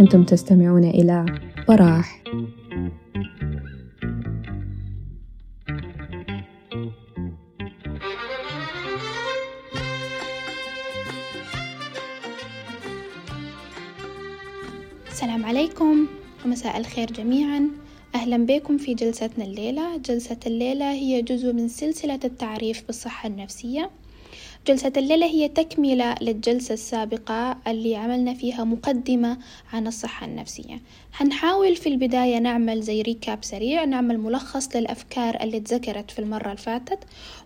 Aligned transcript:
أنتم 0.00 0.24
تستمعون 0.24 0.84
إلى 0.84 1.26
براح 1.68 2.22
السلام 15.08 15.44
عليكم. 15.44 16.06
ومساء 16.44 16.78
الخير 16.78 17.12
جميعا. 17.12 17.68
أهلا 18.14 18.36
بكم 18.46 18.78
في 18.78 18.94
جلستنا 18.94 19.44
الليلة. 19.44 19.96
جلسة 19.96 20.36
الليلة 20.46 20.92
هي 20.92 21.22
جزء 21.22 21.52
من 21.52 21.68
سلسلة 21.68 22.20
التعريف 22.24 22.86
بالصحة 22.86 23.26
النفسية. 23.26 23.90
جلسة 24.66 24.92
الليلة 24.96 25.26
هي 25.26 25.48
تكملة 25.48 26.14
للجلسة 26.20 26.72
السابقة 26.74 27.56
اللي 27.66 27.96
عملنا 27.96 28.34
فيها 28.34 28.64
مقدمة 28.64 29.38
عن 29.72 29.86
الصحة 29.86 30.26
النفسية. 30.26 30.80
هنحاول 31.16 31.76
في 31.76 31.88
البداية 31.88 32.38
نعمل 32.38 32.80
زي 32.82 33.02
ريكاب 33.02 33.44
سريع 33.44 33.84
نعمل 33.84 34.18
ملخص 34.18 34.76
للأفكار 34.76 35.42
اللي 35.42 35.56
اتذكرت 35.56 36.10
في 36.10 36.18
المرة 36.18 36.52
الفاتت 36.52 36.98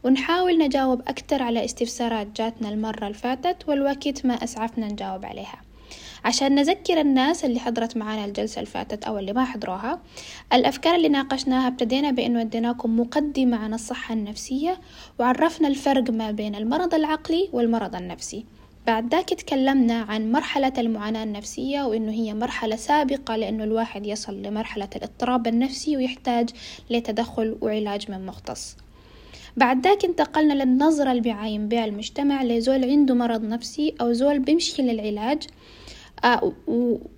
ونحاول 0.04 0.58
نجاوب 0.58 1.00
أكتر 1.08 1.42
على 1.42 1.64
استفسارات 1.64 2.26
جاتنا 2.36 2.68
المرة 2.68 3.08
الفاتت 3.08 3.68
والوقت 3.68 4.26
ما 4.26 4.34
أسعفنا 4.34 4.88
نجاوب 4.88 5.24
عليها. 5.24 5.67
عشان 6.24 6.54
نذكر 6.54 7.00
الناس 7.00 7.44
اللي 7.44 7.60
حضرت 7.60 7.96
معانا 7.96 8.24
الجلسة 8.24 8.58
اللي 8.58 8.70
فاتت 8.70 9.04
أو 9.04 9.18
اللي 9.18 9.32
ما 9.32 9.44
حضروها. 9.44 10.00
الأفكار 10.52 10.94
اللي 10.94 11.08
ناقشناها 11.08 11.68
ابتدينا 11.68 12.10
بأنه 12.10 12.40
اديناكم 12.40 13.00
مقدمة 13.00 13.56
عن 13.56 13.74
الصحة 13.74 14.14
النفسية 14.14 14.80
وعرفنا 15.18 15.68
الفرق 15.68 16.10
ما 16.10 16.30
بين 16.30 16.54
المرض 16.54 16.94
العقلي 16.94 17.48
والمرض 17.52 17.96
النفسي. 17.96 18.44
بعد 18.86 19.14
ذاك 19.14 19.28
تكلمنا 19.28 19.94
عن 19.94 20.32
مرحلة 20.32 20.72
المعاناة 20.78 21.24
النفسية 21.24 21.82
وإنه 21.82 22.12
هي 22.12 22.34
مرحلة 22.34 22.76
سابقة 22.76 23.36
لأنه 23.36 23.64
الواحد 23.64 24.06
يصل 24.06 24.42
لمرحلة 24.42 24.88
الاضطراب 24.96 25.46
النفسي 25.46 25.96
ويحتاج 25.96 26.50
لتدخل 26.90 27.56
وعلاج 27.60 28.10
من 28.10 28.26
مختص. 28.26 28.76
بعد 29.56 29.84
ذاك 29.86 30.04
انتقلنا 30.04 30.64
للنظرة 30.64 31.10
اللي 31.10 31.22
بيعاين 31.22 31.68
بها 31.68 31.84
المجتمع 31.84 32.42
لزول 32.42 32.84
عنده 32.84 33.14
مرض 33.14 33.42
نفسي 33.44 33.94
أو 34.00 34.12
زول 34.12 34.38
بيمشي 34.38 34.82
للعلاج. 34.82 35.42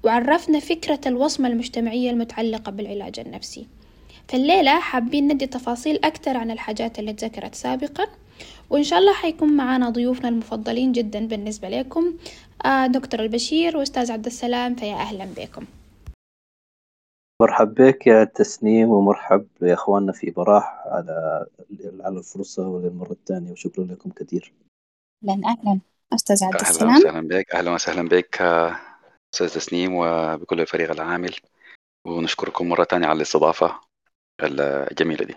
وعرفنا 0.04 0.60
فكرة 0.60 1.00
الوصمة 1.06 1.48
المجتمعية 1.48 2.10
المتعلقة 2.10 2.72
بالعلاج 2.72 3.20
النفسي 3.20 3.66
فالليلة 4.28 4.80
حابين 4.80 5.32
ندي 5.32 5.46
تفاصيل 5.46 6.00
أكتر 6.04 6.36
عن 6.36 6.50
الحاجات 6.50 6.98
اللي 6.98 7.10
اتذكرت 7.10 7.54
سابقا 7.54 8.06
وإن 8.70 8.82
شاء 8.82 8.98
الله 8.98 9.12
حيكون 9.14 9.56
معانا 9.56 9.90
ضيوفنا 9.90 10.28
المفضلين 10.28 10.92
جدا 10.92 11.26
بالنسبة 11.26 11.68
لكم 11.68 12.14
آه، 12.64 12.86
دكتور 12.86 13.20
البشير 13.20 13.76
وأستاذ 13.76 14.12
عبد 14.12 14.26
السلام 14.26 14.74
فيا 14.74 14.94
أهلا 14.94 15.24
بكم 15.36 15.64
مرحب 17.42 17.74
بك 17.74 18.06
يا 18.06 18.24
تسنيم 18.24 18.88
ومرحب 18.88 19.46
يا 19.62 19.74
اخواننا 19.74 20.12
في 20.12 20.30
براح 20.30 20.82
على 20.86 21.46
على 22.00 22.18
الفرصة 22.18 22.68
وللمرة 22.68 23.12
الثانية 23.12 23.52
وشكرا 23.52 23.84
لكم 23.84 24.10
كثير. 24.10 24.52
أهلا 25.28 25.42
أهلا 25.46 25.80
أستاذ 26.14 26.44
عبد 26.44 26.60
السلام. 26.60 26.90
أهلا 26.90 27.00
وسهلا 27.00 27.28
بك 27.28 27.54
أهلا 27.54 27.70
وسهلا 27.70 28.08
بك 28.08 28.42
أستاذ 29.34 29.54
تسنيم 29.54 29.94
وبكل 29.94 30.60
الفريق 30.60 30.90
العامل 30.90 31.36
ونشكركم 32.06 32.68
مرة 32.68 32.84
ثانية 32.84 33.06
على 33.06 33.16
الاستضافة 33.16 33.80
الجميلة 34.42 35.24
دي. 35.24 35.34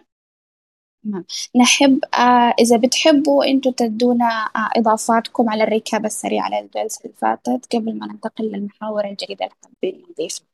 تمام 1.04 1.26
نحب 1.62 2.00
آه 2.14 2.54
إذا 2.60 2.78
بتحبوا 2.78 3.46
أنتوا 3.46 3.72
تدونا 3.78 4.26
آه 4.56 4.70
إضافاتكم 4.80 5.50
على 5.50 5.64
الركاب 5.64 6.06
السريع 6.06 6.44
على 6.44 6.60
الجلسة 6.60 7.02
اللي 7.06 7.16
فاتت 7.16 7.76
قبل 7.76 7.98
ما 7.98 8.08
ننتقل 8.08 8.44
للمحاور 8.46 9.06
الجديدة 9.06 9.46
اللي 9.46 9.56
حابين 9.64 10.06
نضيفها 10.10 10.48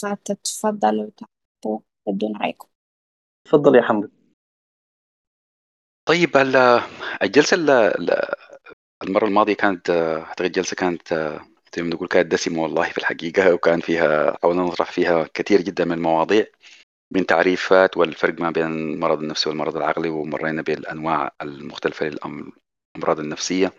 فتتفضلوا 0.00 1.10
تحبوا 1.16 1.80
تدونا 2.06 2.38
رأيكم. 2.38 2.68
تفضل 3.44 3.76
يا 3.76 3.82
حمد. 3.82 4.10
طيب 6.08 6.36
الجلسة 7.22 7.56
المرة 9.02 9.26
الماضية 9.26 9.54
كانت 9.54 9.90
أعتقد 9.90 10.52
جلسة 10.52 10.76
كانت 10.76 11.38
زي 11.74 11.82
ما 11.82 11.88
نقول 11.88 12.08
كانت 12.08 12.32
دسمة 12.32 12.62
والله 12.62 12.90
في 12.90 12.98
الحقيقة 12.98 13.54
وكان 13.54 13.80
فيها 13.80 14.38
حاولنا 14.42 14.62
نطرح 14.62 14.90
فيها 14.92 15.28
كثير 15.34 15.60
جدا 15.60 15.84
من 15.84 15.92
المواضيع 15.92 16.46
من 17.10 17.26
تعريفات 17.26 17.96
والفرق 17.96 18.40
ما 18.40 18.50
بين 18.50 18.66
المرض 18.66 19.20
النفسي 19.20 19.48
والمرض 19.48 19.76
العقلي 19.76 20.08
ومرينا 20.08 20.62
بالأنواع 20.62 21.32
المختلفة 21.42 22.06
للأمراض 22.06 23.20
النفسية. 23.20 23.72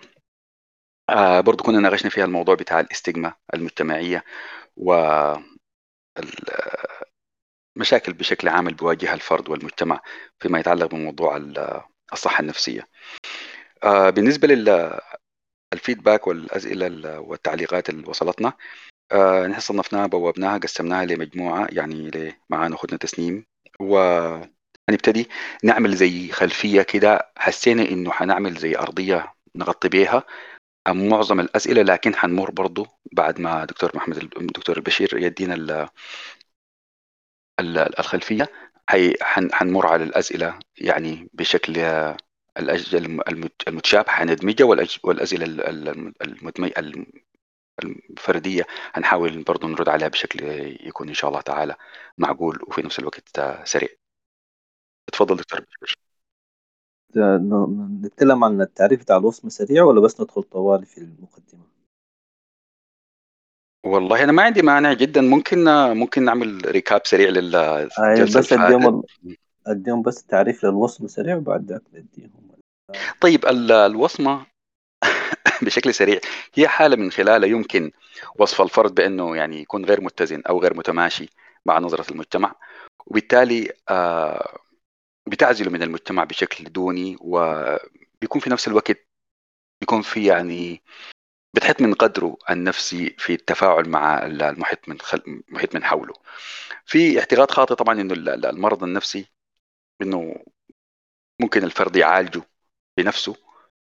آه 1.09 1.41
برضو 1.41 1.63
كنا 1.63 1.79
ناقشنا 1.79 2.09
فيها 2.09 2.25
الموضوع 2.25 2.55
بتاع 2.55 2.79
الاستجمة 2.79 3.33
المجتمعية 3.53 4.23
و 4.77 4.93
مشاكل 7.75 8.13
بشكل 8.13 8.47
عام 8.47 8.67
بيواجهها 8.67 9.13
الفرد 9.13 9.49
والمجتمع 9.49 10.01
فيما 10.39 10.59
يتعلق 10.59 10.85
بموضوع 10.85 11.37
الصحة 12.13 12.41
النفسية. 12.41 12.87
آه 13.83 14.09
بالنسبة 14.09 14.47
الفيدباك 15.77 16.27
والأسئلة 16.27 17.19
والتعليقات 17.19 17.89
اللي 17.89 18.07
وصلتنا. 18.09 18.53
آه 19.11 19.47
نحن 19.47 19.59
صنفناها 19.59 20.07
بوابناها 20.07 20.57
قسمناها 20.57 21.05
لمجموعة 21.05 21.67
يعني 21.71 22.11
معانا 22.49 22.75
أخوتنا 22.75 22.97
تسنيم. 22.97 23.45
ونبتدي 23.79 25.29
نعمل 25.63 25.95
زي 25.95 26.31
خلفية 26.31 26.81
كده. 26.81 27.31
حسينا 27.37 27.83
إنه 27.83 28.11
حنعمل 28.11 28.53
زي 28.57 28.77
أرضية 28.77 29.33
نغطي 29.55 29.89
بيها. 29.89 30.23
معظم 30.87 31.39
الأسئلة 31.39 31.81
لكن 31.81 32.15
حنمر 32.15 32.51
برضو 32.51 32.87
بعد 33.11 33.39
ما 33.41 33.65
دكتور 33.65 33.91
محمد 33.95 34.17
الدكتور 34.17 34.77
البشير 34.77 35.17
يدينا 35.17 35.89
الخلفية. 37.99 38.47
حنمر 39.53 39.87
على 39.87 40.03
الأسئلة 40.03 40.59
يعني 40.77 41.29
بشكل 41.33 41.73
الأجهزة 42.59 42.97
المتشابهة 43.67 44.11
حندمجها 44.11 44.65
والأسئلة 45.03 45.45
الفردية 47.83 48.65
هنحاول 48.93 49.43
برضو 49.43 49.67
نرد 49.67 49.89
عليها 49.89 50.07
بشكل 50.07 50.43
يكون 50.87 51.07
إن 51.07 51.13
شاء 51.13 51.29
الله 51.29 51.41
تعالى 51.41 51.75
معقول 52.17 52.59
وفي 52.67 52.81
نفس 52.81 52.99
الوقت 52.99 53.39
سريع. 53.63 53.89
تفضل 55.13 55.35
دكتور 55.35 55.65
بشير 55.81 55.97
نتكلم 58.05 58.43
عن 58.43 58.61
التعريف 58.61 59.01
بتاع 59.01 59.17
الوصمة 59.17 59.49
سريع 59.49 59.83
ولا 59.83 60.01
بس 60.01 60.21
ندخل 60.21 60.43
طوالي 60.43 60.85
في 60.85 60.97
المقدمة؟ 60.97 61.63
والله 63.85 64.23
أنا 64.23 64.31
ما 64.31 64.43
عندي 64.43 64.61
مانع 64.61 64.93
جدا. 64.93 65.21
ممكن 65.21 65.63
ممكن 65.93 66.25
نعمل 66.25 66.61
ريكاب 66.65 67.01
سريع 67.05 67.29
للجلسه 67.29 68.39
بس 68.39 68.53
اديهم 68.53 69.03
أديهم 69.71 70.01
بس 70.01 70.23
تعريف 70.23 70.65
للوصمة 70.65 71.07
سريع 71.07 71.35
وبعد 71.35 71.71
ذاك 71.71 71.81
نديهم 71.93 72.31
طيب 73.21 73.45
الوصمة 73.45 74.45
بشكل 75.63 75.93
سريع 75.93 76.19
هي 76.53 76.67
حالة 76.67 76.95
من 76.95 77.11
خلالها 77.11 77.49
يمكن 77.49 77.91
وصف 78.39 78.61
الفرد 78.61 78.95
بأنه 78.95 79.35
يعني 79.35 79.61
يكون 79.61 79.85
غير 79.85 80.01
متزن 80.01 80.41
أو 80.49 80.61
غير 80.61 80.77
متماشي 80.77 81.29
مع 81.65 81.79
نظرة 81.79 82.11
المجتمع 82.11 82.55
وبالتالي 83.05 83.71
آه، 83.89 84.57
بتعزله 85.27 85.71
من 85.71 85.83
المجتمع 85.83 86.23
بشكل 86.23 86.63
دوني 86.63 87.17
وبيكون 87.21 88.41
في 88.41 88.49
نفس 88.49 88.67
الوقت 88.67 89.07
بيكون 89.81 90.01
في 90.01 90.25
يعني 90.25 90.83
بتحط 91.55 91.81
من 91.81 91.93
قدره 91.93 92.37
النفسي 92.49 93.15
في 93.17 93.33
التفاعل 93.33 93.89
مع 93.89 94.25
المحيط 94.25 94.89
من 94.89 94.99
خل... 94.99 95.43
محيط 95.49 95.75
من 95.75 95.83
حوله. 95.83 96.13
في 96.85 97.19
اعتقاد 97.19 97.51
خاطئ 97.51 97.75
طبعا 97.75 98.01
إنه 98.01 98.13
المرض 98.49 98.83
النفسي 98.83 99.27
إنه 100.01 100.35
ممكن 101.41 101.63
الفرد 101.63 101.95
يعالجه 101.95 102.41
بنفسه 102.97 103.35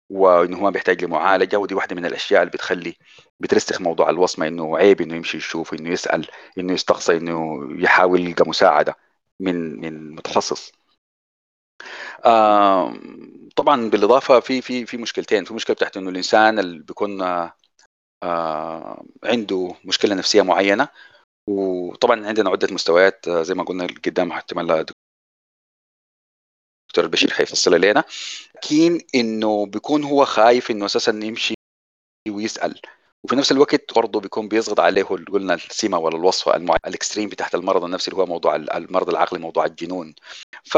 وانه 0.10 0.58
هو 0.60 0.72
بيحتاج 0.72 1.04
لمعالجة 1.06 1.58
ودي 1.58 1.76
واحدة 1.76 1.96
من 1.96 2.06
الأشياء 2.06 2.42
اللي 2.42 2.52
بتخلي 2.52 2.96
بترسخ 3.40 3.82
موضوع 3.82 4.10
الوصمة 4.10 4.48
إنه 4.48 4.78
عيب 4.78 5.02
إنه 5.02 5.16
يمشي 5.16 5.38
يشوف 5.38 5.74
إنه 5.74 5.90
يسأل 5.90 6.28
إنه 6.58 6.74
يستقصى 6.74 7.18
إنه 7.18 7.60
يحاول 7.84 8.22
يلقى 8.22 8.50
مساعدة 8.50 8.96
من 9.40 9.82
من 9.82 10.16
متخصص. 10.16 10.72
آه 12.26 12.94
طبعا 13.56 13.90
بالإضافة 13.90 14.40
في 14.40 14.62
في 14.62 14.86
في 14.86 14.98
مشكلتين 14.98 15.46
في 15.46 15.54
مشكلة 15.54 15.76
بتاعت 15.76 15.98
إنه 15.98 16.10
الإنسان 16.10 16.60
اللي 16.60 16.84
بيكون 16.84 17.22
آه 18.24 19.04
عنده 19.24 19.76
مشكلة 19.86 20.16
نفسية 20.16 20.42
معينة 20.42 20.88
وطبعا 21.50 22.28
عندنا 22.28 22.50
عدة 22.50 22.68
مستويات 22.74 23.30
زي 23.30 23.54
ما 23.54 23.64
قلنا 23.64 23.88
قدام 24.06 24.32
احتمال 24.32 24.68
دكتور 26.98 27.06
البشير 27.06 27.34
حيفصل 27.34 27.82
لنا 27.82 28.04
لكن 28.56 29.02
إنه 29.16 29.66
بيكون 29.66 30.04
هو 30.04 30.26
خايف 30.26 30.72
إنه 30.72 30.86
أساسا 30.86 31.12
يمشي 31.24 31.54
ويسأل. 32.30 32.82
وفي 33.24 33.36
نفس 33.36 33.52
الوقت 33.52 33.94
برضه 33.96 34.20
بيكون 34.20 34.48
بيصغد 34.48 34.80
عليه 34.80 35.04
قلنا 35.04 35.54
السمه 35.54 35.98
ولا 35.98 36.18
الوصفه 36.18 36.56
المع... 36.56 36.78
الإكستريم 36.88 37.30
بتاعت 37.30 37.56
المرض 37.56 37.84
النفسي 37.84 38.12
اللي 38.12 38.22
هو 38.22 38.26
موضوع 38.26 38.56
المرض 38.56 39.10
العقلي 39.10 39.40
موضوع 39.40 39.66
الجنون. 39.66 40.16
ف 40.64 40.78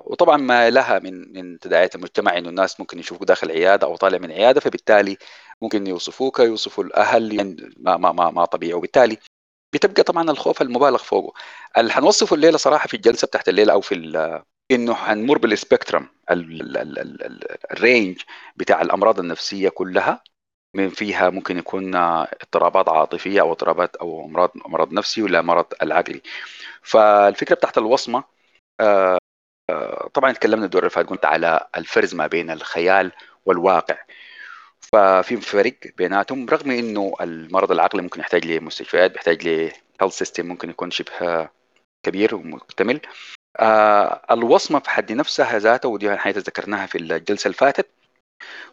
وطبعا 0.00 0.36
ما 0.36 0.70
لها 0.70 0.98
من 0.98 1.32
من 1.32 1.58
تداعيات 1.58 1.94
المجتمع 1.94 2.38
إنه 2.38 2.48
الناس 2.48 2.80
ممكن 2.80 2.98
يشوفوك 2.98 3.28
داخل 3.28 3.50
عيادة 3.50 3.86
أو 3.86 3.96
طالع 3.96 4.18
من 4.18 4.32
عيادة 4.32 4.60
فبالتالي 4.60 5.16
ممكن 5.62 5.86
يوصفوك 5.86 6.38
يوصفوا 6.40 6.84
الأهل 6.84 7.56
ما 7.78 7.96
ما 7.96 8.12
ما, 8.12 8.30
ما 8.30 8.44
طبيعي. 8.44 8.74
وبالتالي 8.74 9.18
بتبقى 9.74 10.02
طبعا 10.02 10.30
الخوف 10.30 10.62
المبالغ 10.62 10.98
فوقه. 10.98 11.32
اللي 11.78 11.92
حنوصفه 11.92 12.34
الليلة 12.36 12.58
صراحة 12.58 12.88
في 12.88 12.94
الجلسة 12.94 13.26
بتاعت 13.26 13.48
الليلة 13.48 13.72
أو 13.72 13.80
في 13.80 13.94
إنه 14.70 14.94
حنمر 14.94 15.38
بالسبكترم 15.38 16.08
الرينج 17.72 18.22
بتاع 18.56 18.82
الأمراض 18.82 19.18
النفسية 19.18 19.68
كلها. 19.68 20.22
من 20.76 20.88
فيها 20.88 21.30
ممكن 21.30 21.58
يكون 21.58 21.94
اضطرابات 21.94 22.88
عاطفية 22.88 23.40
أو 23.40 23.52
اضطرابات 23.52 23.96
أو 23.96 24.24
أمراض 24.26 24.50
مرض 24.54 24.92
نفسي 24.92 25.22
ولا 25.22 25.42
مرض 25.42 25.66
العقلي. 25.82 26.22
فالفكرة 26.82 27.54
بتاعت 27.54 27.78
الوصمة 27.78 28.24
آه، 28.80 29.18
طبعا 30.14 30.32
تكلمنا 30.32 30.64
الدور 30.64 30.86
اللي 30.86 31.04
قلت 31.04 31.24
على 31.24 31.68
الفرز 31.76 32.14
ما 32.14 32.26
بين 32.26 32.50
الخيال 32.50 33.12
والواقع. 33.46 33.98
ففي 34.80 35.36
فرق 35.36 35.74
بيناتهم 35.96 36.48
رغم 36.48 36.70
إنه 36.70 37.14
المرض 37.20 37.72
العقلي 37.72 38.02
ممكن 38.02 38.20
يحتاج 38.20 38.46
لمستشفيات 38.46 39.12
بيحتاج 39.12 39.48
ل 39.48 39.72
سيستم 40.10 40.46
ممكن 40.46 40.70
يكون 40.70 40.90
شبه 40.90 41.48
كبير 42.06 42.34
ومكتمل 42.34 43.00
آه 43.56 44.22
الوصمة 44.30 44.78
في 44.78 44.90
حد 44.90 45.12
نفسها 45.12 45.58
ذاتها 45.58 45.88
ودي 45.88 46.16
حاجة 46.16 46.38
ذكرناها 46.38 46.86
في 46.86 46.98
الجلسة 46.98 47.46
اللي 47.48 47.56
فاتت. 47.56 47.86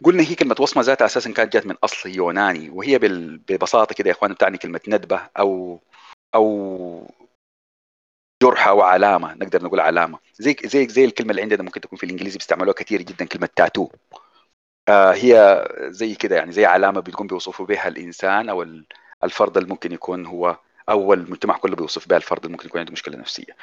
قلنا 0.03 0.23
هي 0.23 0.35
كلمة 0.35 0.55
وصمة 0.59 0.83
ذاتها 0.83 1.05
أساسا 1.05 1.31
كانت 1.33 1.53
جات 1.53 1.65
من 1.65 1.75
أصل 1.83 2.09
يوناني 2.09 2.69
وهي 2.69 2.99
ببساطة 3.49 3.95
كده 3.95 4.09
يا 4.09 4.13
إخوان 4.15 4.33
بتعني 4.33 4.57
كلمة 4.57 4.81
ندبة 4.87 5.21
أو 5.39 5.79
أو 6.35 7.07
جرح 8.43 8.67
أو 8.67 8.81
علامة 8.81 9.33
نقدر 9.33 9.63
نقول 9.63 9.79
علامة. 9.79 10.19
زي 10.39 10.55
زي 10.65 10.87
زي 10.87 11.05
الكلمة 11.05 11.31
اللي 11.31 11.41
عندنا 11.41 11.63
ممكن 11.63 11.81
تكون 11.81 11.97
في 11.97 12.05
الإنجليزي 12.05 12.37
بيستعملوها 12.37 12.73
كثير 12.73 13.01
جدا 13.01 13.25
كلمة 13.25 13.49
تاتو 13.55 13.89
آه 14.89 15.11
هي 15.13 15.67
زي 15.89 16.15
كده 16.15 16.35
يعني 16.35 16.51
زي 16.51 16.65
علامة 16.65 16.99
بتكون 17.01 17.27
بيوصفوا 17.27 17.65
بها 17.65 17.87
الإنسان 17.87 18.49
أو 18.49 18.65
الفرد 19.23 19.57
اللي 19.57 19.69
ممكن 19.69 19.91
يكون 19.91 20.25
هو 20.25 20.57
أو 20.89 21.13
المجتمع 21.13 21.57
كله 21.57 21.75
بيوصف 21.75 22.07
بها 22.07 22.17
الفرد 22.17 22.39
اللي 22.45 22.51
ممكن 22.53 22.67
يكون 22.67 22.79
عنده 22.79 22.91
مشكلة 22.91 23.17
نفسية. 23.17 23.55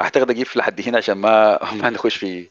أعتقد 0.00 0.30
أجيب 0.30 0.46
لحد 0.56 0.80
هنا 0.80 0.98
عشان 0.98 1.14
ما 1.14 1.58
ما 1.82 1.90
نخش 1.90 2.16
في 2.16 2.48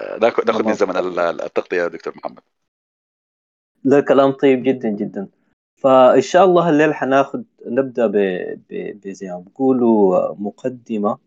آه، 0.00 0.18
ناخذ 0.18 0.66
من 0.66 0.74
زمن 0.74 0.96
التغطية 0.96 1.76
يا 1.76 1.88
دكتور 1.88 2.16
محمد. 2.16 2.40
لا 3.84 4.00
كلام 4.00 4.30
طيب 4.30 4.62
جدا 4.62 4.88
جدا. 4.88 5.28
فإن 5.76 6.20
شاء 6.20 6.44
الله 6.44 6.68
الليل 6.68 6.94
حناخد 6.94 7.44
نبدأ 7.66 8.06
ب 8.06 9.08
زي 9.08 9.26
ما 9.26 9.38
بيقولوا 9.38 10.34
مقدمة 10.34 11.18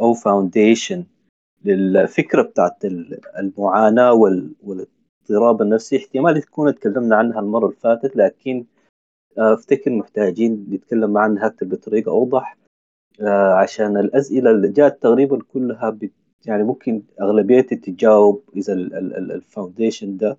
أو 0.00 0.14
foundation 0.14 1.04
للفكرة 1.64 2.42
بتاعت 2.42 2.84
المعاناة 3.38 4.12
والاضطراب 4.12 5.62
النفسي. 5.62 5.96
احتمال 5.96 6.42
تكون 6.42 6.74
تكلمنا 6.74 7.16
عنها 7.16 7.40
المرة 7.40 7.66
اللي 7.66 7.76
فاتت 7.76 8.16
لكن 8.16 8.64
آه، 9.38 9.54
أفتكر 9.54 9.90
محتاجين 9.90 10.66
نتكلم 10.70 11.18
عنها 11.18 11.46
أكثر 11.46 11.66
بطريقة 11.66 12.10
أوضح. 12.10 12.56
آه، 12.56 12.59
عشان 13.28 13.96
الأسئلة 13.96 14.50
اللي 14.50 14.68
جات 14.68 15.02
تقريبا 15.02 15.38
كلها 15.52 15.98
يعني 16.46 16.62
ممكن 16.62 17.02
اغلبيتها 17.20 17.76
تتجاوب 17.76 18.44
إذا 18.56 18.72
ال 18.72 18.85
foundation 18.85 20.16
ده 20.16 20.38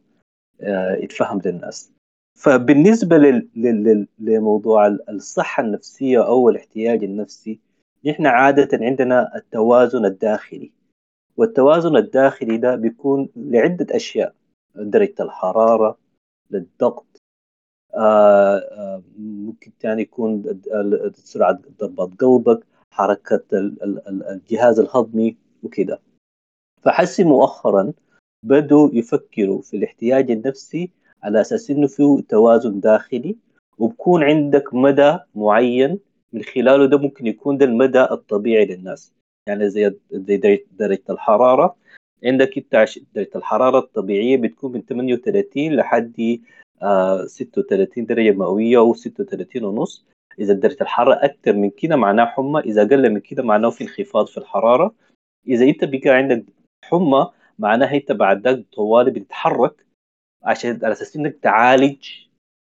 آه، 0.62 0.96
يتفهم 0.96 1.42
للناس. 1.46 1.92
فبالنسبة 2.40 3.18
لموضوع 4.20 4.88
الصحة 4.88 5.64
النفسية 5.64 6.28
أو 6.28 6.50
الاحتياج 6.50 7.04
النفسي 7.04 7.60
نحن 8.06 8.26
عادة 8.26 8.86
عندنا 8.86 9.36
التوازن 9.36 10.06
الداخلي. 10.06 10.72
والتوازن 11.38 11.98
الداخلي 11.98 12.58
ده 12.58 12.76
بيكون 12.76 13.30
لعدة 13.36 13.96
أشياء 13.96 14.34
درجة 14.76 15.16
الحرارة 15.20 15.98
للضغط 16.52 17.22
آه، 17.96 18.58
آه، 18.58 19.04
ممكن 19.18 19.72
ثاني 19.80 20.02
يكون 20.02 20.62
سرعة 21.14 21.60
ضربات 21.80 22.22
قلبك 22.22 22.66
حركة 22.92 23.44
الجهاز 24.30 24.80
الهضمي 24.80 25.38
وكده. 25.64 26.00
فحسي 26.82 27.24
مؤخرا 27.24 27.94
بدوا 28.44 28.90
يفكروا 28.94 29.62
في 29.62 29.78
الاحتياج 29.78 30.32
النفسي 30.32 30.92
على 31.24 31.42
أساس 31.42 31.72
إنه 31.72 31.88
في 31.88 32.24
توازن 32.30 32.80
داخلي 32.80 33.36
وبكون 33.78 34.24
عندك 34.24 34.74
مدى 34.74 35.18
معين 35.36 36.00
من 36.34 36.44
خلاله 36.44 36.86
ده 36.86 36.98
ممكن 36.98 37.28
يكون 37.28 37.58
ده 37.58 37.66
المدى 37.66 38.02
الطبيعي 38.02 38.66
للناس. 38.66 39.14
يعني 39.48 39.70
زي 39.70 39.96
زي 40.12 40.66
درجه 40.72 41.04
الحرارة. 41.10 41.76
عندك 42.24 42.58
أنت 42.58 42.90
درجة 43.16 43.30
الحرارة 43.36 43.80
الطبيعية 43.80 44.38
بتكون 44.38 44.72
من 44.72 44.82
38 44.82 45.76
لحد 45.76 46.40
36 47.26 48.06
درجة 48.06 48.32
مئوية 48.32 48.78
أو 48.78 48.94
36 48.94 49.64
ونص. 49.64 50.06
إذا 50.40 50.54
درجه 50.54 50.78
الحرارة 50.82 51.26
أكثر 51.26 51.54
من 51.54 51.70
كده 51.70 51.96
معناه 51.96 52.26
حمى 52.26 52.60
إذا 52.60 52.82
أقل 52.82 53.10
من 53.10 53.20
كده 53.20 53.44
معناه 53.44 53.70
في 53.70 53.84
انخفاض 53.84 54.28
في 54.28 54.38
الحرارة. 54.38 54.96
إذا 55.48 55.66
أنت 55.66 55.84
بقى 55.84 56.10
عندك 56.10 56.46
حمى 56.86 57.32
معناها 57.60 57.96
أنت 57.96 58.12
بعد 58.12 58.48
ذاك 58.48 58.66
طوالي 58.74 59.12
بتتحرك 59.12 59.86
عشان 60.44 60.80
على 60.84 60.92
أساس 60.92 61.16
إنك 61.16 61.38
تعالج 61.42 62.10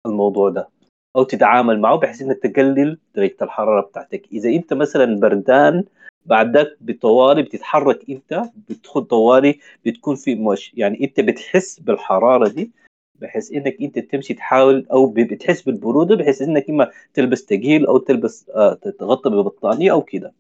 الموضوع 0.06 0.50
ده 0.50 0.68
أو 1.16 1.22
تتعامل 1.22 1.80
معه 1.80 1.96
بحيث 1.96 2.22
إنك 2.22 2.38
تقلل 2.38 2.98
درجة 3.14 3.36
الحرارة 3.42 3.80
بتاعتك. 3.80 4.22
إذا 4.32 4.50
أنت 4.50 4.72
مثلا 4.72 5.20
بردان 5.20 5.84
بعد 6.26 6.76
بطوالي 6.80 7.42
بتتحرك 7.42 8.10
أنت 8.10 8.42
بتدخل 8.68 9.02
طوالي 9.02 9.58
بتكون 9.86 10.16
في 10.16 10.34
مش 10.34 10.72
يعني 10.74 11.04
أنت 11.04 11.20
بتحس 11.20 11.80
بالحرارة 11.80 12.48
دي 12.48 12.70
بحيث 13.18 13.52
إنك 13.52 13.76
أنت 13.80 13.98
تمشي 13.98 14.34
تحاول 14.34 14.86
أو 14.92 15.06
بتحس 15.06 15.62
بالبرودة 15.62 16.16
بحيث 16.16 16.42
إنك 16.42 16.70
إما 16.70 16.90
تلبس 17.14 17.44
تقيل 17.46 17.86
أو 17.86 17.98
تلبس 17.98 18.50
آه 18.50 18.74
تتغطى 18.74 19.30
ببطانية 19.30 19.92
أو 19.92 20.02
كده. 20.02 20.32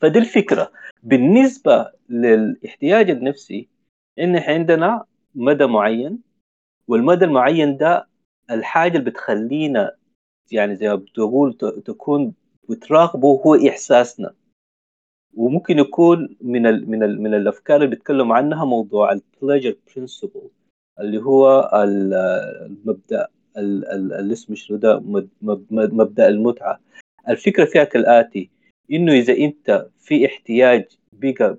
فدي 0.00 0.18
الفكرة. 0.18 0.72
بالنسبة 1.02 1.92
للاحتياج 2.08 3.10
النفسي 3.10 3.68
إن 4.18 4.36
عندنا 4.36 5.04
مدى 5.34 5.66
معين 5.66 6.18
والمدى 6.88 7.24
المعين 7.24 7.76
ده 7.76 8.08
الحاجة 8.50 8.98
اللي 8.98 9.10
بتخلينا 9.10 9.96
يعني 10.52 10.76
زي 10.76 10.88
ما 10.88 10.94
بتقول 10.94 11.54
تكون 11.84 12.34
بتراقبه 12.68 13.28
هو 13.28 13.54
إحساسنا. 13.68 14.34
وممكن 15.36 15.78
يكون 15.78 16.36
من 16.40 16.66
ال 16.66 16.90
من 16.90 17.02
ال 17.02 17.22
من 17.22 17.34
الأفكار 17.34 17.76
اللي 17.76 17.86
بيتكلم 17.86 18.32
عنها 18.32 18.64
موضوع 18.64 19.12
ال 19.12 19.19
pleasure 19.19 19.76
principle 19.96 20.50
اللي 21.00 21.22
هو 21.22 21.70
المبدأ 21.74 23.28
اللي 23.56 24.32
اسمه 24.32 24.56
شنو 24.56 24.76
ده؟ 24.76 25.00
مبدأ 25.70 26.28
المتعة. 26.28 26.80
الفكرة 27.28 27.64
فيها 27.64 27.84
كالآتي 27.84 28.50
إنه 28.92 29.12
إذا 29.12 29.36
أنت 29.36 29.88
في 29.98 30.26
احتياج 30.26 30.84
بقى 31.12 31.58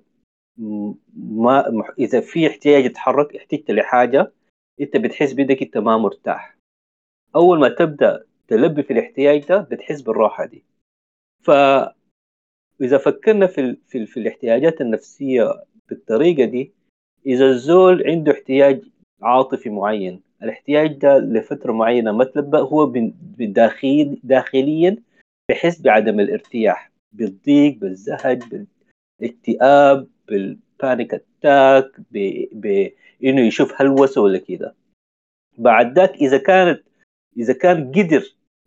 ما 1.16 1.84
إذا 2.00 2.22
في 2.22 2.48
احتياج 2.48 2.90
تتحرك 2.92 3.36
احتجت 3.36 3.72
لحاجة 3.72 4.32
أنت 4.82 4.98
بتحس 4.98 5.34
بإنك 5.34 5.62
أنت 5.62 5.78
ما 5.78 5.98
مرتاح. 5.98 6.58
أول 7.36 7.60
ما 7.60 7.70
تبدأ 7.70 8.26
تلبي 8.48 8.84
في 8.84 8.94
الاحتياج 8.94 9.46
ده 9.46 9.58
بتحس 9.58 10.02
بالراحة 10.02 10.46
دي. 10.46 10.64
ف 11.44 11.52
إذا 12.82 12.98
فكرنا 12.98 13.48
في 13.48 13.78
في, 13.88 14.06
في 14.06 14.20
الاحتياجات 14.20 14.82
النفسية 14.82 15.64
بالطريقة 15.90 16.46
دي 16.46 16.74
إذا 17.26 17.46
الزول 17.46 18.08
عنده 18.08 18.32
احتياج 18.32 18.82
عاطفي 19.22 19.70
معين. 19.70 20.22
الاحتياج 20.44 20.94
ده 20.98 21.18
لفترة 21.18 21.72
معينة 21.72 22.12
ما 22.12 22.24
تلبى 22.24 22.58
هو 22.58 22.94
داخل 23.40 24.20
داخليا 24.24 24.98
بحس 25.50 25.82
بعدم 25.82 26.20
الارتياح 26.20 26.92
بالضيق 27.14 27.78
بالزهج 27.78 28.66
بالاكتئاب 29.22 30.08
بال 30.28 30.52
panic 30.52 31.14
attack 31.14 31.92
بانه 32.12 33.42
يشوف 33.42 33.82
هلوسه 33.82 34.22
ولا 34.22 34.38
كده. 34.38 34.76
بعد 35.58 36.00
ذاك 36.00 36.16
إذا 36.16 36.38
كانت 36.38 36.84
إذا 37.38 37.54
كان 37.54 37.92
قدر 37.92 38.24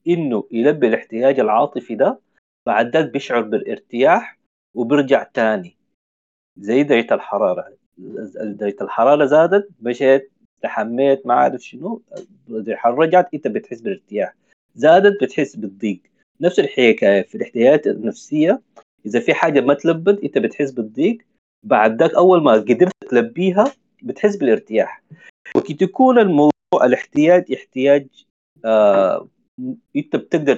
إنه 0.09 0.45
يلبي 0.53 0.89
الاحتياج 0.89 1.41
العاطفي 1.41 1.95
ده 1.95 2.21
بعد 2.67 2.97
ذاك 2.97 3.11
بيشعر 3.13 3.41
بالارتياح 3.41 4.39
وبيرجع 4.75 5.23
تاني. 5.23 5.77
زي 6.57 6.83
درجة 6.83 7.15
الحرارة. 7.15 7.77
درجة 8.39 8.77
الحرارة 8.81 9.25
زادت 9.25 9.69
مشيت 9.81 10.33
تحميت 10.63 11.27
ما 11.27 11.35
عارف 11.35 11.63
شنو. 11.63 12.03
رجعت 12.87 13.35
أنت 13.35 13.49
بتحس 13.49 13.81
بالارتياح. 13.81 14.35
زادت 14.75 15.23
بتحس 15.23 15.57
بالضيق. 15.57 16.01
نفس 16.41 16.59
الحكاية 16.59 17.23
في 17.23 17.35
الاحتياجات 17.35 17.87
النفسية. 17.87 18.61
إذا 19.07 19.21
في 19.21 19.35
حاجة 19.35 19.61
ما 19.61 19.75
تلبت 19.75 20.25
أنت 20.25 20.39
بتحس 20.39 20.71
بالضيق. 20.71 21.19
بعد 21.67 22.03
ذاك 22.03 22.15
أول 22.15 22.43
ما 22.43 22.53
قدرت 22.53 22.93
تلبيها 23.09 23.73
بتحس 24.03 24.37
بالارتياح. 24.37 25.03
وكي 25.57 25.75
تكون 25.75 26.19
الموضوع 26.19 26.85
الاحتياج 26.85 27.53
احتياج 27.53 28.07
آه 28.65 29.29
أنت 29.97 30.17
بتقدر 30.17 30.55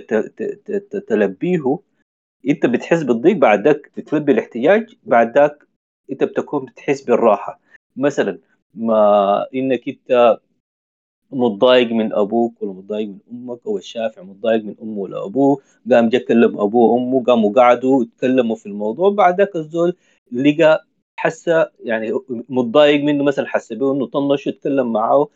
تلبيه 1.08 1.78
أنت 2.48 2.66
بتحس 2.66 3.02
بالضيق. 3.02 3.36
بعد 3.36 3.68
ذاك 3.68 3.90
بتلبي 3.96 4.32
الاحتياج. 4.32 4.96
بعد 5.04 5.38
ذاك 5.38 5.64
أنت 6.12 6.24
بتكون 6.24 6.64
بتحس 6.64 7.02
بالراحة. 7.02 7.60
مثلا 7.96 8.38
ما 8.74 9.46
إنك 9.54 9.88
إنت 9.88 10.38
متضايق 11.32 11.92
من 11.92 12.12
أبوك 12.12 12.62
ولا 12.62 12.72
متضايق 12.72 13.08
من 13.08 13.18
أمك 13.32 13.58
أو 13.66 13.78
الشافع 13.78 14.22
متضايق 14.22 14.64
من 14.64 14.74
أمه 14.82 14.98
ولا 14.98 15.24
أبوه 15.24 15.62
قام 15.90 16.08
جا 16.08 16.18
كلم 16.18 16.60
أبوه 16.60 16.90
وأمه 16.92 17.24
قاموا 17.24 17.52
قعدوا 17.52 18.02
يتكلموا 18.02 18.56
في 18.56 18.66
الموضوع. 18.66 19.10
بعد 19.10 19.38
ذاك 19.38 19.56
الزول 19.56 19.96
لقى 20.32 20.86
حس 21.20 21.50
يعني 21.84 22.12
متضايق 22.48 23.04
منه 23.04 23.24
مثلا 23.24 23.46
حس 23.46 23.72
به 23.72 23.92
إنه 23.92 24.06
طنش 24.06 24.46
يتكلم 24.46 24.92
معه 24.92 25.28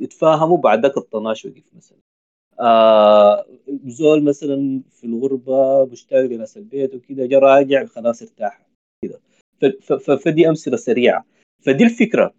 يتفاهموا 0.00 0.58
بعد 0.58 0.82
ذاك 0.82 0.96
الطناش 0.96 1.44
وقف 1.44 1.74
مثلا. 1.76 1.98
آه 2.60 3.46
زول 3.86 4.24
مثلا 4.24 4.82
في 4.90 5.04
الغربة 5.06 5.84
مشتاق 5.84 6.20
لناس 6.20 6.56
البيت 6.56 6.94
وكذا 6.94 7.26
جا 7.26 7.38
راجع 7.38 7.86
خلاص 7.86 8.22
ارتاح 8.22 8.66
كذا 9.02 9.20
فدي 10.16 10.48
أمثلة 10.48 10.76
سريعة. 10.76 11.24
فدي 11.62 11.84
الفكرة. 11.84 12.34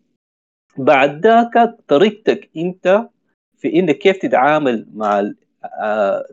بعد 0.78 1.26
ذاك 1.28 1.78
طريقتك 1.88 2.50
انت 2.58 3.10
في 3.58 3.80
انك 3.80 3.98
كيف 3.98 4.18
تتعامل 4.18 4.88
مع 4.94 5.32
آه 5.64 6.26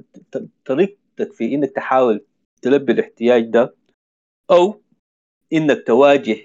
طريقتك 0.65 1.33
في 1.33 1.55
انك 1.55 1.71
تحاول 1.71 2.25
تلبي 2.63 2.93
الاحتياج 2.93 3.45
ده 3.51 3.75
أو 4.51 4.81
إنك 5.53 5.87
تواجه 5.87 6.37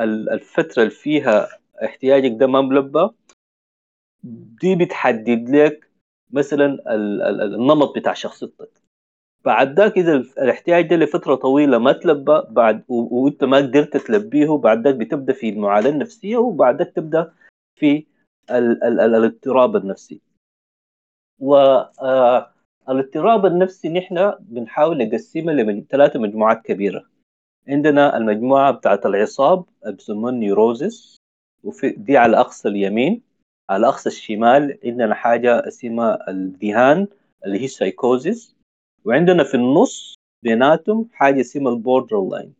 الفترة 0.00 0.82
اللي 0.82 0.90
فيها 0.94 1.48
احتياجك 1.84 2.30
ده 2.40 2.46
ما 2.46 2.60
ملبى 2.60 3.08
دي 4.62 4.76
بتحدد 4.76 5.48
لك 5.50 5.90
مثلا 6.30 6.78
النمط 7.44 7.98
بتاع 7.98 8.12
شخصيتك. 8.14 8.83
بعد 9.44 9.80
ذاك 9.80 9.98
إذا 9.98 10.14
الاحتياج 10.14 10.88
ده 10.88 10.96
لفترة 10.96 11.34
طويلة 11.34 11.78
ما 11.78 11.92
تلبى 11.92 12.42
بعد 12.50 12.84
وإنت 12.88 13.44
ما 13.44 13.56
قدرت 13.56 13.96
تلبيه 13.96 14.56
بعد 14.56 14.86
ذاك 14.86 14.94
بتبدأ 14.94 15.32
في 15.32 15.48
المعاناة 15.48 15.90
النفسية 15.90 16.36
وبعد 16.36 16.78
ذاك 16.78 16.92
تبدأ 16.96 17.32
في 17.76 18.06
ال 18.50 18.84
ال 18.84 19.00
ال 19.00 19.14
الاضطراب 19.14 19.76
النفسي. 19.76 20.20
والاضطراب 21.40 23.46
النفسي 23.46 23.88
نحن 23.88 24.32
بنحاول 24.40 24.98
نقسمها 24.98 25.54
لثلاثه 25.54 26.18
مجموعات 26.18 26.62
كبيرة. 26.62 27.04
عندنا 27.68 28.16
المجموعة 28.16 28.70
بتاعت 28.70 29.06
العصاب 29.06 29.64
بسموها 29.86 30.32
النيوروزس 30.32 31.16
وفي 31.64 31.90
دي 31.90 32.16
على 32.16 32.40
اقصى 32.40 32.68
اليمين. 32.68 33.22
على 33.70 33.88
اقصى 33.88 34.08
الشمال 34.08 34.78
عندنا 34.84 35.14
حاجة 35.14 35.68
اسمها 35.68 36.30
الذهان 36.30 37.06
اللي 37.46 37.60
هي 37.62 37.68
سايكوزيس 37.68 38.53
وعندنا 39.04 39.44
في 39.44 39.54
النص 39.54 40.14
بيناتهم 40.42 41.08
حاجة 41.12 41.40
اسمها 41.40 41.72
ال 41.72 42.28
borderline 42.28 42.54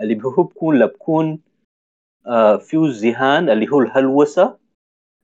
اللي 0.00 0.24
هو 0.24 0.42
بكون 0.42 0.78
لا 0.78 0.86
بكون 0.86 1.40
آه 2.26 2.56
فيه 2.56 2.84
الذهان 2.84 3.50
اللي 3.50 3.68
هو 3.72 3.80
الهلوسة 3.80 4.58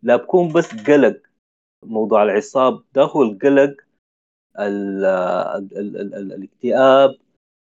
لا 0.03 0.17
بكون 0.17 0.53
بس 0.53 0.75
قلق. 0.91 1.21
موضوع 1.83 2.23
العصاب 2.23 2.83
ده 2.95 3.03
هو 3.03 3.23
القلق 3.23 3.77
ال 4.59 5.05
ال 5.05 5.79
ال 5.79 5.97
ال 5.97 6.15
ال 6.15 6.33
الاكتئاب 6.33 7.17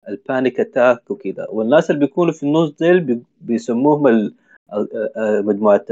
ال 0.09 0.18
panic 0.18 0.61
attack 0.61 1.11
وكذا 1.11 1.47
والناس 1.51 1.91
اللي 1.91 2.07
بيكونوا 2.07 2.33
في 2.33 2.43
النص 2.43 2.71
ديل 2.71 3.23
بيسموهم 3.41 4.33
مجموعة 5.19 5.85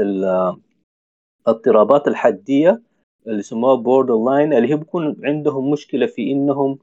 الاضطرابات 1.47 2.07
الحدية 2.07 2.81
اللي 3.27 3.39
يسموها 3.39 3.75
borderline 3.75 4.53
اللي 4.53 4.69
هي 4.71 4.75
بيكون 4.75 5.15
عندهم 5.23 5.71
مشكلة 5.71 6.05
في 6.05 6.31
إنهم 6.31 6.79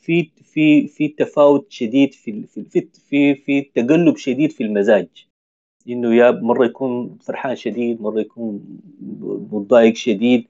في 0.00 0.30
في 0.44 0.88
في 0.88 1.08
تفاوت 1.08 1.66
شديد 1.72 2.14
في 2.14 2.42
في 2.46 2.88
في 3.10 3.34
في 3.34 3.60
تقلب 3.62 4.16
شديد 4.16 4.52
في 4.52 4.62
المزاج. 4.62 5.08
إنه 5.88 6.14
يا 6.14 6.30
مرة 6.30 6.66
يكون 6.66 7.18
فرحان 7.22 7.56
شديد 7.56 8.02
مرة 8.02 8.20
يكون 8.20 8.78
متضايق 9.52 9.94
شديد. 9.94 10.46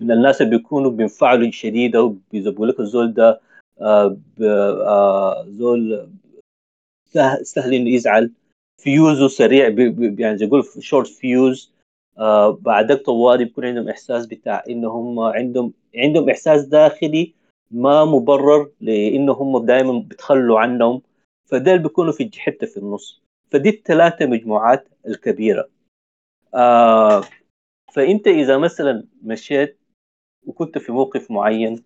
من 0.00 0.10
الناس 0.10 0.42
اللي 0.42 0.56
بيكونوا 0.56 0.90
بينفعلوا 0.90 1.50
شديد 1.50 1.96
أو 1.96 2.16
بيزبوا 2.32 2.66
لك 2.66 2.80
الزول 2.80 3.14
ده 3.14 3.40
آه 3.80 4.16
آه 4.42 5.46
زول 5.48 6.08
سهل, 7.42 7.74
إنه 7.74 7.90
يزعل. 7.90 8.32
فيوزه 8.82 9.28
سريع 9.28 9.68
يعني 10.18 10.38
زي 10.38 10.46
يقول 10.46 10.64
short 10.78 11.08
fuse 11.08 11.75
آه 12.18 12.50
بعدك 12.50 13.04
طوالي 13.04 13.44
بيكون 13.44 13.64
عندهم 13.66 13.88
إحساس 13.88 14.26
بتاع 14.26 14.64
إنه 14.68 14.88
هم 14.88 15.20
عندهم 15.20 15.72
عندهم 15.96 16.30
إحساس 16.30 16.64
داخلي 16.64 17.34
ما 17.70 18.04
مبرر 18.04 18.70
لإنه 18.80 19.32
هم 19.32 19.66
دائما 19.66 19.98
بيتخلوا 19.98 20.60
عنهم. 20.60 21.02
فدول 21.46 21.78
بيكونوا 21.78 22.12
في 22.12 22.30
حتة 22.36 22.66
في 22.66 22.76
النص. 22.76 23.22
فدي 23.50 23.68
الثلاثة 23.68 24.26
مجموعات 24.26 24.88
الكبيرة. 25.06 25.68
آه 26.54 27.22
فأنت 27.92 28.26
إذا 28.26 28.58
مثلا 28.58 29.04
مشيت 29.22 29.78
وكنت 30.46 30.78
في 30.78 30.92
موقف 30.92 31.30
معين 31.30 31.82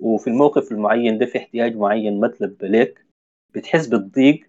وفي 0.00 0.26
الموقف 0.30 0.72
المعين 0.72 1.18
ده 1.18 1.26
في 1.26 1.38
احتياج 1.38 1.76
معين 1.76 2.20
ما 2.20 2.28
تلبى 2.28 2.66
لك 2.66 3.06
بتحس 3.54 3.86
بالضيق 3.86 4.46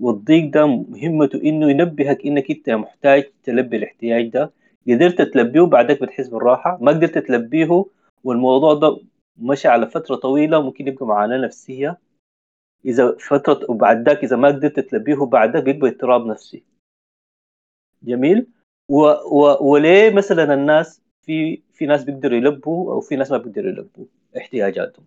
والضيق 0.00 0.50
ده 0.50 0.66
مهمته 0.66 1.36
إنه 1.42 1.70
ينبهك 1.70 2.26
إنك 2.26 2.50
أنت 2.50 2.70
محتاج 2.70 3.32
تلبي 3.42 3.76
الاحتياج 3.76 4.28
ده. 4.28 4.52
قدرت 4.88 5.22
تلبيه 5.22 5.60
وبعدك 5.60 6.02
بتحس 6.02 6.28
بالراحة. 6.28 6.78
ما 6.80 6.92
قدرت 6.92 7.18
تلبيه 7.18 7.84
والموضوع 8.24 8.74
ده 8.74 9.00
مشى 9.36 9.68
على 9.68 9.86
فترة 9.90 10.16
طويلة 10.16 10.62
ممكن 10.62 10.88
يبقى 10.88 11.06
معاناة 11.06 11.36
نفسية. 11.36 11.98
إذا 12.84 13.16
فترة 13.16 13.60
وبعد 13.70 14.08
ذاك 14.08 14.24
إذا 14.24 14.36
ما 14.36 14.48
قدرت 14.48 14.80
تلبيه 14.80 15.14
بعد 15.14 15.50
ذاك 15.56 15.64
بيبقى 15.64 15.90
اضطراب 15.90 16.26
نفسي. 16.26 16.62
جميل؟ 18.02 18.46
و 18.88 19.00
و 19.30 19.70
وليه 19.72 20.10
مثلا 20.10 20.54
الناس 20.54 21.02
في 21.26 21.62
في 21.72 21.86
ناس 21.86 22.04
بيقدروا 22.04 22.36
يلبوا 22.36 22.92
أو 22.92 23.00
في 23.00 23.16
ناس 23.16 23.30
ما 23.30 23.38
بيقدروا 23.38 23.68
يلبوا 23.70 24.04
احتياجاتهم؟ 24.36 25.04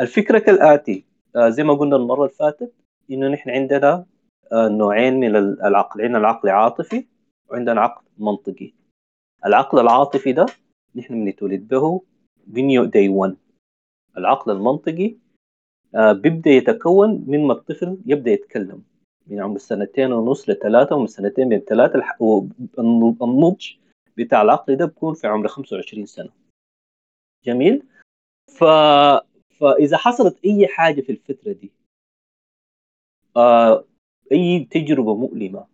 الفكرة 0.00 0.38
كالآتي 0.38 1.04
آه 1.36 1.48
زي 1.48 1.62
ما 1.64 1.74
قلنا 1.74 1.96
المرة 1.96 2.24
اللي 2.24 2.34
فاتت 2.34 2.72
إنه 3.10 3.28
نحن 3.28 3.50
عندنا 3.50 4.06
نوعين 4.52 5.14
من 5.20 5.36
العقل 5.36 6.02
عندنا 6.02 6.18
العقل 6.18 6.48
عاطفي 6.48 7.06
وعندنا 7.50 7.80
عقل 7.80 8.04
منطقي 8.18 8.72
العقل 9.46 9.80
العاطفي 9.80 10.32
ده 10.32 10.46
نحن 10.94 11.24
بنتولد 11.24 11.68
به 11.68 12.02
بنيو 12.46 12.84
داي 12.84 13.08
1 13.08 13.36
العقل 14.18 14.52
المنطقي 14.52 15.16
آه 15.94 16.12
بيبدأ 16.12 16.50
يتكون 16.50 17.24
من 17.26 17.46
ما 17.46 17.52
الطفل 17.52 17.98
يبدأ 18.06 18.30
يتكلم. 18.30 18.82
من 19.26 19.40
عمر 19.40 19.58
سنتين 19.58 20.12
ونص 20.12 20.50
لثلاثة 20.50 20.96
ومن 20.96 21.06
سنتين 21.06 21.48
من 21.48 21.58
ثلاثة. 21.58 22.02
النضج 23.22 23.72
بتاع 24.16 24.42
العقل 24.42 24.76
ده 24.76 24.84
بيكون 24.84 25.14
في 25.14 25.26
عمر 25.26 25.48
25 25.48 26.06
سنة. 26.06 26.30
جميل؟ 27.44 27.82
ف... 28.58 28.64
فإذا 29.60 29.96
حصلت 29.96 30.44
أي 30.44 30.66
حاجة 30.68 31.00
في 31.00 31.12
الفترة 31.12 31.52
دي 31.52 31.72
آه 33.36 33.84
أي 34.32 34.68
تجربة 34.70 35.14
مؤلمة 35.14 35.66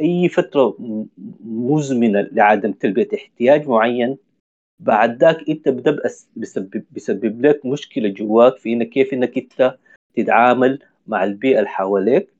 أي 0.00 0.28
فترة 0.28 0.76
مزمنة 1.44 2.20
لعدم 2.20 2.72
تلبية 2.72 3.08
احتياج 3.14 3.68
معين 3.68 4.18
بعد 4.80 5.24
ذاك 5.24 5.48
أنت 5.48 5.68
بتبقى 5.68 6.10
بيسبب, 6.36 6.84
بيسبب 6.90 7.46
لك 7.46 7.66
مشكلة 7.66 8.08
جواك 8.08 8.56
في 8.58 8.72
انك 8.72 8.88
كيف 8.88 9.12
إنك 9.12 9.38
أنت 9.38 9.78
تتعامل 10.14 10.78
مع 11.06 11.24
البيئة 11.24 11.58
اللي 11.58 11.68
حواليك. 11.68 12.34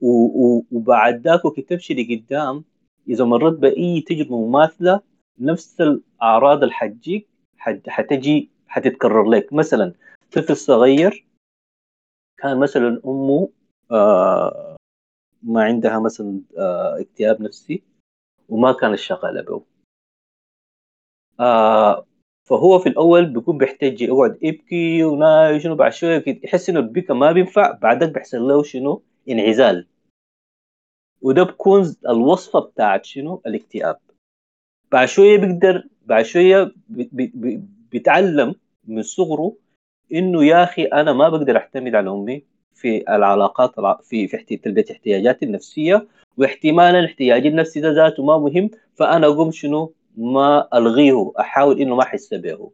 وبعد 0.00 1.20
ذاك 1.20 1.40
تمشي 1.68 1.94
لقدام 1.94 2.64
إذا 3.08 3.24
مرت 3.24 3.58
بأي 3.58 4.00
تجربة 4.00 4.46
مماثلة 4.46 5.00
نفس 5.38 5.80
الأعراض 5.80 6.62
اللي 6.62 6.74
حتجيك 6.74 7.28
حتجي 7.88 8.50
حتتكرر 8.68 9.30
لك. 9.30 9.52
مثلا 9.52 9.92
طفل 10.32 10.56
صغير 10.56 11.24
كان 12.38 12.58
مثلا 12.58 13.00
أمه 13.06 13.48
ما 15.42 15.62
عندها 15.64 15.98
مثلا 15.98 16.40
آه 16.58 17.00
اكتئاب 17.00 17.42
نفسي 17.42 17.82
وما 18.48 18.72
كانت 18.72 18.98
شغاله 18.98 19.42
به 19.42 19.62
آه 21.40 22.06
فهو 22.48 22.78
في 22.78 22.88
الأول 22.88 23.26
بيكون 23.26 23.58
بيحتاج 23.58 24.02
يقعد 24.02 24.38
يبكي 24.42 25.04
وناي 25.04 25.60
شنو 25.60 25.74
بعد 25.74 25.92
شوية 25.92 26.24
يحس 26.44 26.70
إنه 26.70 26.80
البكا 26.80 27.14
ما 27.14 27.32
بينفع 27.32 27.72
بعدك 27.72 28.08
بيحصل 28.08 28.42
له 28.42 28.62
شنو؟ 28.62 29.02
انعزال. 29.28 29.86
وده 31.22 31.42
بكون 31.42 31.96
الوصفة 32.08 32.60
بتاعت 32.60 33.04
شنو؟ 33.04 33.42
الاكتئاب. 33.46 33.98
بعد 34.92 35.08
شوية 35.08 35.38
بيقدر 35.38 35.88
بعد 36.06 36.24
بي 36.88 37.62
بيتعلم 37.90 38.54
من 38.84 39.02
صغره 39.02 39.56
إنه 40.12 40.44
يا 40.44 40.64
أخي 40.64 40.84
أنا 40.84 41.12
ما 41.12 41.28
بقدر 41.28 41.56
أعتمد 41.56 41.94
على 41.94 42.10
أمي. 42.10 42.44
في 42.78 43.14
العلاقات 43.14 43.74
في 44.04 44.28
في 44.28 44.56
تلبيه 44.56 44.84
احتياجاتي 44.90 45.44
النفسية 45.44 46.06
واحتمالا 46.36 46.98
الاحتياج 46.98 47.46
النفسي 47.46 47.80
ذاته 47.80 48.24
ما 48.24 48.38
مهم 48.38 48.70
فأنا 48.94 49.26
أقوم 49.26 49.50
شنو؟ 49.50 49.92
ما 50.16 50.68
ألغيه 50.74 51.32
أحاول 51.40 51.80
إنه 51.80 51.96
ما 51.96 52.02
أحس 52.02 52.34
به 52.34 52.70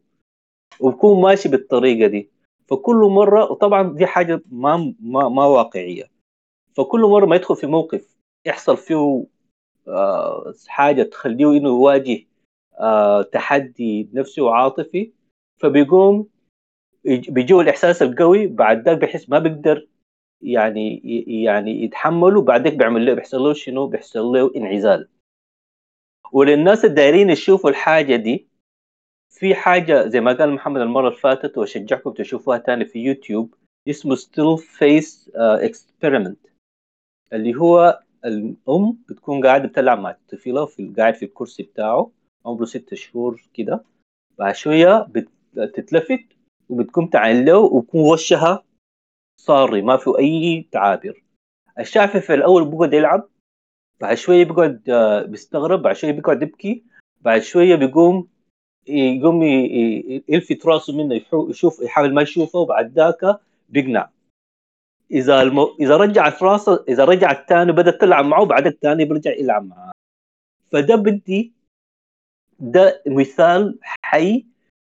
وبكون 0.81 1.21
ماشي 1.23 1.49
بالطريقة 1.49 2.07
دي. 2.07 2.31
فكل 2.67 2.97
مرة 2.97 3.51
وطبعا 3.51 3.93
دي 3.97 4.07
حاجة 4.07 4.41
ما 4.51 4.95
ما, 5.01 5.29
ما 5.29 5.47
واقعية. 5.47 6.05
فكل 6.77 7.01
مرة 7.01 7.27
ما 7.27 7.37
يدخل 7.37 7.57
في 7.57 7.67
موقف 7.67 8.17
يحصل 8.47 8.77
فيه 8.77 9.25
آه 9.89 10.55
حاجة 10.67 11.03
تخليه 11.03 11.47
إنه 11.47 11.69
يواجه 11.69 12.25
آه 12.81 13.23
تحدي 13.23 14.09
نفسي 14.13 14.41
وعاطفي 14.41 15.13
فبيقوم 15.61 16.27
بيجوا 17.05 17.63
الإحساس 17.63 18.03
القوي 18.03 18.47
بعد 18.47 18.89
ذاك 18.89 18.99
بحس 18.99 19.31
ما 19.31 19.39
بيقدر. 19.39 19.87
يعني 20.45 20.97
يعني 21.45 21.85
يتحمله 21.85 22.43
بعدك 22.43 22.73
بيعمل 22.73 23.07
له 23.07 23.15
بيحصل 23.15 23.41
له 23.41 23.53
شنو؟ 23.53 23.87
بيحصل 23.87 24.21
له 24.25 24.51
انعزال. 24.57 25.09
وللناس 26.33 26.85
الدايرين 26.85 27.31
يشوفوا 27.31 27.71
الحاجة 27.71 28.17
دي 28.17 28.47
في 29.31 29.55
حاجة 29.55 30.07
زي 30.09 30.21
ما 30.21 30.33
قال 30.33 30.53
محمد 30.53 30.81
المرة 30.81 31.09
اللي 31.09 31.21
فاتت 31.21 31.59
وأشجعكم 31.59 32.11
تشوفوها 32.11 32.59
تاني 32.59 32.85
في 32.85 32.99
يوتيوب 32.99 33.55
اسمه 33.89 34.15
still 34.14 34.59
face 34.59 35.31
experiment 35.37 36.38
اللي 37.33 37.55
هو 37.55 38.01
الأم 38.25 38.99
بتكون 39.09 39.47
قاعدة 39.47 39.69
بتلعب 39.69 39.99
مع 39.99 40.11
الطفل 40.11 40.67
في 40.67 40.93
قاعد 40.97 41.15
في 41.15 41.25
الكرسي 41.25 41.63
بتاعه 41.63 42.11
عمره 42.47 42.65
ست 42.65 42.95
شهور 42.95 43.43
كده. 43.55 43.85
بعد 44.39 44.55
شوية 44.55 45.09
بتتلفت 45.55 46.25
وبتقوم 46.69 47.07
تعين 47.07 47.45
له 47.45 47.59
ويكون 47.59 48.01
وشها 48.01 48.65
صاري 49.37 49.83
ما 49.83 49.97
في 49.97 50.19
أي 50.19 50.69
تعابير. 50.73 51.25
الشافعي 51.79 52.21
في 52.21 52.35
الأول 52.35 52.64
بيقعد 52.71 52.93
يلعب 52.93 53.29
بعد 54.00 54.14
شوية 54.17 54.45
بيقعد 54.45 54.91
آه، 54.91 55.23
بيستغرب 55.23 55.83
بعد 55.83 55.97
شوية 55.97 56.12
بيقعد 56.12 56.43
يبكي 56.43 56.85
بعد 57.21 57.41
شوية 57.43 57.75
بيقوم 57.75 58.29
يقوم 58.87 59.43
يلفت 60.29 60.67
راسه 60.67 60.97
منه 60.97 61.21
يشوف 61.50 61.83
يحاول 61.83 62.14
ما 62.14 62.23
يشوفه 62.23 62.59
وبعد 62.59 62.93
ذاك 62.93 63.41
بيقنع. 63.69 64.11
إذا 65.11 65.43
المو... 65.43 65.76
إذا 65.81 65.97
رجعت 65.97 66.43
راسه 66.43 66.85
إذا 66.88 67.05
رجع 67.05 67.31
الثاني 67.31 67.73
بدات 67.73 68.00
تلعب 68.00 68.25
معه 68.25 68.45
بعد 68.45 68.67
الثاني 68.67 69.05
بيرجع 69.05 69.31
يلعب 69.31 69.64
معاه 69.64 69.93
فده 70.73 70.95
بدي 70.97 71.53
ده 72.61 73.03
مثال 73.07 73.79
حي 74.03 74.47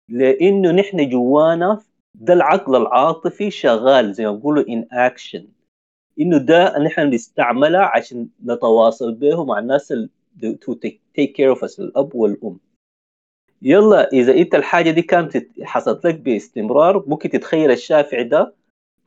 لإنه 0.09 0.71
نحن 0.71 1.09
جوانا 1.09 1.81
ده 2.21 2.33
العقل 2.33 2.75
العاطفي 2.75 3.51
شغال 3.51 4.13
زي 4.13 4.25
ما 4.25 4.31
بيقولوا 4.31 4.63
ان 4.69 4.87
اكشن 4.91 5.47
إنه 6.19 6.37
ده 6.37 6.79
نحن 6.79 7.09
نستعملها 7.09 7.81
عشان 7.81 8.27
نتواصل 8.45 9.13
به 9.13 9.45
مع 9.45 9.59
الناس 9.59 9.93
to 10.61 10.73
take 10.73 11.01
care 11.15 11.49
of 11.49 11.79
الأب 11.79 12.15
والأم. 12.15 12.57
يلا 13.61 14.11
إذا 14.11 14.33
أنت 14.37 14.55
الحاجة 14.55 14.91
دي 14.91 15.01
كانت 15.01 15.45
حصلت 15.61 16.05
لك 16.05 16.15
باستمرار 16.15 17.03
ممكن 17.07 17.29
تتخيل 17.29 17.71
الشافع 17.71 18.23
ده 18.23 18.53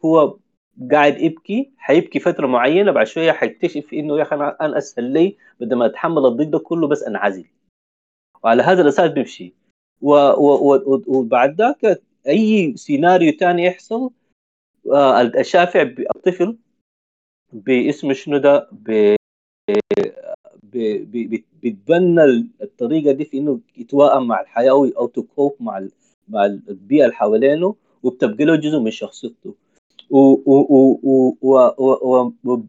هو 0.05 0.37
قاعد 0.93 1.21
يبكي 1.21 1.71
حيبكي 1.79 2.21
فترة 2.21 2.47
معينة 2.47 2.93
بعد 2.93 3.07
شوية 3.07 3.33
حيكتشف 3.33 3.93
إنه 3.93 4.19
يا 4.19 4.23
أخي 4.23 4.37
أنا 4.37 4.79
اسهل 4.79 5.05
لي 5.05 5.37
بدل 5.61 5.77
ما 5.77 5.87
أتحمل 5.87 6.27
الضيق 6.27 6.49
ده 6.49 6.59
كله 6.59 6.89
بس 6.89 7.03
أنعزل. 7.03 7.45
وعلى 8.45 8.63
هذا 8.63 8.83
الأساس 8.83 9.11
بيمشي. 9.11 9.55
وبعد 10.03 11.55
ذاك 11.55 12.03
أي 12.29 12.77
سيناريو 12.77 13.33
ثاني 13.33 13.65
يحصل 13.65 14.11
آه 14.93 15.21
الشافع 15.23 15.83
الطفل 16.17 16.57
باسم 17.53 18.13
شنو 18.13 18.37
ده؟ 18.39 18.69
بيتبنى 21.63 22.25
الطريقة 22.63 23.13
دي 23.13 23.25
في 23.25 23.39
إنه 23.39 23.61
يتوائم 23.77 24.27
مع 24.27 24.41
الحياة 24.41 24.71
أو 24.73 25.07
تكوب 25.07 25.55
مع 25.61 25.87
مع 26.29 26.47
البيئة 26.47 27.05
اللي 27.05 27.15
حوالينه 27.15 27.75
وبتبقى 28.03 28.45
له 28.45 28.57
جزء 28.57 28.79
من 28.79 28.91
شخصيته. 28.91 29.55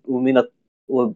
ومن 0.08 0.44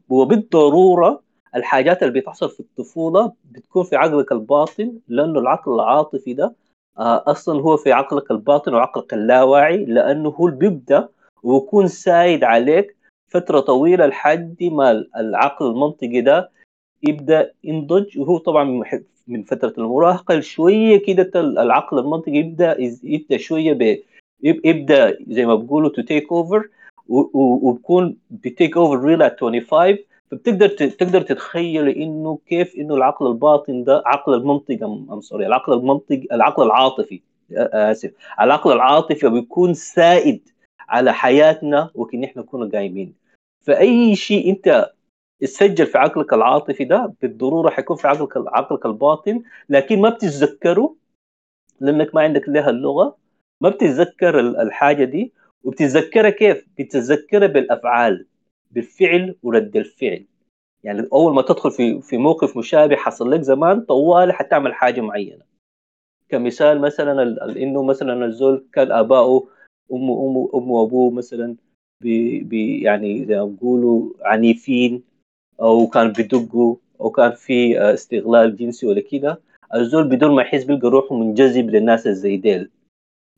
وبالضرورة 0.10 1.22
الحاجات 1.56 2.04
اللي 2.04 2.20
بتحصل 2.20 2.50
في 2.50 2.60
الطفولة 2.60 3.32
بتكون 3.52 3.84
في 3.84 3.96
عقلك 3.96 4.32
الباطن 4.32 5.00
لأنه 5.08 5.40
العقل 5.40 5.74
العاطفي 5.74 6.34
ده 6.34 6.54
أصلا 6.98 7.62
هو 7.62 7.78
في 7.78 7.92
عقلك 7.92 8.32
الباطن 8.32 8.74
وعقلك 8.74 9.14
اللاواعي 9.14 9.86
لأنه 9.86 10.30
هو 10.30 10.48
اللي 10.48 10.60
بيبدأ 10.60 11.10
ويكون 11.44 11.88
سايد 11.88 12.44
عليك 12.44 12.96
فترة 13.28 13.60
طويلة 13.60 14.06
لحد 14.06 14.56
ما 14.64 15.06
العقل 15.18 15.66
المنطقي 15.68 16.22
ده 16.22 16.50
يبدأ 17.04 17.52
ينضج. 17.64 18.20
وهو 18.20 18.38
طبعا 18.38 18.84
من 19.28 19.44
فترة 19.44 19.74
المراهقة 19.78 20.40
شوية 20.40 20.98
كده 21.06 21.32
العقل 21.36 22.00
المنطقي 22.00 22.32
يبدأ 22.32 22.78
يبدأ 23.04 23.38
شوية 23.38 23.74
ب 23.74 24.00
يبدأ 24.44 25.18
زي 25.28 25.46
ما 25.46 25.56
بيقولوا 25.56 25.90
to 25.90 26.02
take 26.02 26.32
over 26.32 26.70
وبكون 27.10 28.18
ب 28.30 28.39
take 28.39 28.78
over 28.78 29.00
till 29.04 29.32
25 29.40 29.98
فبتقدر 30.32 30.68
تقدر 30.70 31.22
تتخيل 31.22 31.88
إنه 31.90 32.40
كيف 32.48 32.76
إنه 32.76 32.96
العقل 32.96 33.28
الباطن 33.28 33.84
ده 33.84 34.04
عقل 34.06 34.34
المنطق 34.34 34.84
I'm 34.84 35.22
sorry 35.22 35.46
العقل 35.48 35.74
المنطق 35.74 36.22
العقل 36.32 36.64
العاطفي 36.64 37.22
آسف 37.52 38.12
العقل 38.42 38.72
العاطفي 38.72 39.30
بيكون 39.30 39.74
سائد 39.74 40.50
على 40.90 41.14
حياتنا 41.14 41.90
وكن 41.96 42.24
إحنا 42.24 42.42
كنا 42.42 42.70
قايمين 42.74 43.14
فأي 43.66 44.16
شيء 44.16 44.50
أنت 44.50 44.92
تسجل 45.42 45.86
في 45.86 45.98
عقلك 45.98 46.34
العاطفي 46.34 46.84
ده 46.84 47.14
بالضرورة 47.22 47.70
حيكون 47.70 47.98
في 47.98 48.08
عقلك 48.08 48.38
عقلك 48.38 48.86
الباطن 48.86 49.42
لكن 49.70 50.02
ما 50.02 50.10
بتتذكره 50.10 50.96
لأنك 51.80 52.16
ما 52.16 52.22
عندك 52.22 52.50
لها 52.50 52.70
اللغة 52.70 53.18
ما 53.62 53.70
بتتذكر 53.70 54.40
الحاجة 54.40 55.04
دي 55.04 55.34
وبتتذكرها 55.64 56.30
كيف؟ 56.30 56.68
بتتذكرها 56.80 57.48
بالأفعال 57.48 58.26
بالفعل 58.76 59.36
ورد 59.44 59.78
الفعل. 59.78 60.26
يعني 60.84 61.08
أول 61.14 61.34
ما 61.34 61.42
تدخل 61.42 61.72
في 61.72 62.02
في 62.02 62.18
موقف 62.18 62.58
مشابه 62.58 62.96
حصل 62.96 63.32
لك 63.32 63.42
زمان 63.42 63.82
طوال 63.82 64.34
حتعمل 64.34 64.74
حاجة 64.74 65.02
معينة. 65.02 65.44
كمثال 66.30 66.82
مثلا 66.82 67.24
إنه 67.50 67.84
مثلا 67.84 68.26
الزول 68.26 68.66
كان 68.74 68.92
ابائه 68.92 69.48
أمه 69.94 70.26
أمه 70.28 70.50
أمه 70.56 70.72
وأبوه 70.72 71.12
مثلا 71.12 71.56
بي 72.04 72.40
بي 72.40 72.82
يعني 72.82 73.26
زي 73.26 73.36
ما 73.36 73.46
بيقولوا 73.46 74.10
عنيفين 74.22 75.04
أو 75.62 75.88
كان 75.88 76.12
بدقوا 76.12 76.76
أو 77.02 77.10
كان 77.10 77.32
في 77.32 77.80
استغلال 77.80 78.56
جنسي 78.56 78.88
ولا 78.88 79.02
كده 79.02 79.40
الزول 79.76 80.10
بدون 80.10 80.36
ما 80.36 80.42
يحس 80.42 80.64
بيلقى 80.64 80.90
روحه 80.90 81.16
منجذب 81.16 81.70
للناس 81.70 82.08
الزي 82.08 82.38
ديل. 82.38 82.70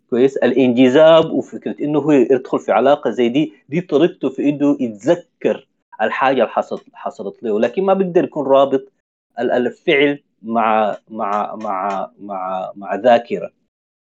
كويس؟ 0.10 0.38
الانجذاب 0.38 1.32
وفكرة 1.32 1.76
إنه 1.82 2.00
هو 2.00 2.12
يدخل 2.12 2.60
في 2.60 2.72
علاقة 2.72 3.10
زي 3.10 3.30
دي 3.30 3.54
دي 3.70 3.82
طريقته 3.82 4.30
في 4.30 4.50
إنه 4.50 4.78
يتذكر 4.80 5.68
الحاجة 6.02 6.36
اللي 6.36 6.48
حصلت 6.48 6.84
حصلت 6.94 7.44
له. 7.44 7.60
لكن 7.60 7.84
ما 7.84 7.94
بيقدر 7.94 8.24
يكون 8.24 8.48
رابط 8.48 8.92
الفعل 9.40 10.20
مع 10.42 10.98
مع 11.10 11.56
مع 11.56 12.10
مع 12.20 12.72
مع 12.76 12.96
ذاكرة. 12.96 13.52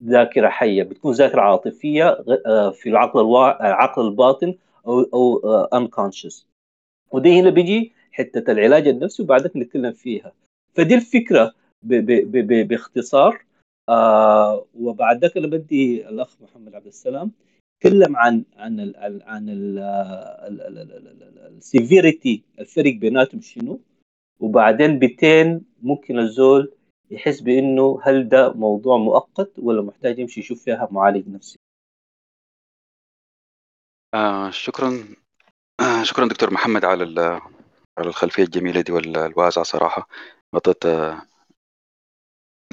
ذاكرة 0.04 0.50
حية. 0.50 0.84
بتكون 0.84 1.14
ذاكرة 1.14 1.42
عاطفية 1.42 2.24
آه، 2.46 2.70
في 2.70 2.90
العقل 2.90 3.20
الوا... 3.20 3.68
العقل 3.68 4.08
الباطن 4.08 4.56
أو 4.88 5.02
أو 5.02 5.40
انكونشس 5.74 6.48
آه، 7.14 7.16
ودي 7.16 7.40
هنا 7.40 7.50
بيجي 7.50 7.94
حتة 8.12 8.52
العلاج 8.52 8.88
النفسي 8.88 9.24
وبعدك 9.24 9.58
نتكلم 9.58 9.92
فيها. 9.92 10.32
فدي 10.74 10.96
الفكرة 10.96 11.54
ب... 11.84 11.94
ب... 11.96 12.32
ب... 12.48 12.68
باختصار. 12.68 13.46
آه 13.90 14.66
وبعد 14.74 15.24
ذلك 15.26 15.38
أنا 15.38 15.48
بدي 15.48 16.10
الأخ 16.10 16.42
محمد 16.42 16.76
عبد 16.76 16.88
السلام 16.88 17.32
تكلم 17.80 18.18
عن 18.18 18.44
عن 18.58 18.80
ال 18.80 18.96
عن 19.26 19.46
السيفيريتي 21.58 22.44
الفرق 22.60 22.94
بيناتهم 22.94 23.42
شنو؟ 23.42 23.80
وبعدين 24.40 25.00
بتين 25.00 25.62
ممكن 25.82 26.20
الزول 26.20 26.74
يحس 27.12 27.42
بإنه 27.42 28.00
هل 28.04 28.30
ده 28.30 28.54
موضوع 28.54 28.98
مؤقت 28.98 29.52
ولا 29.60 29.82
محتاج 29.82 30.20
يمشي 30.20 30.40
يشوف 30.40 30.64
فيها 30.64 30.88
معالج 30.92 31.30
نفسي؟ 31.30 31.60
آه 34.14 34.50
شكرا. 34.50 35.16
آه 35.82 36.04
شكرا 36.04 36.28
دكتور 36.28 36.54
محمد 36.54 36.86
على 36.86 37.04
على 37.98 38.08
الخلفية 38.08 38.44
الجميلة 38.44 38.82
دي 38.82 38.92
والواسعه 38.92 39.64
صراحة. 39.64 40.08
غطيت 40.56 40.86
آه 40.86 41.22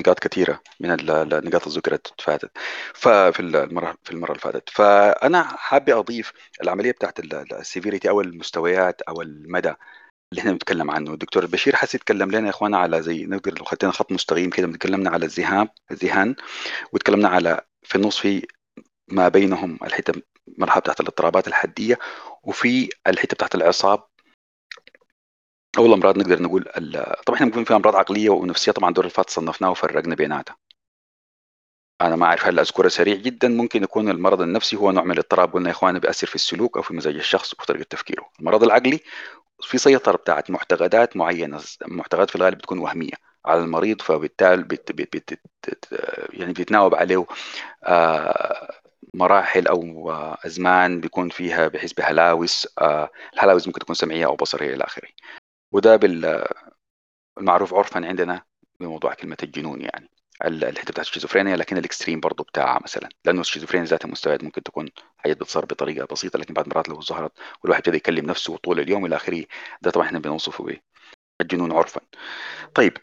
نقاط 0.03 0.19
كثيرة 0.19 0.61
من 0.81 0.91
النقاط 0.91 1.67
اللي 1.67 1.79
ذكرت 1.79 2.15
فاتت. 2.21 2.51
ففي 2.95 3.41
المره 3.41 3.97
في 4.05 4.11
المرة 4.11 4.31
اللي 4.31 4.41
فاتت. 4.41 4.69
فأنا 4.71 5.43
حابب 5.43 5.91
أضيف 5.91 6.33
العملية 6.63 6.93
بتاعت 6.93 7.21
السيفيريتي 7.53 8.09
أو 8.09 8.21
المستويات 8.21 9.03
أو 9.03 9.23
المدى 9.23 9.75
اللي 10.33 10.41
إحنا 10.41 10.53
بنتكلم 10.53 10.91
عنه. 10.91 11.13
الدكتور 11.13 11.47
بشير 11.47 11.77
حس 11.77 11.95
يتكلم 11.95 12.31
لنا 12.31 12.45
يا 12.47 12.51
إخوانا 12.51 12.79
على 12.79 13.03
زي 13.03 13.27
نقدر 13.27 13.59
لو 13.59 13.65
خدنا 13.65 13.93
خط 13.93 14.13
مستقيم 14.13 14.51
كده. 14.51 14.67
بنتكلمنا 14.67 15.11
على 15.11 15.25
الذهاب 15.27 15.69
الذهان 15.91 16.37
وتكلمنا 16.93 17.29
على 17.29 17.61
في 17.83 17.97
النص 17.97 18.19
في 18.19 18.47
ما 19.11 19.29
بينهم 19.29 19.79
الحته 19.85 20.23
المرحله 20.49 20.81
بتاعت 20.81 21.01
الاضطرابات 21.01 21.49
الحدية 21.49 21.99
وفي 22.45 22.89
الحتة 23.07 23.35
بتاعت 23.35 23.55
العصاب 23.55 24.05
أو 25.79 25.87
الامراض 25.87 26.19
نقدر 26.19 26.43
نقول 26.43 26.65
طبعا 27.27 27.37
إحنا 27.37 27.47
بنكون 27.47 27.65
في 27.65 27.75
أمراض 27.77 27.97
عقلية 27.97 28.31
ونفسية 28.31 28.73
طبعا 28.73 28.93
دور 28.93 29.05
الفات 29.05 29.31
صنفناه 29.31 29.71
وفرقنا 29.71 30.15
بيناتها. 30.15 30.57
أنا 32.01 32.17
ما 32.17 32.27
أعرف 32.27 32.47
هل 32.47 32.59
اذكرها 32.59 32.89
سريع 32.89 33.15
جدا 33.17 33.49
ممكن 33.49 33.83
يكون 33.83 34.09
المرض 34.11 34.41
النفسي 34.43 34.77
هو 34.77 34.91
نوع 34.91 35.05
من 35.05 35.11
الاضطراب 35.13 35.53
قلنا 35.53 35.69
يا 35.69 35.73
اخواننا 35.75 35.99
بياثر 35.99 36.27
في 36.27 36.35
السلوك 36.35 36.77
أو 36.77 36.83
في 36.83 36.95
مزاج 36.95 37.15
الشخص 37.17 37.55
وفي 37.55 37.67
طريقه 37.67 37.87
تفكيره. 37.91 38.29
المرض 38.41 38.63
العقلي 38.63 39.01
في 39.63 39.79
سيطرة 39.79 40.17
بتاعت 40.17 40.51
معتقدات 40.51 41.17
معينة 41.17 41.61
معتقدات 41.87 42.31
في 42.31 42.37
الغالب 42.37 42.59
بتكون 42.59 42.79
وهمية 42.79 43.13
على 43.47 43.61
المريض 43.61 44.01
فبالتالي 44.03 44.63
بت 44.63 44.93
بت 44.93 45.17
بت 45.17 45.39
يعني 46.33 46.53
بيتناوب 46.53 46.95
عليه 46.95 47.27
آه 47.85 48.71
مراحل 49.15 49.67
أو 49.69 50.11
أزمان 50.47 51.01
بيكون 51.01 51.29
فيها 51.29 51.69
بحيث 51.69 51.93
بهلاوس 51.93 52.69
آه 52.79 53.11
الهلاوس 53.35 53.67
ممكن 53.67 53.81
تكون 53.81 53.95
سمعية 53.95 54.27
أو 54.27 54.37
بصرية 54.37 54.75
إلى 54.75 54.85
آخره. 54.85 55.09
وده 55.73 55.97
بالمعروف 57.37 57.75
عرفا 57.75 58.07
عندنا 58.07 58.43
بموضوع 58.81 59.15
كلمة 59.15 59.37
الجنون 59.43 59.81
يعني 59.81 60.09
الحتة 60.45 60.91
بتاعت 60.91 61.07
الشيزوفرينيا 61.07 61.57
لكن 61.57 61.79
ال 61.79 61.84
extreme 61.84 62.21
برضه 62.21 62.45
بتاعها 62.45 62.81
مثلا 62.83 63.09
لأنه 63.25 63.41
الشيزوفرينيا 63.41 63.87
ذاتها 63.87 64.09
مستويات 64.09 64.45
ممكن 64.45 64.63
تكون 64.63 64.89
حاجات 65.17 65.37
بتصير 65.37 65.65
بطريقة 65.65 66.07
بسيطة 66.13 66.39
لكن 66.39 66.55
بعد 66.55 66.69
مرات 66.69 66.89
لو 66.89 67.01
ظهرت 67.01 67.33
والواحد 67.63 67.81
ابتدى 67.81 67.97
يكلم 67.97 68.27
نفسه 68.27 68.57
طول 68.57 68.81
اليوم 68.81 69.07
إلى 69.07 69.17
آخره 69.17 69.45
ده 69.83 69.91
طبعا 69.91 70.07
إحنا 70.07 70.19
بنوصفه 70.19 70.65
به 70.65 70.81
الجنون 71.41 71.73
عرفا. 71.73 72.01
طيب. 72.75 72.99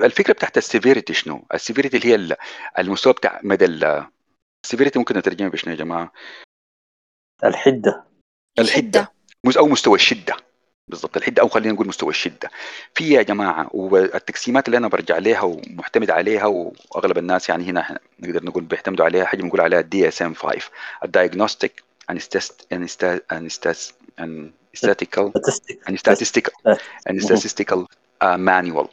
الفكرة 0.00 0.32
بتاعت 0.32 0.56
ال 0.58 0.64
severity 0.64 1.14
شنو؟ 1.14 1.46
ال 1.54 1.59
severity 1.59 1.96
اللي 1.96 2.08
هي 2.32 2.36
المستوى 2.78 3.12
بتاع 3.12 3.40
مدى 3.44 3.64
ال 4.64 4.68
severity 4.68 4.98
ممكن 4.98 5.18
نترجمها 5.18 5.50
بشنو 5.50 5.72
يا 5.72 5.78
جماعة؟ 5.78 6.12
الحدة. 7.44 8.04
الحدة. 8.58 9.15
أو 9.56 9.66
مستوى 9.66 9.94
الشدة. 9.94 10.36
بالضبط 10.88 11.16
الحدة 11.16 11.42
أو 11.42 11.48
خلينا 11.48 11.72
نقول 11.72 11.88
مستوى 11.88 12.10
الشدة. 12.10 12.50
في 12.94 13.10
يا 13.10 13.22
جماعة 13.22 13.68
والتقسيمات 13.72 14.66
اللي 14.66 14.76
أنا 14.76 14.88
برجع 14.88 15.18
لها 15.18 15.42
ومعتمد 15.42 16.10
عليها 16.10 16.46
وأغلب 16.46 17.18
الناس 17.18 17.48
يعني 17.48 17.64
هنا 17.64 17.98
نقدر 18.20 18.44
نقول 18.44 18.64
بيعتمدوا 18.64 19.04
عليها 19.04 19.24
حاجة 19.24 19.42
بنقول 19.42 19.60
عليها 19.60 19.80
ال 19.80 20.08
DSM 20.08 20.34
5 20.34 20.70
ال 21.04 21.11
Diagnostic 21.11 21.82
and 22.10 22.79
Statistical 22.79 25.32
and 27.10 27.26
Statistical 27.26 27.86
Manual. 28.22 28.88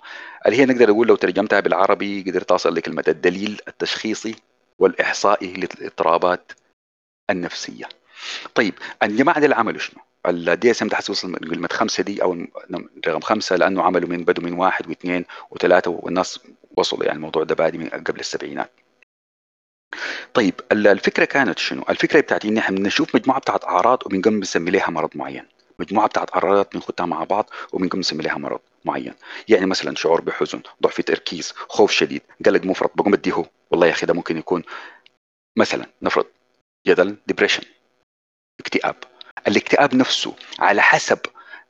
اللي 0.46 0.58
هي 0.58 0.66
نقدر 0.66 0.90
نقول 0.90 1.08
لو 1.08 1.16
ترجمتها 1.16 1.60
بالعربي 1.60 2.22
قدرت 2.22 2.52
أوصل 2.52 2.76
لكلمه 2.76 3.04
الدليل 3.08 3.62
التشخيصي 3.68 4.36
والإحصائي 4.80 5.54
للإضطرابات 5.54 6.52
النفسية. 7.30 7.90
طيب 8.56 8.74
الجماعة 9.04 9.40
دي 9.40 9.54
عملوا 9.54 9.80
شنو؟ 9.80 10.02
ال 10.26 10.72
DSM 10.72 10.88
ده 10.88 10.98
وصل 11.10 11.36
كلمه 11.36 11.68
خمسة 11.72 12.04
دي 12.04 12.24
أو 12.24 12.38
رقم 13.08 13.20
خمسة 13.20 13.56
لأنه 13.56 13.84
عملوا 13.84 14.10
من 14.10 14.24
بدوا 14.24 14.44
من 14.44 14.54
واحد 14.54 14.88
واثنين 14.88 15.26
وثلاثة 15.52 15.92
والناس 15.92 16.40
وصلوا 16.78 17.06
يعني 17.06 17.16
الموضوع 17.16 17.44
ده 17.44 17.56
بادي 17.56 17.78
من 17.78 17.90
قبل 17.90 18.20
السبعينات. 18.20 18.72
طيب 20.34 20.54
الفكرة 20.72 21.26
كانت 21.26 21.60
شنو؟ 21.60 21.84
الفكرة 21.90 22.20
بتاعت 22.22 22.46
إن 22.46 22.58
إحنا 22.58 22.78
بنشوف 22.78 23.16
مجموعة 23.16 23.40
بتاعت 23.40 23.66
أعراض 23.66 24.04
وبنقوم 24.06 24.40
بنسمي 24.40 24.72
لها 24.72 24.90
مرض 24.90 25.10
معين. 25.16 25.46
مجموعة 25.80 26.08
بتاعت 26.08 26.34
أعراض 26.34 26.68
بنخدها 26.74 27.06
مع 27.06 27.24
بعض 27.24 27.50
وبنقوم 27.74 28.00
نسمي 28.00 28.24
لها 28.24 28.38
مرض 28.38 28.60
معين 28.86 29.14
يعني 29.50 29.66
مثلا 29.66 29.96
شعور 29.96 30.22
بحزن 30.22 30.62
ضعف 30.84 31.02
تركيز 31.02 31.52
خوف 31.52 31.92
شديد 31.92 32.22
قلق 32.46 32.66
مفرط 32.66 32.92
بقوم 32.96 33.14
أديه 33.14 33.46
والله 33.72 33.88
يا 33.88 33.92
أخي 33.92 34.06
ده 34.06 34.14
ممكن 34.14 34.38
يكون 34.38 34.64
مثلا 35.58 35.86
نفرض 36.02 36.26
جدل 36.88 37.18
ديبريشن 37.28 37.64
اكتئاب 38.60 38.96
الاكتئاب 39.48 39.96
نفسه 39.96 40.36
على 40.60 40.82
حسب 40.82 41.20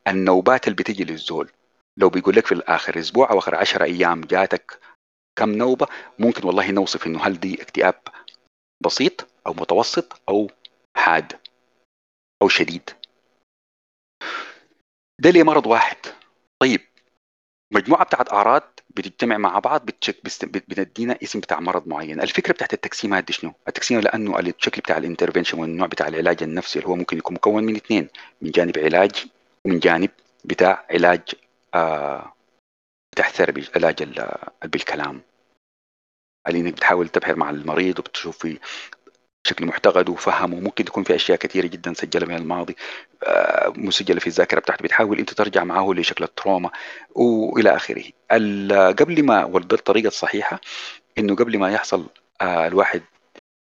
النوبات 0.07 0.67
اللي 0.67 0.75
بتجي 0.75 1.03
للزول. 1.03 1.51
لو 1.97 2.09
بيقول 2.09 2.35
لك 2.35 2.45
في 2.45 2.51
الآخر 2.51 2.99
أسبوع 2.99 3.31
أو 3.31 3.39
آخر 3.39 3.55
10 3.55 3.83
أيام 3.83 4.21
جاتك 4.21 4.79
كم 5.35 5.49
نوبة 5.49 5.87
ممكن 6.19 6.47
والله 6.47 6.71
نوصف 6.71 7.07
إنه 7.07 7.23
هل 7.27 7.39
دي 7.39 7.61
اكتئاب 7.61 8.01
بسيط 8.83 9.27
أو 9.47 9.53
متوسط 9.53 10.21
أو 10.29 10.51
حاد 10.97 11.39
أو 12.41 12.49
شديد. 12.49 12.89
ده 15.21 15.29
ليه 15.29 15.43
مرض 15.43 15.67
واحد. 15.67 15.97
طيب 16.61 16.81
مجموعة 17.73 18.05
بتاعت 18.05 18.33
أعراض 18.33 18.79
بتجتمع 18.89 19.37
مع 19.37 19.59
بعض 19.59 19.85
بتدينا 20.43 21.17
اسم 21.23 21.39
بتاع 21.39 21.59
مرض 21.59 21.87
معين. 21.87 22.21
الفكرة 22.21 22.53
بتاعت 22.53 22.73
التقسيمات 22.73 23.23
دي 23.23 23.33
شنو 23.33 23.53
التقسيم 23.67 23.99
لأنه 23.99 24.39
الشكل 24.39 24.81
بتاع 24.81 24.97
ال 24.97 25.02
intervention 25.02 25.59
والنوع 25.59 25.87
بتاع 25.87 26.07
العلاج 26.07 26.43
النفسي 26.43 26.79
اللي 26.79 26.89
هو 26.89 26.95
ممكن 26.95 27.17
يكون 27.17 27.35
مكون 27.35 27.63
من 27.63 27.75
اثنين. 27.75 28.07
من 28.41 28.51
جانب 28.51 28.79
علاج 28.79 29.25
ومن 29.65 29.79
جانب 29.79 30.09
بتاع 30.45 30.85
علاج 30.91 31.21
آه 31.73 32.33
بتاع 33.11 33.29
therapy 33.29 33.67
علاج 33.75 34.03
بالكلام. 34.65 35.21
اللي 36.47 36.59
إنك 36.59 36.73
بتحاول 36.73 37.09
تبحر 37.09 37.35
مع 37.35 37.49
المريض 37.49 37.99
وبتشوف 37.99 38.37
في 38.37 38.59
بشكل 39.45 39.65
معتقد 39.65 40.09
وفهم 40.09 40.53
وممكن 40.53 40.85
تكون 40.85 41.03
في 41.03 41.15
أشياء 41.15 41.37
كثيرة 41.37 41.67
جدا 41.67 41.93
سجلها 41.93 42.27
من 42.27 42.35
الماضي. 42.35 42.75
آه، 43.23 43.73
مسجلة 43.75 44.19
في 44.19 44.27
الذاكرة 44.27 44.59
بتاعته. 44.59 44.83
بتحاول 44.83 45.19
أنت 45.19 45.33
ترجع 45.33 45.63
معه 45.63 45.93
لشكل 45.93 46.23
ال 46.23 46.30
trauma 46.30 46.69
وإلى 47.15 47.75
آخره. 47.75 48.03
قبل 48.99 49.23
ما 49.23 49.45
ولد 49.45 49.73
الطريقة 49.73 50.07
الصحيحه 50.07 50.61
إنه 51.17 51.35
قبل 51.35 51.59
ما 51.59 51.71
يحصل 51.71 52.05
آه، 52.41 52.67
الواحد 52.67 53.01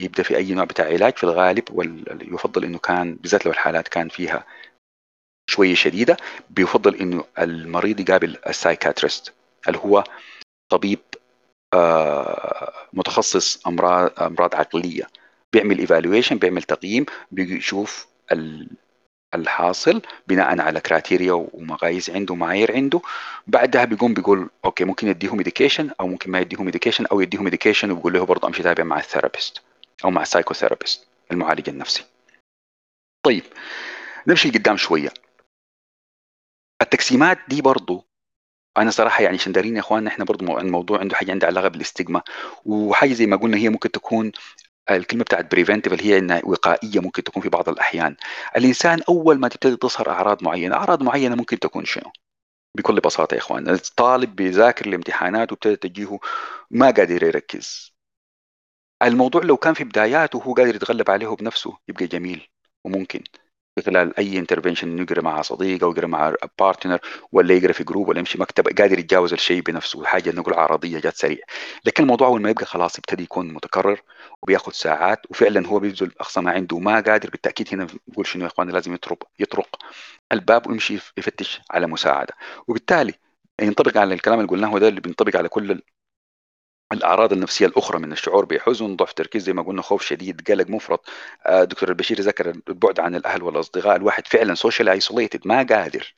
يبدأ 0.03 0.23
في 0.23 0.37
أي 0.37 0.55
نوع 0.55 0.65
بتاع 0.65 0.87
علاج 0.87 1.17
في 1.17 1.25
الغالب 1.25 1.65
ويفضل 1.73 2.65
إنه 2.65 2.79
كان 2.79 3.15
بالذات 3.15 3.47
لو 3.47 3.53
الحالات 3.53 3.89
كان 3.89 4.09
فيها 4.09 4.47
شوية 5.51 5.75
شديدة 5.75 6.17
بيفضل 6.51 6.95
إنه 6.97 7.25
المريض 7.39 8.01
يقابل 8.01 8.37
ال 8.49 8.55
psychiatrist 8.55 9.33
اللي 9.69 9.79
هو 9.79 10.05
طبيب 10.69 10.99
آه، 11.75 12.73
متخصص 12.93 13.67
امراض 13.67 14.23
أمراض 14.23 14.55
عقلية. 14.55 15.07
بيعمل 15.53 15.79
evaluation 15.79 16.37
بيعمل 16.39 16.63
تقييم 16.63 17.07
بيشوف 17.31 18.07
الحاصل 19.35 20.03
بناء 20.29 20.61
على 20.61 20.81
criteria 20.81 21.33
ومقاييس 21.33 22.11
عنده 22.11 22.35
ومعايير 22.35 22.73
عنده. 22.73 23.01
بعدها 23.47 23.85
بيقوم 23.85 24.15
بيقول 24.15 24.51
okay 24.65 24.85
ممكن 24.85 25.09
يديه 25.09 25.35
medication 25.35 25.91
أو 26.01 26.09
ممكن 26.09 26.31
ما 26.31 26.41
يديه 26.41 26.63
medication 26.63 27.07
أو 27.07 27.21
يديه 27.21 27.39
medication 27.43 27.91
وبيقول 27.91 28.13
له 28.13 28.27
برضه 28.27 28.49
أمشي 28.49 28.63
تابع 28.63 28.85
مع 28.85 28.99
ال 28.99 29.05
therapist 29.05 29.63
أو 30.05 30.11
مع 30.11 30.23
ال 30.23 30.28
psychotherapist 30.28 31.07
المعالج 31.33 31.69
النفسي. 31.69 32.05
طيب 33.27 33.45
نمشي 34.27 34.49
لقدام 34.49 34.77
شوية. 34.77 35.11
التقسيمات 36.83 37.39
دي 37.49 37.63
برضه 37.63 38.05
أنا 38.77 38.91
صراحة 38.91 39.23
يعني 39.23 39.37
عشان 39.37 39.53
دارين 39.53 39.77
يا 39.77 39.81
اخواننا 39.81 40.11
إحنا 40.11 40.25
برضه 40.25 40.61
الموضوع 40.61 40.99
عنده 41.01 41.17
حاجة 41.17 41.31
عندها 41.33 41.49
علاقة 41.49 41.69
بالاستجما 41.69 42.23
وحاجة 42.67 43.13
زي 43.13 43.27
ما 43.27 43.37
قلنا 43.37 43.57
هي 43.57 43.69
ممكن 43.69 43.91
تكون 43.91 44.33
الكلمة 44.97 45.25
بتاعت 45.25 45.51
preventive 45.51 45.93
اللي 45.93 46.05
هي 46.05 46.19
إنها 46.19 46.41
وقائية 46.45 47.01
ممكن 47.01 47.23
تكون 47.25 47.43
في 47.43 47.49
بعض 47.49 47.69
الأحيان. 47.69 48.17
الإنسان 48.57 49.01
أول 49.09 49.39
ما 49.41 49.49
تبتدي 49.49 49.77
تظهر 49.77 50.11
أعراض 50.11 50.45
معينة 50.45 50.75
أعراض 50.77 51.03
معينة 51.03 51.35
ممكن 51.37 51.59
تكون 51.59 51.85
شنو؟ 51.85 52.13
بكل 52.79 53.01
بساطة 53.01 53.35
يا 53.35 53.39
إخوان 53.41 53.69
الطالب 53.69 54.37
بيذاكر 54.37 54.87
الامتحانات 54.87 55.53
وابتدى 55.53 55.77
تجيه 55.77 56.19
ما 56.71 56.87
قادر 56.91 57.23
يركز. 57.25 57.95
الموضوع 59.03 59.43
لو 59.43 59.57
كان 59.57 59.75
في 59.75 59.85
بداياته 59.85 60.39
وهو 60.39 60.55
قادر 60.55 60.75
يتغلب 60.75 61.11
عليه 61.11 61.29
بنفسه 61.29 61.79
يبقى 61.89 62.07
جميل 62.07 62.49
وممكن. 62.85 63.25
خلال 63.79 64.19
أي 64.19 64.39
intervention 64.39 64.99
يقرأ 64.99 65.23
مع 65.23 65.43
صديق 65.43 65.85
أو 65.85 65.91
يقرأ 65.91 66.07
مع 66.07 66.35
partner 66.59 66.99
ولا 67.33 67.55
يقرأ 67.55 67.73
في 67.73 67.85
group 67.85 68.09
ولا 68.09 68.19
يمشي 68.19 68.41
مكتب 68.41 68.69
قادر 68.69 68.99
يتجاوز 68.99 69.33
الشيء 69.33 69.63
بنفسه. 69.63 70.05
حاجة 70.05 70.31
نقول 70.31 70.55
عرضية 70.55 71.01
جات 71.01 71.17
سريع. 71.17 71.39
لكن 71.85 72.03
الموضوع 72.03 72.29
اول 72.29 72.43
ما 72.43 72.51
يبقى 72.51 72.67
خلاص 72.67 72.99
يبتدي 72.99 73.23
يكون 73.23 73.53
متكرر 73.53 74.01
وبياخذ 74.43 74.73
ساعات 74.73 75.21
وفعلا 75.31 75.67
هو 75.67 75.79
بيبذل 75.79 76.13
أقصى 76.21 76.41
ما 76.41 76.51
عنده 76.53 76.77
وما 76.77 77.01
قادر. 77.01 77.31
بالتأكيد 77.31 77.69
هنا 77.73 77.87
بقول 78.09 78.27
شنو 78.27 78.43
يا 78.43 78.49
اخوان 78.49 78.71
لازم 78.71 78.95
يطرق 78.95 79.29
يطرق 79.39 79.77
الباب 80.33 80.67
ويمشي 80.67 80.95
يفتش 81.19 81.61
على 81.71 81.87
مساعدة. 81.87 82.35
وبالتالي 82.69 83.15
ينطبق 83.61 83.97
على 83.99 84.15
الكلام 84.15 84.39
اللي 84.41 84.51
قلناه 84.51 84.79
ده 84.79 84.89
اللي 84.89 85.01
بينطبق 85.01 85.37
على 85.37 85.49
كل 85.49 85.83
الأعراض 86.93 87.33
النفسية 87.33 87.67
الأخرى 87.67 87.99
من 87.99 88.13
الشعور 88.13 88.45
بحزن 88.45 88.97
ضعف 88.97 89.13
تركيز 89.13 89.43
زي 89.45 89.53
ما 89.53 89.63
قلنا 89.63 89.83
خوف 89.83 90.03
شديد 90.03 90.51
قلق 90.51 90.71
مفرط. 90.71 91.09
آه، 91.47 91.65
دكتور 91.65 91.89
البشير 91.89 92.21
ذكر 92.21 92.51
البعد 92.69 93.01
عن 93.01 93.15
الأهل 93.15 93.43
والأصدقاء. 93.43 93.97
الواحد 93.97 94.27
فعلا 94.27 94.55
socially 94.55 94.89
isolated 94.89 95.47
ما 95.47 95.63
قادر. 95.63 96.15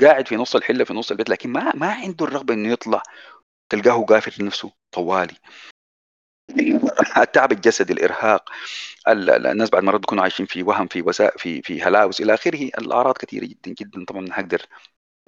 قاعد 0.00 0.28
في 0.28 0.36
نص 0.36 0.56
الحلة 0.56 0.84
في 0.84 0.94
نص 0.94 1.10
البيت 1.10 1.30
لكن 1.30 1.50
ما 1.50 1.72
ما 1.76 1.92
عنده 1.92 2.26
الرغبة 2.26 2.54
إنه 2.54 2.72
يطلع. 2.72 3.02
تلقاه 3.68 4.04
قافل 4.04 4.44
نفسه 4.44 4.72
طوالي. 4.92 5.36
التعب 7.18 7.52
الجسدي 7.52 7.92
الإرهاق 7.92 8.50
الناس 9.08 9.70
بعد 9.70 9.82
مرات 9.82 10.00
بيكونوا 10.00 10.22
عايشين 10.22 10.46
في 10.46 10.62
وهم 10.62 10.86
في 10.88 11.02
وسائل 11.02 11.38
في 11.38 11.62
في 11.62 11.82
هلاوس 11.82 12.20
إلى 12.20 12.34
آخره. 12.34 12.64
الأعراض 12.64 13.18
كثيرة 13.18 13.44
جدا 13.44 13.74
جدا 13.80 14.04
طبعا 14.04 14.32
حقدر 14.32 14.62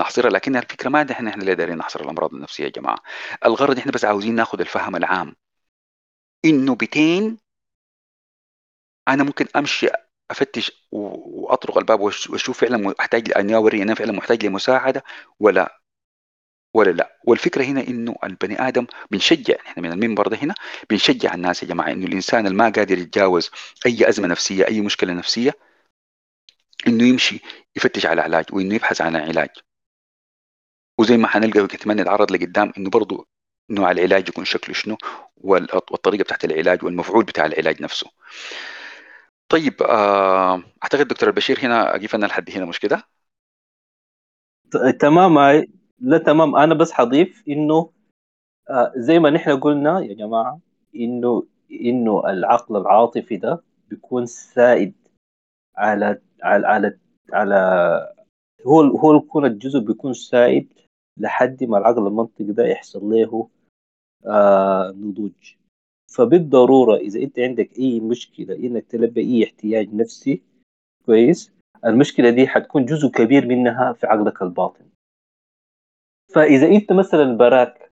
نحصرها 0.00 0.30
لكن 0.30 0.56
الفكرة 0.56 0.88
ما 0.88 1.06
إحنا 1.12 1.30
إحنا 1.30 1.42
اللي 1.42 1.54
دايرين 1.54 1.76
نحصر 1.78 2.00
الأمراض 2.00 2.34
النفسية 2.34 2.64
يا 2.64 2.68
جماعة؟ 2.70 2.98
الغرض 3.44 3.78
إحنا 3.78 3.92
بس 3.92 4.04
عاوزين 4.04 4.34
ناخذ 4.34 4.60
الفهم 4.60 4.96
العام. 4.96 5.36
إنه 6.44 6.74
بتين 6.74 7.38
أنا 9.08 9.24
ممكن 9.24 9.46
أمشي 9.56 9.88
أفتش 10.30 10.86
وأطرق 10.92 11.78
الباب 11.78 12.00
وأشوف 12.00 12.60
فعلا 12.60 12.94
أحتاج 13.00 13.32
اني 13.36 13.54
اوري 13.56 13.82
أنا 13.82 13.94
فعلا 13.94 14.12
محتاج 14.12 14.46
لمساعدة 14.46 15.04
ولا 15.40 15.80
ولا 16.74 16.90
لا. 16.90 17.18
والفكرة 17.24 17.64
هنا 17.64 17.80
إنه 17.88 18.14
البني 18.24 18.68
آدم 18.68 18.86
بنشجع 19.10 19.54
إحنا 19.66 19.82
من 19.82 19.92
المنبر 19.92 20.28
ده 20.28 20.36
هنا 20.36 20.54
بنشجع 20.90 21.34
الناس 21.34 21.62
يا 21.62 21.68
جماعة 21.68 21.90
إنه 21.92 22.06
الإنسان 22.06 22.46
اللي 22.46 22.58
ما 22.58 22.68
قادر 22.68 22.98
يتجاوز 22.98 23.50
أي 23.86 24.08
أزمة 24.08 24.26
نفسية 24.28 24.66
أي 24.66 24.80
مشكلة 24.80 25.12
نفسية 25.12 25.52
إنه 26.86 27.04
يمشي 27.04 27.40
يفتش 27.76 28.06
على 28.06 28.20
علاج 28.22 28.44
وإنه 28.52 28.74
يبحث 28.74 29.00
عن 29.00 29.16
علاج. 29.16 29.50
وزي 30.98 31.16
ما 31.16 31.28
حنلقى 31.28 31.66
كمان 31.66 32.00
نتعرض 32.00 32.32
لقدام 32.32 32.72
إنه 32.78 32.90
برضه 32.90 33.26
نوع 33.70 33.90
العلاج 33.90 34.28
يكون 34.28 34.44
شكله 34.44 34.74
شنو 34.74 34.96
والطريقة 35.36 36.22
بتاعت 36.22 36.44
العلاج 36.44 36.84
والمفعول 36.84 37.24
بتاع 37.24 37.46
العلاج 37.46 37.82
نفسه 37.82 38.10
طيب 39.48 39.82
آه 39.82 40.62
أعتقد 40.82 41.08
دكتور 41.08 41.28
البشير 41.28 41.58
هنا 41.62 41.96
أقف 41.96 42.14
أنا 42.14 42.26
لحد 42.26 42.50
هنا 42.50 42.64
مش 42.64 42.80
كده؟ 42.80 43.02
تمام 45.00 45.64
لا 45.98 46.18
تمام 46.18 46.56
أنا 46.56 46.74
بس 46.74 46.92
حضيف 46.92 47.44
إنه 47.48 47.90
آه 48.70 48.92
زي 48.96 49.18
ما 49.18 49.30
نحن 49.30 49.60
قلنا 49.60 50.00
يا 50.00 50.14
جماعة 50.14 50.60
إنه 50.96 51.46
إنه 51.72 52.22
العقل 52.30 52.76
العاطفي 52.76 53.36
ده 53.36 53.62
بيكون 53.90 54.26
سائد 54.26 54.94
على 55.76 56.20
على 56.42 56.66
على, 56.66 56.98
على 57.32 57.54
هو 58.66 58.80
هو 58.80 59.16
يكون 59.16 59.46
الجزء 59.46 59.78
بيكون 59.78 60.14
سائد 60.14 60.72
لحد 61.16 61.64
ما 61.64 61.78
العقل 61.78 62.06
المنطقي 62.06 62.44
ده 62.44 62.66
يحصل 62.66 63.04
له 63.04 63.48
آه 64.26 64.90
نضوج. 64.96 65.54
فبالضرورة 66.16 66.96
إذا 66.96 67.20
أنت 67.22 67.38
عندك 67.38 67.78
أي 67.78 68.00
مشكلة 68.00 68.54
إنك 68.54 68.86
تلبي 68.86 69.20
أي 69.20 69.44
احتياج 69.44 69.94
نفسي 69.94 70.42
كويس؟ 71.06 71.52
المشكلة 71.84 72.30
دي 72.30 72.46
حتكون 72.46 72.84
جزء 72.84 73.08
كبير 73.08 73.46
منها 73.46 73.92
في 73.92 74.06
عقلك 74.06 74.42
الباطن. 74.42 74.84
فإذا 76.34 76.66
أنت 76.66 76.92
مثلا 76.92 77.36
براك 77.36 77.92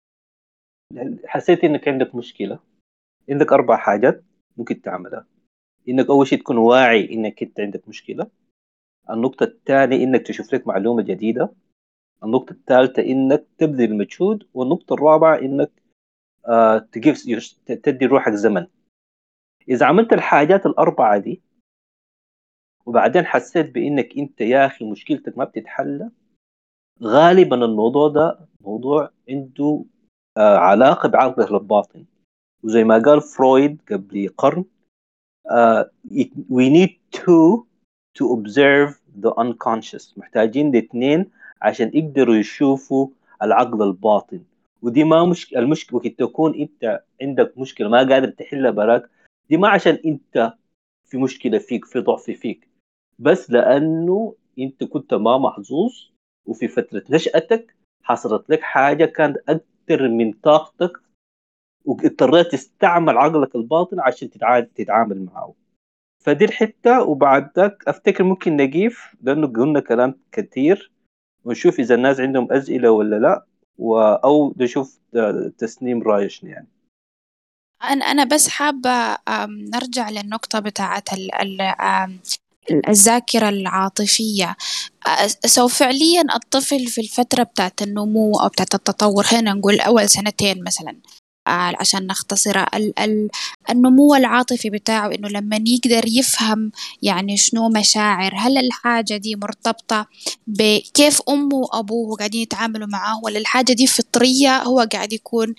حسيت 1.25 1.65
إنك 1.65 1.89
عندك 1.89 2.15
مشكلة 2.15 2.59
عندك 3.31 3.53
أربع 3.53 3.77
حاجات 3.77 4.25
ممكن 4.57 4.83
تعملها. 4.83 5.27
إنك 5.89 6.11
أول 6.11 6.27
شيء 6.27 6.39
تكون 6.39 6.57
واعي 6.57 7.15
إنك 7.15 7.43
أنت 7.43 7.61
عندك 7.61 7.89
مشكلة. 7.89 8.27
النقطة 9.11 9.45
الثانية 9.45 10.05
إنك 10.05 10.27
تشوف 10.27 10.55
لك 10.55 10.67
معلومة 10.67 11.03
جديدة. 11.03 11.51
النقطة 12.25 12.53
الثالثة 12.53 13.03
إنك 13.03 13.47
تبذل 13.59 13.97
مجهود 13.97 14.47
والنقطة 14.55 14.95
الرابعة 14.95 15.39
إنك 15.39 15.71
آه 16.49 16.79
تجيب 16.79 17.15
تدي 17.67 18.07
روحك 18.07 18.33
زمن 18.33 18.67
إذا 19.69 19.87
عملت 19.87 20.13
الحاجات 20.13 20.67
الأربعة 20.67 21.19
دي 21.19 21.41
وبعدين 22.87 23.27
حسيت 23.27 23.71
بإنك 23.75 24.19
أنت 24.19 24.41
يا 24.41 24.67
أخي 24.67 24.91
مشكلتك 24.91 25.39
ما 25.39 25.45
بتتحل 25.45 26.11
غالبا 27.03 27.65
الموضوع 27.65 28.09
ده 28.09 28.39
موضوع 28.61 29.11
عنده 29.29 29.85
آه 30.37 30.57
علاقة 30.57 31.09
بعقلك 31.09 31.51
الباطن. 31.51 32.05
وزي 32.63 32.85
ما 32.85 33.03
قال 33.03 33.21
فرويد 33.21 33.83
قبل 33.91 34.29
قرن 34.39 34.65
uh, 35.49 35.85
we 36.51 36.69
need 36.71 36.97
to 37.13 37.67
to 38.19 38.25
observe 38.33 38.99
the 39.23 39.31
unconscious. 39.39 40.19
محتاجين 40.19 40.69
الاثنين 40.69 41.31
عشان 41.63 41.91
يقدروا 41.95 42.35
يشوفوا 42.35 43.09
العقل 43.43 43.83
الباطن. 43.83 44.41
ودي 44.83 45.05
ما 45.05 45.25
مش 45.25 45.57
المشكلة 45.57 45.97
وقت 45.97 46.07
تكون 46.07 46.55
انت 46.55 47.03
عندك 47.23 47.59
مشكلة 47.59 47.89
ما 47.89 47.99
قادر 47.99 48.29
تحلها 48.29 48.71
براك 48.71 49.11
دي 49.51 49.57
ما 49.57 49.69
عشان 49.69 49.99
انت 50.07 50.53
في 51.05 51.19
مشكلة 51.19 51.59
فيك 51.59 51.85
في 51.85 51.99
ضعف 52.01 52.25
فيك. 52.31 52.69
بس 53.19 53.51
لأنه 53.51 54.35
انت 54.59 54.85
كنت 54.85 55.15
ما 55.15 55.39
محظوظ 55.39 55.93
وفي 56.47 56.69
فترة 56.69 57.03
نشأتك 57.11 57.77
حصلت 58.03 58.51
لك 58.51 58.61
حاجة 58.63 59.05
كانت 59.05 59.37
أكثر 59.49 60.09
من 60.09 60.33
طاقتك 60.33 60.93
واضطريت 61.85 62.53
تستعمل 62.53 63.19
عقلك 63.19 63.57
الباطن 63.57 64.01
عشان 64.01 64.31
تتعامل 64.75 65.25
معه. 65.25 65.55
فدي 66.25 66.45
الحتة 66.45 67.03
وبعد 67.03 67.51
ذاك 67.57 67.89
أفتكر 67.89 68.25
ممكن 68.25 68.57
نقيف 68.57 69.17
لأنه 69.23 69.47
قلنا 69.47 69.81
كلام 69.81 70.15
كثير 70.33 70.93
ونشوف 71.47 71.81
إذا 71.81 71.95
الناس 71.95 72.21
عندهم 72.21 72.53
أسئلة 72.53 72.91
ولا 72.91 73.17
لا 73.17 73.47
أو 74.25 74.55
نشوف 74.57 74.99
تسنيم 75.59 76.03
رايش 76.03 76.43
يعني. 76.43 76.69
أنا 77.83 78.05
أنا 78.05 78.25
بس 78.25 78.49
حابة 78.49 79.17
نرجع 79.49 80.11
للنقطة 80.11 80.59
بتاعة 80.61 81.05
الذاكرة 82.89 83.49
العاطفية. 83.49 84.57
سو 85.47 85.69
فعليا 85.69 86.25
الطفل 86.35 86.87
في 86.87 87.01
الفترة 87.01 87.43
بتاعت 87.43 87.83
النمو 87.83 88.39
أو 88.41 88.49
بتاعت 88.49 88.75
التطور 88.75 89.23
خلينا 89.23 89.53
نقول 89.53 89.81
أول 89.81 90.09
سنتين 90.09 90.65
مثلا 90.65 90.97
عشان 91.47 92.07
نختصرها 92.07 92.67
النمو 93.71 94.15
العاطفي 94.15 94.71
بتاعه 94.71 95.15
إنه 95.15 95.29
لما 95.29 95.57
يقدر 95.67 96.09
يفهم 96.09 96.73
يعني 97.03 97.37
شنو 97.37 97.69
مشاعر 97.69 98.33
هل 98.37 98.59
الحاجة 98.59 99.17
دي 99.17 99.37
مرتبطة 99.37 100.07
بكيف 100.47 101.21
أمه 101.29 101.57
وأبوه 101.57 102.17
قاعدين 102.17 102.43
يتعاملوا 102.43 102.89
معاه 102.89 103.21
ولا 103.25 103.39
الحاجة 103.39 103.73
دي 103.73 103.87
فطرية 103.87 104.63
هو 104.63 104.89
قاعد 104.93 105.13
يكون 105.13 105.55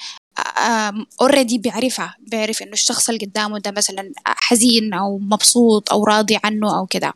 اوريدي 1.21 1.57
بيعرفها 1.57 2.15
بيعرف 2.19 2.61
إنه 2.61 2.73
الشخص 2.73 3.09
اللي 3.09 3.25
قدامه 3.25 3.59
ده 3.59 3.71
مثلا 3.71 4.11
حزين 4.25 4.93
أو 4.93 5.17
مبسوط 5.17 5.91
أو 5.93 6.03
راضي 6.03 6.39
عنه 6.43 6.79
أو 6.79 6.85
كده؟ 6.85 7.13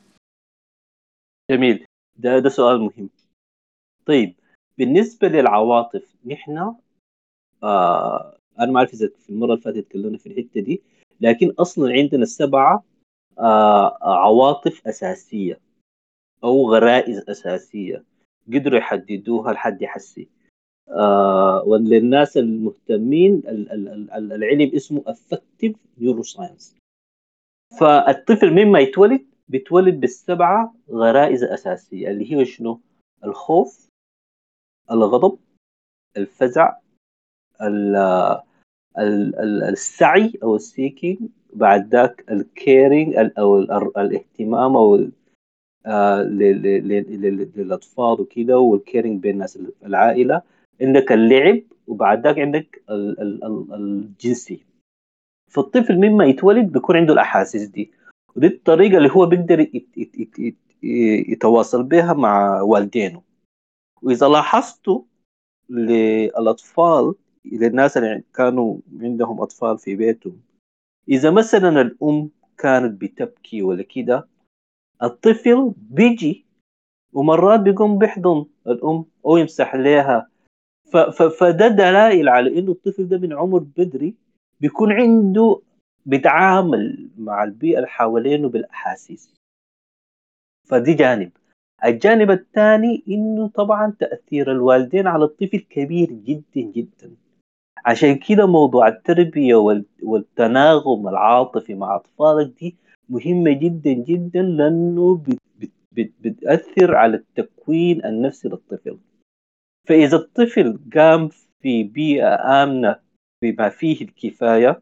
جميل. 1.51 1.86
ده 2.15 2.39
ده 2.39 2.49
سؤال 2.49 2.79
مهم. 2.81 3.10
طيب 4.05 4.36
بالنسبة 4.77 5.27
للعواطف 5.27 6.03
نحن 6.25 6.75
آه 7.63 8.38
أنا 8.60 8.72
ما 8.72 8.78
أعرف 8.80 8.94
إذا 8.94 9.10
في 9.20 9.30
المرة 9.30 9.52
اللي 9.52 9.62
فاتت 9.62 9.78
تكلمنا 9.80 10.18
في 10.18 10.28
الحتة 10.28 10.62
دي 10.62 10.82
لكن 11.22 11.52
أصلا 11.60 11.94
عندنا 11.94 12.24
السبعه 12.24 12.84
آه 13.40 13.98
عواطف 14.02 14.88
أساسية 14.88 15.60
أو 16.44 16.72
غرائز 16.72 17.30
أساسية 17.30 18.04
قدروا 18.54 18.78
يحددوها 18.80 19.54
لحد 19.54 19.84
حسي 19.84 20.28
آه 20.90 21.64
وللناس 21.68 22.38
المهتمين 22.38 23.42
العلم 24.16 24.72
اسمه 24.76 25.04
affective 25.04 25.74
neuroscience 26.02 26.76
فالطفل 27.80 28.52
مما 28.52 28.80
يتولد 28.80 29.26
بيتولد 29.48 30.00
بالسبعة 30.00 30.76
غرائز 30.90 31.44
أساسية 31.44 32.08
اللي 32.10 32.34
هي 32.34 32.46
شنو؟ 32.46 32.80
الخوف 33.24 33.88
الغضب 34.92 35.40
الفزع 36.18 36.78
السعي 39.69 40.34
أو 40.43 40.56
ال 40.56 40.63
seeking 40.63 41.19
بعد 41.54 41.95
ذاك 41.95 42.26
ال 42.32 42.43
caring 42.43 43.15
أو 43.38 43.60
الاهتمام 43.97 44.78
أو 44.78 45.08
آه، 45.86 46.21
للأطفال 46.24 48.21
وكذا 48.21 48.56
وال 48.56 48.72
caring 48.72 49.21
بين 49.21 49.34
الناس 49.34 49.60
العائلة. 49.86 50.41
عندك 50.82 51.12
اللعب 51.12 51.62
وبعد 51.88 52.24
ذاك 52.28 52.39
عندك 52.39 52.84
الجنسي. 53.74 54.65
فالطفل 55.52 55.97
مما 55.97 56.26
يتولد 56.26 56.71
بيكون 56.71 56.97
عنده 56.97 57.13
الأحاسيس 57.13 57.67
دي. 57.67 57.91
ودي 58.36 58.47
الطريقة 58.47 58.97
اللي 58.97 59.10
هو 59.12 59.26
بيقدر 59.26 59.67
يتواصل 61.32 61.84
بها 61.84 62.13
مع 62.13 62.62
والدينه. 62.62 63.21
وإذا 64.02 64.28
لاحظتوا 64.28 65.02
للأطفال 65.69 67.13
للناس 67.45 67.97
اللي 67.97 68.23
كانوا 68.36 68.77
عندهم 68.99 69.41
أطفال 69.41 69.77
في 69.77 69.95
بيتهم 69.95 70.41
إذا 71.10 71.32
مثلا 71.32 71.82
الأم 71.82 72.30
كانت 72.58 73.01
بتبكي 73.01 73.62
ولا 73.62 73.84
كده 73.84 74.27
الطفل 75.04 75.73
بيجي 75.77 76.45
ومرات 77.13 77.60
بيقوم 77.60 77.97
بيحضن 77.97 78.45
الأم 78.67 79.06
أو 79.25 79.38
يمسح 79.38 79.75
لها 79.75 80.27
فده 81.39 81.67
دلائل 81.67 82.30
على 82.30 82.60
إنه 82.60 82.71
الطفل 82.71 83.08
ده 83.08 83.17
من 83.17 83.34
عمر 83.34 83.60
بدري 83.60 84.15
بيكون 84.62 84.91
عنده 84.91 85.62
بيتعامل 86.06 87.10
مع 87.17 87.43
البيئة 87.43 87.75
اللي 87.77 87.88
حوالينه 87.88 88.49
بالأحاسيس. 88.49 89.34
فدي 90.69 90.93
جانب. 90.93 91.32
الجانب 91.86 92.32
الثاني 92.32 93.04
إنه 93.10 93.47
طبعا 93.47 93.93
تأثير 93.99 94.51
الوالدين 94.51 95.08
على 95.08 95.23
الطفل 95.25 95.58
كبير 95.60 96.12
جدا 96.12 96.62
جدا. 96.62 97.15
عشان 97.86 98.15
كده 98.15 98.46
موضوع 98.46 98.88
التربية 98.88 99.56
والتناغم 100.04 101.08
العاطفي 101.08 101.74
مع 101.76 101.96
أطفالك 101.96 102.54
دي 102.60 102.76
مهمة 103.10 103.52
جدا 103.52 103.94
جدا 103.94 104.41
لأنه 104.41 105.24
بتأثر 106.22 106.96
على 106.96 107.15
التكوين 107.17 108.06
النفسي 108.06 108.48
للطفل. 108.50 108.98
فإذا 109.88 110.17
الطفل 110.17 110.80
قام 110.96 111.30
في 111.62 111.84
بيئة 111.84 112.63
آمنة 112.63 112.96
بما 113.44 113.70
فيه 113.70 114.02
الكفاية 114.02 114.82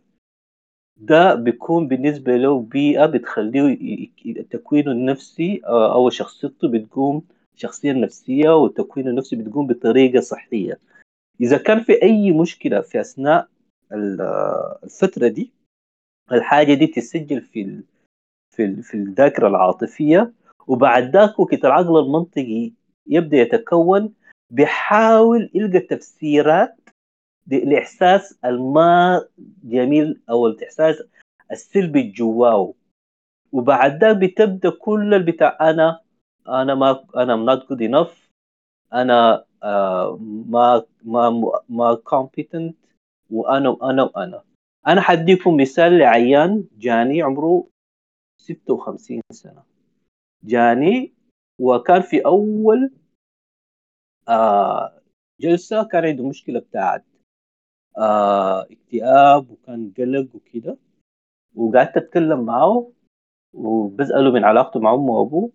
ده 0.97 1.35
بيكون 1.35 1.87
بالنسبة 1.87 2.35
له 2.37 2.59
بيئة 2.61 3.05
بتخليه 3.05 3.77
تكوينه 4.49 4.91
النفسي 4.91 5.61
آه، 5.65 5.93
أو 5.93 6.09
شخصيته 6.09 6.67
بتقوم 6.67 7.21
الشخصية 7.55 7.91
النفسية 7.91 8.49
والتكوين 8.55 9.07
النفسي 9.07 9.35
بتقوم 9.35 9.67
بطريقة 9.67 10.19
صحية. 10.19 10.79
إذا 11.41 11.57
كان 11.57 11.83
في 11.83 12.03
أي 12.03 12.31
مشكلة 12.31 12.81
في 12.81 13.01
أثناء 13.01 13.47
آه، 13.91 14.79
الفترة 14.83 15.27
دي 15.27 15.51
الحاجة 16.31 16.73
دي 16.73 16.87
تسجل 16.87 17.41
في 17.41 17.83
في 18.55 18.81
في 18.81 18.93
الذاكرة 18.93 19.47
العاطفية 19.47 20.33
وبعد 20.67 21.15
ذاك 21.15 21.39
وقت 21.39 21.65
العقل 21.65 21.99
المنطقي 21.99 22.71
يبدأ 23.07 23.37
يتكون 23.37 24.13
بيحاول 24.51 25.49
يلقى 25.53 25.79
تفسيرات 25.79 26.75
للإحساس 27.47 28.39
الما 28.45 29.25
جميل 29.63 30.21
أو 30.29 30.47
الإحساس 30.47 31.03
السلبي 31.51 32.03
جواه 32.03 32.73
وبعد 33.51 34.03
ذاك 34.03 34.17
بتبدأ 34.17 34.69
كل 34.69 35.13
البتاع 35.13 35.57
أنا 35.61 35.99
أنا 36.47 36.75
ما 36.75 37.05
أنا 37.15 37.55
not 37.55 37.59
good 37.59 37.81
enough 37.81 38.28
أنا 38.93 39.45
آه 39.63 40.17
ما 40.21 40.83
ما 41.03 41.29
ما 41.69 41.95
competent 41.95 42.73
وأنا 43.31 43.69
وأنا 43.69 44.03
وأنا. 44.03 44.43
أنا 44.87 45.01
حديكم 45.01 45.57
مثال 45.57 45.97
لعيان 45.97 46.63
جاني 46.77 47.21
عمره 47.21 47.67
56 48.37 49.21
سنة. 49.31 49.63
جاني 50.43 51.13
وكان 51.59 52.01
في 52.01 52.25
أول 52.25 52.91
آه 54.29 55.01
جلسة 55.39 55.83
كان 55.83 56.05
عنده 56.05 56.27
مشكلة 56.29 56.59
بتاعت 56.59 57.05
آه 57.97 58.61
اكتئاب 58.61 59.51
وكان 59.51 59.93
قلق 59.97 60.35
وكده. 60.35 60.77
وقعدت 61.55 61.97
أتكلم 61.97 62.45
معاه 62.45 62.91
وبسأله 63.53 64.31
من 64.31 64.43
علاقته 64.43 64.79
مع 64.79 64.93
أمه 64.93 65.11
وأبوه. 65.11 65.51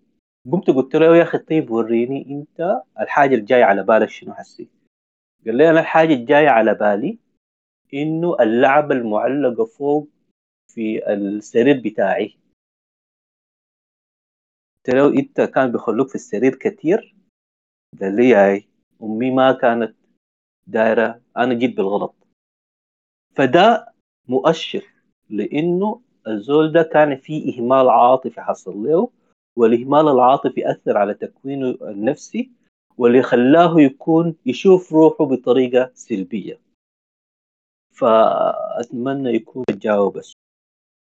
قمت 0.51 0.69
قلت 0.69 0.95
له 0.95 1.17
يا 1.17 1.23
أخي 1.23 1.37
طيب 1.37 1.71
وريني 1.71 2.25
أنت 2.29 2.81
الحاجة 2.99 3.35
الجاية 3.35 3.63
على 3.63 3.83
بالك 3.83 4.09
شنو 4.09 4.33
حسي 4.33 4.67
قال 5.45 5.57
لي 5.57 5.69
أنا 5.69 5.79
الحاجة 5.79 6.13
الجاية 6.13 6.49
على 6.49 6.73
بالي 6.73 7.17
إنه 7.93 8.35
اللعبه 8.39 8.95
المعلقة 8.95 9.65
فوق 9.65 10.07
في 10.67 11.13
السرير 11.13 11.81
بتاعي. 11.85 12.37
قلت 14.77 14.95
له 14.95 15.07
إنت 15.19 15.41
كان 15.41 15.71
بيخلوك 15.71 16.09
في 16.09 16.15
السرير 16.15 16.55
كثير 16.55 17.15
قال 18.01 18.15
لي 18.15 18.35
هاي 18.35 18.67
أمي 19.03 19.31
ما 19.31 19.51
كانت 19.51 19.95
دايرة 20.67 21.21
أنا 21.37 21.53
جيت 21.53 21.77
بالغلط. 21.77 22.15
فده 23.35 23.93
مؤشر 24.27 24.83
لإنه 25.29 26.01
الزول 26.27 26.71
ده 26.71 26.83
كان 26.83 27.17
في 27.17 27.55
إهمال 27.57 27.89
عاطفي 27.89 28.41
حصل 28.41 28.83
له 28.83 29.09
والاهمال 29.55 30.07
العاطفي 30.07 30.71
اثر 30.71 30.97
على 30.97 31.13
تكوينه 31.13 31.77
النفسي 31.81 32.51
واللي 32.97 33.21
خلاه 33.21 33.81
يكون 33.81 34.35
يشوف 34.45 34.93
روحه 34.93 35.25
بطريقة 35.25 35.91
سلبية. 35.93 36.59
فأتمنى 37.93 39.29
يكون 39.29 39.63
تجاوب 39.65 40.21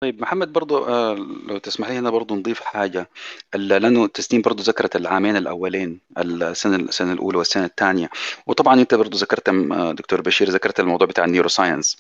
طيب 0.04 0.22
محمد 0.22 0.54
برضو 0.54 0.86
آه، 0.86 1.14
لو 1.48 1.58
تسمح 1.58 1.90
لي 1.90 1.98
هنا 1.98 2.10
برضو 2.10 2.36
نضيف 2.36 2.60
حاجة. 2.60 3.10
لأنه 3.56 4.08
تسنيم 4.08 4.42
برضو 4.42 4.64
ذكرت 4.64 4.96
العامين 4.96 5.36
الأولين 5.38 6.00
السنة 6.18 6.76
السنة 6.76 7.14
الأولى 7.14 7.38
والسنة 7.38 7.66
الثانية. 7.66 8.10
وطبعا 8.48 8.82
أنت 8.82 8.96
برضو 8.96 9.18
ذكرت 9.18 9.50
آه، 9.50 9.92
دكتور 9.92 10.22
بشير 10.22 10.50
ذكرت 10.50 10.80
الموضوع 10.80 11.08
بتاع 11.08 11.26
ال 11.26 11.50
neuroscience 11.50 11.98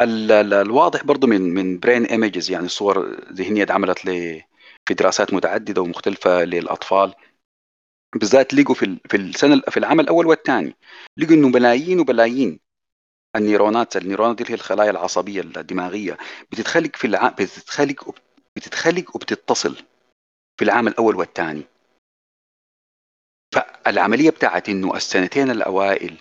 الواضح 0.00 1.04
برضو 1.04 1.26
من 1.26 1.54
من 1.54 1.78
brain 1.78 2.04
images 2.04 2.50
يعني 2.50 2.68
صور 2.68 3.16
ذهنية 3.32 3.62
اتعملت 3.62 4.04
في 4.88 4.94
دراسات 4.94 5.34
متعددة 5.34 5.82
ومختلفة 5.82 6.44
للأطفال 6.44 7.14
بالذات 8.14 8.54
لقوا 8.54 8.74
في 8.74 8.98
في 9.10 9.16
السنة 9.16 9.60
في 9.60 9.76
العام 9.76 10.00
الأول 10.00 10.26
والثاني 10.26 10.76
لقوا 11.16 11.34
إنه 11.34 11.48
ملايين 11.48 12.00
وبلايين 12.00 12.60
النيرونات 13.36 13.96
النيرونات 13.96 14.36
دي 14.36 14.50
هي 14.50 14.54
الخلايا 14.54 14.90
العصبية 14.90 15.40
الدماغية 15.40 16.16
بتتخلق 16.52 16.96
في 16.96 17.06
الع... 17.06 17.28
بتتخلق 17.28 18.14
بتتخلق 18.56 19.16
وبتتصل 19.16 19.76
في 20.58 20.64
العام 20.64 20.88
الأول 20.88 21.16
والثاني. 21.16 21.62
فالعملية 23.54 24.30
بتاعت 24.30 24.68
إنه 24.68 24.96
السنتين 24.96 25.50
الأوائل 25.50 26.16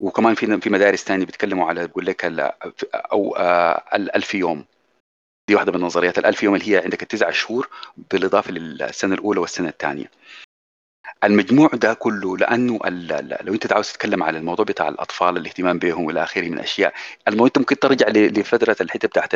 وكمان 0.00 0.34
في 0.34 0.60
في 0.60 0.70
مدارس 0.70 1.04
ثانية 1.04 1.26
بيتكلموا 1.26 1.66
على 1.68 1.86
بقول 1.86 2.06
لك 2.06 2.24
أو 2.94 3.36
آه، 3.36 3.96
الألف 3.96 4.34
يوم. 4.34 4.64
دي 5.50 5.54
واحدة 5.56 5.72
من 5.72 5.80
نظريات 5.80 6.18
الألف 6.18 6.42
يوم 6.42 6.54
اللي 6.54 6.72
هي 6.72 6.78
عندك 6.78 7.02
التسع 7.02 7.30
شهور 7.30 7.68
بالإضافة 8.10 8.52
للسنة 8.52 9.14
الأولى 9.14 9.40
والسنة 9.40 9.68
الثانية. 9.68 10.10
المجموع 11.24 11.68
ده 11.74 11.94
كله 11.94 12.36
لأنه 12.36 12.78
لو 13.40 13.54
أنت 13.54 13.72
عاوز 13.72 13.92
تتكلم 13.92 14.22
على 14.22 14.38
الموضوع 14.38 14.64
بتاع 14.64 14.88
الأطفال 14.88 15.36
الاهتمام 15.36 15.78
بهم 15.78 16.04
والى 16.04 16.22
آخره 16.22 16.48
من 16.48 16.58
اشياء 16.58 16.92
الموضوع 17.28 17.46
أنت 17.46 17.58
ممكن 17.58 17.78
ترجع 17.78 18.08
لفترة 18.08 18.76
الحتة 18.80 19.08
بتاعت 19.08 19.34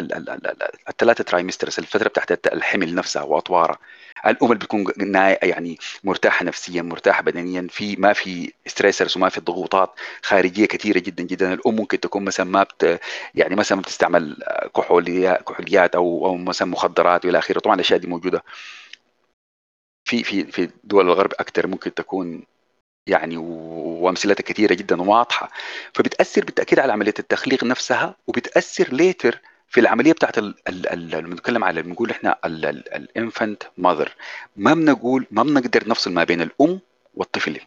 الثلاثة 0.89 1.25
trimesters 1.25 1.79
الفترة 1.79 2.09
بتاعت 2.09 2.47
الحمل 2.47 2.95
نفسها 2.95 3.23
واطوارها 3.23 3.79
الأم 4.27 4.47
اللي 4.53 4.59
بتكون 4.59 4.87
يعني 5.43 5.79
مرتاحة 6.05 6.45
نفسيا 6.45 6.83
مرتاحة 6.83 7.23
بدنيا 7.23 7.67
في 7.71 7.97
ما 7.97 8.13
في 8.13 8.53
stressors 8.67 9.17
وما 9.17 9.29
في 9.29 9.41
ضغوطات 9.41 9.91
خارجية 10.23 10.67
كثيره 10.67 10.99
جدا 10.99 11.23
جدا. 11.23 11.53
الأم 11.55 11.77
ممكن 11.77 12.01
تكون 12.01 12.25
مثلا 12.25 12.47
ما 12.47 12.63
بت 12.63 13.01
يعني 13.35 13.55
مثلا 13.57 13.81
بتستعمل 13.81 14.37
كحوليات 14.77 15.43
كحوليات 15.43 15.95
أو 15.95 16.27
أو 16.27 16.37
مثلا 16.37 16.69
مخدرات 16.69 17.25
وإلى 17.25 17.39
آخره. 17.39 17.59
طبعا 17.61 17.75
الأشياء 17.75 17.99
دي 18.01 18.07
موجودة. 18.07 18.43
في 20.05 20.25
في 20.25 20.45
في 20.45 20.71
دول 20.85 21.07
الغرب 21.07 21.33
أكثر 21.33 21.67
ممكن 21.67 21.95
تكون 21.95 22.43
يعني 23.07 23.37
وامثلتها 23.37 24.43
كثيرة 24.43 24.75
جدا 24.75 25.03
وواضحة. 25.03 25.51
فبتأثر 25.95 26.45
بالتأكيد 26.45 26.79
على 26.79 26.93
عملية 26.93 27.15
التخليق 27.19 27.65
نفسها 27.65 28.17
وبتأثر 28.27 28.89
ليتر 28.93 29.41
في 29.69 29.81
العملية 29.81 30.13
بتاعت 30.13 30.39
لما 30.39 31.21
بنتكلم 31.21 31.65
على 31.65 31.83
بنقول 31.83 32.11
إحنا 32.11 32.39
الانفنت 32.45 33.63
ماذر 33.79 34.15
ما 34.57 34.75
بنقول 34.75 35.27
ما 35.31 35.43
بنقدر 35.43 35.89
نفصل 35.89 36.13
ما 36.13 36.25
بين 36.25 36.41
الأم 36.43 36.81
والطفل. 37.15 37.61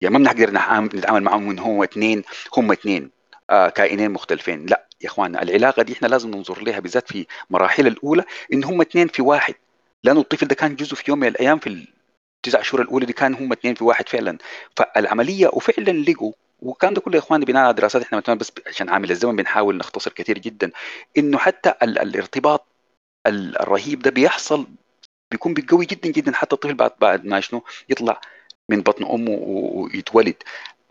يعني 0.00 0.18
ما 0.18 0.18
بنقدر 0.18 0.50
نتعامل 0.50 1.22
معهم 1.22 1.50
ان 1.50 1.58
هو 1.58 1.84
اثنين 1.84 2.22
هم 2.56 2.72
اثنين 2.72 3.10
آه 3.50 3.68
كائنين 3.68 4.10
مختلفين. 4.10 4.66
لا 4.66 4.86
يا 5.02 5.08
اخواننا 5.08 5.42
العلاقة 5.42 5.82
دي 5.82 5.92
إحنا 5.92 6.06
لازم 6.06 6.30
ننظر 6.30 6.62
لها 6.62 6.80
بالذات 6.80 7.08
في 7.12 7.26
مراحل 7.50 7.86
الأولى 7.86 8.24
إن 8.52 8.64
هم 8.64 8.80
اثنين 8.80 9.08
في 9.08 9.22
واحد. 9.22 9.54
لأنه 10.04 10.20
الطفل 10.20 10.46
ده 10.46 10.54
كان 10.54 10.76
جزء 10.76 10.94
في 10.94 11.04
يوم 11.08 11.18
من 11.18 11.28
الأيام 11.28 11.58
في 11.58 11.86
التسع 12.46 12.62
شهور 12.62 12.82
الأولى 12.82 13.06
دي 13.06 13.12
كان 13.12 13.34
هم 13.34 13.52
اثنين 13.52 13.74
في 13.74 13.84
واحد 13.84 14.08
فعلا. 14.08 14.38
فالعملية 14.76 15.50
وفعلا 15.52 15.90
لقوا 15.90 16.32
وكان 16.60 16.94
ده 16.94 17.00
كله 17.00 17.14
يا 17.14 17.20
إخواني 17.20 17.44
بناء 17.44 17.64
على 17.64 17.74
دراسات 17.74 18.02
إحنا 18.02 18.34
بس 18.34 18.52
عشان 18.66 18.88
عامل 18.88 19.10
الزمن 19.10 19.36
بنحاول 19.36 19.76
نختصر 19.76 20.12
كثير 20.12 20.38
جدا 20.38 20.70
إنه 21.18 21.38
حتى 21.38 21.74
ال 21.82 21.98
الارتباط 21.98 22.66
الرهيب 23.26 23.98
ده 24.02 24.10
بيحصل 24.10 24.66
بيكون 25.30 25.54
بيقوي 25.54 25.86
جدا 25.86 26.10
جدا 26.10 26.32
حتى 26.34 26.54
الطفل 26.54 26.74
بعد 26.74 26.92
بعد 27.00 27.24
ما 27.24 27.40
شنو 27.40 27.64
يطلع 27.88 28.20
من 28.68 28.80
بطن 28.82 29.04
أمه 29.04 29.30
ويتولد. 29.40 30.34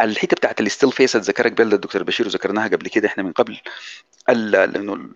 الحتة 0.01 0.35
بتاعت 0.35 0.61
ال 0.61 0.66
still 0.66 0.91
face 0.91 1.15
ذكرك 1.15 1.51
بها 1.51 1.65
الدكتور 1.65 2.03
بشير 2.03 2.25
وذكرناها 2.25 2.67
قبل 2.67 2.87
كده 2.87 3.07
إحنا 3.07 3.23
من 3.23 3.31
قبل. 3.31 3.59
لأنه 4.27 5.09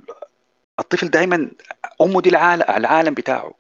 الطفل 0.80 1.10
دائما 1.10 1.52
أمه 2.02 2.22
دي 2.22 2.30
العالم 2.30 2.64
العالم 2.70 3.14
بتاعه. 3.14 3.54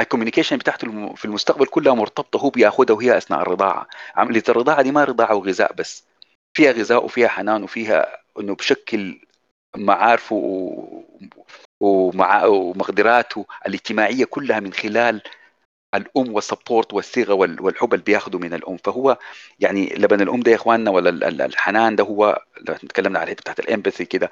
ال 0.00 0.04
communication 0.04 0.56
بتاعته 0.56 1.14
في 1.14 1.24
المستقبل 1.24 1.66
كلها 1.66 1.94
مرتبطة 1.94 2.38
هو 2.40 2.50
بياخدها 2.50 2.96
وهي 2.96 3.16
أثناء 3.18 3.42
الرضاعة. 3.42 3.88
عمليه 4.16 4.42
الرضاعه 4.48 4.82
دي 4.82 4.92
ما 4.92 5.04
رضاعة 5.04 5.34
وغذاء 5.34 5.72
بس. 5.72 6.04
فيها 6.56 6.72
غذاء 6.72 7.04
وفيها 7.04 7.28
حنان 7.28 7.62
وفيها 7.62 8.18
إنه 8.40 8.54
بشكل 8.54 9.20
معارفه 9.76 10.34
ومع 11.80 12.44
ومقدراته 12.44 13.46
الاجتماعية 13.66 14.24
كلها 14.24 14.60
من 14.60 14.72
خلال 14.72 15.22
الأم 15.94 16.34
والسبورت 16.34 16.94
والصيغة 16.94 17.32
والحب 17.34 17.94
اللي 17.94 18.04
بياخده 18.04 18.38
من 18.38 18.54
الأم. 18.54 18.76
فهو 18.76 19.18
يعني 19.60 19.94
لبن 19.96 20.20
الأم 20.20 20.40
ده 20.40 20.50
يا 20.50 20.56
إخواننا 20.56 20.90
ولا 20.90 21.28
الحنان 21.46 21.96
ده 21.96 22.04
هو 22.04 22.42
لو 22.68 22.74
تكلمنا 22.74 23.18
على 23.18 23.24
الحتة 23.26 23.40
بتاعت 23.40 23.60
الإمباثي 23.60 24.04
كده. 24.04 24.30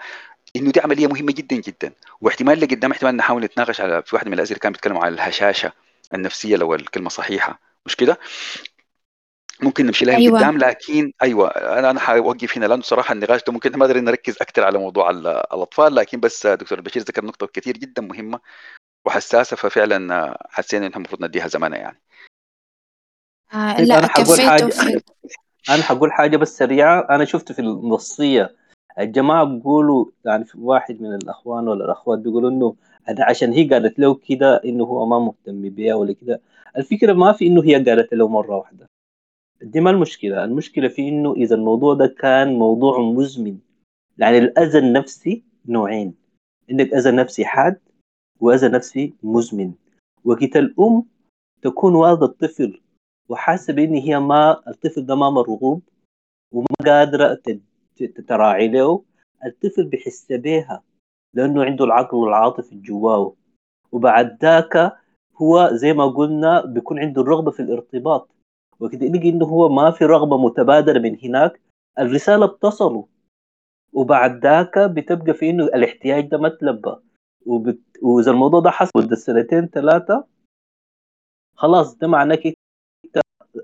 إنه 0.57 0.71
دي 0.71 0.81
عملية 0.81 1.07
مهمة 1.07 1.33
جدا 1.33 1.57
جدا. 1.57 1.93
واحتمال 2.21 2.61
لقدام 2.61 2.91
احتمال 2.91 3.17
نحاول 3.17 3.45
نتناقش 3.45 3.81
على 3.81 4.03
في 4.03 4.17
واحدة 4.17 4.31
من 4.31 4.37
الأسئلة 4.37 4.59
كان 4.59 4.73
بيتكلموا 4.73 5.05
على 5.05 5.15
الهشاشة 5.15 5.73
النفسية 6.15 6.57
لو 6.57 6.75
الكلمة 6.75 7.09
صحيحة. 7.09 7.61
مش 7.87 7.97
كده؟ 7.97 8.19
ممكن 9.63 9.87
نمشي 9.87 10.05
لها 10.05 10.17
أيوة. 10.17 10.39
قدام 10.39 10.59
لكن 10.59 11.13
أيوه 11.23 11.49
أنا 11.49 11.91
أنا 11.91 12.01
حوقف 12.01 12.59
هنا 12.59 12.67
لأنه 12.67 12.83
صراحة 12.83 13.13
النقاش 13.13 13.45
ده 13.47 13.53
ممكن 13.53 13.79
ما 13.79 13.87
قدرنا 13.87 14.11
نركز 14.11 14.37
أكثر 14.41 14.65
على 14.65 14.79
موضوع 14.79 15.11
الأطفال 15.11 15.95
لكن 15.95 16.21
بس 16.21 16.47
دكتور 16.47 16.81
بشير 16.81 17.03
ذكر 17.03 17.25
نقطة 17.25 17.47
كثير 17.47 17.77
جدا 17.77 18.03
مهمة 18.03 18.41
وحساسة 19.05 19.57
ففعلا 19.57 20.39
حسينا 20.51 20.87
انه 20.87 20.97
المفروض 20.97 21.25
نديها 21.25 21.49
زمانها 21.49 21.79
يعني. 21.79 22.01
آه 23.55 23.77
طيب، 23.77 23.87
لا 23.87 23.99
أنا 23.99 24.09
حقول 24.09 24.41
حاجة 24.41 24.71
أنا 25.69 25.83
حقول 25.83 26.13
حاجة 26.13 26.37
بس 26.37 26.59
سريعة. 26.59 27.07
أنا 27.11 27.25
شفت 27.25 27.53
في 27.53 27.59
النصية 27.59 28.57
الجماعة 28.99 29.45
بيقولوا 29.45 30.07
يعني 30.25 30.45
واحد 30.59 31.03
من 31.03 31.15
الأخوان 31.15 31.69
ولا 31.69 31.85
الأخوات 31.85 32.19
بيقولوا 32.19 32.51
إنه 32.51 32.75
هذا 33.05 33.25
عشان 33.25 33.53
هي 33.53 33.69
قالت 33.69 33.99
له 33.99 34.15
كده 34.15 34.57
إنه 34.65 34.85
هو 34.85 35.07
ما 35.07 35.19
مهتم 35.19 35.69
بيها 35.69 35.95
ولا 35.95 36.13
كده. 36.13 36.41
الفكرة 36.77 37.13
ما 37.13 37.33
في 37.33 37.47
إنه 37.47 37.65
هي 37.65 37.75
قالت 37.75 38.15
له 38.15 38.29
مرة 38.29 38.57
واحدة. 38.57 38.87
دي 39.63 39.81
ما 39.81 39.91
المشكلة. 39.91 40.45
المشكلة 40.45 40.89
في 40.89 41.09
إنه 41.09 41.33
إذا 41.33 41.55
الموضوع 41.55 41.95
ده 41.95 42.07
كان 42.07 42.55
موضوع 42.55 42.99
مزمن. 43.01 43.59
يعني 44.19 44.39
الأذى 44.39 44.79
النفسي 44.79 45.43
نوعين. 45.67 46.15
عندك 46.71 46.95
أذى 46.95 47.11
نفسي 47.11 47.45
حاد 47.45 47.81
وأذى 48.41 48.69
نفسي 48.69 49.15
مزمن. 49.23 49.73
وقت 50.25 50.57
الأم 50.57 51.05
تكون 51.63 51.95
والده 51.95 52.27
الطفل 52.27 52.81
وحاسة 53.29 53.73
بإن 53.73 53.95
هي 53.95 54.19
ما 54.21 54.69
الطفل 54.69 55.07
ده 55.07 55.15
ما 55.15 55.31
مرغوب 55.31 55.83
وما 56.53 56.67
قادرة 56.87 57.33
تراعي 58.03 58.69
له 58.69 59.03
الطفل 59.47 59.85
بحس 59.85 60.33
بيها 60.33 60.83
لأنه 61.35 61.65
عنده 61.65 61.85
العقل 61.85 62.17
والعاطفه 62.17 62.77
جواه 62.77 63.35
وبعد 63.93 64.39
ذاك 64.43 64.93
هو 65.37 65.71
زي 65.73 65.93
ما 65.93 66.07
قلنا 66.07 66.65
بيكون 66.67 66.99
عنده 66.99 67.23
الرغبة 67.23 67.51
في 67.51 67.61
الارتباط. 67.61 68.31
وكده 68.81 69.07
يلقي 69.07 69.29
إنه 69.29 69.47
هو 69.47 69.69
ما 69.69 69.91
في 69.91 70.05
رغبة 70.05 70.39
متبادلة 70.39 71.01
من 71.01 71.19
هناك 71.23 71.61
الرسالة 71.99 72.47
بتصله. 72.47 73.09
وبعد 73.93 74.43
ذاك 74.47 74.79
بتبقى 74.79 75.35
في 75.35 75.51
إنه 75.51 75.65
الاحتياج 75.65 76.29
ده 76.29 76.39
ما 76.39 76.49
تلبى 76.49 76.97
وبت... 77.47 77.81
وإذا 78.03 78.31
الموضوع 78.31 78.61
ده 78.61 78.71
حصل 78.71 78.91
مده 78.97 79.17
سنتين 79.17 79.67
ثلاثة 79.69 80.25
خلاص 81.57 81.97
ده 81.97 82.09
معناه 82.09 82.35
كده 82.37 82.55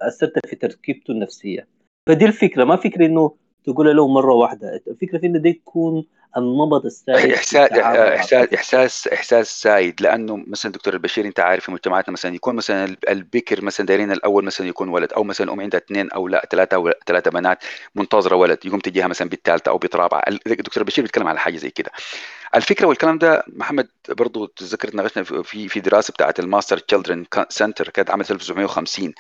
أثرت 0.03 0.47
في 0.47 0.57
تركيبته 0.57 1.11
النفسية. 1.13 1.69
فدي 2.09 2.25
الفكرة. 2.25 2.65
ما 2.65 2.77
فكرة 2.77 3.07
إنه 3.07 3.37
تقول 3.65 3.97
له 3.97 4.09
مرة 4.09 4.35
واحدة. 4.35 4.83
الفكرة 4.89 5.19
في 5.19 5.27
انه 5.27 5.39
ده 5.39 5.51
يكون 5.51 6.05
النمط 6.37 6.85
السائد 6.85 7.33
إحساس 7.33 7.73
إحساس 7.73 8.55
إحساس 8.55 9.09
إحساس 9.09 9.63
سائد. 9.63 10.03
لأنه 10.03 10.45
مثلا 10.47 10.73
دكتور 10.73 10.95
البشير 10.95 11.25
أنت 11.27 11.41
عارف 11.41 11.65
في 11.65 11.73
مجتمعاتنا 11.73 12.13
مثلا 12.13 12.35
يكون 12.35 12.55
مثلا 12.57 12.97
البكر 13.09 13.65
مثلا 13.65 13.87
دايرين 13.87 14.13
الأول 14.13 14.45
مثلا 14.45 14.67
يكون 14.67 14.89
ولد 14.89 15.13
أو 15.13 15.25
مثلا 15.25 15.47
الام 15.47 15.61
عندها 15.61 15.81
اثنين 15.81 16.11
أو 16.11 16.29
لا 16.29 16.49
ثلاثة 16.51 16.75
أو 16.75 16.93
ثلاثة 17.07 17.31
بنات 17.31 17.65
منتظرة 17.95 18.37
ولد 18.37 18.59
يقوم 18.65 18.81
تجيها 18.81 19.07
مثلا 19.07 19.29
بالثالثة 19.29 19.71
أو 19.71 19.79
بالرابعه 19.79 20.23
الدكتور 20.29 20.83
البشير 20.83 21.05
بيتكلم 21.05 21.29
على 21.29 21.39
حاجة 21.39 21.57
زي 21.57 21.71
كده. 21.71 21.91
الفكرة 22.55 22.87
والكلام 22.87 23.19
ده 23.19 23.45
محمد 23.49 23.89
برضه 24.09 24.53
تذكر 24.57 24.97
ناقشنا 24.97 25.23
في 25.25 25.69
في 25.69 25.81
دراسة 25.81 26.13
بتاعت 26.13 26.41
ال 26.41 26.46
master 26.46 26.79
children 26.79 27.27
center 27.49 27.89
كانت 27.89 28.11
عملت 28.11 28.31
1950 28.31 29.15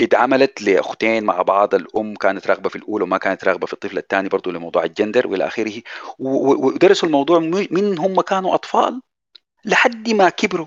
اتعملت 0.00 0.62
لأختين 0.62 1.24
مع 1.24 1.42
بعض 1.42 1.74
الأم 1.74 2.14
كانت 2.14 2.46
راغبة 2.46 2.68
في 2.68 2.76
الأولى 2.76 3.04
وما 3.04 3.18
كانت 3.18 3.44
راغبة 3.44 3.66
في 3.66 3.72
الطفل 3.72 3.98
الثاني 3.98 4.28
برضه 4.28 4.52
لموضوع 4.52 4.84
الجندر 4.84 5.26
وإلى 5.26 5.46
آخره. 5.46 5.82
ودرسوا 6.18 7.08
الموضوع 7.08 7.38
من 7.70 7.98
هم 7.98 8.20
كانوا 8.20 8.54
أطفال 8.54 9.00
لحد 9.64 10.10
ما 10.10 10.28
كبروا. 10.28 10.66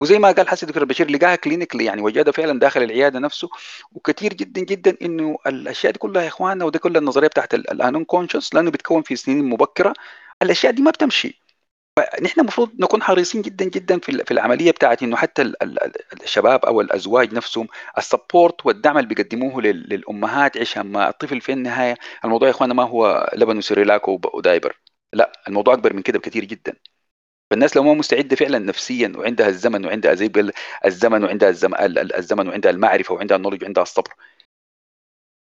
وزي 0.00 0.18
ما 0.18 0.32
قال 0.32 0.48
حسن 0.48 0.66
دكتور 0.66 0.84
بشير 0.84 1.10
لقاها 1.10 1.36
clinically 1.36 1.84
يعني 1.84 2.02
وجدها 2.02 2.32
فعلا 2.32 2.58
داخل 2.60 2.82
العيادة 2.82 3.18
نفسه. 3.18 3.48
وكثير 3.92 4.34
جدا 4.34 4.60
جدا 4.60 4.96
إنه 5.02 5.38
الأشياء 5.46 5.92
دي 5.92 5.98
كلها 5.98 6.22
يا 6.22 6.28
إخواننا 6.28 6.64
وده 6.64 6.78
كل 6.78 6.96
النظرية 6.96 7.28
بتاعت 7.28 7.54
ال 7.54 8.04
unconscious 8.04 8.54
لأنه 8.54 8.70
بتكون 8.70 9.02
في 9.02 9.16
سنين 9.16 9.44
مبكرة. 9.44 9.94
الأشياء 10.42 10.72
دي 10.72 10.82
ما 10.82 10.90
بتمشي. 10.90 11.44
فنحن 11.98 12.40
المفروض 12.40 12.70
نكون 12.80 13.02
حريصين 13.02 13.42
جدا 13.42 13.64
جدا 13.64 13.98
في 13.98 14.30
العملية 14.30 14.70
بتاعت 14.70 15.02
إنه 15.02 15.16
حتى 15.16 15.52
الشباب 16.22 16.64
أو 16.64 16.80
الأزواج 16.80 17.34
نفسهم 17.34 17.68
ال 17.98 18.07
support 18.07 18.66
والدعم 18.66 18.98
اللي 18.98 19.14
بيقدموه 19.14 19.62
للأمهات 19.62 20.56
عشان 20.56 20.92
ما 20.92 21.08
الطفل 21.08 21.40
في 21.40 21.52
النهاية 21.52 21.96
الموضوع 22.24 22.48
يا 22.48 22.52
اخوانا 22.54 22.74
ما 22.74 22.82
هو 22.82 23.30
لبن 23.34 23.58
وسريلاك 23.58 24.08
و 24.08 24.17
diaper. 24.17 24.78
لا 25.12 25.32
الموضوع 25.48 25.74
أكبر 25.74 25.92
من 25.92 26.02
كده 26.02 26.18
بكثير 26.18 26.44
جدا. 26.44 26.74
فالناس 27.50 27.76
لو 27.76 27.82
ما 27.82 27.94
مستعدة 27.94 28.36
فعلا 28.36 28.58
نفسيا 28.58 29.12
وعندها 29.16 29.48
الزمن 29.48 29.86
وعندها 29.86 30.14
زي 30.14 30.30
الزمن 30.86 31.24
وعندها 31.24 31.48
الزمن 32.18 32.48
وعندها 32.48 32.70
المعرفة 32.70 33.14
وعندها 33.14 33.36
ال 33.36 33.39
knowledge 33.39 33.62
وعندها 33.62 33.82
الصبر 33.82 34.14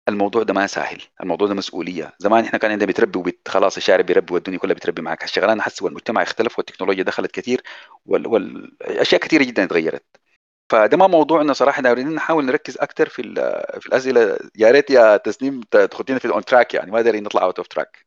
الموضوع 0.09 0.43
ده 0.43 0.53
ما 0.53 0.67
سهل 0.67 1.01
الموضوع 1.21 1.47
ده 1.47 1.53
مسؤولية. 1.53 2.13
زمان 2.19 2.43
إحنا 2.45 2.59
كان 2.59 2.71
عندنا 2.71 2.87
بتربي 2.89 3.19
وبت 3.19 3.47
خلاص 3.47 3.77
الشارع 3.77 4.01
بيربي 4.01 4.33
والدنيا 4.33 4.57
كلها 4.59 4.75
بتربي 4.75 5.01
معك 5.01 5.23
الشغلانه 5.23 5.63
حس 5.63 5.81
والمجتمع 5.81 6.21
اختلف 6.23 6.57
والتكنولوجيا 6.57 7.03
دخلت 7.03 7.31
كثير 7.31 7.63
وال... 8.05 8.27
والاشياء 8.27 9.21
كثيره 9.21 9.43
جدا 9.43 9.63
اتغيرت. 9.63 10.05
فده 10.71 10.97
ما 10.97 11.07
موضوعنا 11.07 11.53
صراحة. 11.53 11.81
دايرين 11.81 12.09
نحاول 12.15 12.45
نركز 12.45 12.77
أكثر 12.77 13.09
في 13.09 13.23
في 13.79 13.87
الأسئلة. 13.87 14.39
يا 14.55 14.71
ريت 14.71 14.89
يا 14.89 15.17
تسنيم 15.17 15.61
تاخذينا 15.71 16.19
في 16.19 16.25
ال 16.25 16.32
on 16.32 16.45
track 16.45 16.73
يعني. 16.73 16.91
ما 16.91 17.01
دايرين 17.01 17.23
نطلع 17.23 17.43
out 17.43 17.57
of 17.59 17.67
track 17.67 18.04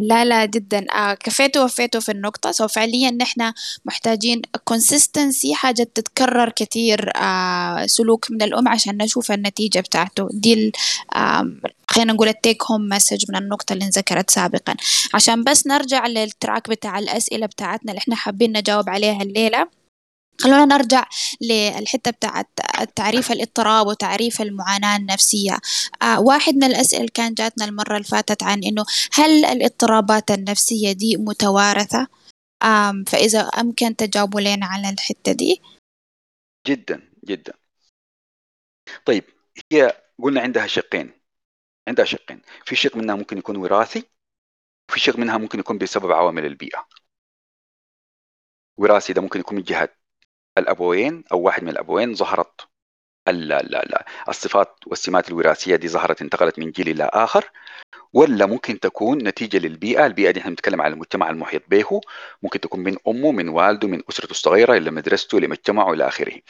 لا 0.00 0.24
لا 0.24 0.44
جدا. 0.44 0.86
آه 0.92 1.14
كفيتوا 1.14 1.64
وفيتوا 1.64 2.00
في 2.00 2.12
النقطة. 2.12 2.52
so 2.52 2.68
فعليا 2.68 3.10
نحن 3.10 3.52
محتاجين 3.84 4.42
consistency 4.64 5.54
حاجة 5.54 5.82
تتكرر 5.94 6.48
كثير 6.50 7.12
آه 7.16 7.86
سلوك 7.86 8.30
من 8.30 8.42
الأم 8.42 8.68
عشان 8.68 8.96
نشوف 9.02 9.32
النتيجة 9.32 9.80
بتاعته. 9.80 10.28
دي 10.32 10.72
آه 11.16 11.52
خلينا 11.88 12.12
نقول 12.12 12.28
ال 12.28 12.35
take 12.35 12.62
home 12.62 12.88
message 12.88 13.24
من 13.28 13.36
النقطة 13.36 13.72
اللي 13.72 13.84
انذكرت 13.84 14.30
سابقا. 14.30 14.74
عشان 15.14 15.44
بس 15.44 15.66
نرجع 15.66 16.06
لل 16.06 16.24
track 16.24 16.70
بتاع 16.70 16.98
الأسئلة 16.98 17.46
بتاعتنا 17.46 17.92
اللي 17.92 17.98
إحنا 17.98 18.16
حابين 18.16 18.56
نجاوب 18.58 18.88
عليها 18.90 19.22
الليلة 19.22 19.83
خلونا 20.40 20.64
نرجع 20.64 21.06
للحتة 21.40 22.10
بتاعت 22.10 22.48
تعريف 22.96 23.32
الاضطراب 23.32 23.86
وتعريف 23.86 24.40
المعاناة 24.42 24.96
النفسية. 24.96 25.58
آه 26.02 26.20
واحد 26.20 26.54
من 26.54 26.64
اللي 26.64 27.08
كان 27.14 27.34
جاتنا 27.34 27.64
المرة 27.64 27.92
اللي 27.96 28.04
فاتت 28.08 28.42
عن 28.42 28.64
إنه 28.64 28.84
هل 29.12 29.44
الاضطرابات 29.44 30.30
النفسية 30.30 30.92
دي 30.92 31.16
متوارثة؟ 31.16 32.08
آم 32.62 33.04
فإذا 33.04 33.40
أمكن 33.40 33.96
تجاوبوا 33.96 34.40
لنا 34.40 34.66
على 34.66 34.90
الحتة 34.90 35.32
دي. 35.32 35.62
جدا 36.66 37.12
جدا. 37.24 37.52
طيب 39.06 39.24
هي 39.72 40.02
قلنا 40.22 40.40
عندها 40.40 40.66
شقين 40.66 41.10
عندها 41.88 42.04
شقين. 42.04 42.42
في 42.66 42.76
شق 42.76 42.96
منها 42.96 43.14
ممكن 43.14 43.38
يكون 43.38 43.56
وراثي 43.56 44.04
وفي 44.90 45.00
شق 45.00 45.16
منها 45.18 45.38
ممكن 45.38 45.58
يكون 45.58 45.78
بسبب 45.78 46.12
عوامل 46.12 46.44
البيئة. 46.46 46.88
وراثي 48.76 49.12
ده 49.12 49.22
ممكن 49.22 49.40
يكون 49.40 49.56
من 49.56 49.62
جهة 49.62 49.88
الأبوين 50.58 51.24
أو 51.32 51.40
واحد 51.40 51.62
من 51.62 51.68
الأبوين 51.68 52.14
ظهرت. 52.14 52.60
الصفات 54.28 54.78
والسمات 54.86 55.28
الوراثية 55.28 55.76
دي 55.76 55.88
ظهرت 55.88 56.22
انتقلت 56.22 56.58
من 56.58 56.70
جيل 56.70 56.88
إلى 56.88 57.10
آخر. 57.12 57.50
ولا 58.12 58.46
ممكن 58.46 58.80
تكون 58.80 59.18
نتيجة 59.18 59.58
للبيئة، 59.58 60.06
البيئة 60.06 60.30
دي 60.30 60.40
إحنا 60.40 60.50
بنتكلم 60.50 60.82
على 60.82 60.94
المجتمع 60.94 61.30
المحيط 61.30 61.62
به. 61.68 62.00
ممكن 62.42 62.60
تكون 62.60 62.80
من 62.80 62.96
أمه 63.08 63.32
من 63.32 63.48
والده 63.48 63.88
من 63.88 64.02
أسرته 64.08 64.30
الصغيرة 64.30 64.76
إلى 64.76 64.90
مدرسته 64.90 65.40
لمجتمعه 65.40 65.92
إلى 65.92 66.08
آخره. 66.08 66.40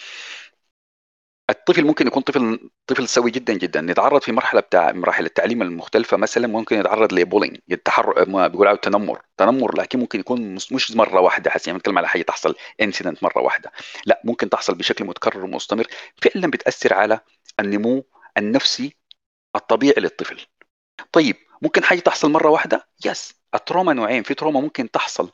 الطفل 1.50 1.84
ممكن 1.84 2.06
يكون 2.06 2.22
طفل 2.22 2.70
طفل 2.86 3.08
سوي 3.08 3.30
جدا 3.30 3.52
جدا. 3.52 3.86
يتعرض 3.90 4.22
في 4.22 4.32
مرحلة 4.32 4.60
بتاع 4.60 4.92
مراحل 4.92 5.26
التعليم 5.26 5.62
المختلفة 5.62 6.16
مثلا 6.16 6.46
ممكن 6.46 6.78
يتعرض 6.78 7.12
لبولينج 7.12 7.58
يتحر 7.68 8.28
ما 8.28 8.46
بيقولوا 8.46 8.70
عليه 8.70 8.80
تنمر 8.80 9.22
تنمر 9.36 9.76
لكن 9.78 9.98
ممكن 9.98 10.20
يكون 10.20 10.54
مش 10.54 10.90
مرة 10.96 11.20
واحدة. 11.20 11.50
حسي 11.50 11.70
يعني 11.70 11.78
بنتكلم 11.78 11.98
على 11.98 12.08
حاجة 12.08 12.22
تحصل 12.22 12.54
incident 12.82 13.22
مرة 13.22 13.38
واحدة. 13.42 13.72
لا 14.06 14.20
ممكن 14.24 14.50
تحصل 14.50 14.74
بشكل 14.74 15.04
متكرر 15.04 15.44
ومستمر. 15.44 15.86
فعلا 16.22 16.50
بتأثر 16.50 16.94
على 16.94 17.20
النمو 17.60 18.04
النفسي 18.38 18.96
الطبيعي 19.56 19.94
للطفل. 20.02 20.46
طيب 21.12 21.36
ممكن 21.62 21.84
حاجة 21.84 22.00
تحصل 22.00 22.30
مرة 22.30 22.48
واحدة؟ 22.50 22.88
yes 23.06 23.34
ال 23.54 23.60
trauma 23.60 23.92
نوعين. 23.92 24.22
في 24.22 24.34
trauma 24.34 24.60
ممكن 24.60 24.90
تحصل 24.90 25.30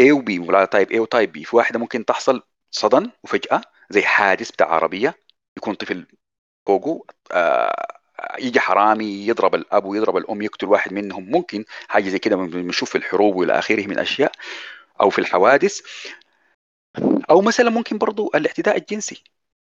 A 0.00 0.10
و 0.12 0.22
B 0.22 0.48
ولا 0.48 0.64
type 0.64 0.92
A 0.92 0.96
و 0.96 1.04
type 1.04 1.38
B. 1.38 1.48
في 1.48 1.56
واحدة 1.56 1.78
ممكن 1.78 2.04
تحصل 2.04 2.42
sudden 2.72 3.10
وفجأة 3.24 3.60
زي 3.90 4.02
حادث 4.02 4.50
بتاع 4.50 4.66
عربية 4.66 5.14
يكون 5.56 5.74
طفل 5.74 6.06
فوقه 6.66 7.04
آه 7.32 8.02
يجي 8.38 8.60
حرامي 8.60 9.26
يضرب 9.26 9.54
الأب 9.54 9.84
ويضرب 9.84 10.16
الأم 10.16 10.42
يقتل 10.42 10.66
واحد 10.66 10.92
منهم. 10.92 11.30
ممكن 11.30 11.64
حاجة 11.88 12.08
زي 12.08 12.18
كده 12.18 12.36
بنشوف 12.36 12.90
في 12.90 12.98
الحروب 12.98 13.36
والى 13.36 13.58
آخره 13.58 13.86
من 13.86 13.98
أشياء 13.98 14.32
أو 15.00 15.10
في 15.10 15.18
الحوادث. 15.18 15.80
أو 17.30 17.40
مثلا 17.40 17.70
ممكن 17.70 17.98
برضو 17.98 18.30
الاعتداء 18.34 18.76
الجنسي. 18.76 19.24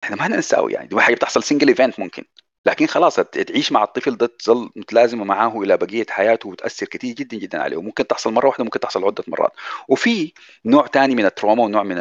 إحنا 0.05 0.17
ما 0.17 0.29
ننساه 0.29 0.67
يعني 0.71 0.89
دي 0.89 1.01
حاجة 1.01 1.15
بتحصل 1.15 1.43
single 1.43 1.69
event 1.69 2.01
ممكن. 2.01 2.25
لكن 2.67 2.87
خلاص 2.87 3.17
تعيش 3.17 3.73
مع 3.73 3.85
الطفل 3.85 4.17
ده 4.17 4.27
تظل 4.27 4.71
متلازمة 4.77 5.25
معاه 5.25 5.61
إلى 5.63 5.77
بقية 5.77 6.07
حياته 6.11 6.49
وتأثر 6.49 6.87
كثير 6.87 7.15
جدا 7.15 7.37
جدا 7.37 7.63
عليه. 7.63 7.77
وممكن 7.77 8.07
تحصل 8.07 8.33
مرة 8.33 8.47
واحدة 8.47 8.65
ممكن 8.65 8.81
تحصل 8.81 9.05
عدة 9.05 9.25
مرات. 9.29 9.53
وفي 9.89 10.33
نوع 10.65 10.87
ثاني 10.87 11.15
من 11.15 11.27
ال 11.27 11.32
trauma 11.32 11.63
ونوع 11.65 11.83
من 11.83 11.99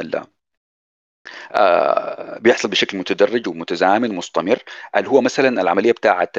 آه 1.51 2.39
بيحصل 2.39 2.69
بشكل 2.69 2.97
متدرج 2.97 3.47
ومتزامن 3.47 4.15
مستمر 4.15 4.59
اللي 4.95 5.09
هو 5.09 5.21
مثلا 5.21 5.61
العملية 5.61 5.91
بتاعه 5.91 6.29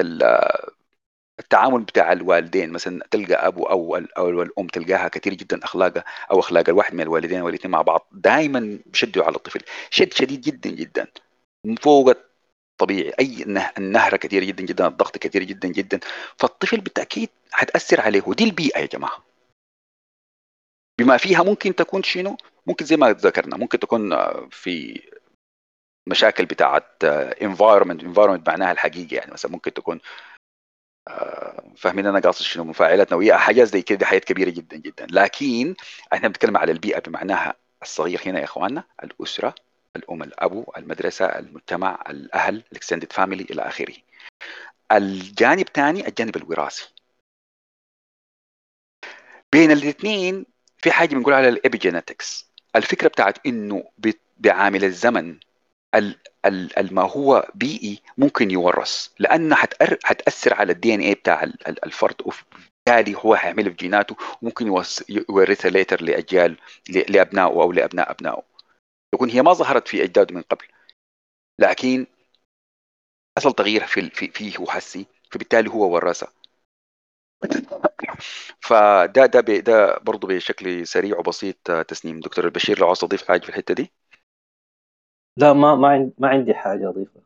التعامل 1.41 1.83
بتاع 1.83 2.13
الوالدين 2.13 2.71
مثلا 2.71 3.07
تلقى 3.11 3.47
أبو 3.47 3.65
أو 3.65 3.97
أو 4.19 4.43
الأم 4.43 4.67
تلقاها 4.67 5.09
كثير 5.09 5.35
جدا 5.35 5.65
أخلاقها 5.65 6.05
أو 6.31 6.41
أخلاق 6.41 6.69
الواحد 6.69 6.95
من 6.95 7.01
الوالدين 7.01 7.43
والاثنين 7.43 7.71
مع 7.73 7.83
بعض 7.83 8.09
دائما 8.13 8.79
بيشدوا 8.87 9.25
على 9.25 9.37
الطفل. 9.37 9.61
شد 9.91 10.13
شديد 10.13 10.41
جدا 10.41 10.71
جدا. 10.71 11.07
فوق 11.83 12.13
طبيعي. 12.79 13.13
أي 13.21 13.43
النهره 13.79 14.17
كثيره 14.17 14.45
جدا 14.45 14.65
جدا 14.65 14.87
الضغط 14.87 15.19
كثير 15.19 15.43
جدا 15.43 15.69
جدا. 15.69 16.01
فالطفل 16.39 16.81
بالتأكيد 16.81 17.29
حتأثر 17.53 18.01
عليه. 18.01 18.23
ودي 18.27 18.45
البيئة 18.45 18.79
يا 18.81 18.87
جماعة. 18.87 19.32
بما 20.99 21.17
فيها 21.17 21.43
ممكن 21.43 21.75
تكون 21.75 22.03
شنو؟ 22.03 22.37
ممكن 22.67 22.85
زي 22.85 22.97
ما 22.97 23.13
ذكرنا 23.13 23.57
ممكن 23.57 23.79
تكون 23.79 24.11
في 24.51 25.03
مشاكل 26.09 26.47
بتاعت 26.47 27.05
environment 27.43 28.05
environment 28.05 28.49
معناها 28.49 28.73
الحقيقي 28.73 29.17
يعني 29.17 29.33
مثلا 29.33 29.51
ممكن 29.51 29.73
تكون 29.73 30.01
فاهمين 31.77 32.07
أنا 32.07 32.21
قاصد 32.21 32.43
شنو؟ 32.43 32.65
مفاعلات 32.65 33.13
نوويه 33.13 33.35
حاجات 33.35 33.69
زي 33.69 33.83
كده 33.83 34.07
حاجات 34.07 34.25
كبيرة 34.25 34.51
جدا 34.51 34.77
جدا. 34.77 35.07
لكن 35.11 35.75
إحنا 36.13 36.29
بنتكلم 36.29 36.57
على 36.57 36.73
البيئة 36.73 37.01
بمعناها 37.01 37.55
الصغير 37.83 38.21
هنا 38.27 38.39
يا 38.39 38.45
إخواننا 38.45 38.85
الأسرة 39.05 39.55
الأم 39.97 40.23
الأبو 40.23 40.65
المدرسة 40.77 41.25
المجتمع 41.27 42.05
الأهل 42.11 42.63
ال 42.73 42.77
extended 42.77 43.13
family 43.13 43.45
إلى 43.45 43.63
آخره. 43.63 43.95
الجانب 44.93 45.67
الثاني 45.67 46.09
الجانب 46.09 46.37
الوراثي. 46.37 46.89
بين 49.53 49.71
الاثنين 49.71 50.47
في 50.83 50.91
حاجة 50.91 51.15
بنقول 51.15 51.35
على 51.35 51.57
ال 51.57 51.64
epigenetics 51.64 52.45
الفكرة 52.77 53.09
بتاعت 53.09 53.47
إنه 53.47 53.85
بعامل 54.39 54.85
الزمن 54.85 55.39
ما 56.91 57.03
هو 57.03 57.51
بيئي 57.55 58.03
ممكن 58.19 58.51
يورث. 58.51 59.09
لأنه 59.19 59.57
حتأثر 60.05 60.55
على 60.55 60.73
ال 60.73 60.95
DNA 60.95 61.15
بتاع 61.15 61.43
الفرد 61.69 62.15
وبالتالي 62.21 63.19
هو 63.19 63.37
حيعمل 63.37 63.65
في 63.65 63.77
جيناته 63.77 64.17
وممكن 64.43 64.83
يورثها 65.09 65.71
later 65.71 66.03
لأجيال 66.03 66.57
لأبنائه 66.89 67.47
أو 67.47 67.73
لأبناء 67.73 68.11
أبنائه. 68.11 68.43
يكون 69.15 69.31
هي 69.31 69.43
ما 69.43 69.53
ظهرت 69.53 69.89
في 69.89 70.03
اجداده 70.03 70.35
من 70.35 70.43
قبل. 70.43 70.65
لكن 71.59 72.07
حصل 73.39 73.53
تغيير 73.53 73.87
في 73.87 74.11
فيه 74.11 74.59
وحسي 74.59 75.07
فبالتالي 75.31 75.71
هو 75.71 75.95
ورثها. 75.95 76.33
فده 78.61 79.27
ده 79.27 79.41
ده 79.41 79.99
برضه 79.99 80.29
بشكل 80.29 80.87
سريع 80.87 81.19
وبسيط 81.19 81.71
تسنيم 81.71 82.21
دكتور 82.21 82.45
البشير 82.45 82.79
لو 82.79 82.87
عاوز 82.87 82.99
تضيف 82.99 83.29
حاجة 83.29 83.41
في 83.41 83.49
الحتة 83.49 83.75
دي؟ 83.75 83.93
لا 85.37 85.53
ما 85.53 85.75
ما 85.75 85.89
عندي 85.89 86.13
ما 86.19 86.29
عندي 86.29 86.55
حاجة 86.55 86.89
أضيفها. 86.89 87.23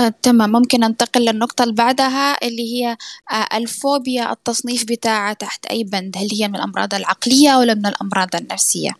آه، 0.00 0.08
تمام. 0.22 0.52
ممكن 0.52 0.80
ننتقل 0.80 1.20
للنقطة 1.20 1.62
اللي 1.62 1.74
بعدها 1.74 2.46
اللي 2.46 2.62
هي 2.74 2.96
آه، 3.30 3.56
الفوبيا 3.56 4.32
التصنيف 4.32 4.84
بتاعها 4.84 5.32
تحت 5.32 5.66
أي 5.66 5.84
بند؟ 5.84 6.16
هل 6.16 6.28
هي 6.32 6.48
من 6.48 6.56
الأمراض 6.56 6.94
العقلية 6.94 7.56
ولا 7.56 7.74
من 7.74 7.86
الأمراض 7.86 8.36
النفسية؟ 8.36 8.90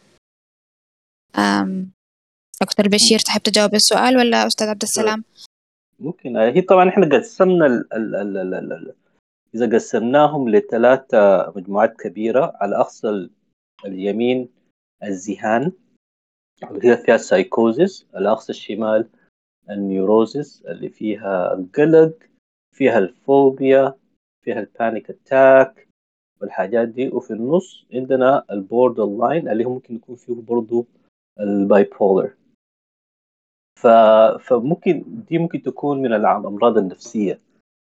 دكتور 2.62 2.88
بشير 2.88 3.18
تحب 3.18 3.40
تجاوب 3.40 3.74
السؤال 3.74 4.16
ولا 4.16 4.46
أستاذ 4.46 4.68
عبد 4.68 4.82
السلام؟ 4.82 5.24
ممكن. 5.98 6.36
هي 6.36 6.62
طبعا 6.62 6.88
إحنا 6.88 7.16
قسمنا 7.16 7.66
ال 7.66 7.92
ال 7.92 8.16
ال 8.16 8.36
ال 8.36 8.54
ال 8.54 8.72
ال 8.72 8.94
إذا 9.54 9.74
قسمناهم 9.74 10.48
لثلاث 10.48 11.14
مجموعات 11.56 11.96
كبيرة 12.00 12.52
على 12.60 12.76
أقصى 12.76 13.28
اليمين 13.84 14.48
الذهان 15.02 15.72
اللي 16.70 16.88
هي 16.88 16.96
فيها 16.96 17.14
السايكوزيس 17.14 18.06
على 18.14 18.30
أقصى 18.32 18.52
الشمال 18.52 19.08
ال 19.70 19.80
neurosis 19.80 20.62
اللي 20.68 20.88
فيها 20.88 21.54
القلق 21.54 22.14
فيها 22.74 22.98
الفوبيا 22.98 23.94
فيها 24.44 24.60
ال 24.60 24.68
panic 24.68 25.10
attack 25.10 25.88
والحاجات 26.40 26.88
دي. 26.88 27.08
وفي 27.08 27.30
النص 27.32 27.86
عندنا 27.94 28.44
ال 28.50 29.06
borderline 29.06 29.48
اللي 29.48 29.64
هو 29.64 29.74
ممكن 29.74 29.94
يكون 29.94 30.16
فيه 30.16 30.34
برضو 30.34 30.86
ال 31.40 31.84
bipolar 32.00 32.34
ف... 33.78 33.86
فممكن 34.40 35.04
دي 35.28 35.38
ممكن 35.38 35.62
تكون 35.62 36.02
من 36.02 36.12
الأمراض 36.12 36.78
النفسية 36.78 37.40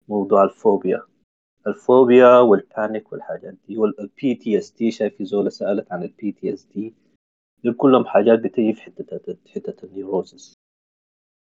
موضوع 0.08 0.44
الفوبيا 0.44 1.02
الفوبيا 1.68 2.40
وال 2.40 2.61
panic 2.61 3.12
والحاجات 3.14 3.56
دي 3.68 3.78
وال 3.78 4.36
PTSD 4.36 4.92
شايف 4.92 5.24
زول 5.24 5.50
سألت 5.50 5.92
عن 5.92 6.04
ال 6.04 6.32
PTSD 6.32 6.94
دول 7.64 7.74
كلهم 7.74 8.06
حاجات 8.06 8.40
بتيجي 8.40 8.74
في 8.74 8.82
حتة 8.82 9.38
حتة 9.56 9.86
ال 9.86 9.93
neurosis. 9.93 10.54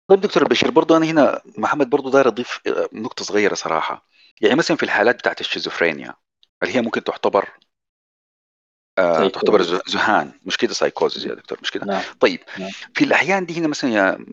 طيب 0.09 0.21
دكتور 0.21 0.43
بشير 0.47 0.71
برضه 0.71 0.97
أنا 0.97 1.05
هنا 1.05 1.41
محمد 1.57 1.89
برضه 1.89 2.11
داير 2.11 2.27
أضيف 2.27 2.59
آه، 2.67 2.89
نقطة 2.93 3.23
صغيرة 3.25 3.53
صراحة. 3.53 4.07
يعني 4.41 4.55
مثلا 4.55 4.77
في 4.77 4.83
الحالات 4.83 5.15
بتاعت 5.15 5.41
الشيزوفرينيا 5.41 6.13
اللي 6.63 6.75
هي 6.75 6.81
ممكن 6.81 7.03
تعتبر 7.03 7.49
آه 8.97 9.27
تعتبر 9.27 9.61
ذهان 9.61 10.31
مش 10.45 10.57
كده 10.57 10.73
سايكوزيس 10.73 11.25
يا 11.25 11.33
دكتور 11.33 11.57
مش 11.61 11.71
كده؟ 11.71 11.85
نعم. 11.85 12.03
طيب 12.19 12.39
نعم. 12.59 12.69
في 12.69 13.03
الأحيان 13.03 13.45
دي 13.45 13.59
هنا 13.59 13.67
مثلا 13.67 13.91
يا 13.91 14.25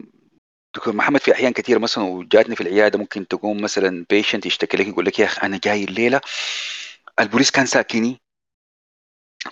دكتور 0.74 0.96
محمد 0.96 1.20
في 1.20 1.32
أحيان 1.32 1.52
كثيره 1.52 1.78
مثلا 1.78 2.04
وجاتني 2.04 2.56
في 2.56 2.60
العيادة 2.60 2.98
ممكن 2.98 3.28
تقوم 3.28 3.62
مثلا 3.62 4.06
patient 4.10 4.46
يشتكي 4.46 4.76
لك 4.76 4.86
يقول 4.86 5.06
لك 5.06 5.18
يا 5.18 5.24
أخي 5.24 5.46
أنا 5.46 5.60
جاي 5.64 5.84
الليلة 5.84 6.20
البوليس 7.20 7.50
كان 7.50 7.66
ساكني. 7.66 8.20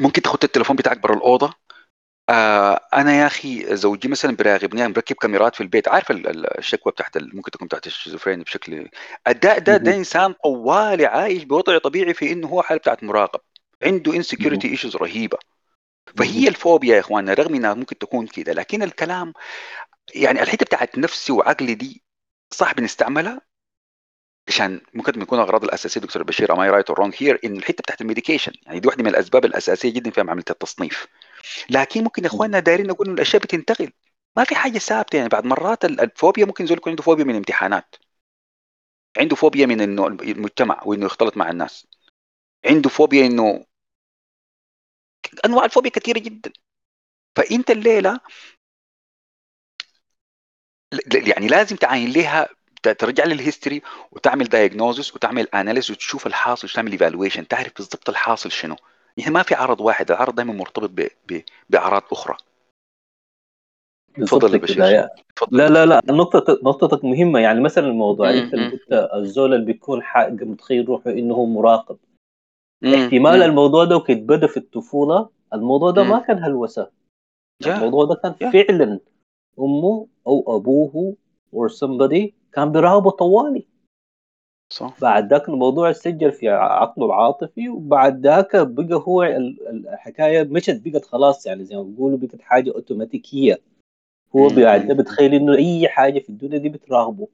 ممكن 0.00 0.22
تاخذ 0.22 0.38
التليفون 0.44 0.76
بتاعك 0.76 0.98
برا 0.98 1.14
الأوضة. 1.14 1.54
آه 2.28 2.80
أنا 2.94 3.12
يا 3.20 3.26
أخي 3.26 3.76
زوجي 3.76 4.08
مثلا 4.08 4.36
بيراقبني 4.36 4.88
مركب 4.88 5.16
كاميرات 5.16 5.54
في 5.54 5.60
البيت. 5.60 5.88
عارف 5.88 6.10
الشكوى 6.10 6.92
بتاعت 6.92 7.18
ممكن 7.18 7.50
تكون 7.50 7.66
بتاعت 7.66 7.86
الشيزوفرينيا 7.86 8.44
بشكل 8.44 8.88
الداء 9.28 9.58
ده 9.58 9.76
ده 9.76 9.94
إنسان 9.96 10.32
طوالي 10.32 11.06
عايش 11.06 11.44
بوضع 11.44 11.78
طبيعي 11.78 12.14
في 12.14 12.32
إنه 12.32 12.48
هو 12.48 12.62
حالة 12.62 12.78
بتاعت 12.80 13.04
مراقب. 13.04 13.40
عنده 13.82 14.16
insecurity 14.16 14.68
issues 14.68 14.96
رهيبة. 14.96 15.38
فهي 16.18 16.48
الفوبيا 16.48 16.94
يا 16.94 17.00
إخواننا 17.00 17.34
رغم 17.34 17.54
إنها 17.54 17.74
ممكن 17.74 17.98
تكون 17.98 18.26
كده 18.26 18.52
لكن 18.52 18.82
الكلام 18.82 19.32
يعني 20.14 20.42
الحتة 20.42 20.64
بتاعت 20.64 20.98
نفسي 20.98 21.32
وعقلي 21.32 21.74
دي 21.74 22.02
صح 22.50 22.74
بنستعملها؟ 22.74 23.40
عشان 24.48 24.80
ممكن 24.94 25.22
يكون 25.22 25.38
الأغراض 25.38 25.64
الأساسية 25.64 26.00
دكتور 26.00 26.22
بشير 26.22 26.52
am 26.52 26.70
I 26.70 26.73
right 26.73 26.88
or 26.90 26.98
wrong 26.98 27.14
here 27.18 27.40
إن 27.44 27.56
الحتة 27.56 27.82
بتاعت 27.82 28.00
ال 28.00 28.05
medication 28.05 28.52
يعني 28.62 28.80
دي 28.80 28.88
واحدة 28.88 29.02
من 29.04 29.10
الأسباب 29.10 29.44
الأساسية 29.44 29.92
جدا 29.92 30.10
في 30.10 30.20
عمليه 30.20 30.44
التصنيف. 30.50 31.06
لكن 31.70 32.04
ممكن 32.04 32.22
يا 32.22 32.28
إخواننا 32.28 32.60
دايرين 32.60 32.86
نقول 32.86 33.06
انه 33.06 33.14
الأشياء 33.14 33.42
بتنتقل. 33.42 33.92
ما 34.36 34.44
في 34.44 34.54
حاجة 34.54 34.78
ثابتة 34.78 35.16
يعني 35.16 35.28
بعض 35.28 35.44
مرات 35.44 35.84
الفوبيا 35.84 36.44
ممكن 36.44 36.64
يزول 36.64 36.76
يكون 36.78 36.90
عنده 36.90 37.02
فوبيا 37.02 37.24
من 37.24 37.30
الامتحانات 37.30 37.94
عنده 39.18 39.36
فوبيا 39.36 39.66
من 39.66 39.80
إنه 39.80 40.06
المجتمع 40.06 40.82
وإنه 40.86 41.06
يختلط 41.06 41.36
مع 41.36 41.50
الناس. 41.50 41.86
عنده 42.66 42.90
فوبيا 42.90 43.26
إنه 43.26 43.66
أنواع 45.44 45.64
الفوبيا 45.64 45.90
كثيرة 45.90 46.18
جدا. 46.18 46.52
فأنت 47.36 47.70
الليلة 47.70 48.20
يعني 51.28 51.46
لازم 51.46 51.76
تعاين 51.76 52.12
لها 52.12 52.48
ترجع 52.82 53.24
لل 53.24 53.37
history 53.37 53.82
وتعمل 54.12 54.44
diagnosis 54.44 55.14
وتعمل 55.14 55.48
analyze 55.54 55.90
وتشوف 55.90 56.26
الحاصل 56.26 56.68
وتعمل 56.68 56.92
evaluation 56.92 57.48
تعرف 57.48 57.72
بالضبط 57.76 58.08
الحاصل 58.08 58.50
شنو. 58.50 58.76
يعني 59.16 59.30
ما 59.30 59.42
في 59.42 59.54
عرض 59.54 59.80
واحد 59.80 60.10
العرض 60.10 60.34
دائما 60.34 60.52
مرتبط 60.52 60.90
ب... 60.90 61.08
ب... 61.28 61.42
بأعراض 61.70 62.02
أخرى. 62.12 62.36
تفضل 64.16 64.58
بشير. 64.58 64.84
لا 65.50 65.68
لا 65.68 65.86
لا 65.86 66.02
نقطة 66.10 66.58
نقطتك 66.62 67.04
مهمة. 67.04 67.40
يعني 67.40 67.60
مثلا 67.60 67.86
الموضوع 67.86 68.30
انت 68.30 68.54
الزول 68.92 69.54
اللي 69.54 69.66
بيكون 69.66 70.02
متخيل 70.18 70.88
روحه 70.88 71.10
إنه 71.10 71.34
هو 71.34 71.46
مراقب 71.46 71.98
احتمال 72.84 73.42
الموضوع 73.42 73.84
ده 73.84 73.96
وكيت 73.96 74.18
بدأ 74.18 74.46
في 74.46 74.56
الطفولة 74.56 75.28
الموضوع 75.54 75.90
ده 75.90 76.02
ما 76.02 76.18
كان 76.18 76.44
هلوسة. 76.44 76.90
الموضوع 77.66 78.04
ده 78.04 78.14
كان 78.14 78.52
فعلا 78.52 79.00
أمه 79.60 80.06
أو 80.26 80.56
أبوه 80.56 81.14
or 81.56 81.68
somebody 81.68 82.30
كان 82.52 82.72
بيراقبه 82.72 83.10
طوالي. 83.10 83.66
صح. 84.72 85.00
بعد 85.00 85.30
ذاك 85.30 85.48
الموضوع 85.48 85.92
سجل 85.92 86.32
في 86.32 86.48
عقله 86.48 87.06
العاطفي 87.06 87.68
وبعد 87.68 88.26
ذاك 88.26 88.56
بقى 88.56 89.02
هو 89.08 89.22
الحكاية 89.22 90.42
مشت 90.42 90.82
بقت 90.84 91.04
خلاص 91.04 91.46
يعني 91.46 91.64
زي 91.64 91.76
ما 91.76 91.82
بيقولوا 91.82 92.18
بقت 92.18 92.40
حاجة 92.40 92.74
أوتوماتيكية. 92.74 93.60
هو 94.36 94.48
بعد 94.48 94.92
بتخيل 94.92 95.34
إنه 95.34 95.56
أي 95.56 95.88
حاجة 95.88 96.18
في 96.18 96.28
الدنيا 96.30 96.58
دي 96.58 96.68
بتراقبه. 96.68 97.28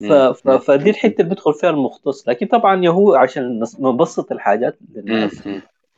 ف... 0.00 0.12
ف... 0.12 0.48
فدي 0.48 0.90
الحتة 0.90 1.20
اللي 1.20 1.28
بيدخل 1.28 1.54
فيها 1.54 1.70
المختص. 1.70 2.28
لكن 2.28 2.46
طبعا 2.46 2.88
هو 2.88 3.14
عشان 3.14 3.64
نبسط 3.78 4.32
الحاجات 4.32 4.78
للناس 4.94 5.48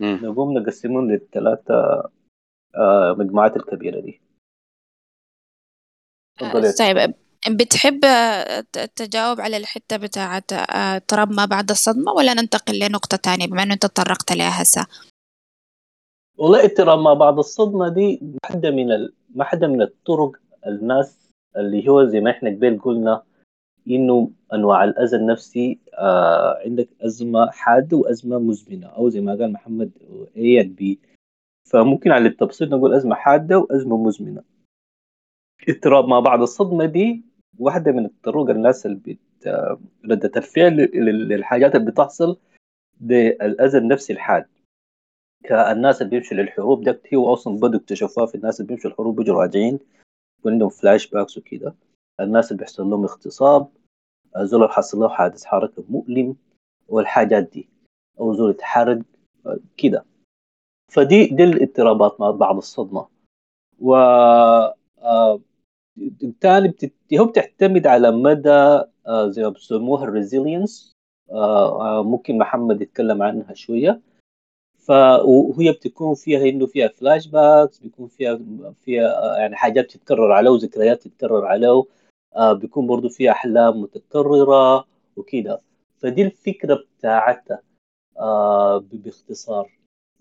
نقوم 0.00 0.58
نقسمهم 0.58 1.10
للثلاثة 1.10 1.74
آه، 2.76 3.16
مجموعات 3.18 3.56
الكبيرة 3.56 4.00
دي. 4.00 4.20
طيب 6.78 7.14
بتحب 7.50 8.00
تجاوب 8.96 9.40
على 9.40 9.56
الحتة 9.56 9.96
بتاعة 9.96 10.42
آه، 10.52 10.96
اضطراب 10.96 11.32
ما 11.32 11.44
بعد 11.44 11.70
الصدمة 11.70 12.12
ولا 12.12 12.34
ننتقل 12.34 12.78
لنقطة 12.78 13.16
تانية 13.16 13.46
بما 13.46 13.62
إنه 13.62 13.74
أنت 13.74 13.86
تطرقت 13.86 14.32
لها 14.32 14.62
هسه؟ 14.62 14.86
والله 16.38 16.64
اضطراب 16.64 16.98
ما 16.98 17.14
بعد 17.14 17.38
الصدمة 17.38 17.88
دي 17.88 18.20
واحدة 18.44 18.70
من 18.70 18.92
ال... 18.92 19.12
واحدة 19.36 19.66
من 19.66 19.82
الطرق 19.82 20.32
الناس 20.66 21.18
اللي 21.56 21.88
هو 21.88 22.04
زي 22.04 22.20
ما 22.20 22.30
إحنا 22.30 22.50
قبل 22.50 22.80
قلنا 22.82 23.22
إنه 23.90 24.30
أنواع 24.52 24.84
الأذى 24.84 25.16
النفسي 25.16 25.78
آه 25.94 26.62
عندك 26.64 26.88
أزمة 27.00 27.50
حادة 27.50 27.96
وأزمة 27.96 28.38
مزمنة 28.38 28.86
أو 28.86 29.08
زي 29.08 29.20
ما 29.20 29.32
قال 29.32 29.52
محمد 29.52 29.90
AP. 30.36 31.00
فممكن 31.70 32.10
على 32.10 32.28
التبسيط 32.28 32.68
نقول 32.68 32.94
أزمة 32.94 33.14
حادة 33.14 33.58
وأزمة 33.58 33.96
مزمنة. 33.96 34.42
اضطراب 35.68 36.08
ما 36.08 36.20
بعد 36.20 36.40
الصدمة 36.40 36.84
دي 36.86 37.22
واحدة 37.58 37.92
من 37.92 38.04
الطرق 38.04 38.50
الناس 38.50 38.86
اللي 38.86 38.96
بت 39.06 39.18
ردة 40.10 40.30
الفعل 40.36 40.76
للحاجات 40.94 41.74
اللي 41.74 41.90
بتحصل 41.90 42.36
بالاذى 43.00 43.78
النفسي 43.78 44.12
الحاد. 44.12 44.46
كالناس 45.44 46.02
اللي 46.02 46.10
بيمشوا 46.10 46.36
للحروب 46.36 46.84
ده 46.84 47.00
هو 47.14 47.32
أصلا 47.32 47.56
بدوا 47.56 47.80
اكتشفوها 47.80 48.26
في 48.26 48.34
الناس 48.34 48.60
اللي 48.60 48.68
بيمشوا 48.68 48.90
الحروب 48.90 49.16
بيجوا 49.16 49.42
راجعين 49.42 49.78
عندهم 50.46 50.68
flashbacks 50.68 51.38
وكده. 51.38 51.74
الناس 52.20 52.52
اللي 52.52 52.58
بيحصل 52.58 52.90
لهم 52.90 53.04
اغتصاب 53.04 53.68
زول 54.38 54.70
حصل 54.70 54.98
له 54.98 55.08
حادث 55.08 55.44
حركة 55.44 55.84
مؤلم 55.88 56.36
والحاجات 56.88 57.50
دي 57.52 57.68
أو 58.20 58.34
زول 58.34 58.50
اتحرق 58.50 58.98
كده. 59.76 60.04
فدي 60.92 61.26
دي 61.26 61.44
الاضطرابات 61.44 62.20
ما 62.20 62.30
بعد 62.30 62.56
الصدمة. 62.56 63.06
و 63.80 63.94
بالتالي 65.96 66.68
بتت... 66.68 66.92
هو 67.14 67.24
بتعتمد 67.24 67.86
على 67.86 68.10
مدى 68.10 68.50
آه 69.06 69.28
زي 69.28 69.42
ما 69.42 69.48
بيسموها 69.48 70.04
ال 70.04 70.12
resilience 70.12 70.92
آه 71.30 71.98
آه 71.98 72.02
ممكن 72.02 72.38
محمد 72.38 72.82
يتكلم 72.82 73.22
عنها 73.22 73.54
شوية. 73.54 74.00
فهي 74.78 75.72
بتكون 75.72 76.14
فيها 76.14 76.48
إنه 76.48 76.66
فيها 76.66 76.88
flashbacks 76.88 77.78
بيكون 77.78 78.08
فيها 78.08 78.40
فيها 78.84 79.38
يعني 79.38 79.56
حاجات 79.56 79.90
تتكرر 79.90 80.32
عليه 80.32 80.50
وذكريات 80.50 81.02
تتكرر 81.02 81.46
عليه 81.46 81.84
بيكون 82.52 82.86
برضو 82.86 83.08
فيها 83.08 83.32
أحلام 83.32 83.80
متكررة 83.80 84.84
وكده. 85.16 85.60
فدي 85.98 86.22
الفكرة 86.22 86.84
بتاعتها 86.98 87.62
باختصار. 88.92 89.70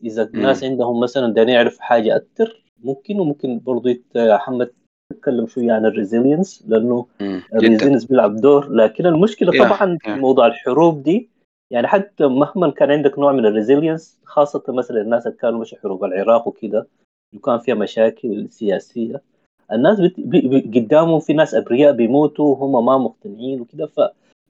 إذا 0.03 0.23
الناس 0.23 0.63
عندهم 0.63 0.99
مثلا 0.99 1.33
داني 1.33 1.51
يعرف 1.51 1.79
حاجة 1.79 2.15
أكثر 2.15 2.63
ممكن 2.83 3.19
وممكن 3.19 3.59
برضو 3.59 3.89
محمد 4.15 4.71
نتكلم 5.11 5.47
شوية 5.47 5.71
عن 5.71 5.85
ال 5.85 5.92
resilience 5.92 6.63
لأنه 6.67 7.05
ال 7.53 7.58
resilience 7.58 8.05
بيلعب 8.05 8.35
دور. 8.35 8.69
لكن 8.69 9.05
المشكلة 9.05 9.51
Yeah, 9.51 9.57
طبعا 9.57 9.97
في 9.97 10.07
yeah. 10.07 10.17
موضوع 10.17 10.47
الحروب 10.47 11.03
دي. 11.03 11.29
يعني 11.71 11.87
حتى 11.87 12.27
مهما 12.27 12.71
كان 12.71 12.91
عندك 12.91 13.19
نوع 13.19 13.31
من 13.31 13.45
ال 13.45 13.52
resilience 13.52 14.19
خاصة 14.25 14.63
مثلا 14.67 15.01
الناس 15.01 15.27
اللي 15.27 15.37
كانوا 15.37 15.59
مش 15.59 15.75
حروب 15.83 16.03
العراق 16.03 16.47
وكده 16.47 16.87
وكان 17.35 17.59
فيها 17.59 17.75
مشاكل 17.75 18.49
سياسية 18.49 19.21
الناس 19.71 19.99
بت... 19.99 20.19
بي... 20.19 20.41
بي... 20.41 20.79
قدامهم 20.79 21.19
في 21.19 21.33
ناس 21.33 21.55
أبرياء 21.55 21.91
بيموتوا 21.91 22.55
وهم 22.55 22.85
ما 22.85 22.97
مقتنعين 22.97 23.61
وكده. 23.61 23.85
ف... 23.85 23.99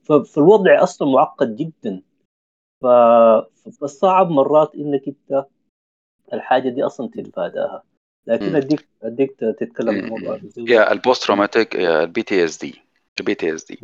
ف... 0.02 0.12
فالوضع 0.12 0.82
أصلا 0.82 1.08
معقد 1.08 1.56
جدا. 1.56 2.00
ف... 2.82 2.86
فالصعب 3.80 4.30
مرات 4.30 4.74
إنك 4.74 5.08
أنت 5.08 5.44
الحاجة 6.32 6.68
دي 6.68 6.82
أصلا 6.82 7.08
تتفاداها 7.08 7.82
لكن. 8.26 8.56
اديك 8.56 8.88
أديك 9.02 9.30
تتكلم 9.60 9.88
عن 9.88 10.08
موضوع 10.08 10.34
ال 10.34 10.37
resilience. 10.37 10.70
يا 10.70 10.92
ال 10.92 11.22
post-traumatic 11.24 11.76
ال 11.76 12.22
PTSD 12.22 12.82
البي 13.20 13.34
تي 13.34 13.54
إس 13.54 13.64
دي. 13.64 13.80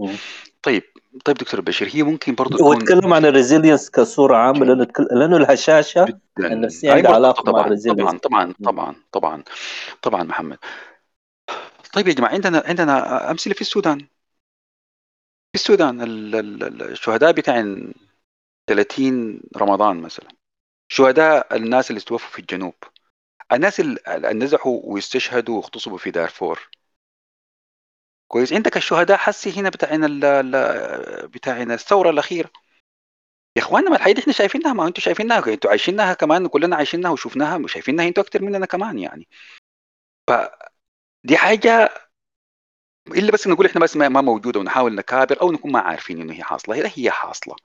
طيب 0.62 0.82
طيب 1.24 1.36
دكتور 1.36 1.61
بشير 1.61 1.89
هي 1.93 2.03
ممكن 2.03 2.34
برضه 2.34 2.57
تكون 2.57 2.66
واتكلم 2.76 3.12
عن 3.12 3.24
ال 3.24 3.31
resilience 3.31 3.91
كصورة 3.91 4.36
عامة 4.36 4.64
لأنه 4.66 4.86
لأنه 5.11 5.36
الهشاشة 5.36 6.18
النفسيه 6.39 6.93
عندها 6.93 7.12
علاقة 7.14 7.43
مع 7.47 7.53
طبعا 7.53 7.66
ال 7.66 7.70
resilience. 7.70 8.11
طبعا 8.11 8.18
طبعا 8.18 8.53
طبعا 8.62 8.95
طبعا 9.12 9.43
طبعا 10.03 10.22
محمد. 10.22 10.59
طيب 11.93 12.09
يا 12.09 12.12
جماعة 12.12 12.32
عندنا 12.32 12.62
عندنا 12.66 13.30
أمثلة 13.30 13.55
في 13.55 13.61
السودان. 13.61 13.99
في 15.53 15.55
السودان 15.55 16.03
ال- 16.03 16.34
ال- 16.36 16.64
ال- 16.64 16.82
الشهداء 16.82 17.32
بتاع 17.32 17.74
30 18.66 19.41
رمضان 19.57 19.97
مثلا. 19.97 20.28
شهداء 20.89 21.57
الناس 21.57 21.91
اللي 21.91 21.99
استوفوا 21.99 22.30
في 22.30 22.39
الجنوب. 22.39 22.74
الناس 23.53 23.80
اللي 23.80 24.01
نزحوا 24.34 24.80
واستشهدوا 24.84 25.57
واغتصبوا 25.57 25.99
في 25.99 26.11
دارفور. 26.11 26.70
كويس. 28.28 28.53
عندك 28.53 28.76
الشهداء 28.76 29.16
حسي 29.18 29.61
هنا 29.61 29.68
بتاعنا 29.68 30.07
ال- 30.11 31.28
بتاعنا 31.28 31.74
الثورة 31.74 32.11
الأخيرة. 32.11 32.51
يا 33.57 33.62
اخوانا 33.62 33.90
ما 33.90 33.96
الحقيقة 33.96 34.14
دي 34.14 34.20
إحنا 34.20 34.32
شايفينها؟ 34.32 34.72
ما 34.72 34.86
أنتوا 34.86 35.03
شايفينها؟ 35.03 35.38
أنتوا 35.38 35.70
عايشينها 35.70 36.14
كمان 36.14 36.46
كلنا 36.49 36.76
عايشينها 36.76 37.11
وشفناها. 37.11 37.57
وشايفينها 37.57 38.09
أنتوا 38.09 38.22
أكتر 38.22 38.42
مننا 38.42 38.66
كمان 38.66 38.99
يعني. 38.99 39.28
فدي 40.28 41.36
حاجة 41.36 41.90
إلا 43.09 43.32
بس 43.32 43.46
نقول 43.49 43.66
إحنا 43.66 43.80
بس 43.80 43.96
ما 43.96 44.20
موجودة 44.20 44.61
ونحاول 44.61 44.94
نكابر 44.94 45.40
أو 45.42 45.53
نكون 45.53 45.72
ما 45.72 45.80
عارفين 45.80 46.20
إنه 46.20 46.32
هي 46.34 46.42
حاصلة. 46.42 46.92
هي 46.96 47.11
حاصلة. 47.11 47.57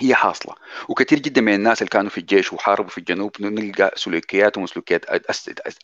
هي 0.00 0.14
حاصلة. 0.14 0.54
وكثير 0.88 1.18
جدا 1.18 1.40
من 1.40 1.54
الناس 1.54 1.82
اللي 1.82 1.90
كانوا 1.90 2.10
في 2.10 2.18
الجيش 2.18 2.52
وحاربوا 2.52 2.90
في 2.90 2.98
الجنوب 2.98 3.32
نلقى 3.40 3.92
سلوكياتهم 3.96 4.64
وسلوكيات 4.64 5.04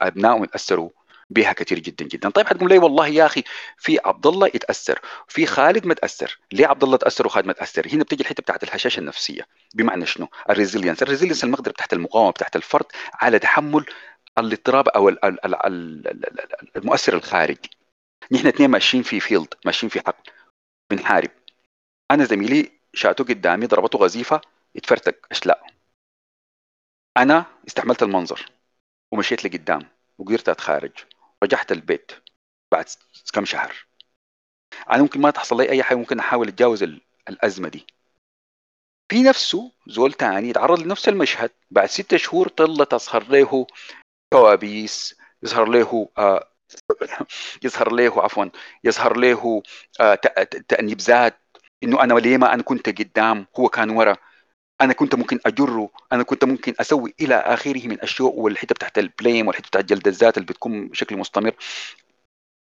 ابنائهم 0.02 0.42
اتاثروا 0.42 0.90
بها 1.30 1.52
كثير 1.52 1.78
جدا 1.78 2.04
جدا. 2.04 2.28
طيب 2.30 2.46
حتقول 2.46 2.68
لي 2.68 2.78
والله 2.78 3.06
يا 3.08 3.26
أخي 3.26 3.44
في 3.78 3.98
عبد 4.04 4.26
الله 4.26 4.46
يتأثر 4.46 5.00
في 5.28 5.46
خالد 5.46 5.86
ما 5.86 5.94
تأثر. 5.94 6.38
ليه 6.52 6.66
عبد 6.66 6.84
الله 6.84 6.96
تأثر 6.96 7.26
وخالد 7.26 7.46
ما 7.46 7.52
تأثر؟ 7.52 7.88
هنا 7.92 8.04
بتجي 8.04 8.22
الحتة 8.22 8.42
بتاعت 8.42 8.62
الهشاشة 8.62 9.00
النفسية. 9.00 9.46
بمعنى 9.74 10.06
شنو؟ 10.06 10.28
ال 10.50 10.55
resilience. 10.55 11.02
ال 11.02 11.06
resilience 11.06 11.44
المقدرة 11.44 11.72
بتاعت 11.72 11.92
المقاومة 11.92 12.30
بتاعت 12.30 12.56
الفرد 12.56 12.86
على 13.14 13.38
تحمل 13.38 13.86
الاضطراب 14.38 14.88
أو 14.88 15.08
ال- 15.08 15.24
ال- 15.24 15.44
ال- 15.44 15.66
ال- 15.66 16.08
ال- 16.08 16.76
المؤثر 16.76 17.14
الخارجي 17.14 17.70
نحن 18.32 18.46
اثنين 18.46 18.70
ماشيين 18.70 19.02
في 19.02 19.20
فيلد 19.20 19.54
ماشيين 19.64 19.90
في 19.90 20.00
حقل. 20.00 20.30
بنحارب. 20.90 21.30
أنا 22.10 22.24
زميلي 22.24 22.72
شاته 22.94 23.24
قدامي 23.24 23.66
ضربته 23.66 23.98
غزيفه 23.98 24.40
اتفرتك 24.76 25.26
اشلاء 25.30 25.66
أنا 27.16 27.46
استحملت 27.66 28.02
المنظر 28.02 28.50
ومشيت 29.12 29.44
لقدام 29.44 29.88
وقدرت 30.18 30.48
أتخارج. 30.48 30.92
رجعت 31.42 31.72
البيت 31.72 32.12
بعد 32.72 32.84
كم 33.34 33.44
شهر. 33.44 33.86
أنا 34.90 35.02
ممكن 35.02 35.20
ما 35.20 35.30
تحصل 35.30 35.56
لي 35.56 35.70
أي 35.70 35.82
حاجة 35.82 35.96
ممكن 35.98 36.18
أحاول 36.18 36.48
أتجاوز 36.48 36.82
ال- 36.82 37.00
الأزمة 37.28 37.68
دي. 37.68 37.86
في 39.12 39.22
نفسه 39.22 39.72
زول 39.86 40.12
تاني 40.12 40.48
يتعرض 40.48 40.80
لنفس 40.80 41.08
المشهد. 41.08 41.50
بعد 41.70 41.86
ستة 41.88 42.16
شهور 42.16 42.48
طلة 42.48 42.84
تظهر 42.84 43.28
له 43.28 43.66
كوابيس 44.32 45.16
يظهر 45.42 45.64
له 45.68 46.08
آه 46.18 46.50
يظهر 47.62 47.92
له 47.92 48.22
عفوا 48.22 48.44
يظهر 48.84 49.16
له 49.16 49.62
آه 50.00 50.14
ت- 50.14 50.26
ت- 50.26 50.56
تأنيبزات 50.56 51.38
إنه 51.84 52.02
أنا 52.02 52.14
ليه 52.14 52.36
ما 52.36 52.54
أنا 52.54 52.62
كنت 52.62 52.88
قدام؟ 52.88 53.46
هو 53.58 53.68
كان 53.68 53.90
ورا. 53.90 54.16
أنا 54.80 54.92
كنت 54.92 55.14
ممكن 55.14 55.38
أجره. 55.46 55.90
أنا 56.12 56.22
كنت 56.22 56.44
ممكن 56.44 56.74
أسوي 56.80 57.14
إلى 57.20 57.34
آخره 57.34 57.86
من 57.88 58.00
اشياء 58.00 58.28
والحتة 58.40 58.74
بتاعت 58.74 58.98
البليم 58.98 59.46
والحتة 59.48 59.68
بتاعت 59.68 59.84
جلد 59.84 60.08
الذات 60.08 60.36
اللي 60.38 60.46
بتكون 60.46 60.88
بشكل 60.88 61.16
مستمر. 61.16 61.54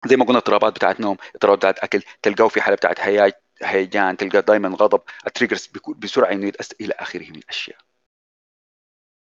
زي 0.06 0.16
ما 0.16 0.26
قلنا 0.26 0.38
اضطرابات 0.38 0.76
بتاعت 0.76 1.00
نوم 1.00 1.18
اضطرابات 1.36 1.58
بتاعت 1.60 1.80
أكل 1.80 2.02
تلقاه 2.22 2.48
في 2.48 2.62
حالة 2.62 2.76
بتاعت 2.76 3.00
هياج 3.00 3.34
هيجان 3.64 4.18
تلقاه 4.18 4.40
دائما 4.40 4.70
غضب. 4.70 5.02
التريجرز 5.28 5.70
بسرعة 5.98 6.32
إنه 6.32 6.48
يتاثر 6.48 6.76
إلى 6.82 6.94
آخره 7.00 7.30
من 7.30 7.36
الاشياء 7.36 7.78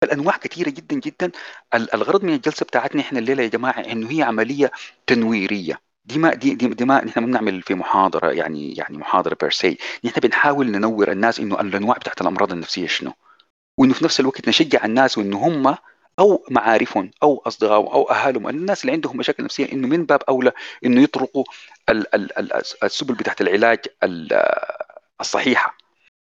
الأنواع 0.04 0.38
كثيرة 0.38 0.70
جدا 0.70 0.96
جدا. 1.00 1.32
ال- 1.74 1.94
الغرض 1.94 2.24
من 2.24 2.34
الجلسة 2.34 2.66
بتاعتنا 2.66 3.02
إحنا 3.02 3.20
الليلة 3.20 3.44
يا 3.44 3.48
جماعة 3.48 3.80
إنه 3.80 4.12
هي 4.12 4.24
عملية 4.24 4.72
تنويرية. 5.08 5.82
دي 6.06 6.20
ما 6.20 6.34
دي 6.34 6.56
دي, 6.56 6.68
دي 6.68 6.86
ما 6.86 7.06
نحن 7.06 7.20
ما 7.20 7.26
بنعمل 7.26 7.62
في 7.62 7.74
محاضرة 7.76 8.32
يعني 8.32 8.74
يعني 8.76 8.98
محاضرة 8.98 9.38
بيرسي 9.42 9.78
نحن 10.06 10.20
بنحاول 10.20 10.72
ننور 10.72 11.12
الناس 11.12 11.40
إنه 11.40 11.62
الأنواع 11.62 11.98
بتاعت 11.98 12.22
الأمراض 12.22 12.52
النفسية 12.52 12.88
شنو. 12.88 13.14
وإنه 13.80 13.94
في 13.94 14.06
نفس 14.06 14.20
الوقت 14.20 14.50
نشجع 14.50 14.86
الناس 14.86 15.18
وإنه 15.18 15.38
هم 15.48 15.76
أو 16.20 16.46
معارفهم 16.52 17.12
أو 17.24 17.44
أصدقائهم 17.48 17.88
أو 17.88 18.04
اهاليهم 18.12 18.50
الناس 18.50 18.82
اللي 18.82 18.92
عندهم 18.94 19.18
مشاكل 19.18 19.44
نفسية 19.44 19.72
إنه 19.72 19.88
من 19.88 20.06
باب 20.06 20.24
أولى 20.30 20.52
إنه 20.86 21.02
يطرقوا 21.04 21.44
ال- 21.90 22.16
ال- 22.16 22.40
ال- 22.40 22.54
السبل 22.84 23.14
بتاعت 23.16 23.42
العلاج 23.42 23.80
ال- 24.04 24.44
الصحيحة. 25.22 25.78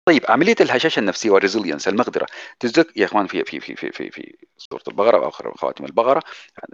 طيب 0.09 0.25
عملية 0.29 0.57
الهشاشه 0.61 1.01
النفسية 1.01 1.31
وال 1.31 1.40
resilience 1.40 1.89
المقدره 1.89 2.27
تتذكر 2.61 2.93
يا 2.97 3.05
إخوان 3.05 3.27
في 3.27 3.45
في 3.45 3.61
في 3.61 3.77
في 3.77 3.93
في, 3.93 4.11
في 4.11 4.37
سوره 4.57 4.83
البقرة 4.89 5.17
أو 5.17 5.29
اخر 5.29 5.57
خواتم 5.57 5.85
البقرة. 5.85 6.23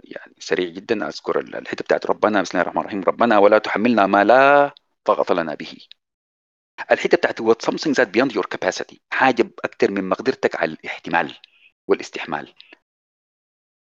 يعني 0.03 0.35
سريع 0.39 0.69
جدا 0.69 1.07
أذكر 1.07 1.39
الحتة 1.39 1.83
بتاعت 1.83 2.05
ربنا 2.05 2.41
بسم 2.41 2.51
الله 2.51 2.61
الرحمن 2.61 2.81
الرحيم. 2.81 3.03
ربنا 3.03 3.37
ولا 3.37 3.57
تحملنا 3.57 4.07
ما 4.07 4.23
لا 4.23 4.75
طاقة 5.05 5.33
لنا 5.33 5.55
به. 5.55 5.77
الحتة 6.91 7.17
بتاعت 7.17 7.41
what 7.41 7.71
something 7.71 7.93
that 7.93 8.07
beyond 8.07 8.31
your 8.35 8.43
capacity. 8.55 8.97
حاجة 9.11 9.49
أكثر 9.65 9.91
من 9.91 10.09
مقدرتك 10.09 10.55
على 10.55 10.71
الاحتمال 10.71 11.35
والاستحمال. 11.87 12.53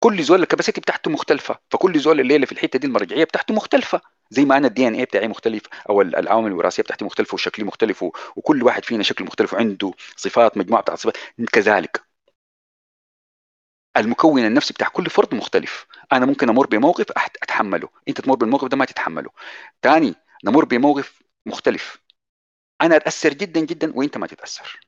كل 0.03 0.23
زول 0.23 0.41
الكباسيتي 0.41 0.81
بتاعته 0.81 1.11
مختلفة. 1.11 1.59
فكل 1.71 1.99
زول 1.99 2.19
الليلة 2.19 2.45
في 2.45 2.51
الحتة 2.51 2.79
دي 2.79 2.87
المرجعية 2.87 3.23
بتاعته 3.23 3.53
مختلفة. 3.53 4.01
زي 4.29 4.45
ما 4.45 4.57
أنا 4.57 4.67
الدي 4.67 4.87
إن 4.87 4.95
اي 4.95 5.05
بتاعي 5.05 5.27
مختلف 5.27 5.61
أو 5.89 6.01
ال- 6.01 6.15
العوامل 6.15 6.47
الوراثية 6.47 6.83
بتاعتي 6.83 7.05
مختلفة 7.05 7.35
وشكلي 7.35 7.65
مختلف 7.65 8.03
وكل 8.35 8.63
واحد 8.63 8.85
فينا 8.85 9.03
شكله 9.03 9.27
مختلف 9.27 9.53
وعنده 9.53 9.93
صفات 10.15 10.57
مجموعة 10.57 10.81
بتاعت 10.81 10.97
صفات. 10.99 11.17
كذلك. 11.53 12.01
المكون 13.97 14.45
النفسي 14.45 14.73
بتاع 14.73 14.87
كل 14.87 15.09
فرد 15.09 15.35
مختلف. 15.35 15.85
أنا 16.11 16.25
ممكن 16.25 16.49
أمر 16.49 16.67
بموقف 16.67 17.05
أتحمله. 17.43 17.89
أنت 18.07 18.21
تمر 18.21 18.35
بالموقف 18.35 18.67
ده 18.67 18.77
ما 18.77 18.85
تتحمله. 18.85 19.29
تاني 19.81 20.15
نمر 20.45 20.65
بموقف 20.65 21.21
مختلف. 21.45 21.97
أنا 22.81 22.95
أتأثر 22.95 23.33
جدا 23.33 23.59
جدا 23.59 23.93
وأنت 23.95 24.17
ما 24.17 24.27
تتأثر. 24.27 24.79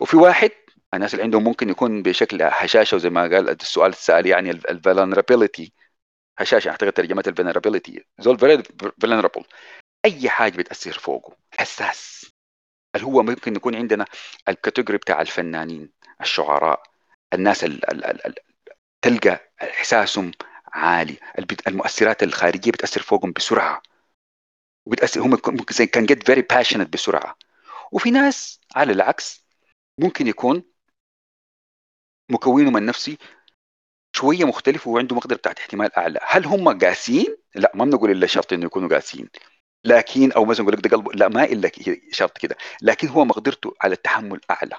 وفي 0.00 0.16
واحد 0.16 0.50
الناس 0.94 1.14
اللي 1.14 1.22
عندهم 1.24 1.44
ممكن 1.44 1.68
يكون 1.70 2.02
بشكل 2.02 2.42
هشاشة 2.42 2.94
وزي 2.94 3.10
ما 3.10 3.20
قال 3.22 3.50
السؤال 3.50 3.90
السائل 3.92 4.26
يعني 4.26 4.50
ال 4.50 4.59
vulnerability 4.59 5.72
هشاشه 6.40 6.70
أعتقد 6.70 6.92
ترجمه 6.92 7.24
ال 7.26 7.32
vulnerability 7.32 8.04
زول 8.18 8.38
very 8.38 8.62
vulnerable 9.00 9.44
أي 10.04 10.30
حاجة 10.30 10.56
بتأثر 10.56 10.92
فوقه. 10.92 11.36
حساس 11.58 12.30
اللي 12.94 13.06
هو 13.06 13.22
ممكن 13.22 13.56
يكون 13.56 13.74
عندنا 13.76 14.04
ال 14.48 14.54
category 14.54 14.98
بتاع 14.98 15.20
الفنانين 15.20 15.90
الشعراء 16.20 16.82
الناس 17.34 17.64
ال 17.64 17.90
ال 17.90 18.04
ال 18.04 18.26
ال 18.26 18.34
تلقى 19.02 19.52
إحساسهم 19.62 20.32
عالي. 20.72 21.16
المؤثرات 21.68 22.22
الخارجية 22.22 22.70
بتأثر 22.70 23.02
فوقهم 23.02 23.32
بسرعة. 23.32 23.82
وبتاثر 24.86 25.20
هم 25.20 25.30
ممكن 25.30 25.84
كان 25.86 26.06
جيت 26.06 26.26
very 26.26 26.42
passionate 26.42 26.92
بسرعة. 26.92 27.36
وفي 27.92 28.10
ناس 28.10 28.60
على 28.76 28.92
العكس 28.92 29.44
ممكن 29.98 30.26
يكون 30.26 30.64
مكونهم 32.30 32.76
النفسي 32.76 33.18
شوية 34.16 34.44
مختلف 34.44 34.86
وعنده 34.86 35.16
مقدرة 35.16 35.36
بتاعت 35.36 35.58
احتمال 35.58 35.96
أعلى. 35.96 36.18
هل 36.22 36.46
هم 36.46 36.78
قاسيين 36.78 37.36
لا 37.54 37.72
ما 37.74 37.84
بنقول 37.84 38.10
إلا 38.10 38.26
شرط 38.26 38.52
إنه 38.52 38.66
يكونوا 38.66 38.88
قاسيين 38.88 39.28
لكن 39.84 40.32
أو 40.32 40.44
مثلا 40.44 40.62
نقول 40.62 40.74
لك 40.78 40.86
ده 40.88 40.96
قلبه 40.96 41.12
لا 41.12 41.28
ما 41.28 41.44
الا 41.44 41.70
شرط 42.12 42.38
كده. 42.38 42.56
لكن 42.82 43.08
هو 43.08 43.24
مقدرته 43.24 43.74
على 43.82 43.94
التحمل 43.94 44.40
أعلى. 44.50 44.76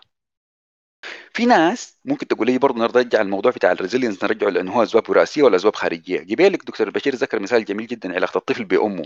في 1.33 1.45
ناس 1.45 1.99
ممكن 2.05 2.27
تقول 2.27 2.47
لي 2.47 2.57
برضه 2.57 2.79
نرجع 2.79 3.21
الموضوع 3.21 3.51
بتاع 3.51 3.71
ال 3.71 3.76
resilience 3.76 4.23
نرجعه 4.23 4.49
لأنه 4.49 4.71
هو 4.73 4.83
أسباب 4.83 5.09
وراثية 5.09 5.43
ولا 5.43 5.55
أسباب 5.55 5.75
خارجية. 5.75 6.19
قبالك 6.19 6.63
دكتور 6.65 6.89
بشير 6.89 7.15
ذكر 7.15 7.39
مثال 7.39 7.65
جميل 7.65 7.87
جدا 7.87 8.15
علاقة 8.15 8.37
الطفل 8.37 8.65
بأمه. 8.65 9.05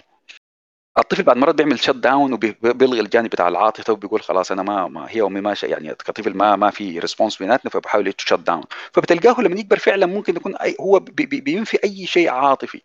الطفل 0.98 1.24
بعد 1.24 1.38
مرات 1.38 1.56
بيعمل 1.56 1.80
shut 1.80 1.90
down 1.96 2.34
وبيلغي 2.34 3.00
الجانب 3.00 3.30
بتاع 3.30 3.48
العاطفة 3.48 3.94
وبيقول 3.94 4.22
خلاص 4.22 4.52
أنا 4.52 4.64
ما, 4.64 4.88
ما 4.88 5.06
هي 5.10 5.22
امي 5.22 5.42
ماشيه 5.42 5.68
يعني 5.68 5.96
كطفل 5.96 6.38
ما 6.38 6.56
ما 6.56 6.70
في 6.72 7.00
response 7.00 7.38
بيناتنا 7.38 7.72
فبحاول 7.72 8.08
ي 8.08 8.13
shut 8.13 8.34
down 8.34 8.64
فبتلقاه 8.94 9.42
لما 9.42 9.60
يكبر 9.60 9.78
فعلا 9.80 10.06
ممكن 10.06 10.36
يكون 10.36 10.56
أي 10.56 10.76
هو 10.82 11.00
بينفي 11.20 11.78
أي 11.84 12.06
شيء 12.06 12.30
عاطفي. 12.30 12.82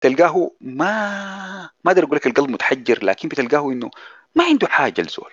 تلقاه 0.00 0.50
ما 0.60 1.70
ما 1.84 1.92
أقدر 1.92 2.04
أقول 2.04 2.16
لك 2.16 2.26
القلب 2.26 2.50
متحجر 2.50 3.04
لكن 3.04 3.28
بتلقاه 3.28 3.72
إنه 3.72 3.90
ما 4.34 4.44
عنده 4.44 4.66
حاجة 4.68 5.02
لزول. 5.02 5.32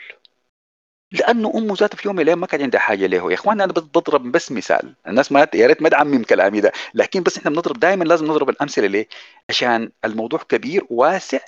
لأنه 1.11 1.51
أمه 1.55 1.75
ذاته 1.79 1.97
في 1.97 2.07
يوم 2.07 2.15
من 2.15 2.21
الأيام 2.21 2.39
ما 2.39 2.47
كان 2.47 2.61
عندها 2.61 2.79
حاجة 2.81 3.05
له. 3.07 3.29
يا 3.31 3.35
إخوان 3.35 3.61
أنا 3.61 3.73
بضرب 3.73 4.31
بس 4.31 4.51
مثال. 4.51 4.95
الناس 5.07 5.31
ما 5.31 5.47
يا 5.53 5.67
ريت 5.67 5.81
ما 5.81 5.89
تعمم 5.89 6.23
كلامي 6.23 6.61
ده. 6.61 6.71
لكن 6.93 7.23
بس 7.23 7.37
إحنا 7.37 7.51
بنضرب 7.51 7.79
دائما 7.79 8.03
لازم 8.03 8.25
نضرب 8.25 8.49
الأمثلة 8.49 8.87
ليه؟ 8.87 9.07
عشان 9.49 9.91
الموضوع 10.05 10.39
كبير 10.49 10.85
واسع 10.89 11.39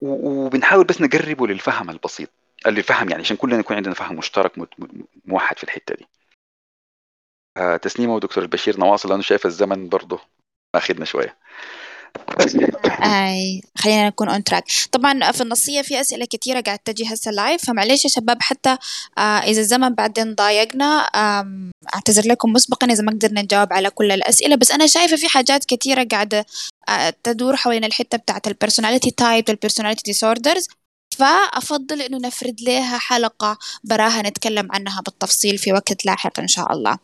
وبنحاول 0.00 0.84
بس 0.84 1.00
نقربه 1.00 1.46
للفهم 1.46 1.90
البسيط. 1.90 2.28
اللي 2.66 2.82
فهم 2.82 3.08
يعني 3.10 3.22
عشان 3.22 3.36
كلنا 3.36 3.58
يكون 3.58 3.76
عندنا 3.76 3.94
فهم 3.94 4.16
مشترك 4.16 4.52
موحد 5.24 5.58
في 5.58 5.64
الحتة 5.64 5.94
دي. 5.94 6.06
آه 7.56 7.76
تسنيمه 7.76 8.14
ودكتور 8.14 8.44
البشير 8.44 8.80
نواصل 8.80 9.12
أنا 9.12 9.22
شايف 9.22 9.46
الزمن 9.46 9.88
برضه 9.88 10.20
ماخذنا 10.74 11.04
شوية. 11.04 11.36
أي 13.02 13.62
خلينا 13.78 14.06
نكون 14.06 14.28
on 14.28 14.44
track 14.44 14.64
طبعا 14.92 15.32
في 15.32 15.40
المنصة 15.40 15.82
في 15.82 16.00
أسئلة 16.00 16.26
كثيره 16.30 16.60
قاعد 16.60 16.78
تجي 16.78 17.14
هسه 17.14 17.30
live 17.30 17.64
فمعليش 17.64 18.04
يا 18.04 18.10
شباب 18.10 18.42
حتى 18.42 18.76
آه 19.18 19.20
إذا 19.20 19.60
الزمن 19.60 19.88
بعدين 19.88 20.34
ضايقنا 20.34 21.10
أعتذر 21.94 22.28
لكم 22.28 22.52
مسبقا 22.52 22.86
إذا 22.92 23.02
ما 23.02 23.12
قدرنا 23.12 23.42
نجاوب 23.42 23.72
على 23.72 23.90
كل 23.90 24.12
الأسئلة. 24.12 24.56
بس 24.56 24.70
أنا 24.70 24.86
شايفة 24.86 25.16
في 25.16 25.28
حاجات 25.28 25.64
كثيره 25.64 26.06
قاعدة 26.10 26.46
آه 26.88 27.14
تدور 27.22 27.56
حوالين 27.56 27.84
الحتة 27.84 28.18
بتاعت 28.18 28.46
ال 28.48 28.53
personality 28.53 29.10
type 29.10 29.44
وال 29.48 29.56
personality 29.56 30.02
disorders 30.04 30.68
فأفضل 31.18 32.02
إنه 32.02 32.18
نفرد 32.18 32.60
لها 32.60 32.98
حلقة 32.98 33.58
براها 33.84 34.22
نتكلم 34.22 34.68
عنها 34.72 35.00
بالتفصيل 35.00 35.58
في 35.58 35.72
وقت 35.72 36.06
لاحق 36.06 36.40
إن 36.40 36.48
شاء 36.48 36.72
الله. 36.72 36.98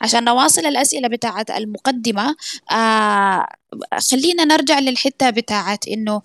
عشان 0.00 0.24
نواصل 0.24 0.66
الأسئلة 0.66 1.08
بتاعت 1.08 1.50
المقدمة 1.50 2.36
آه 2.72 3.46
خلينا 4.10 4.44
نرجع 4.44 4.78
للحتة 4.78 5.30
بتاعت 5.30 5.88
إنه 5.88 6.22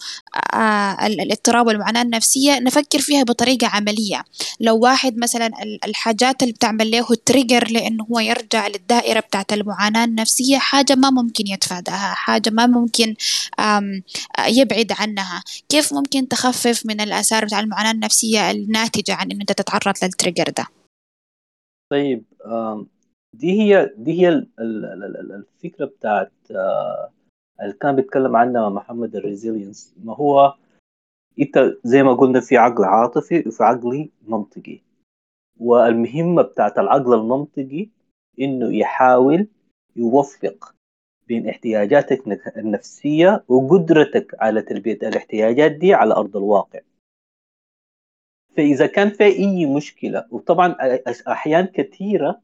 آه 0.53 1.05
الاضطراب 1.07 1.67
والمعاناة 1.67 2.01
النفسية 2.01 2.59
نفكر 2.59 2.99
فيها 2.99 3.23
بطريقة 3.23 3.67
عملية. 3.67 4.23
لو 4.59 4.79
واحد 4.79 5.17
مثلا 5.17 5.49
الحاجات 5.85 6.43
اللي 6.43 6.53
بتعمل 6.53 6.91
له 6.91 7.07
trigger 7.25 7.67
لإنه 7.71 8.03
هو 8.11 8.19
يرجع 8.19 8.67
للدائرة 8.67 9.19
بتاعت 9.19 9.53
المعاناة 9.53 10.05
النفسية 10.05 10.57
حاجة 10.57 10.95
ما 10.95 11.09
ممكن 11.09 11.47
يتفاداها 11.47 12.13
حاجة 12.13 12.49
ما 12.49 12.67
ممكن 12.67 13.15
يبعد 14.47 14.91
عنها. 14.99 15.43
كيف 15.69 15.93
ممكن 15.93 16.27
تخفف 16.27 16.85
من 16.85 17.01
الآثار 17.01 17.45
بتاع 17.45 17.59
المعاناة 17.59 17.91
النفسية 17.91 18.51
الناتجة 18.51 19.13
عن 19.13 19.31
إنه 19.31 19.41
أنت 19.41 19.51
تتعرض 19.51 19.95
لل 20.03 20.13
trigger 20.13 20.49
ده؟ 20.57 20.65
طيب 21.91 22.23
دي 23.33 23.61
هي 23.61 23.89
دي 23.97 24.21
هي 24.21 24.45
الفكرة 24.59 25.85
بتاعت 25.85 26.31
اللي 27.61 27.73
كان 27.73 27.95
بيتكلم 27.95 28.35
عنها 28.35 28.69
محمد 28.69 29.15
ال 29.15 29.22
resilience 29.22 29.95
ما 30.03 30.15
هو 30.15 30.55
إنت 31.39 31.77
زي 31.83 32.03
ما 32.03 32.13
قلنا 32.13 32.39
في 32.39 32.57
عقل 32.57 32.83
عاطفي 32.83 33.43
وفي 33.47 33.63
عقل 33.63 34.09
منطقي. 34.27 34.79
والمهمة 35.59 36.41
بتاعت 36.41 36.79
العقل 36.79 37.13
المنطقي 37.13 37.89
إنه 38.39 38.75
يحاول 38.75 39.47
يوفق 39.95 40.75
بين 41.27 41.49
احتياجاتك 41.49 42.27
النفسية 42.57 43.43
وقدرتك 43.47 44.35
على 44.39 44.61
تلبية 44.61 44.99
الاحتياجات 45.03 45.71
دي 45.71 45.93
على 45.93 46.13
أرض 46.13 46.37
الواقع. 46.37 46.79
فإذا 48.57 48.87
كان 48.87 49.09
في 49.09 49.23
أي 49.23 49.65
مشكلة 49.65 50.25
وطبعا 50.31 50.75
أحيان 51.27 51.65
كثيرة 51.65 52.41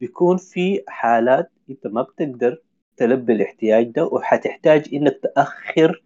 بيكون 0.00 0.36
في 0.36 0.82
حالات 0.88 1.50
إنت 1.70 1.86
ما 1.86 2.02
بتقدر 2.02 2.62
تلبي 3.02 3.32
الاحتياج 3.32 3.90
ده 3.90 4.04
وحتحتاج 4.04 4.94
إنك 4.94 5.20
تأخر 5.22 6.02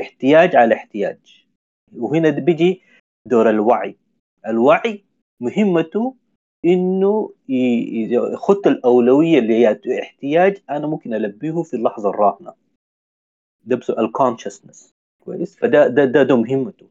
احتياج 0.00 0.56
على 0.56 0.74
احتياج. 0.74 1.46
وهنا 1.96 2.30
بيجي 2.30 2.82
دور 3.26 3.50
الوعي. 3.50 3.96
الوعي 4.46 5.04
مهمته 5.40 6.14
إنه 6.64 7.32
يخط 7.48 8.66
الأولوية 8.66 9.38
اللي 9.38 9.54
هي 9.54 9.80
احتياج 10.02 10.62
أنا 10.70 10.86
ممكن 10.86 11.14
ألبيه 11.14 11.62
في 11.62 11.74
اللحظة 11.74 12.10
الراهنة. 12.10 12.52
ده 13.64 13.80
الكونشسنس 13.98 14.90
كويس؟ 15.24 15.56
فده 15.56 15.86
ده, 15.88 16.04
ده 16.04 16.22
ده 16.22 16.36
مهمته. 16.36 16.86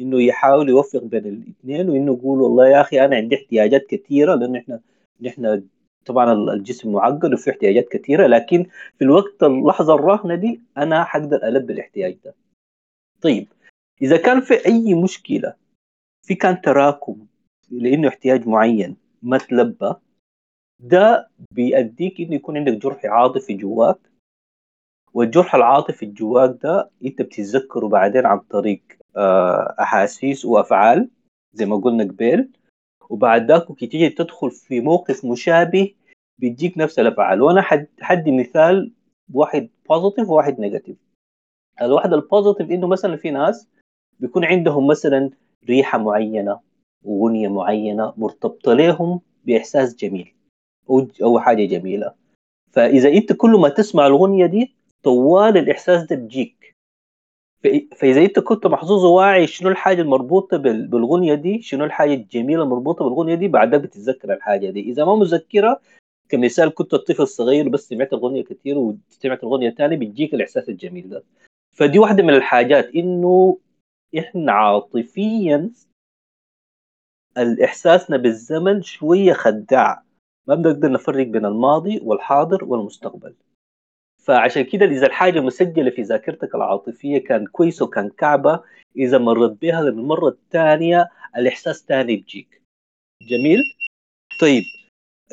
إنه 0.00 0.22
يحاول 0.22 0.68
يوفق 0.68 1.02
بين 1.02 1.26
الاثنين 1.26 1.90
وإنه 1.90 2.12
يقول 2.12 2.40
والله 2.40 2.68
يا 2.68 2.80
أخي 2.80 3.04
أنا 3.04 3.16
عندي 3.16 3.36
احتياجات 3.36 3.86
كثيرة 3.86 4.34
لأنه 4.34 4.58
إحنا 4.58 4.80
نحن 5.20 5.62
طبعا 6.06 6.32
الجسم 6.32 6.92
معقد 6.92 7.32
وفيه 7.34 7.50
احتياجات 7.50 7.88
كثيرة 7.88 8.26
لكن 8.26 8.66
في 8.98 9.04
الوقت 9.04 9.42
اللحظة 9.42 9.94
الراهنه 9.94 10.34
دي 10.34 10.60
أنا 10.76 11.04
حقدر 11.04 11.36
ألبي 11.48 11.72
الاحتياج 11.72 12.16
ده. 12.24 12.34
طيب 13.20 13.48
إذا 14.02 14.16
كان 14.16 14.40
في 14.40 14.66
أي 14.66 14.94
مشكلة 14.94 15.54
في 16.26 16.34
كان 16.34 16.60
تراكم 16.60 17.26
لأنه 17.70 18.08
احتياج 18.08 18.48
معين 18.48 18.96
ما 19.22 19.38
تلبى 19.38 19.94
ده 20.80 21.28
بيأديك 21.50 22.20
إنه 22.20 22.34
يكون 22.34 22.56
عندك 22.56 22.72
جرح 22.72 23.04
عاطفي 23.04 23.54
جواك 23.54 23.98
والجرح 25.14 25.54
العاطفي 25.54 26.06
جواك 26.06 26.58
ده 26.62 26.90
أنت 27.04 27.22
بتتذكره 27.22 27.88
بعدين 27.88 28.26
عن 28.26 28.38
طريق 28.38 28.82
أحاسيس 29.80 30.44
وأفعال 30.44 31.08
زي 31.52 31.66
ما 31.66 31.76
قلنا 31.76 32.04
قبل. 32.04 32.48
وبعد 33.10 33.50
ذاك 33.50 33.78
تيجي 33.78 34.08
تدخل 34.08 34.50
في 34.50 34.80
موقف 34.80 35.24
مشابه 35.24 35.94
بيديك 36.38 36.78
نفس 36.78 36.98
الأفعال. 36.98 37.42
وأنا 37.42 37.62
حدي 38.00 38.32
مثال 38.32 38.92
واحد 39.32 39.68
positive 39.88 40.28
وواحد 40.28 40.60
negative 40.60 40.96
الواحد 41.82 42.12
ال 42.12 42.18
positive 42.18 42.70
إنه 42.70 42.86
مثلا 42.86 43.16
في 43.16 43.30
ناس 43.30 43.68
بيكون 44.20 44.44
عندهم 44.44 44.86
مثلا 44.86 45.30
ريحة 45.68 45.98
معينة 45.98 46.60
واغنيه 47.04 47.48
معينة 47.48 48.12
مرتبطة 48.16 48.72
لهم 48.74 49.20
بإحساس 49.44 49.96
جميل 49.96 50.34
أو 51.22 51.38
حاجة 51.38 51.64
جميلة. 51.64 52.14
فإذا 52.72 53.08
إنت 53.08 53.32
كل 53.32 53.50
ما 53.50 53.68
تسمع 53.68 54.06
الأغنية 54.06 54.46
دي 54.46 54.74
طوالي 55.02 55.56
الإحساس 55.58 56.02
ده 56.02 56.16
بيجيك 56.16 56.53
فاذا 57.96 58.20
انت 58.20 58.38
كنت 58.38 58.66
محظوظ 58.66 59.04
وواعي 59.04 59.46
شنو 59.46 59.68
الحاجة 59.68 60.02
المربوطة 60.02 60.56
بالاغنيه 60.56 61.34
دي 61.34 61.62
شنو 61.62 61.84
الحاجة 61.84 62.14
الجميلة 62.14 62.62
المربوطة 62.62 63.04
بالاغنيه 63.04 63.34
دي 63.34 63.48
بعدها 63.48 63.78
بتتذكر 63.78 64.32
الحاجة 64.32 64.70
دي. 64.70 64.80
إذا 64.80 65.04
ما 65.04 65.16
مذكره 65.16 65.80
كمثال 66.28 66.74
كنت 66.74 66.94
طفل 66.94 67.28
صغير 67.28 67.68
بس 67.68 67.88
سمعت 67.88 68.12
اغنيه 68.12 68.44
كثير 68.44 68.78
وسمعت 68.78 69.44
اغنيه 69.44 69.70
ثانية 69.70 69.96
بيجيك 69.96 70.34
الإحساس 70.34 70.68
الجميل 70.68 71.08
ده. 71.08 71.24
فدي 71.72 71.98
واحدة 71.98 72.22
من 72.22 72.34
الحاجات 72.34 72.94
إنه 72.94 73.58
إحنا 74.18 74.52
عاطفيا 74.52 75.70
الإحساسنا 77.38 78.16
بالزمن 78.16 78.82
شوية 78.82 79.32
خداع. 79.32 80.02
ما 80.46 80.54
بنقدر 80.54 80.92
نفرق 80.92 81.26
بين 81.26 81.46
الماضي 81.46 82.00
والحاضر 82.02 82.64
والمستقبل. 82.64 83.34
فعشان 84.24 84.62
كده 84.62 84.86
إذا 84.86 85.06
الحاجة 85.06 85.40
مسجلة 85.40 85.90
في 85.90 86.02
ذاكرتك 86.02 86.54
العاطفية 86.54 87.18
كان 87.18 87.46
كويسه 87.46 87.84
وكان 87.84 88.10
كعبة 88.10 88.60
إذا 88.96 89.18
مرت 89.18 89.62
بها 89.62 89.82
للمره 89.82 90.28
الثانية 90.28 91.10
الإحساس 91.36 91.84
ثاني 91.88 92.16
بيجيك 92.16 92.62
جميل؟ 93.22 93.58
طيب 94.40 94.62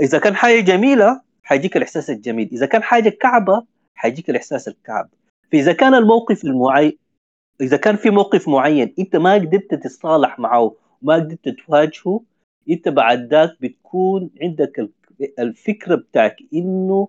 إذا 0.02 0.20
كان 0.20 0.36
حاجة 0.36 0.60
جميلة 0.60 1.22
حيجيك 1.44 1.78
الإحساس 1.78 2.10
الجميل 2.10 2.50
إذا 2.52 2.66
كان 2.66 2.84
حاجة 2.84 3.10
كعبة 3.10 3.66
حيجيك 3.96 4.30
الإحساس 4.30 4.68
الكعب. 4.68 5.10
فإذا 5.52 5.74
كان 5.74 5.94
الموقف 5.94 6.44
المعين 6.46 6.98
إذا 7.62 7.78
كان 7.78 7.96
في 7.96 8.10
موقف 8.10 8.48
معين 8.48 8.94
أنت 9.00 9.16
ما 9.16 9.34
قدرت 9.34 9.76
تتصالح 9.76 10.40
معه 10.40 10.76
ما 11.02 11.14
قدرت 11.14 11.50
تواجهه 11.50 12.22
أنت 12.70 12.90
بعد 12.90 13.28
ذاك 13.34 13.58
بتكون 13.62 14.30
عندك 14.42 14.90
الفكرة 15.40 15.96
بتاعك 15.96 16.38
إنه 16.54 17.08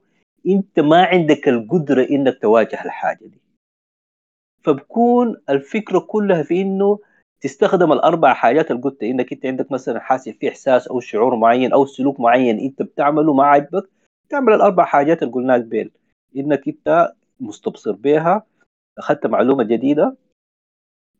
أنت 0.48 0.80
ما 0.80 1.04
عندك 1.04 1.48
القدرة 1.48 2.06
إنك 2.10 2.38
تواجه 2.42 2.84
الحاجة 2.84 3.26
دي. 3.26 3.40
فبكون 4.62 5.36
الفكرة 5.50 5.98
كلها 5.98 6.42
في 6.42 6.60
إنه 6.60 6.98
تستخدم 7.40 7.92
الأربع 7.92 8.34
حاجات 8.34 8.70
اللي 8.70 8.82
قلت 8.82 9.02
إنك 9.02 9.32
أنت 9.32 9.46
عندك 9.46 9.72
مثلا 9.72 10.00
حاسس 10.00 10.28
في 10.28 10.48
إحساس 10.48 10.88
أو 10.88 11.00
شعور 11.00 11.36
معين 11.36 11.72
أو 11.72 11.86
سلوك 11.86 12.20
معين 12.20 12.58
أنت 12.58 12.82
بتعمله 12.82 13.34
ما 13.34 13.44
عاجبك 13.44 13.90
تعمل 14.28 14.52
الأربع 14.52 14.84
حاجات 14.84 15.22
اللي 15.22 15.34
قلناك 15.34 15.60
بين 15.60 15.90
إنك 16.36 16.68
أنت 16.68 17.12
مستبصر 17.40 17.92
بها 17.92 18.46
أخذت 18.98 19.26
معلومة 19.26 19.64
جديدة 19.64 20.16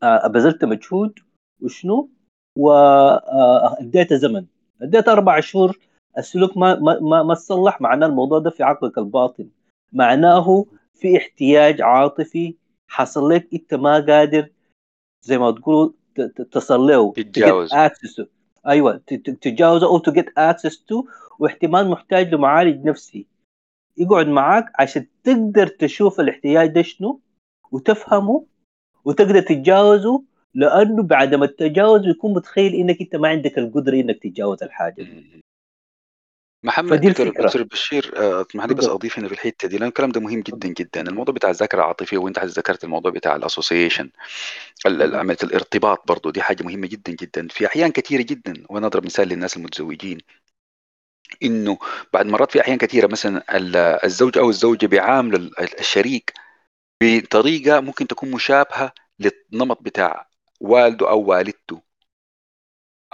آه، 0.02 0.26
بذلت 0.26 0.64
مجهود 0.64 1.18
وشنو؟ 1.62 2.10
واديت 2.58 4.12
زمن 4.14 4.46
اديت 4.82 5.08
أربع 5.08 5.40
شهور 5.40 5.78
السلوك 6.18 6.56
ما 6.56 6.78
ما 7.00 7.22
ما, 7.22 7.34
تصلح. 7.34 7.80
معناه 7.80 8.06
الموضوع 8.06 8.38
ده 8.38 8.50
في 8.50 8.62
عقلك 8.62 8.98
الباطن. 8.98 9.48
معناه 9.92 10.64
في 10.94 11.16
احتياج 11.16 11.80
عاطفي. 11.80 12.54
حصل 12.88 13.30
لك 13.30 13.48
أنت 13.54 13.74
ما 13.74 14.00
قادر 14.00 14.48
زي 15.22 15.38
ما 15.38 15.50
تقول 15.50 15.94
تصل 16.50 16.80
له 16.80 17.12
تتجاوز 17.12 17.72
أيوه 18.66 18.96
تتجاوزه 19.06 19.86
أو 19.86 19.98
to 19.98 20.12
get 20.12 20.38
access 20.38 20.84
to 20.84 21.04
واحتمال 21.38 21.88
محتاج 21.88 22.34
لمعالج 22.34 22.84
نفسي. 22.88 23.26
يقعد 23.96 24.26
معاك 24.26 24.64
عشان 24.78 25.06
تقدر 25.24 25.66
تشوف 25.66 26.20
الاحتياج 26.20 26.68
ده 26.68 26.82
شنو 26.82 27.20
وتفهمه 27.72 28.44
وتقدر 29.04 29.40
تتجاوزه. 29.40 30.22
لأنه 30.54 31.02
بعد 31.02 31.34
ما 31.34 31.46
تتجاوز 31.46 32.06
يكون 32.06 32.34
متخيل 32.34 32.74
إنك 32.74 33.00
أنت 33.00 33.16
ما 33.16 33.28
عندك 33.28 33.58
القدرة 33.58 33.94
إنك 33.94 34.18
تتجاوز 34.22 34.62
الحاجة 34.62 35.06
محمد 36.64 37.00
دكتور, 37.00 37.28
دكتور 37.28 37.62
بشير 37.62 38.12
اسمح 38.16 38.64
لي 38.64 38.74
بس 38.74 38.84
أضيف 38.84 39.18
هنا 39.18 39.28
في 39.28 39.34
الحتة 39.34 39.68
دي 39.68 39.78
لأن 39.78 39.88
الكلام 39.88 40.12
ده 40.12 40.20
مهم 40.20 40.40
جدا 40.40 40.68
جدا. 40.68 41.00
الموضوع 41.00 41.34
بتاع 41.34 41.50
الذاكرة 41.50 41.78
العاطفية 41.78 42.18
وأنت 42.18 42.38
ذكرت 42.38 42.84
الموضوع 42.84 43.10
بتاع 43.10 43.36
الأسوسيشن 43.36 44.10
عملية 44.86 45.36
الارتباط 45.42 46.08
برضه 46.08 46.32
دي 46.32 46.42
حاجة 46.42 46.62
مهمة 46.62 46.86
جدا 46.86 47.12
جدا. 47.12 47.48
في 47.48 47.66
أحيان 47.66 47.90
كثيره 47.92 48.22
جدا 48.22 48.64
وأنا 48.70 48.86
أضرب 48.86 49.04
مثال 49.04 49.28
للناس 49.28 49.56
المتزوجين 49.56 50.18
إنه 51.42 51.78
بعد 52.12 52.26
مرات 52.26 52.52
في 52.52 52.60
أحيان 52.60 52.78
كثيره 52.78 53.06
مثلا 53.06 53.44
الزوج 54.06 54.38
أو 54.38 54.50
الزوجة 54.50 54.86
بيعاملوا 54.86 55.50
الشريك 55.80 56.32
بطريقة 57.02 57.80
ممكن 57.80 58.06
تكون 58.06 58.30
مشابهة 58.30 58.92
للنمط 59.18 59.82
بتاع 59.82 60.28
والده 60.60 61.10
أو 61.10 61.20
والدته. 61.24 61.82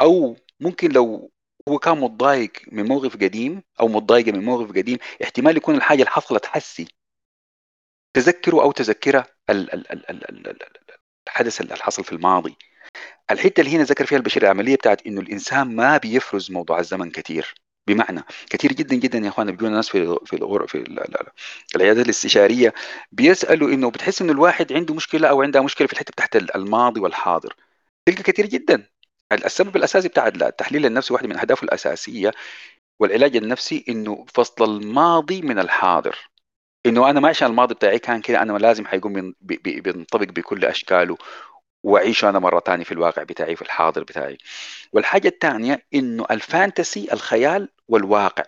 أو 0.00 0.36
ممكن 0.60 0.92
لو 0.92 1.30
هو 1.68 1.78
كان 1.78 1.98
متضايق 2.00 2.52
من 2.72 2.84
موقف 2.88 3.16
قديم 3.16 3.62
أو 3.80 3.88
متضايقه 3.88 4.32
من 4.32 4.44
موقف 4.44 4.68
قديم 4.70 4.98
احتمال 5.22 5.56
يكون 5.56 5.74
الحاجة 5.74 5.98
اللي 5.98 6.10
حصلت 6.10 6.46
حسي. 6.46 6.88
تذكره 8.14 8.62
أو 8.62 8.72
تذكرة 8.72 9.26
الحدث 11.28 11.60
اللي 11.60 11.76
حصل 11.76 12.04
في 12.04 12.12
الماضي. 12.12 12.56
الحتة 13.30 13.60
اللي 13.60 13.76
هنا 13.76 13.82
ذكر 13.84 14.06
فيها 14.06 14.18
البشير 14.18 14.42
العملية 14.42 14.76
بتاعت 14.76 15.06
إنه 15.06 15.20
الإنسان 15.20 15.76
ما 15.76 15.96
بيفرز 15.96 16.50
موضوع 16.50 16.78
الزمن 16.78 17.10
كثير. 17.10 17.54
بمعنى 17.86 18.22
كثير 18.50 18.72
جدا 18.72 18.96
جدا 18.96 19.18
يا 19.18 19.28
اخوانا 19.28 19.50
بيجونا 19.50 19.76
ناس 19.76 19.88
في 19.88 20.16
في 20.26 20.66
في 20.68 20.84
العيادات 21.76 22.04
الاستشارية 22.04 22.74
بيسألوا 23.12 23.68
إنه 23.68 23.90
بتحس 23.90 24.22
إنه 24.22 24.32
الواحد 24.32 24.72
عنده 24.72 24.94
مشكلة 24.94 25.28
أو 25.28 25.42
عندها 25.42 25.62
مشكلة 25.62 25.86
في 25.86 25.92
الحتة 25.92 26.10
بتاعت 26.12 26.36
الماضي 26.36 27.00
والحاضر. 27.00 27.56
تلقى 28.06 28.22
كثير 28.22 28.46
جدا. 28.46 28.86
السبب 29.32 29.76
الأساسي 29.76 30.08
بتاع 30.08 30.26
التحليل 30.28 30.86
النفسي 30.86 31.12
واحدة 31.14 31.28
من 31.28 31.38
أهدافه 31.38 31.64
الأساسية 31.64 32.30
والعلاج 33.00 33.36
النفسي 33.36 33.84
إنه 33.88 34.26
فصل 34.34 34.64
الماضي 34.64 35.42
من 35.42 35.58
الحاضر. 35.58 36.30
إنه 36.86 37.10
أنا 37.10 37.20
ما 37.20 37.28
عشان 37.28 37.48
الماضي 37.50 37.74
بتاعي 37.74 37.98
كان 37.98 38.20
كده 38.20 38.42
أنا 38.42 38.58
لازم 38.58 38.86
حيقوم 38.86 39.34
بينطبق 39.40 40.24
بكل 40.24 40.64
أشكاله 40.64 41.16
وأعيشه 41.84 42.28
أنا 42.28 42.38
مرة 42.38 42.60
ثانية 42.60 42.84
في 42.84 42.92
الواقع 42.92 43.22
بتاعي 43.22 43.56
في 43.56 43.62
الحاضر 43.62 44.02
بتاعي. 44.02 44.38
والحاجة 44.92 45.28
الثانية 45.28 45.86
إنه 45.94 46.26
الفانتسي 46.30 47.08
الخيال 47.12 47.68
والواقع. 47.88 48.44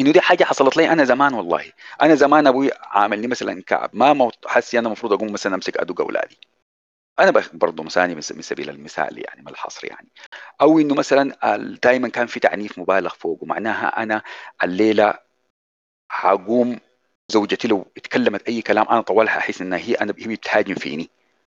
إنه 0.00 0.12
دي 0.12 0.20
حاجة 0.20 0.44
حصلت 0.44 0.76
لي 0.76 0.92
أنا 0.92 1.04
زمان 1.04 1.34
والله. 1.34 1.72
أنا 2.02 2.14
زمان 2.14 2.46
أبوي 2.46 2.70
عاملني 2.82 3.26
مثلا 3.26 3.62
كعب 3.62 3.90
ما 3.92 4.30
حسي 4.46 4.78
أنا 4.78 4.86
المفروض 4.86 5.12
أقوم 5.12 5.32
مثلا 5.32 5.54
أمسك 5.54 5.76
أدق 5.76 6.00
أولادي. 6.00 6.38
أنا 7.20 7.42
برضه 7.52 7.82
مثاني 7.82 8.14
من 8.14 8.20
سبيل 8.20 8.70
المثال 8.70 9.18
يعني 9.18 9.42
ما 9.42 9.50
الحصر 9.50 9.86
يعني. 9.86 10.08
أو 10.60 10.78
إنه 10.78 10.94
مثلا 10.94 11.56
دائما 11.82 12.08
كان 12.08 12.26
في 12.26 12.40
تعنيف 12.40 12.78
مبالغ 12.78 13.14
فوقه 13.14 13.46
معناها 13.46 14.02
أنا 14.02 14.22
الليلة 14.64 15.18
حقوم 16.10 16.80
زوجتي 17.28 17.68
لو 17.68 17.86
اتكلمت 17.96 18.48
أي 18.48 18.62
كلام 18.62 18.88
أنا 18.88 19.00
طولها 19.00 19.38
أحس 19.38 19.62
إنها 19.62 19.78
هي 19.78 19.94
أنا 19.94 20.14
هي 20.18 20.36
بتهاجم 20.36 20.74
فيني. 20.74 21.10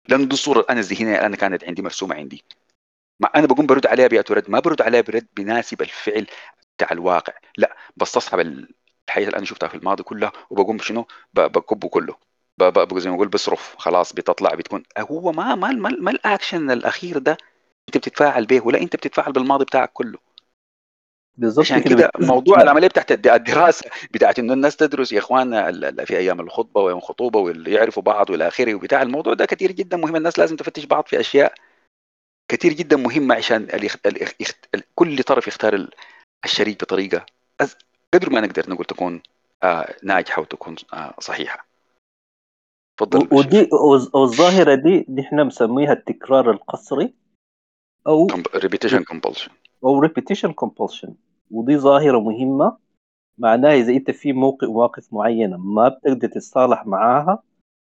لأنه 0.08 0.24
دي 0.26 0.34
الصورة 0.34 0.66
أنا 0.70 0.80
الذهنية 0.80 1.26
أنا 1.26 1.36
كانت 1.36 1.64
عندي 1.64 1.82
مرسومة 1.82 2.14
عندي. 2.16 2.44
ما 3.20 3.28
أنا 3.36 3.46
بقوم 3.46 3.66
برد 3.66 3.86
عليها 3.86 4.08
رد 4.30 4.50
ما 4.50 4.60
برد 4.60 4.82
عليها 4.82 5.00
برد 5.00 5.26
بيناسب 5.36 5.82
الفعل 5.82 6.26
بتاع 6.76 6.88
الواقع. 6.92 7.32
لا 7.58 7.76
بستصحب 7.96 8.40
الحياة 8.40 9.26
اللي 9.26 9.36
أنا 9.36 9.44
شفتها 9.44 9.68
في 9.68 9.74
الماضي 9.74 10.02
كلها 10.02 10.32
وبقوم 10.50 10.76
بشنو 10.76 11.06
بكبه 11.34 11.88
كله. 11.88 12.29
زي 12.98 13.10
ما 13.10 13.16
أقول 13.16 13.28
بصرف 13.28 13.74
خلاص 13.78 14.12
بتطلع 14.12 14.54
بتكون. 14.54 14.82
هو 14.98 15.32
ما 15.32 15.54
ما 15.54 15.68
ما, 15.68 15.90
ما 15.90 16.10
الاكشن 16.10 16.70
الأخير 16.70 17.18
ده 17.18 17.36
أنت 17.88 17.96
بتتفاعل 17.96 18.46
به 18.46 18.66
ولا 18.66 18.80
أنت 18.80 18.96
بتتفاعل 18.96 19.32
بالماضي 19.32 19.64
بتاعك 19.64 19.90
كله. 19.92 20.18
بالظبط 21.36 21.66
عشان 21.66 21.82
كده 21.82 22.10
موضوع 22.18 22.62
العملية 22.62 22.88
بتاعت 22.88 23.12
الدراسة 23.12 23.90
بتاعت 24.10 24.38
إنه 24.38 24.52
الناس 24.52 24.76
تدرس 24.76 25.12
يا 25.12 25.18
اخواننا 25.18 26.04
في 26.04 26.18
أيام 26.18 26.40
الخطبة 26.40 26.80
وأيام 26.80 26.98
الخطوبه 26.98 27.38
واللي 27.38 27.72
يعرفوا 27.72 28.02
بعض 28.02 28.30
والى 28.30 28.48
آخره 28.48 28.74
وبتاع 28.74 29.02
الموضوع 29.02 29.34
ده 29.34 29.46
كثير 29.46 29.72
جدا 29.72 29.96
مهم. 29.96 30.16
الناس 30.16 30.38
لازم 30.38 30.56
تفتش 30.56 30.84
بعض 30.84 31.06
في 31.06 31.20
أشياء 31.20 31.54
كثير 32.48 32.72
جدا 32.72 32.96
مهمة 32.96 33.34
عشان 33.34 33.68
كل 34.94 35.22
طرف 35.22 35.48
يختار 35.48 35.88
الشريك 36.44 36.84
بطريقة 36.84 37.26
قدر 38.14 38.30
ما 38.30 38.40
نقدر 38.40 38.70
نقول 38.70 38.84
تكون 38.84 39.22
آه 39.62 39.94
ناجحة 40.02 40.42
وتكون 40.42 40.76
آه 40.92 41.14
صحيحة. 41.20 41.69
تفضل. 43.00 43.28
ودي 43.36 43.68
والظاهرة 44.14 44.74
دي 44.74 45.06
دي 45.08 45.20
إحنا 45.22 45.44
مسميها 45.44 45.92
التكرار 45.92 46.50
القسري 46.50 47.14
أو 48.06 48.26
repetition 48.56 49.04
compulsion 49.04 49.50
أو 49.84 49.98
repetition 50.00 50.52
compulsion 50.52 51.14
ودي 51.50 51.76
ظاهرة 51.76 52.20
مهمة 52.20 52.76
معناها 53.38 53.74
إذا 53.74 53.92
أنت 53.92 54.10
في 54.10 54.32
موقف 54.32 54.68
مواقف 54.68 55.12
معينة 55.12 55.56
ما 55.56 55.88
بتقدر 55.88 56.28
تتصالح 56.28 56.86
معاها 56.86 57.42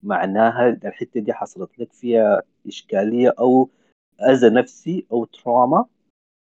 معناها 0.04 0.70
الحتة 0.70 1.20
دي 1.20 1.34
حصلت 1.34 1.80
لك 1.80 1.94
فيها 1.94 2.42
إشكالية 2.68 3.34
أو 3.40 3.70
أذى 4.22 4.50
نفسي 4.50 5.06
أو 5.12 5.26
تراما 5.26 5.86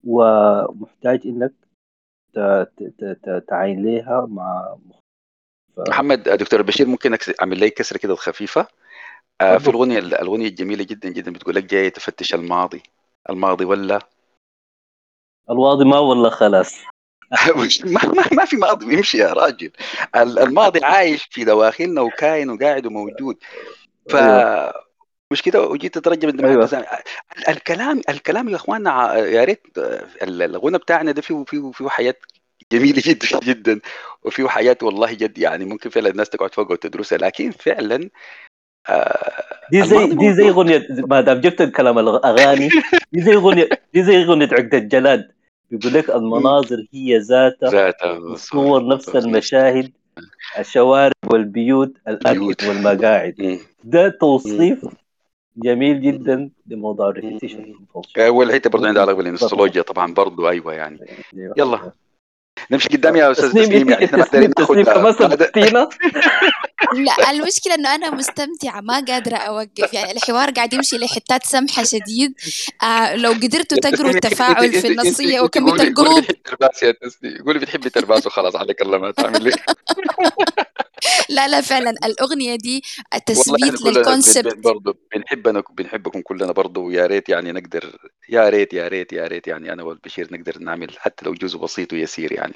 ومحتاج 0.03 1.27
إنك 1.27 1.53
تعين 3.47 3.83
لها 3.85 4.25
مع 4.25 4.77
ف... 5.77 5.89
محمد 5.89 6.23
دكتور 6.23 6.61
بشير 6.61 6.87
ممكن 6.87 7.17
أعمل 7.41 7.59
لي 7.59 7.69
كسرة 7.69 7.97
كده 7.97 8.15
خفيفه 8.15 8.67
آه 9.41 9.57
في 9.57 9.67
الأغنية 9.69 9.99
الأغنية 9.99 10.47
الجميلة 10.47 10.83
جدا 10.83 11.09
جدا 11.09 11.31
بتقول 11.31 11.55
لك 11.55 11.63
جاي 11.63 11.89
تفتش 11.89 12.33
الماضي. 12.33 12.83
الماضي 13.29 13.65
ولا؟ 13.65 13.99
الماضي 15.49 15.85
ما 15.85 15.99
ولا 15.99 16.29
خلاص. 16.29 16.75
ما, 17.85 18.05
ما, 18.05 18.23
ما 18.31 18.45
في 18.45 18.55
ماضي 18.55 18.85
بيمشي 18.85 19.17
يا 19.17 19.33
راجل. 19.33 19.71
الماضي 20.15 20.85
عايش 20.85 21.23
في 21.31 21.43
دواخلنا 21.43 22.01
وكاين 22.01 22.49
وقاعد 22.49 22.85
وموجود. 22.85 23.37
ف 24.09 24.15
أيوة. 24.15 24.73
مش 25.31 25.41
كده؟ 25.41 25.61
وجيت 25.61 25.97
تترجم 25.97 26.45
أيوة. 26.45 26.85
الكلام 27.49 28.01
الكلام 28.09 28.49
يا 28.49 28.55
إخواننا 28.55 29.15
يا 29.15 29.43
ريت 29.43 29.63
الغنى 30.21 30.77
بتاعنا 30.77 31.11
ده 31.11 31.21
فيه 31.21 31.43
فيه 31.47 31.71
فيه 31.71 31.89
حياة 31.89 32.15
جميله 32.71 33.01
جدا 33.07 33.39
جدا. 33.43 33.79
وفيه 34.23 34.47
حياه 34.47 34.77
والله 34.81 35.13
جد 35.13 35.37
يعني 35.37 35.65
ممكن 35.65 35.89
فعلا 35.89 36.09
الناس 36.09 36.29
تقعد 36.29 36.53
فوق 36.53 36.71
وتدرسها 36.71 37.17
لكن 37.17 37.51
فعلا 37.51 38.09
آه 38.89 39.43
دي 39.71 39.83
زي 39.83 40.07
دي 40.07 40.33
زي 40.33 40.49
أغنية 40.49 40.87
ما 40.89 41.21
دام 41.21 41.39
جبت 41.41 41.61
كلام 41.61 41.99
الأغاني 41.99 42.69
دي 43.11 43.21
زي 43.21 43.35
أغنية 43.35 43.69
دي 43.93 44.03
زي 44.03 44.23
أغنية 44.23 44.49
عقد 44.51 44.75
الجلاد. 44.75 45.31
بيقول 45.71 45.93
لك 45.93 46.09
المناظر 46.09 46.87
هي 46.93 47.17
ذاتها 47.17 47.69
ذاتها 47.69 48.17
الصور 48.17 48.87
نفس 48.87 49.15
المشاهد 49.15 49.91
الشوارع 50.59 51.13
والبيوت 51.31 51.93
الأكل 52.07 52.55
والمقاعد. 52.67 53.59
ده 53.83 54.09
توصيف 54.09 54.85
جميل 55.57 56.01
جدا 56.01 56.49
لموضوع 56.67 57.09
الريبيتيشن 57.09 57.75
والحتة 58.17 58.69
برضه 58.69 58.87
عندها 58.87 59.01
علاقة 59.01 59.17
بالإنستولوجيا 59.17 59.81
طبعا 59.81 60.13
برضه 60.13 60.49
أيوه 60.49 60.73
يعني. 60.73 60.99
يلا. 61.57 61.91
نمشي 62.71 62.89
قدام 62.89 63.15
يا 63.15 63.31
أستاذ 63.31 63.49
تسنيم 63.51 63.89
يعني 63.89 64.05
إحنا 64.05 64.17
محتاجين 64.17 64.53
ناخذ 64.57 64.75
لا 66.93 67.31
المشكلة 67.31 67.75
إنه 67.75 67.95
أنا 67.95 68.09
مستمتعة 68.09 68.81
ما 68.81 69.05
قادرة 69.07 69.35
أوقف. 69.37 69.93
يعني 69.93 70.11
الحوار 70.11 70.51
قاعد 70.51 70.73
يمشي 70.73 70.97
لحتات 70.97 71.45
سمحة 71.45 71.83
شديد. 71.83 72.33
آه 72.83 73.15
لو 73.15 73.31
قدرتوا 73.31 73.77
تقروا 73.77 74.11
التفاعل 74.11 74.73
في 74.73 74.87
النصية 74.87 75.41
وكمية 75.41 75.73
القلوب. 75.73 76.25
قولي 77.45 77.59
بتحبي 77.59 77.89
ترباس 77.89 78.27
وخلاص 78.27 78.55
عليك 78.55 78.81
الله 78.81 78.97
ما 78.97 79.11
تعملي. 79.11 79.51
لا 81.29 81.47
لا 81.47 81.61
فعلا. 81.61 81.89
الأغنية 82.05 82.55
دي 82.55 82.83
تثبيت 83.25 83.81
لل 83.81 83.98
concept 83.98 84.57
برضه 84.57 84.97
بنحبنا 85.15 85.63
بنحبكم 85.71 86.21
كلنا 86.21 86.51
برضه 86.51 86.81
ويا 86.81 87.05
ريت 87.05 87.29
يعني 87.29 87.51
نقدر 87.51 88.11
يا 88.29 88.49
ريت 88.49 88.73
يا 88.73 88.87
ريت 88.87 89.13
يا 89.13 89.27
ريت 89.27 89.47
يعني 89.47 89.73
أنا 89.73 89.83
والبشير 89.83 90.27
نقدر 90.31 90.59
نعمل 90.59 90.99
حتى 90.99 91.25
لو 91.25 91.33
جزء 91.33 91.57
بسيط 91.57 91.93
ويسير 91.93 92.31
يعني. 92.31 92.53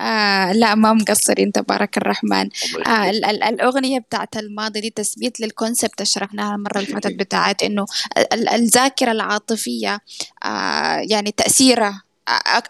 آه 0.00 0.52
لا 0.52 0.74
ما 0.74 0.92
مقصرين 0.92 1.52
تبارك 1.52 1.96
الرحمن. 1.96 2.48
آه 2.86 3.10
ال- 3.10 3.24
ال- 3.24 3.42
الأغنية 3.42 3.98
بتاعت 3.98 4.36
الماضي 4.36 4.80
دي 4.80 4.90
تثبيت 4.90 5.40
لل 5.40 5.54
concept 5.54 6.02
شرحناها 6.02 6.54
المرة 6.54 6.78
اللي 6.78 6.86
فاتت 6.92 7.14
بتاعت 7.18 7.62
إنه 7.62 7.86
ال- 8.32 8.48
الذاكرة 8.48 9.12
العاطفية 9.12 9.98
آه 10.44 10.96
يعني 11.10 11.32
تأثيرها 11.36 12.02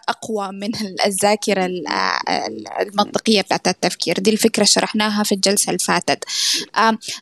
أقوى 0.09 0.49
من 0.51 0.69
الذاكرة 1.05 1.69
المنطقية 2.81 3.41
بتاعت 3.41 3.67
التفكير. 3.67 4.15
دي 4.19 4.31
الفكرة 4.31 4.63
شرحناها 4.63 5.23
في 5.23 5.31
الجلسة 5.35 5.69
اللي 5.69 5.79
فاتت. 5.79 6.23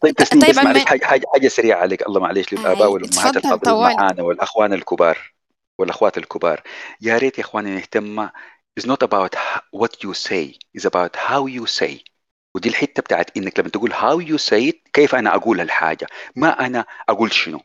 طيب 0.01 0.15
تسليم 0.15 0.41
طيب 0.41 0.49
بس 0.51 0.57
معلش 0.57 0.85
حاجة, 0.85 1.05
حاجة, 1.05 1.25
حاجة 1.33 1.47
سريعة 1.47 1.79
عليك 1.81 2.07
الله 2.07 2.19
معلش 2.19 2.53
للآباء 2.53 2.91
والأمهات 2.91 3.37
الفاضلين 3.37 3.75
معانا 3.97 4.23
والأخوان 4.23 4.73
الكبار 4.73 5.33
والأخوات 5.77 6.17
الكبار. 6.17 6.61
يا 7.01 7.17
ريت 7.17 7.37
يا 7.37 7.43
إخواني 7.43 7.75
نهتم 7.75 8.29
is 8.79 8.85
not 8.85 9.03
about 9.03 9.35
what 9.71 9.93
you 10.03 10.13
say 10.13 10.43
is 10.77 10.85
about 10.85 11.15
how 11.15 11.45
you 11.47 11.65
say. 11.65 12.03
ودي 12.55 12.69
الحتة 12.69 13.01
بتاعت 13.01 13.37
إنك 13.37 13.59
لما 13.59 13.69
تقول 13.69 13.93
how 13.93 14.19
you 14.29 14.37
say 14.37 14.69
it 14.71 14.91
كيف 14.93 15.15
أنا 15.15 15.35
أقول 15.35 15.61
الحاجة؟ 15.61 16.07
ما 16.35 16.65
أنا 16.65 16.85
أقول 17.09 17.33
شنو؟ 17.33 17.61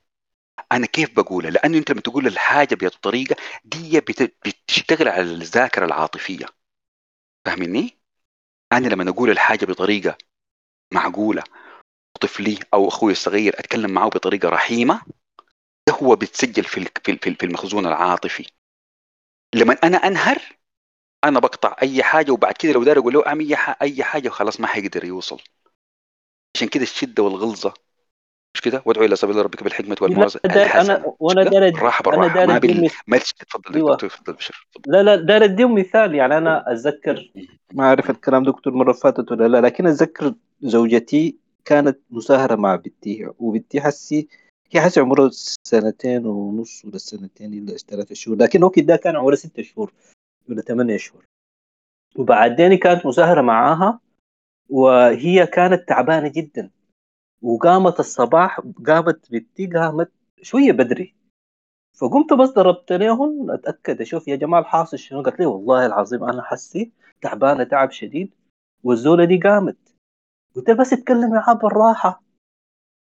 أنا 0.72 0.86
كيف 0.86 1.16
بقولها؟ 1.16 1.50
لأنه 1.50 1.78
أنت 1.78 1.90
لما 1.90 2.00
تقول 2.00 2.26
الحاجة 2.26 2.74
بطريقه 2.74 3.36
دي 3.64 4.00
بتشتغل 4.00 5.08
على 5.08 5.22
الذاكرة 5.22 5.84
العاطفية. 5.84 6.46
فاهمني؟ 7.44 7.98
أنا 8.72 8.88
لما 8.88 9.10
أقول 9.10 9.30
الحاجة 9.30 9.64
بطريقة 9.64 10.18
معقولة 10.92 11.42
طفلي 12.20 12.58
أو 12.74 12.88
أخوي 12.88 13.12
الصغير 13.12 13.58
أتكلم 13.58 13.90
معه 13.90 14.08
بطريقة 14.08 14.48
رحيمة 14.48 15.02
ده 15.88 15.94
هو 15.94 16.16
بيتسجل 16.16 16.64
في 16.64 16.88
في 17.34 17.46
المخزون 17.46 17.86
العاطفي. 17.86 18.46
لما 19.54 19.76
أنا 19.84 19.96
أنهر 19.96 20.38
أنا 21.24 21.40
بقطع 21.40 21.76
أي 21.82 22.02
حاجة 22.02 22.32
وبعد 22.32 22.54
كده 22.54 22.72
لو 22.72 22.84
دار 22.84 22.98
أقول 22.98 23.14
له 23.14 23.26
أعمل 23.26 23.56
أي 23.82 24.04
حاجة 24.04 24.28
خلاص 24.28 24.60
ما 24.60 24.66
حيقدر 24.66 25.04
يوصل. 25.04 25.40
عشان 26.56 26.68
كده 26.68 26.82
الشدة 26.82 27.22
والغلظة. 27.22 27.74
مش 28.54 28.60
كده؟ 28.60 28.82
وادعو 28.86 29.04
إلى 29.04 29.16
سبيل 29.16 29.36
ربك 29.36 29.62
بالحكمة 29.62 29.96
والموعظه 30.00 30.40
أنا 30.44 31.14
وأنا 31.20 31.42
دار 31.42 31.68
الراحه 31.68 32.02
بالراحة. 32.02 32.46
ما 32.46 32.58
بال 32.58 32.90
ما 33.06 33.18
تفضل. 33.18 33.74
أيوة. 33.74 33.96
تفضل 33.96 34.32
بشر. 34.32 34.68
لا 34.86 35.02
لا 35.02 35.16
دار 35.16 35.44
أديهم 35.44 35.74
مثال. 35.74 36.14
يعني 36.14 36.38
أنا 36.38 36.72
أتذكر 36.72 37.32
ما 37.72 37.84
أعرف 37.84 38.10
الكلام 38.10 38.44
دكتور 38.44 38.72
مرة 38.72 38.92
فاتت 38.92 39.32
ولا 39.32 39.48
لا 39.48 39.60
لكن 39.66 39.86
أتذكر 39.86 40.34
زوجتي 40.62 41.36
كانت 41.64 41.98
مساهرة 42.10 42.54
مع 42.54 42.76
بنتي 42.76 43.28
وبنتي 43.38 43.80
حسي 43.80 44.28
هي 44.72 44.80
حسي 44.80 45.00
عمرها 45.00 45.30
سنتين 45.66 46.26
ونص 46.26 46.84
ولا 46.84 46.98
سنتين 46.98 47.54
إلا 47.54 47.76
ثلاثة 47.76 48.14
شهور 48.14 48.38
لكن 48.38 48.58
الوقت 48.58 48.78
ده 48.78 48.96
كان 48.96 49.16
عمرها 49.16 49.36
ستة 49.36 49.62
شهور. 49.62 49.92
ولا 50.48 50.62
ثمانية 50.62 50.96
شهور 50.96 51.24
وبعدين 52.16 52.74
كانت 52.74 53.06
مساهرة 53.06 53.40
معاها 53.40 54.00
وهي 54.70 55.46
كانت 55.46 55.88
تعبانة 55.88 56.28
جدا. 56.28 56.70
وقامت 57.42 58.00
الصباح 58.00 58.60
قامت 58.86 59.30
بنتي 59.30 59.66
قامت 59.66 60.12
شوية 60.42 60.72
بدري. 60.72 61.14
فقمت 61.94 62.32
بس 62.32 62.48
ضربت 62.48 62.92
لهم 62.92 63.50
أتأكد 63.50 64.00
أشوف 64.00 64.28
يا 64.28 64.36
جماعة 64.36 64.60
الحاصل 64.60 64.98
شنو؟ 64.98 65.22
قالت 65.22 65.40
لي 65.40 65.46
والله 65.46 65.86
العظيم 65.86 66.24
أنا 66.24 66.42
حسي 66.42 66.92
تعبانة 67.20 67.64
تعب 67.64 67.90
شديد. 67.90 68.34
والزولة 68.84 69.24
دي 69.24 69.38
قامت. 69.38 69.76
قلت 70.56 70.70
بس 70.70 70.92
اتكلم 70.92 71.30
معاه 71.30 71.54
بالراحة. 71.54 72.22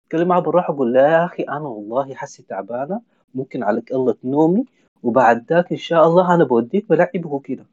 اتكلم 0.07 0.29
معاه 0.29 0.41
بالراحة 0.41 0.77
قول 0.77 0.93
له 0.93 1.01
يا 1.01 1.25
أخي 1.25 1.43
أنا 1.43 1.69
والله 1.69 2.15
حسي 2.15 2.43
تعبانة. 2.43 3.03
ممكن 3.35 3.63
على 3.63 3.83
الله 3.93 4.13
تنومي. 4.13 4.65
وبعد 5.03 5.47
ذاك 5.53 5.73
إن 5.73 5.79
شاء 5.79 6.07
الله 6.07 6.35
أنا 6.35 6.45
بوديك 6.45 6.89
بلعبه 6.89 7.41
كده 7.41 7.67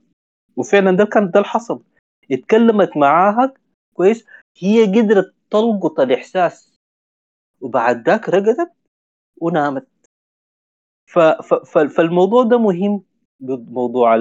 وفعلا 0.55 0.91
ده 0.91 1.05
كان 1.05 1.31
ده 1.31 1.39
الحصل. 1.39 1.81
اتكلمت 2.31 2.97
معاها 2.97 3.53
كويس. 3.93 4.25
هي 4.57 4.85
قدرت 4.85 5.33
تلقط 5.49 5.99
الإحساس. 5.99 6.77
وبعد 7.61 8.09
ذاك 8.09 8.29
رقدت 8.29 8.71
ونامت. 9.41 9.87
فالموضوع 11.95 12.43
ده 12.43 12.57
مهم 12.57 13.03
موضوع 13.69 14.17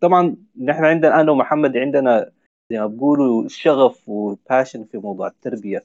طبعا 0.00 0.36
نحن 0.56 0.84
عندنا 0.84 1.20
أنا 1.20 1.32
ومحمد 1.32 1.76
عندنا 1.76 2.30
زي 2.70 2.78
ما 2.78 2.86
بقولوا 2.86 3.48
شغف 3.48 4.08
وباشن 4.08 4.84
في 4.84 4.98
موضوع 4.98 5.26
التربية 5.26 5.84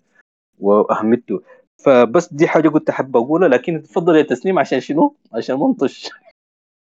وأهميته. 0.59 1.41
فبس 1.85 2.33
دي 2.33 2.47
حاجة 2.47 2.69
كنت 2.69 2.89
أحب 2.89 3.17
أقولها 3.17 3.47
لكن 3.49 3.83
تفضل 3.83 4.15
يا 4.15 4.21
تسنيم 4.23 4.59
عشان 4.59 4.79
شنو؟ 4.79 5.15
عشان 5.33 5.55
منطش 5.59 6.09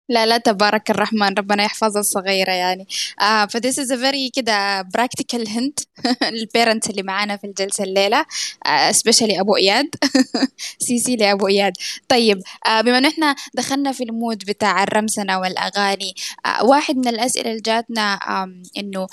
لا 0.08 0.26
لا 0.26 0.38
تبارك 0.38 0.90
الرحمن 0.90 1.34
ربنا 1.38 1.64
يحفظ 1.64 1.96
الصغيرة 1.96 2.52
يعني. 2.52 2.86
آه 3.20 3.46
ف 3.46 3.56
this 3.56 3.74
is 3.84 3.88
a 3.90 3.96
very 3.96 4.30
كده 4.36 4.82
practical 4.82 5.44
hint 5.48 5.84
لل 6.32 6.46
parent 6.46 6.90
اللي 6.90 7.02
معانا 7.02 7.36
في 7.36 7.46
الجلسة 7.46 7.84
الليلة 7.84 8.24
آه 8.66 8.92
especially 8.92 9.38
أبو 9.40 9.56
إياد. 9.56 9.86
CC 10.86 11.16
لأبو 11.16 11.46
إياد. 11.48 11.72
طيب 12.08 12.42
آه 12.66 12.80
بما 12.80 12.98
إن 12.98 13.34
دخلنا 13.54 13.92
في 13.92 14.04
ال 14.04 14.11
mood 14.11 14.38
بتاع 14.38 14.82
الرمسنة 14.82 15.38
والأغاني 15.40 16.14
آه 16.46 16.64
واحد 16.64 16.96
من 16.96 17.08
الأسئلة 17.08 17.50
اللي 17.50 17.60
جاتنا 17.62 18.14
آه 18.14 18.52
إنه 18.78 19.06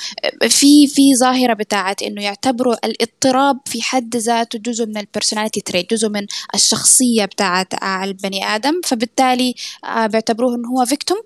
في 0.49 0.87
في 0.87 1.15
ظاهرة 1.15 1.53
بتاعت 1.53 2.01
إنه 2.03 2.23
يعتبروا 2.23 2.75
الاضطراب 2.85 3.59
في 3.65 3.81
حد 3.81 4.15
ذاته 4.15 4.59
جزء 4.59 4.85
من 4.85 4.97
البرسوناليتي 4.97 5.61
تريت 5.61 5.91
جزء 5.93 6.09
من 6.09 6.25
الشخصية 6.55 7.25
بتاعت 7.25 7.67
البني 7.83 8.45
آدم. 8.55 8.81
فبالتالي 8.85 9.55
آه 9.85 10.07
بيعتبروه 10.07 10.55
إنه 10.55 10.69
هو 10.69 10.84
فيكتوم 10.85 11.21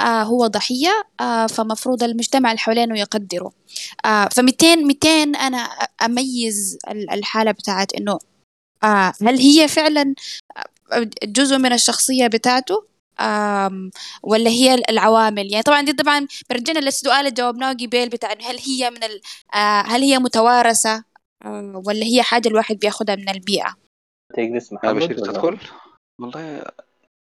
آه 0.00 0.22
هو 0.22 0.46
ضحية 0.46 1.02
آه 1.20 1.46
فمفروض 1.46 2.02
المجتمع 2.02 2.50
اللي 2.50 2.58
حوالينه 2.58 2.98
يقدره. 2.98 3.52
آه 4.04 4.28
فمتين 4.28 4.86
متين 4.86 5.36
أنا 5.36 5.58
أميز 6.04 6.78
الحالة 6.88 7.50
بتاعت 7.50 7.94
إنه 7.94 8.18
آه 8.84 9.12
هل 9.22 9.38
هي 9.38 9.68
فعلا 9.68 10.14
جزء 11.24 11.58
من 11.58 11.72
الشخصية 11.72 12.26
بتاعته 12.26 12.84
آم 13.20 13.90
ولا 14.22 14.50
هي 14.50 14.74
العوامل؟ 14.74 15.52
يعني 15.52 15.62
طبعا 15.62 15.82
دي 15.82 15.92
طبعا 15.92 16.26
برجعنا 16.50 16.78
للسؤال 16.78 17.18
اللي 17.18 17.30
جاوبناه 17.30 17.72
قبل 17.72 18.08
بتاع 18.08 18.32
هل 18.32 18.58
هي 18.58 18.90
من 18.90 19.04
ال 19.04 19.20
آه 19.54 19.82
هل 19.82 20.02
هي 20.02 20.18
متوارثة 20.18 21.04
آه 21.44 21.82
ولا 21.86 22.04
هي 22.04 22.22
حاجة 22.22 22.48
الواحد 22.48 22.76
بياخدها 22.78 23.16
من 23.16 23.28
البيئة؟ 23.28 23.76
تجلس 24.34 24.72
محمد 24.72 25.08
تدخل؟ 25.08 25.58
والله 26.20 26.64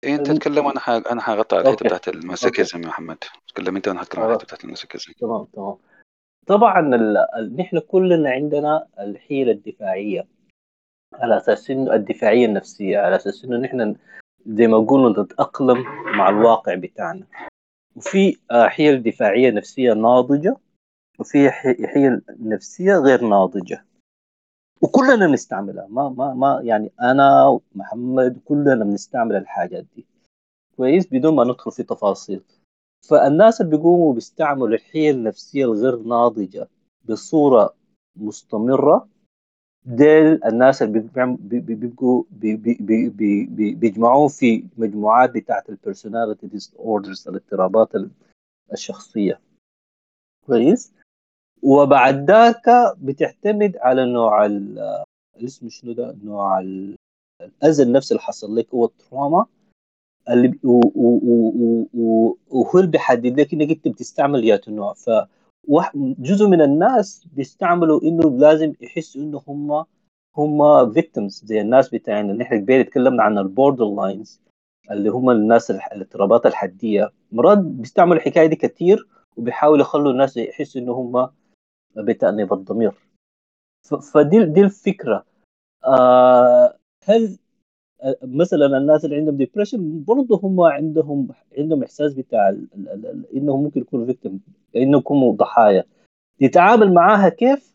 أنت 0.05 0.31
تتكلم 0.31 0.67
وأنا 0.67 0.81
حاج... 0.81 1.03
أنا 1.11 1.21
حغطي 1.21 1.57
على 1.57 1.69
الحته 1.69 1.87
بتاعت 1.87 2.09
المساكيزم 2.09 2.83
يا 2.83 2.89
محمد. 2.89 3.19
تكلم 3.49 3.77
أنت 3.77 3.89
وأنا 3.89 4.03
هتكلم 4.03 4.23
على 4.23 4.33
الحته 4.33 4.45
بتاعت 4.45 4.65
المساكيزم 4.65 5.13
تمام 5.13 5.45
تمام. 5.45 5.77
طبعا 6.47 6.95
ال... 6.95 7.57
نحن 7.57 7.79
كلنا 7.79 8.31
عندنا 8.31 8.87
الحيلة 9.01 9.53
الدفاعية. 9.53 10.27
على 11.15 11.37
أساس 11.37 11.71
إنه 11.71 11.95
الدفاعية 11.95 12.47
النفسية 12.47 12.99
على 12.99 13.17
أساس 13.17 13.45
إنه 13.45 13.57
نحن 13.57 13.97
زي 14.47 14.67
ما 14.67 14.79
قلنا 14.79 15.23
نتأقلم 15.23 15.83
مع 16.17 16.29
الواقع 16.29 16.75
بتاعنا. 16.75 17.27
وفي 17.97 18.39
حيل 18.53 19.03
دفاعية 19.03 19.51
نفسية 19.51 19.93
ناضجة 19.93 20.57
وفي 21.19 21.51
حيل 21.95 22.23
نفسية 22.41 22.95
غير 22.95 23.25
ناضجة. 23.25 23.85
وكلنا 24.83 25.27
بنستعملها. 25.27 25.87
ما 25.91 26.09
ما 26.09 26.35
ما 26.35 26.61
يعني 26.65 26.93
أنا 27.01 27.47
ومحمد 27.47 28.41
كلنا 28.45 28.85
بنستعمل 28.85 29.37
الحاجات 29.37 29.87
دي. 29.97 30.07
كويس؟ 30.77 31.07
بدون 31.07 31.35
ما 31.35 31.45
ندخل 31.45 31.73
في 31.73 31.83
تفاصيل. 31.83 32.43
فالناس 33.09 33.61
اللي 33.61 33.77
بيقوموا 33.77 34.15
بيستعملوا 34.15 34.69
الحيل 34.69 35.15
النفسية 35.17 35.65
الغير 35.65 35.99
ناضجة 36.03 36.69
بصورة 37.05 37.75
مستمرة 38.17 39.09
ديل 39.85 40.45
الناس 40.45 40.83
اللي 40.83 41.09
بيبقوا 41.41 42.25
بيجمعوهم 43.75 44.29
في 44.29 44.65
مجموعات 44.77 45.31
بتاعت 45.31 45.69
ال 45.69 46.47
personality 46.47 46.75
disorders 46.79 47.29
الاضطرابات 47.29 47.89
الشخصية. 48.73 49.41
كويس؟ 50.47 50.93
وبعد 51.63 52.31
ذاك 52.31 52.95
بتعتمد 52.99 53.77
على 53.77 54.13
نوع 54.13 54.47
الاسم 55.37 55.69
شنو 55.69 55.93
ده؟ 55.93 56.17
نوع 56.25 56.61
الاذى 56.61 57.83
النفسي 57.83 58.15
اللي 58.15 58.23
حصل 58.23 58.57
لك 58.57 58.75
هو 58.75 58.85
ال 58.85 58.94
trauma 58.94 59.47
اللي 60.31 60.59
وهو 60.65 62.37
اللي 62.79 62.91
بيحدد 62.91 63.41
لك 63.41 63.53
إنك 63.53 63.71
أنت 63.71 63.89
بتستعمل 63.89 64.45
يا 64.45 64.61
نوع 64.69 64.93
ف 64.93 65.11
جزء 66.19 66.47
من 66.47 66.63
الناس 66.63 67.27
بيستعملوا 67.33 68.03
إنه 68.03 68.39
لازم 68.39 68.73
يحسوا 68.81 69.23
إنه 69.23 69.43
هم 69.49 69.85
هم 70.37 70.93
victims 70.93 71.43
زي 71.45 71.61
الناس 71.61 71.89
بتاعنا 71.89 72.33
نحن 72.33 72.61
قبل 72.61 72.85
تكلمنا 72.85 73.23
عن 73.23 73.39
ال 73.39 73.85
borderlines 73.85 74.41
اللي 74.91 75.09
هم 75.09 75.31
الناس 75.31 75.71
الاضطرابات 75.71 76.47
الحدية. 76.47 77.13
مرات 77.33 77.59
بيستعملوا 77.59 78.17
الحكاية 78.17 78.47
دي 78.47 78.57
كثير 78.57 79.07
وبيحاولوا 79.37 79.81
يخلوا 79.81 80.13
الناس 80.13 80.37
يحسوا 80.37 80.81
إنه 80.81 80.93
هم 80.93 81.29
بتأنيب 81.97 82.53
الضمير. 82.53 82.93
فدي 84.15 84.45
دي 84.45 84.61
الفكرة. 84.61 85.25
آه 85.85 86.79
هل 87.05 87.39
مثلا 88.23 88.67
الناس 88.79 89.05
اللي 89.05 89.17
عندهم 89.17 89.37
depression 89.37 90.05
برضه 90.05 90.41
هم 90.43 90.61
عندهم 90.61 91.29
عندهم 91.59 91.83
إحساس 91.83 92.15
بتاع 92.15 92.57
إنهم 93.35 93.63
ممكن 93.63 93.81
يكونوا 93.81 94.07
victim 94.07 94.41
انهم 94.77 95.01
يكونوا 95.01 95.33
ضحايا. 95.33 95.85
نتعامل 96.43 96.95
معاها 96.95 97.29
كيف؟ 97.29 97.75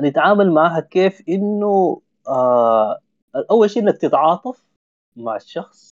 نتعامل 0.00 0.50
معاها 0.52 0.80
كيف 0.80 1.28
إنه 1.28 2.00
آه 2.28 2.98
أول 3.50 3.70
شيء 3.70 3.82
إنك 3.82 3.96
تتعاطف 3.96 4.66
مع 5.16 5.36
الشخص. 5.36 5.90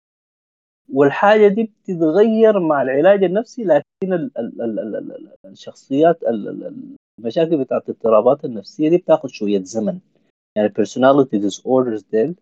والحاجة 0.93 1.47
دي 1.47 1.63
بتتغير 1.63 2.59
مع 2.59 2.81
العلاج 2.81 3.23
النفسي 3.23 3.63
لكن 3.63 3.83
ال 4.03 4.31
ال 4.37 4.61
ال 4.61 4.79
ال 4.79 4.95
ال 4.95 5.29
الشخصيات 5.45 6.19
المشاكل 7.19 7.57
بتاعت 7.57 7.89
الاضطرابات 7.89 8.45
النفسية 8.45 8.89
دي 8.89 8.97
بتاخذ 8.97 9.29
شوية 9.29 9.63
زمن. 9.63 9.99
يعني 10.55 10.69
personality 10.69 11.37
disorders 11.49 12.03
ديل 12.11 12.35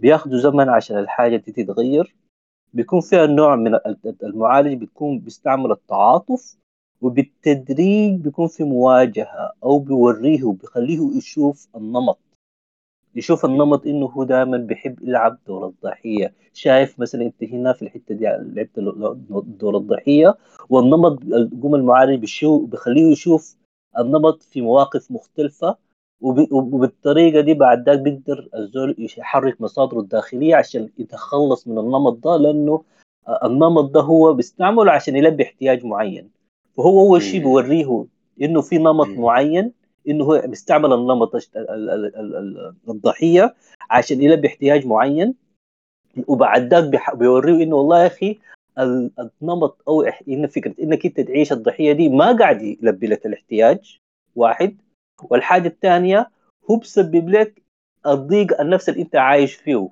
بياخذوا 0.00 0.38
زمن 0.38 0.68
عشان 0.68 0.98
الحاجة 0.98 1.36
دي 1.36 1.52
تتغير. 1.52 2.14
بيكون 2.74 3.00
فيها 3.00 3.26
نوع 3.26 3.56
من 3.56 3.78
المعالج 4.22 4.74
بيكون 4.74 5.18
بيستعمل 5.18 5.70
التعاطف 5.72 6.56
وبالتدريج 7.02 8.20
بيكون 8.20 8.46
في 8.48 8.64
مواجهة 8.64 9.52
أو 9.64 9.78
بيوريه 9.78 10.44
وبيخليه 10.44 11.16
يشوف 11.16 11.68
النمط. 11.76 12.18
يشوف 13.14 13.44
النمط 13.44 13.86
إنه 13.86 14.06
هو 14.06 14.24
دائما 14.24 14.56
بيحب 14.56 15.02
يلعب 15.02 15.38
دور 15.46 15.66
الضحية. 15.66 16.32
شايف 16.54 16.98
مثلا 17.00 17.22
أنت 17.22 17.44
هنا 17.44 17.72
في 17.72 17.82
الحتة 17.82 18.14
دي 18.14 18.24
لعبت 18.24 18.78
دور 19.60 19.76
الضحية 19.76 20.36
والنمط 20.68 21.18
قوم 21.62 21.74
المعالج 21.74 22.24
بيخليه 22.44 23.12
يشوف 23.12 23.56
النمط 23.98 24.42
في 24.42 24.60
مواقف 24.60 25.10
مختلفة 25.10 25.76
وبالطريقة 26.50 27.40
دي 27.40 27.54
بعد 27.54 27.88
ذاك 27.88 27.98
بيقدر 28.00 28.48
الزول 28.54 28.96
يحرك 28.98 29.60
مصادره 29.60 30.00
الداخلية 30.00 30.56
عشان 30.56 30.88
يتخلص 30.98 31.68
من 31.68 31.78
النمط 31.78 32.12
ده 32.24 32.36
لأنه 32.36 32.82
النمط 33.44 33.90
ده 33.90 34.00
هو 34.00 34.32
بيستعمله 34.34 34.92
عشان 34.92 35.16
يلبي 35.16 35.42
احتياج 35.42 35.84
معين. 35.84 36.30
فهو 36.76 37.00
أول 37.00 37.22
شيء 37.22 37.40
بيوريه 37.40 38.04
إنه 38.42 38.60
في 38.60 38.78
نمط 38.78 39.06
معين 39.18 39.72
إنه 40.08 40.24
هو 40.24 40.42
بيستعمل 40.46 40.92
النمط 40.92 41.32
الضحية 42.88 43.54
عشان 43.90 44.22
يلبي 44.22 44.48
احتياج 44.48 44.86
معين. 44.86 45.34
وبعد 46.26 46.74
ذاك 46.74 47.16
بيوريه 47.16 47.64
إنه 47.64 47.76
والله 47.76 48.02
يا 48.02 48.06
أخي 48.06 48.38
النمط 48.78 49.82
أو 49.88 50.02
إن 50.28 50.46
فكرة 50.46 50.74
إنك 50.82 51.06
أنت 51.06 51.20
تعيش 51.20 51.52
الضحية 51.52 51.92
دي 51.92 52.08
ما 52.08 52.36
قاعد 52.36 52.62
يلبي 52.62 53.06
لك 53.06 53.26
الاحتياج. 53.26 53.98
واحد. 54.36 54.76
والحاجة 55.22 55.68
الثانية 55.68 56.30
هو 56.70 56.76
بسبب 56.76 57.28
لك 57.28 57.62
الضيق 58.06 58.60
النفسي 58.60 58.90
اللي 58.90 59.02
أنت 59.02 59.16
عايش 59.16 59.54
فيه. 59.54 59.88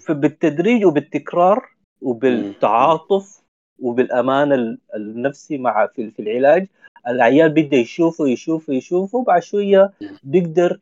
فبالتدريج 0.00 0.84
وبالتكرار 0.84 1.68
وبالتعاطف 2.02 3.42
وبالامان 3.80 4.78
النفسي 4.96 5.58
مع 5.58 5.86
في 5.86 6.12
العلاج 6.18 6.66
العيال 7.08 7.50
بيبدا 7.50 7.76
يشوفه 7.76 8.28
يشوفه 8.28 8.72
يشوفه 8.72 9.18
وبعد 9.18 9.42
شوية 9.42 9.92
بيقدر 10.22 10.80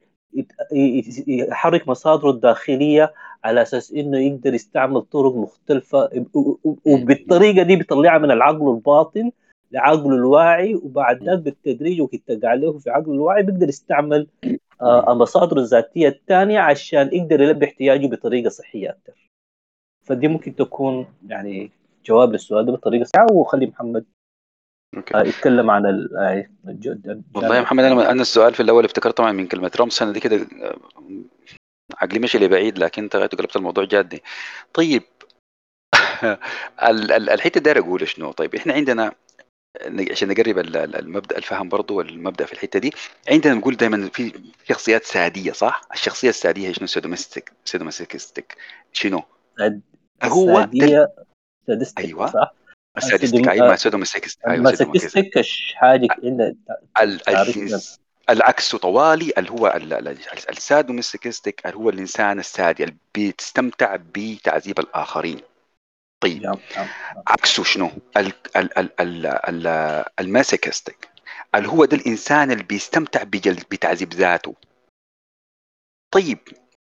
يحرك 1.27 1.89
مصادره 1.89 2.31
الداخلية 2.31 3.13
على 3.45 3.63
أساس 3.63 3.93
إنه 3.93 4.19
يقدر 4.19 4.55
يستعمل 4.55 5.01
طرق 5.03 5.35
مختلفة 5.37 6.27
وبالطريقة 6.87 7.63
دي 7.63 7.77
بيطلعها 7.77 8.19
من 8.19 8.31
العقل 8.31 8.71
الباطن 8.71 9.31
لعقله 9.73 10.15
الواعي 10.15 10.75
وبعد 10.75 11.29
ذلك 11.29 11.39
بالتدريج 11.39 12.01
وكتقع 12.01 12.55
له 12.55 12.79
في 12.79 12.91
عقله 12.91 13.15
الواعي 13.15 13.43
بيقدر 13.43 13.69
يستعمل 13.69 14.27
آه 14.83 15.15
مصادره 15.15 15.61
الذاتية 15.61 16.09
الثانية 16.09 16.59
عشان 16.61 17.11
يقدر 17.13 17.41
يلبي 17.41 17.67
احتياجه 17.67 18.07
بطريقة 18.07 18.49
صحية 18.49 18.91
أكثر. 18.91 19.29
فدي 20.05 20.29
ممكن 20.29 20.55
تكون 20.57 21.07
يعني 21.29 21.71
جواب 22.09 22.33
للسؤال 22.33 22.67
ده 22.67 22.73
بطريقة 22.73 23.05
سريعه 23.05 23.33
وخلي 23.33 23.67
محمد. 23.67 24.05
أوكي. 24.97 25.15
آه 25.15 25.23
يتكلم 25.23 25.71
عن 25.71 25.87
الجود 26.69 27.25
والله 27.35 27.57
يا 27.57 27.61
محمد 27.61 27.85
أنا 27.85 28.11
أنا 28.11 28.23
السؤال 28.23 28.55
في 28.55 28.63
الأول 28.63 28.85
افتكرت 28.85 29.17
طبعا 29.17 29.33
من 29.33 29.47
كلمة 29.47 29.71
رمز. 29.81 30.03
أنا 30.03 30.13
دي 30.13 30.21
كده 30.21 30.47
عقلي 31.97 32.19
مشي 32.19 32.39
لبعيد 32.39 32.79
لكن 32.79 33.03
أنت 33.03 33.17
قلبت 33.17 33.57
الموضوع 33.57 33.85
جادي. 33.85 34.23
طيب. 34.75 35.03
الحتة 37.35 37.61
داير 37.61 37.79
أقول 37.79 38.09
شنو؟ 38.09 38.33
طيب 38.33 38.55
إحنا 38.55 38.73
عندنا 38.73 39.13
عشان 40.11 40.29
نقرب 40.29 40.59
المبدأ 40.59 41.39
الفهم 41.39 41.69
برضه 41.69 41.95
والمبدأ 41.95 42.45
في 42.45 42.53
الحتة 42.53 42.79
دي 42.79 42.93
عندنا 43.31 43.55
نقول 43.55 43.77
دائما 43.77 44.09
في 44.09 44.33
شخصيات 44.69 45.05
سادية 45.05 45.53
صح؟ 45.53 45.89
الشخصية 45.93 46.29
السادية 46.29 46.69
هي 46.69 46.75
شنو؟ 46.75 46.87
سيدومستيك 46.87 47.53
سيدومستيك 47.65 48.57
شنو؟ 48.93 49.23
هو 50.23 50.55
سادية 50.55 51.13
سادستك 51.69 52.05
أيوه. 52.05 52.27
صح؟ 52.27 52.55
السادستيك 52.97 53.49
أيوه 53.49 53.77
سيدومستيك 53.77 54.29
أيوه 54.47 54.63
ماسكستيك 54.63 55.33
حاجة 55.75 56.09
عندنا 56.25 56.55
العكس 58.31 58.77
طوالي 58.77 59.33
اللي 59.39 59.51
هو 59.51 59.67
ال 60.51 60.58
sadomasochistic 60.58 61.67
اللي 61.67 61.77
هو 61.77 61.91
الإنسان 61.91 62.39
السادي 62.39 62.85
اللي 62.85 62.97
بيستمتع 63.15 63.97
بتعذيب 63.97 64.79
الآخرين. 64.79 65.41
طيب. 66.21 66.59
عكسه 67.27 67.65
شنو؟ 67.65 67.91
ال 70.21 70.28
masochistic 70.28 71.09
اللي 71.55 71.69
هو 71.69 71.85
ده 71.85 71.97
الإنسان 71.97 72.51
اللي 72.51 72.63
بيستمتع 72.65 73.23
بتعذيب 73.23 74.15
ذاته. 74.15 74.55
طيب. 76.11 76.39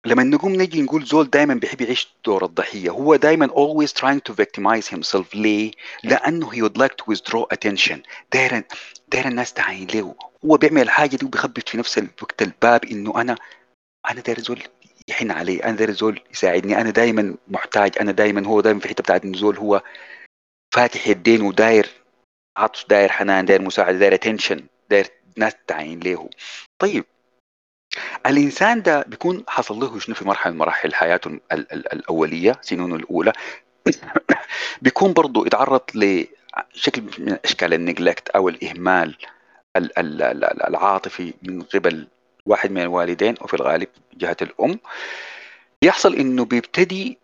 لما 0.05 0.23
نقوم 0.23 0.53
نجي 0.61 0.81
نقول 0.81 1.03
زول 1.03 1.29
دائما 1.29 1.53
بيحب 1.53 1.81
يعيش 1.81 2.07
دور 2.25 2.45
الضحية 2.45 2.89
هو 2.89 3.15
دائما 3.15 3.47
always 3.47 3.89
trying 3.91 4.19
to 4.29 4.33
victimize 4.33 4.87
himself. 4.95 5.35
ليه؟ 5.35 5.71
لأنه 6.03 6.51
he 6.51 6.61
would 6.61 6.77
like 6.77 6.95
to 6.95 7.05
to 7.11 7.23
draw 7.23 7.45
attention. 7.55 7.97
داير 8.33 8.63
داير 9.11 9.27
الناس 9.27 9.53
تعاين 9.53 9.87
له 9.93 10.15
هو 10.45 10.57
بيعمل 10.57 10.81
الحاجة 10.81 11.15
دي 11.15 11.25
وبيخبط 11.25 11.69
في 11.69 11.77
نفس 11.77 11.97
الوقت 11.97 12.41
الباب 12.41 12.85
إنه 12.85 13.21
أنا 13.21 13.35
أنا 14.11 14.21
داير 14.21 14.39
زول 14.39 14.63
يحن 15.07 15.31
علي 15.31 15.63
أنا 15.63 15.75
داير 15.75 15.91
زول 15.91 16.21
يساعدني 16.33 16.81
أنا 16.81 16.89
دائما 16.89 17.35
محتاج 17.47 17.91
أنا 18.01 18.11
دائما 18.11 18.47
هو 18.47 18.61
دائما 18.61 18.79
في 18.79 18.87
حتة 18.87 19.01
بتاعت 19.03 19.25
زول 19.27 19.57
هو 19.57 19.81
فاتح 20.75 21.07
يدين 21.07 21.41
وداير 21.41 21.89
عطف 22.57 22.85
داير 22.89 23.09
حنان 23.09 23.45
داير 23.45 23.61
مساعدة 23.61 23.97
داير 23.97 24.13
attention 24.13 24.65
داير 24.89 25.07
ناس 25.37 25.53
تعاين 25.67 25.99
له 25.99 26.29
طيب 26.79 27.05
الإنسان 28.25 28.81
ده 28.81 29.01
بيكون 29.07 29.43
حصل 29.47 29.79
له 29.79 29.99
شنو 29.99 30.15
في 30.15 30.25
مرحلة 30.25 30.53
من 30.53 30.59
مراحل 30.59 30.93
حياته 30.93 31.27
ال 31.27 31.41
ال 31.51 31.93
الأولية 31.93 32.59
سنونه 32.61 32.95
الأولى؟ 32.95 33.33
بيكون 34.81 35.13
برضه 35.13 35.45
يتعرض 35.45 35.81
لشكل 35.95 37.01
من 37.19 37.37
أشكال 37.45 37.73
ال 37.73 37.80
neglect 37.80 38.29
أو 38.29 38.49
الإهمال 38.49 39.15
ال 39.77 39.99
ال 39.99 40.23
العاطفي 40.67 41.33
من 41.43 41.61
قبل 41.61 42.07
واحد 42.45 42.71
من 42.71 42.81
الوالدين 42.81 43.35
وفي 43.41 43.53
الغالب 43.53 43.87
جهة 44.17 44.37
الأم. 44.41 44.79
يحصل 45.81 46.15
إنه 46.15 46.45
بيبتدي 46.45 47.17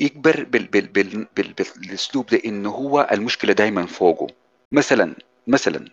يكبر 0.00 0.44
بال 0.44 0.64
بال 0.66 0.86
بال 0.86 1.26
بال 1.36 1.52
بالأسلوب 1.52 2.26
ده 2.26 2.40
إنه 2.46 2.70
هو 2.70 3.08
المشكلة 3.12 3.52
دائما 3.52 3.86
فوقه. 3.86 4.26
مثلا 4.72 5.14
مثلا 5.46 5.84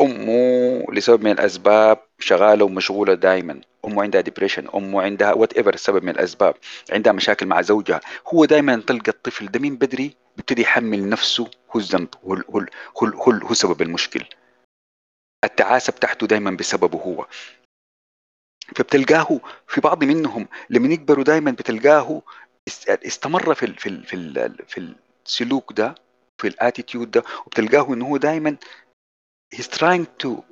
أمه 0.00 0.84
لسبب 0.92 1.24
من 1.24 1.30
الأسباب 1.30 1.98
شغالة 2.18 2.64
ومشغولة 2.64 3.14
دائما 3.14 3.60
أمه 3.84 4.02
عندها 4.02 4.20
depression 4.20 4.68
أمه 4.74 5.02
عندها 5.02 5.32
whatever 5.32 5.76
سبب 5.76 6.02
من 6.04 6.08
الأسباب 6.08 6.54
عندها 6.92 7.12
مشاكل 7.12 7.46
مع 7.46 7.62
زوجها. 7.62 8.00
هو 8.34 8.44
دائما 8.44 8.76
تلقى 8.86 9.08
الطفل 9.10 9.46
ده 9.46 9.60
من 9.60 9.76
بدري 9.76 10.16
بيبتدي 10.36 10.62
يحمل 10.62 11.08
نفسه 11.08 11.50
هو 11.76 11.80
الذنب 11.80 12.08
هو 12.24 12.34
هو 12.34 12.66
هو, 13.02 13.06
هو, 13.06 13.32
هو 13.32 13.54
سبب 13.54 13.82
المشكل. 13.82 14.24
التعاسة 15.44 15.92
بتاعته 15.92 16.26
دائما 16.26 16.50
بسببه 16.50 16.98
هو. 16.98 17.26
فبتلقاه 18.76 19.40
في 19.68 19.80
بعض 19.80 20.04
منهم 20.04 20.48
لما 20.70 20.94
يكبروا 20.94 21.24
دائما 21.24 21.50
بتلقاه 21.50 22.22
استمر 22.88 23.54
في 23.54 23.66
ال 23.66 23.74
في 23.76 23.88
ال 23.88 24.04
في 24.04 24.14
ال 24.16 24.64
في 24.66 24.94
السلوك 25.26 25.72
ده 25.72 25.94
في 26.38 26.48
ال 26.48 26.55
attitude 26.55 27.10
ده 27.10 27.22
وبتلقاه 27.46 27.94
إنه 27.94 28.06
هو 28.06 28.16
دائما 28.16 28.56
he's 29.54 29.68
trying 29.68 30.06
to 30.22 30.42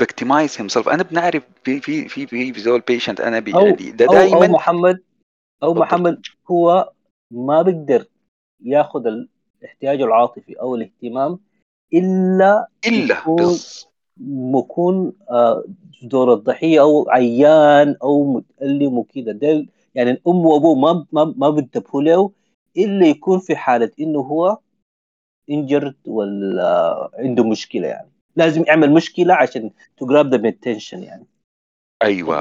victimize 0.00 0.56
himself 0.56 0.88
أنا 0.88 1.02
بنعرف 1.02 1.44
في 1.64 1.80
في 1.80 2.08
في 2.08 2.26
في, 2.26 2.60
زول 2.60 2.80
patient 2.80 3.20
أنا 3.20 3.38
بي 3.38 3.50
يعني 3.50 3.90
ده 3.90 4.06
دائما 4.06 4.36
أو, 4.36 4.42
أو 4.42 4.48
محمد 4.48 5.02
أو 5.62 5.74
محمد 5.74 6.22
هو 6.50 6.92
ما 7.30 7.62
بيقدر 7.62 8.06
ياخذ 8.64 9.06
الاحتياج 9.06 10.02
العاطفي 10.02 10.60
أو 10.60 10.74
الاهتمام 10.74 11.38
إلا 11.94 12.66
إلا. 12.86 13.16
مكون 14.20 15.12
آه، 15.30 15.64
دور 16.02 16.32
الضحية 16.34 16.80
أو 16.80 17.10
عيان 17.10 17.96
أو 18.02 18.32
متألم 18.32 19.04
ده 19.16 19.66
يعني 19.94 20.10
الأم 20.10 20.46
وأبوه 20.46 20.74
ما 20.74 21.06
ما 21.12 21.34
ما 21.36 21.50
بينتبهوا 21.50 22.02
له 22.02 22.30
إلا 22.76 23.06
يكون 23.06 23.38
في 23.38 23.56
حالة 23.56 23.90
إنه 24.00 24.20
هو 24.20 24.58
انجرد 25.50 25.96
ولا 26.06 27.10
عنده 27.18 27.44
مشكلة 27.44 27.88
يعني. 27.88 28.10
لازم 28.36 28.64
يعمل 28.66 28.92
مشكلة 28.92 29.34
عشان 29.34 29.70
to 29.96 30.06
grab 30.06 30.34
the 30.34 30.48
attention 30.48 31.02
يعني. 31.02 31.26
أيوه 32.02 32.36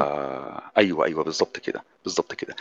أيوه 0.78 1.06
أيوه 1.06 1.24
بالظبط 1.24 1.58
كده 1.58 1.84
بالظبط 2.04 2.34
كده. 2.34 2.56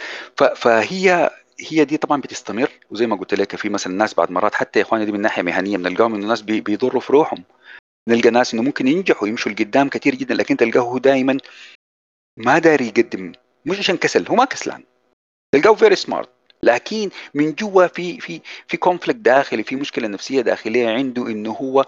فهي 0.57 1.31
هي 1.69 1.85
دي 1.85 1.97
طبعا 1.97 2.21
بتستمر 2.21 2.71
وزي 2.91 3.07
ما 3.07 3.17
قلت 3.17 3.35
لك 3.35 3.57
في 3.57 3.69
مثلا 3.69 3.93
ناس 3.93 4.15
بعد 4.15 4.31
مرات 4.31 4.55
حتى 4.55 4.79
يا 4.79 4.85
إخواني 4.85 5.05
دي 5.05 5.13
من 5.13 5.21
ناحية 5.21 5.43
مهنية 5.43 5.77
بنلقاهم 5.77 6.15
إنه 6.15 6.27
ناس 6.27 6.43
بي... 6.43 6.61
بيضروا 6.61 7.01
في 7.01 7.13
روحهم 7.13 7.45
نلقى 8.09 8.31
ناس 8.31 8.55
إنه 8.55 8.63
ممكن 8.63 8.89
ينجحوا 8.89 9.29
يمشوا 9.29 9.53
لقدام 9.53 9.89
كثير 9.89 10.15
جدا 10.15 10.35
لكن 10.35 10.57
تلقاه 10.57 10.99
دائما 10.99 11.39
ما 12.37 12.59
داري 12.59 12.87
يقدم 12.87 13.33
مش 13.67 13.79
عشان 13.79 13.97
كسل 13.97 14.29
هو 14.29 14.35
ما 14.35 14.45
كسلان. 14.45 14.85
تلقاه 15.55 15.75
very 15.75 15.97
smart 15.97 16.31
لكن 16.63 17.11
من 17.35 17.53
جوا 17.53 17.87
في 17.87 18.21
في 18.21 18.41
في 18.67 18.77
conflict 18.77 19.21
داخلي 19.21 19.63
في 19.63 19.77
مشكلة 19.77 20.09
نفسية 20.09 20.41
داخلية 20.41 20.89
عنده 20.89 21.27
إنه 21.27 21.51
هو 21.53 21.85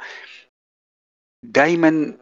دائما 1.44 2.16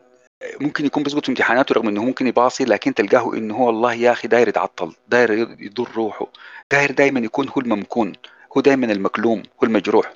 ممكن 0.61 0.87
يكون 0.87 1.03
بيسقط 1.03 1.23
في 1.25 1.29
امتحاناته 1.29 1.73
رغم 1.73 1.89
إنه 1.89 2.05
ممكن 2.05 2.27
يباصي 2.27 2.65
لكن 2.65 2.95
تلقاه 2.95 3.35
إنه 3.35 3.57
هو 3.57 3.67
والله 3.67 3.95
يا 3.95 4.13
أخي 4.13 4.29
داير 4.29 4.49
يتعطل 4.49 4.95
داير 5.09 5.33
يضر 5.61 5.91
روحه 5.97 6.27
داير 6.73 6.93
دائما 6.93 7.21
يكون 7.21 7.49
هو 7.49 7.61
الممكون 7.61 8.13
هو 8.57 8.61
دائما 8.61 8.93
المكلوم 8.93 9.39
هو 9.39 9.67
المجروح. 9.67 10.13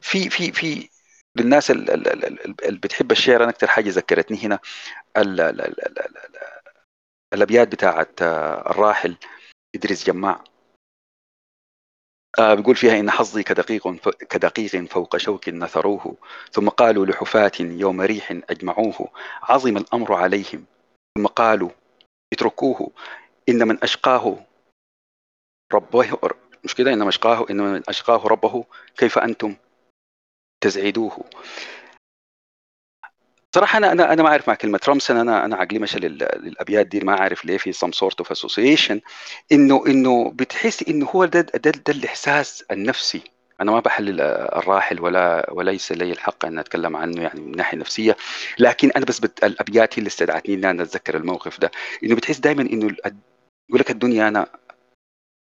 في 0.00 0.30
في 0.30 0.52
في 0.52 0.88
للناس 1.36 1.70
اللي 1.70 2.78
بتحب 2.82 3.12
الشعر 3.12 3.42
أنا 3.42 3.50
أكثر 3.50 3.66
حاجة 3.66 3.90
ذكرتني 3.90 4.38
هنا 4.44 4.58
ال 5.16 5.40
ال 5.40 5.60
ال 5.60 5.86
ال 5.86 5.98
ال 5.98 6.16
الأبيات 7.34 7.68
بتاعت 7.68 8.22
الراحل 8.22 9.16
إدريس 9.74 10.06
جماع. 10.06 10.44
آه 12.38 12.54
بيقول 12.54 12.76
فيها 12.76 13.00
إن 13.00 13.10
حظي 13.10 13.42
كدقيق 13.42 13.94
كدقيق 14.30 14.84
فوق 14.90 15.16
شوك 15.16 15.48
نثروه 15.48 16.16
ثم 16.52 16.68
قالوا 16.68 17.06
لحفاة 17.06 17.52
يوم 17.60 18.00
ريح 18.00 18.30
أجمعوه 18.50 19.08
عظم 19.42 19.76
الأمر 19.76 20.14
عليهم 20.14 20.64
ثم 21.18 21.26
قالوا 21.26 21.70
اتركوه 22.32 22.90
إن 23.48 23.68
من 23.68 23.78
أشقاه 23.82 24.36
ربه 25.72 26.18
مش 26.64 26.74
كده؟ 26.74 26.92
إن 26.92 26.98
من 26.98 27.08
أشقاه 27.08 27.46
إن 27.50 27.56
من 27.56 27.82
أشقاه 27.88 28.26
ربه 28.26 28.64
كيف 28.96 29.18
أنتم 29.18 29.56
تزعدوه؟ 30.60 31.24
صراحة 33.54 33.76
أنا 33.78 33.92
أنا 33.92 34.12
أنا 34.12 34.22
ما 34.22 34.28
أعرف 34.28 34.48
مع 34.48 34.54
كلمة 34.54 34.80
رمسن. 34.88 35.16
أنا 35.16 35.44
أنا 35.44 35.56
عقلي 35.56 35.78
مشى 35.78 35.98
للأبيات 35.98 36.86
دي 36.86 37.00
ما 37.00 37.20
أعرف 37.20 37.44
ليه 37.44 37.58
في 37.58 37.72
some 37.72 37.92
sort 37.92 38.24
of 38.24 38.28
association. 38.36 38.98
إنه 39.52 39.86
إنه 39.86 40.30
بتحس 40.30 40.88
إنه 40.88 41.06
هو 41.06 41.24
ده 41.24 41.40
ده, 41.40 41.70
ده 41.70 41.92
الإحساس 41.92 42.64
النفسي. 42.70 43.20
أنا 43.60 43.70
ما 43.72 43.80
بحلل 43.80 44.20
الراحل 44.20 45.00
ولا 45.00 45.50
وليس 45.52 45.92
لي 45.92 46.12
الحق 46.12 46.44
أن 46.44 46.58
أتكلم 46.58 46.96
عنه 46.96 47.22
يعني 47.22 47.40
من 47.40 47.56
ناحية 47.56 47.78
نفسية. 47.78 48.16
لكن 48.58 48.90
أنا 48.96 49.04
بس 49.04 49.20
بت... 49.20 49.44
الأبيات 49.44 49.94
هي 49.94 49.98
اللي 49.98 50.08
استدعتني 50.08 50.54
إن 50.54 50.64
أنا 50.64 50.82
أتذكر 50.82 51.16
الموقف 51.16 51.60
ده. 51.60 51.70
إنه 52.04 52.16
بتحس 52.16 52.38
دائما 52.38 52.62
إنه 52.62 52.84
يقول 53.68 53.80
لك 53.80 53.90
الدنيا 53.90 54.28
أنا 54.28 54.46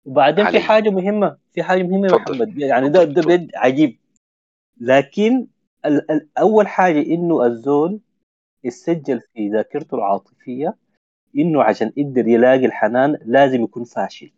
وبعدين 0.05 0.51
في 0.51 0.61
حاجة 0.61 0.91
مهمة 0.91 1.37
في 1.55 1.63
حاجة 1.63 1.83
مهمة 1.83 2.09
يا 2.09 2.13
محمد. 2.13 2.59
يعني 2.59 2.89
ده 2.89 3.05
ده 3.05 3.49
عجيب. 3.55 3.97
لكن 4.81 5.47
أول 6.39 6.69
حاجة 6.69 7.01
إنه 7.01 7.47
الزول 7.47 8.01
يسجل 8.65 9.20
في 9.20 9.48
ذاكرته 9.48 9.94
العاطفية 9.94 10.77
إنه 11.36 11.62
عشان 11.62 11.93
يقدر 11.97 12.28
يلاقي 12.28 12.66
الحنان 12.66 13.19
لازم 13.24 13.62
يكون 13.62 13.85
فاشل 13.85 14.32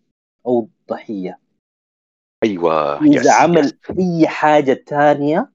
أو 0.46 0.68
ضحية. 0.88 1.38
أيوه 2.44 3.02
اذا 3.02 3.20
يس 3.20 3.26
عمل 3.26 3.64
يس. 3.64 3.74
أي 3.98 4.28
حاجة 4.28 4.72
تانية 4.72 5.50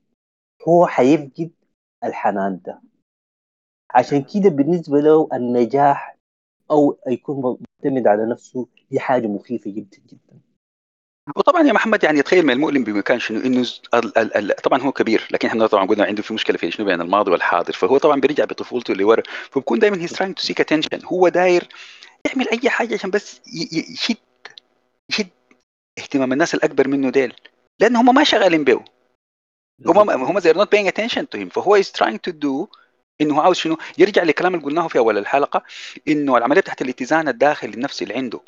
هو 0.68 0.88
حيفقد 0.88 1.51
الحنان 2.03 2.59
ده. 2.65 2.81
عشان 3.89 4.23
كده 4.23 4.49
بالنسبة 4.49 4.99
له 4.99 5.30
النجاح 5.34 6.18
أو 6.72 6.97
يكون 7.07 7.57
معتمد 7.84 8.07
على 8.07 8.26
نفسه 8.26 8.68
دي 8.91 8.99
حاجة 8.99 9.27
مخيفة 9.27 9.72
جدا 9.72 9.97
جدا. 10.07 10.39
وطبعا 11.36 11.68
يا 11.68 11.74
محمد 11.74 12.04
يعني 12.04 12.22
تخيل 12.22 12.45
من 12.45 12.54
المؤلم 12.54 12.84
بمكان 12.84 13.20
شنو 13.20 13.40
انه 13.40 13.68
ال 13.94 14.18
ال 14.18 14.52
ال 14.52 14.56
طبعا 14.56 14.82
هو 14.82 14.91
كبير 14.91 15.28
لكن 15.32 15.48
إحنا 15.48 15.68
طبعا 15.68 15.86
قلنا 15.86 16.06
عنده 16.06 16.24
في 16.24 16.34
مشكلة 16.34 16.58
في 16.58 16.72
شنو؟ 16.72 16.86
بين 16.86 17.02
الماضي 17.02 17.32
والحاضر. 17.32 17.74
فهو 17.74 17.98
طبعا 17.98 18.20
بيرجع 18.20 18.45
بطفولته 18.45 18.91
اللي 18.91 19.04
ورا. 19.04 19.24
فبكون 19.52 19.80
دائما 19.80 20.02
he's 20.02 20.11
trying 20.11 20.36
to 20.36 20.44
seek 20.44 20.61
attention 20.61 21.06
هو 21.06 21.28
داير 21.28 21.68
يعمل 22.26 22.49
أي 22.49 22.70
حاجة 22.70 22.94
عشان 22.94 23.10
بس 23.10 23.41
يشد 23.94 24.18
يشد 25.10 25.28
اهتمام 25.99 26.34
الناس 26.34 26.56
الأكبر 26.56 26.88
منه 26.88 27.10
ديل. 27.10 27.34
لأن 27.80 27.95
هم 27.95 28.16
ما 28.16 28.24
شغالين 28.24 28.64
به. 28.64 28.84
هم 29.86 30.10
هم 30.10 30.40
they're 30.40 30.58
not 30.58 30.68
paying 30.76 30.88
attention 30.91 31.26
to 31.36 31.38
him. 31.40 31.49
فهو 31.49 31.82
is 31.82 31.86
trying 31.86 32.20
to 32.30 32.32
do 32.32 32.68
إنه 33.22 33.41
عاوز 33.41 33.56
شنو؟ 33.58 33.78
يرجع 33.98 34.24
للكلام 34.24 34.56
اللي 34.56 34.66
قلناه 34.66 34.88
في 34.88 34.98
أول 34.98 35.18
الحلقة 35.18 35.64
إنه 36.08 36.38
العملية 36.38 36.62
تحت 36.62 36.82
الاتزان 36.82 37.28
الداخلي 37.28 37.74
النفسي 37.74 38.04
اللي 38.04 38.16
عنده. 38.16 38.40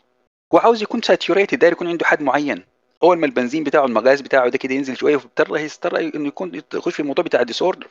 هو 0.54 0.58
عاوز 0.60 0.82
يكون 0.82 1.02
saturated 1.02 1.60
داير 1.60 1.74
يكون 1.74 1.88
عنده 1.88 2.06
حد 2.06 2.22
معين. 2.22 2.64
اول 3.04 3.18
ما 3.20 3.26
البنزين 3.26 3.64
بتاعه 3.64 3.86
المغاز 3.86 4.22
بتاعه 4.22 4.50
ده 4.50 4.58
كده 4.58 4.74
ينزل 4.74 4.98
شوية 4.98 5.18
فبضطر 5.18 5.58
يضطر 5.58 6.00
إنه 6.00 6.28
يكون 6.28 6.62
يخش 6.74 6.94
في 6.94 7.00
الموضوع 7.00 7.24
بتاع 7.26 7.42
ال 7.42 7.47
disorder 7.47 7.88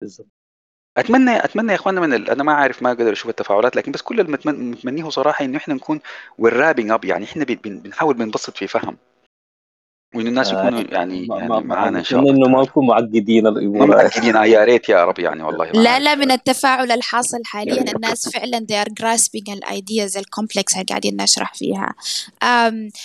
بالظبط. 0.00 0.28
اتمنى 0.98 1.44
أتمنى 1.44 1.72
يا 1.72 1.76
إخواننا 1.76 2.00
من 2.00 2.14
ال... 2.14 2.30
أنا 2.30 2.42
ما 2.44 2.52
عارف 2.52 2.82
ما 2.82 2.90
أقدر 2.92 3.12
أشوف 3.12 3.30
التفاعلات 3.30 3.76
لكن 3.76 3.92
بس 3.92 4.02
كل 4.02 4.20
اللي 4.20 4.38
متمنيه 4.46 5.08
صراحة 5.10 5.44
إنه 5.44 5.58
إحنا 5.58 5.74
نكون 5.74 6.00
wrapping 6.38 6.90
up 6.90 7.04
يعني 7.04 7.24
إحنا 7.24 7.44
بن... 7.44 7.78
بنحاول 7.80 8.14
بنبسط 8.14 8.56
في 8.56 8.66
فهم. 8.66 8.96
وإن 10.14 10.26
الناس 10.26 10.52
يكونوا 10.52 10.80
يعني, 10.80 11.26
ما- 11.26 11.36
يعني 11.36 11.48
ما- 11.48 11.60
معانا 11.60 11.98
ان 11.98 12.04
شاء 12.04 12.20
الله 12.20 12.30
إنه 12.32 12.48
ما. 12.48 12.62
نكون 12.62 12.86
معقدين 12.86 13.46
الأمور. 13.46 13.86
معقدين. 13.86 14.36
آه 14.36 14.44
يا 14.44 14.64
ريت 14.64 14.88
يا 14.88 15.04
رب 15.04 15.18
يعني 15.18 15.42
والله 15.42 15.70
لا. 15.70 15.98
لا 15.98 16.14
من 16.14 16.30
التفاعل 16.30 16.92
الحاصل 16.92 17.38
حاليا 17.44 17.84
الناس 17.96 18.28
فعلا 18.28 18.66
they 18.72 18.86
are 18.86 18.92
grasping 19.02 19.52
ال 19.52 19.63
ideas 19.63 20.16
ال 20.16 20.23
complex 20.23 20.74
اللي 20.74 20.84
قاعدين 20.84 21.16
نشرح 21.22 21.54
فيها. 21.54 21.94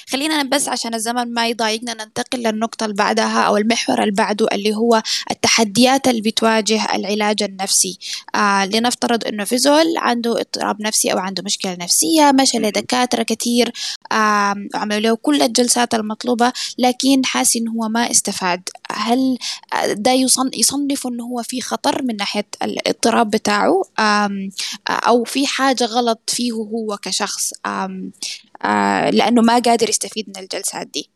خلينا 0.10 0.44
بس 0.44 0.70
عشان 0.70 0.94
الزمن 0.94 1.34
ما 1.34 1.48
يضايقنا 1.48 1.94
ننتقل 1.94 2.40
للنقطة 2.40 2.84
اللي 2.84 2.96
بعدها 2.96 3.42
أو 3.42 3.58
المحور 3.58 4.00
اللي 4.02 4.12
بعده 4.12 4.48
اللي 4.54 4.76
هو 4.76 5.02
التحديات 5.32 6.08
اللي 6.08 6.22
بتواجه 6.22 6.96
العلاج 6.96 7.44
النفسي. 7.44 8.00
آه 8.36 8.66
لنفترض 8.66 9.28
إنه 9.28 9.44
في 9.44 9.58
زول 9.58 9.98
عنده 9.98 10.32
اضطراب 10.40 10.82
نفسي 10.82 11.14
أو 11.14 11.18
عنده 11.18 11.44
مشكلة 11.46 11.78
نفسية 11.82 12.32
مشى 12.42 12.58
لدكاترة 12.58 13.24
كتير 13.24 13.72
آم، 14.12 14.70
وعملوا 14.76 15.00
له 15.00 15.16
كل 15.16 15.42
الجلسات 15.42 15.94
المطلوبة 15.94 16.52
لكن 16.78 16.95
حاسس 17.26 17.56
إنه 17.58 17.72
هو 17.72 17.90
ما 17.90 18.12
استفاد. 18.12 18.70
هل 18.92 19.38
ده 19.94 20.12
يصن 20.12 20.50
يصنف 20.54 21.08
إنه 21.08 21.24
هو 21.24 21.44
في 21.44 21.62
خطر 21.62 22.04
من 22.04 22.16
ناحية 22.16 22.46
الاضطراب 22.64 23.30
بتاعه؟ 23.30 23.82
أم 24.00 24.50
أو 24.90 25.24
في 25.24 25.48
حاجة 25.48 25.84
غلط 25.86 26.30
فيه 26.30 26.52
هو 26.52 26.98
كشخص؟ 26.98 27.54
أم 27.66 28.12
لأنه 29.14 29.42
ما 29.42 29.60
قادر 29.60 29.90
يستفيد 29.90 30.30
من 30.30 30.38
الجلسات 30.44 30.88
دي. 30.88 31.10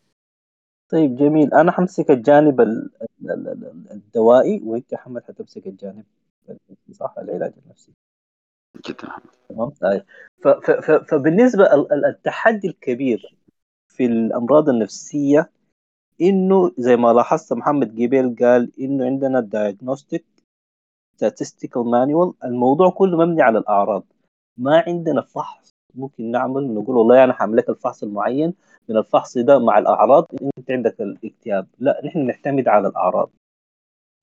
طيب 0.92 1.16
جميل. 1.16 1.54
أنا 1.54 1.72
حمسك 1.72 2.10
الجانب 2.10 2.60
ال- 2.60 2.90
ال- 3.02 3.30
ال- 3.30 3.48
ال- 3.48 3.86
الدوائي 3.90 4.60
وإنت 4.64 4.94
حمد 4.94 5.22
حتمسك 5.28 5.66
الجانب 5.66 6.04
صح 6.92 7.14
العلاج 7.18 7.52
النفسي. 7.66 7.92
جدا 8.86 9.08
تمام؟ 9.48 9.70
طيب. 9.70 10.04
فبالنسبة 11.08 11.74
ال- 11.74 11.92
ال- 11.92 12.04
التحدي 12.04 12.68
الكبير 12.68 13.36
في 13.88 14.04
الأمراض 14.06 14.68
النفسية 14.68 15.50
إنه 16.20 16.72
زي 16.78 16.96
ما 16.96 17.12
لاحظت 17.12 17.52
محمد 17.52 17.94
جبيل 17.94 18.36
قال 18.36 18.72
إنه 18.80 19.04
عندنا 19.04 19.48
diagnostic 19.54 20.22
statistical 21.16 21.84
manual. 21.84 22.32
الموضوع 22.44 22.90
كله 22.90 23.18
مبني 23.18 23.42
على 23.42 23.58
الأعراض. 23.58 24.04
ما 24.56 24.84
عندنا 24.86 25.20
فحص 25.22 25.70
ممكن 25.94 26.30
نعمل 26.30 26.74
نقول 26.74 26.96
والله 26.96 27.24
أنا 27.24 27.32
حعمل 27.32 27.56
لك 27.56 27.68
الفحص 27.68 28.02
المعين 28.02 28.54
من 28.88 28.96
الفحص 28.96 29.38
ده 29.38 29.58
مع 29.58 29.78
الأعراض 29.78 30.26
إنت 30.58 30.70
عندك 30.70 31.00
الاكتئاب. 31.00 31.66
لا 31.78 32.00
نحن 32.04 32.26
نعتمد 32.26 32.68
على 32.68 32.88
الأعراض. 32.88 33.30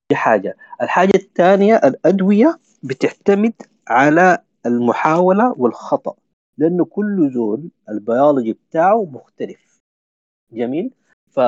دي 0.10 0.16
حاجة. 0.16 0.58
الحاجة 0.82 1.16
الثانية 1.16 1.76
الأدوية 1.76 2.60
بتعتمد 2.84 3.54
على 3.88 4.38
المحاولة 4.66 5.56
والخطأ 5.58 6.16
لأنه 6.58 6.86
كل 6.86 7.30
زول 7.34 7.70
البيولوجي 7.90 8.54
بتاعه 8.54 9.06
مختلف. 9.06 9.78
جميل؟ 10.52 10.94
ف 11.32 11.40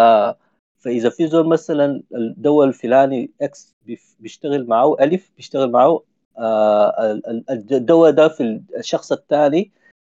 فإذا 0.78 1.10
في 1.10 1.28
زول 1.28 1.48
مثلا 1.48 2.04
الدواء 2.16 2.68
الفلاني 2.68 3.32
X 3.42 3.76
بيشتغل 4.20 4.68
معه 4.68 4.96
ألف 5.00 5.32
بيشتغل 5.38 5.72
معه 5.72 6.04
آه، 6.38 7.12
ال- 7.12 7.28
ال- 7.30 7.74
الدواء 7.74 8.12
ده 8.12 8.28
في 8.28 8.62
الشخص 8.78 9.12
الثاني 9.12 9.72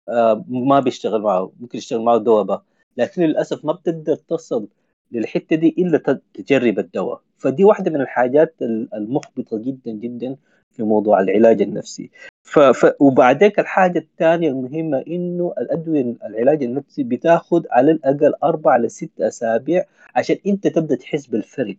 آه، 0.10 0.46
ما 0.48 0.80
بيشتغل 0.80 1.22
معه 1.22 1.52
ممكن 1.60 1.78
يشتغل 1.78 2.02
معه 2.02 2.18
دواء 2.18 2.44
با 2.44 2.62
لكن 2.98 3.22
للأسف 3.22 3.66
ما 3.66 3.74
بتقدر 3.74 4.16
تصل 4.16 4.68
للحتة 5.12 5.56
دي 5.56 5.76
إلا 5.78 6.20
تجرب 6.34 6.80
الدواء. 6.80 7.22
فدي 7.38 7.64
واحدة 7.64 7.92
من 7.92 8.02
الحاجات 8.02 8.56
المحبطة 8.94 9.58
جدا 9.58 9.92
جدا 9.92 10.36
في 10.72 10.84
موضوع 10.84 11.20
العلاج 11.20 11.62
النفسي. 11.62 12.12
ف... 12.44 12.60
ف... 12.60 12.96
وبعدين 13.00 13.52
الحاجة 13.60 14.00
الثانية 14.00 14.50
المهمة 14.50 15.04
إنه 15.08 15.54
الأدوية 15.58 16.16
العلاج 16.24 16.64
النفسي 16.64 17.04
بتاخذ 17.04 17.64
على 17.72 17.92
الأقل 17.92 18.34
أربع 18.44 18.78
لست 18.78 19.22
أسابيع 19.22 19.86
عشان 20.16 20.36
أنت 20.48 20.68
تبدأ 20.68 20.96
تحس 20.96 21.28
بالفرق. 21.28 21.78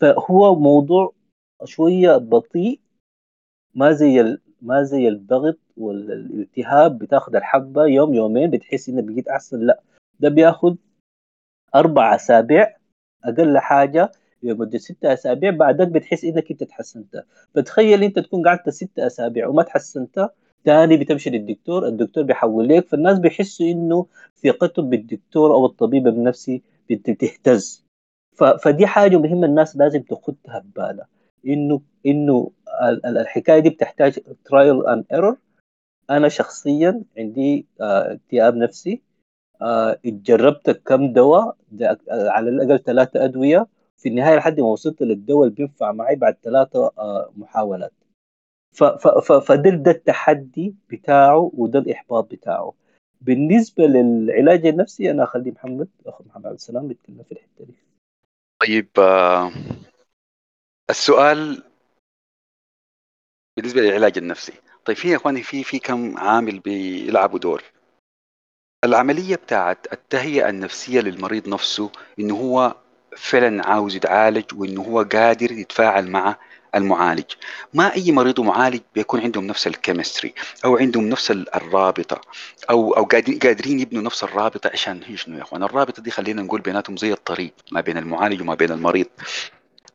فهو 0.00 0.54
موضوع 0.54 1.12
شوية 1.64 2.16
بطيء 2.16 2.80
ما 3.74 3.92
زي 3.92 4.20
ال... 4.20 4.40
ما 4.62 4.82
زي 4.82 5.08
الضغط 5.08 5.58
والالتهاب 5.76 6.98
بتاخذ 6.98 7.36
الحبة 7.36 7.86
يوم 7.86 8.14
يومين 8.14 8.50
بتحس 8.50 8.88
إنك 8.88 9.04
بقيت 9.04 9.28
أحسن. 9.28 9.60
لا 9.60 9.80
ده 10.20 10.28
بياخذ 10.28 10.74
أربع 11.74 12.14
أسابيع 12.14 12.76
أقل 13.24 13.58
حاجة 13.58 14.12
لمدة 14.42 14.78
ستة 14.78 15.12
أسابيع 15.12 15.50
بعدك 15.50 15.88
بتحس 15.88 16.24
إنك 16.24 16.50
أنت 16.50 16.64
تحسنت. 16.64 17.24
فتخيل 17.54 18.02
أنت 18.02 18.18
تكون 18.18 18.48
قعدت 18.48 18.68
ستة 18.68 19.06
أسابيع 19.06 19.48
وما 19.48 19.62
تحسنت 19.62 20.30
تاني 20.64 20.96
بتمشي 20.96 21.30
للدكتور 21.30 21.86
الدكتور 21.88 22.24
بيحول 22.24 22.68
لك 22.68 22.88
فالناس 22.88 23.18
بيحسوا 23.18 23.66
إنه 23.66 24.06
ثقتهم 24.44 24.90
بالدكتور 24.90 25.54
أو 25.54 25.66
الطبيب 25.66 26.06
النفسي 26.08 26.62
بتهتز. 26.90 27.84
فدي 28.62 28.86
حاجة 28.86 29.16
مهمة 29.16 29.46
الناس 29.46 29.76
لازم 29.76 30.02
تاخذها 30.02 30.58
ببالها 30.64 31.06
إنه 31.46 31.80
إنه 32.06 32.50
الحكاية 33.06 33.58
دي 33.60 33.70
بتحتاج 33.70 34.18
trial 34.44 34.86
and 34.86 35.04
error 35.12 35.36
أنا 36.10 36.28
شخصيا 36.28 37.02
عندي 37.18 37.66
آه، 37.80 38.12
اكتئاب 38.12 38.56
نفسي. 38.56 39.00
آه، 39.62 39.98
جربت 40.04 40.70
كم 40.70 41.12
دواء 41.12 41.56
على 42.10 42.50
الأقل 42.50 42.78
ثلاثة 42.78 43.24
أدوية. 43.24 43.66
في 44.00 44.08
النهاية 44.08 44.36
لحد 44.36 44.60
ما 44.60 44.66
وصلت 44.66 45.02
للدواء 45.02 45.44
اللي 45.44 45.54
بينفع 45.54 45.92
معي 45.92 46.16
بعد 46.16 46.36
ثلاثة 46.42 46.92
آه، 46.98 47.32
محاولات. 47.36 47.92
فده 49.46 49.70
ده 49.70 49.90
التحدي 49.90 50.74
بتاعه 50.90 51.50
وده 51.54 51.78
الإحباط 51.78 52.30
بتاعه. 52.30 52.74
بالنسبة 53.20 53.84
للعلاج 53.84 54.66
النفسي 54.66 55.10
أنا 55.10 55.24
اخلي 55.24 55.50
محمد 55.50 55.88
اخو 56.06 56.24
محمد 56.24 56.46
عبد 56.46 56.54
السلام 56.54 56.90
يتكلم 56.90 57.22
في 57.22 57.32
الحتة 57.32 57.64
دي. 57.64 57.74
طيب 58.60 58.88
آه 58.98 59.50
السؤال 60.90 61.62
بالنسبة 63.56 63.80
للعلاج 63.80 64.18
النفسي. 64.18 64.52
طيب 64.84 64.96
في 64.96 65.10
يا 65.10 65.16
إخواني 65.16 65.42
في 65.42 65.64
في 65.64 65.78
كم 65.78 66.18
عامل 66.18 66.58
بيلعبوا 66.58 67.38
دور؟ 67.38 67.62
العملية 68.84 69.36
بتاعت 69.36 69.92
التهيئة 69.92 70.48
النفسية 70.48 71.00
للمريض 71.00 71.48
نفسه 71.48 71.92
إنه 72.18 72.36
هو 72.36 72.76
فعلا 73.16 73.68
عاوز 73.68 73.96
يتعالج 73.96 74.44
وإنه 74.54 74.82
هو 74.82 75.02
قادر 75.12 75.52
يتفاعل 75.52 76.10
مع 76.10 76.36
المعالج. 76.74 77.24
ما 77.74 77.94
أي 77.94 78.12
مريض 78.12 78.38
ومعالج 78.38 78.80
بيكون 78.94 79.20
عندهم 79.20 79.46
نفس 79.46 79.66
الكيمستري 79.66 80.34
أو 80.64 80.76
عندهم 80.76 81.08
نفس 81.08 81.30
الرابطة 81.30 82.20
أو 82.70 82.92
أو 82.96 83.04
قادرين 83.42 83.80
يبنوا 83.80 84.02
نفس 84.02 84.24
الرابطة 84.24 84.70
عشان 84.72 85.16
شنو 85.16 85.36
يا 85.38 85.42
إخوان؟ 85.42 85.62
الرابطة 85.62 86.02
دي 86.02 86.10
خلينا 86.10 86.42
نقول 86.42 86.60
بيناتهم 86.60 86.96
زي 86.96 87.12
الطريق 87.12 87.52
ما 87.72 87.80
بين 87.80 87.98
المعالج 87.98 88.40
وما 88.40 88.54
بين 88.54 88.70
المريض. 88.72 89.06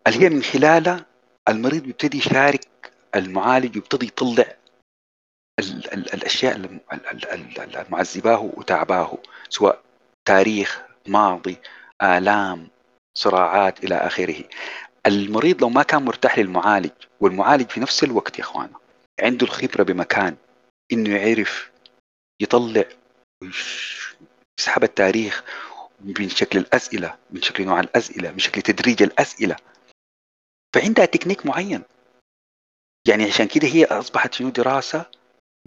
اللي 0.08 0.24
هي 0.24 0.30
من 0.30 0.44
خلالها 0.44 1.06
المريض 1.50 1.84
بيبتدي 1.84 2.18
يشارك 2.18 2.68
المعالج 3.16 3.76
ويبتدي 3.76 4.06
يطلع 4.06 4.46
ال 5.60 5.94
ال 5.94 6.14
الأشياء 6.14 6.80
المعذباه 7.88 8.52
وتعباه 8.58 9.18
سواء 9.50 9.82
تاريخ 10.26 10.82
ماضي 11.08 11.58
آلام 12.04 12.68
صراعات 13.16 13.84
إلى 13.84 13.96
آخره. 13.96 14.44
المريض 15.06 15.62
لو 15.62 15.70
ما 15.70 15.84
كان 15.84 16.06
مرتاح 16.06 16.40
للمعالج 16.40 16.92
والمعالج 17.20 17.70
في 17.70 17.80
نفس 17.80 18.04
الوقت 18.04 18.40
يا 18.40 18.44
اخوانا 18.44 18.80
عنده 19.22 19.46
الخبرة 19.46 19.84
بمكان 19.84 20.36
إنه 20.94 21.18
يعرف 21.18 21.72
يطلع 22.42 22.84
يسحب 24.60 24.84
التاريخ 24.84 25.44
من 26.02 26.30
شكل 26.30 26.60
الأسئلة 26.60 27.18
من 27.32 27.42
شكل 27.42 27.66
نوع 27.66 27.80
الأسئلة 27.80 28.32
من 28.32 28.40
شكل 28.40 28.62
تدريج 28.62 29.04
الأسئلة. 29.04 29.56
فعندها 30.76 31.06
تكنيك 31.06 31.46
معين. 31.46 31.84
يعني 33.08 33.24
عشان 33.24 33.48
كده 33.48 33.68
هي 33.68 33.86
أصبحت 33.86 34.34
شنو؟ 34.34 34.50
دراسة 34.50 35.06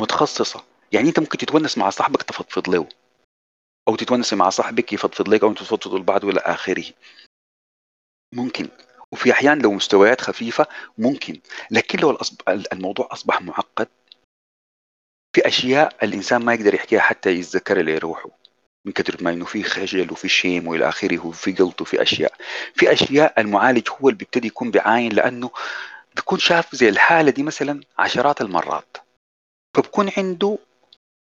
متخصصة. 0.00 0.64
يعني 0.92 1.08
أنت 1.08 1.18
ممكن 1.18 1.38
تتونس 1.38 1.78
مع 1.78 1.90
صاحبك 1.90 2.22
تفضفض 2.22 2.68
له 2.68 2.88
أو 3.88 3.96
تتونس 3.96 4.34
مع 4.34 4.50
صاحبك 4.50 4.92
يفضفض 4.92 5.28
لك 5.28 5.42
أو 5.42 5.52
تفضفضوا 5.52 5.98
لبعض 5.98 6.24
والى 6.24 6.40
آخره. 6.40 6.84
ممكن. 8.32 8.68
وفي 9.12 9.32
أحيان 9.32 9.58
لو 9.58 9.72
مستويات 9.72 10.20
خفيفة 10.20 10.66
ممكن. 10.98 11.40
لكن 11.70 11.98
لو 11.98 12.18
الموضوع 12.72 13.08
أصبح 13.12 13.42
معقد 13.42 13.88
في 15.36 15.46
أشياء 15.48 15.96
الإنسان 16.02 16.44
ما 16.44 16.54
يقدر 16.54 16.74
يحكيها 16.74 17.00
حتى 17.00 17.30
يتذكر 17.30 17.80
اللي 17.80 17.92
يروحه 17.92 18.30
من 18.86 18.92
كثرة 18.92 19.24
ما 19.24 19.30
إنه 19.30 19.44
في 19.44 19.62
خجل 19.62 20.12
وفي 20.12 20.28
شيم 20.28 20.68
وإلى 20.68 20.88
آخره 20.88 21.26
وفي 21.26 21.52
قلط 21.52 21.80
وفي 21.80 22.02
أشياء. 22.02 22.32
في 22.74 22.92
أشياء 22.92 23.40
المعالج 23.40 23.88
هو 23.90 24.08
اللي 24.08 24.18
بيبتدي 24.18 24.46
يكون 24.46 24.70
بعاين 24.70 25.12
لأنه 25.12 25.50
بيكون 26.16 26.38
شاف 26.38 26.74
زي 26.74 26.88
الحالة 26.88 27.30
دي 27.30 27.42
مثلا 27.42 27.80
عشرات 27.98 28.40
المرات. 28.40 28.96
فبكون 29.76 30.10
عنده 30.16 30.58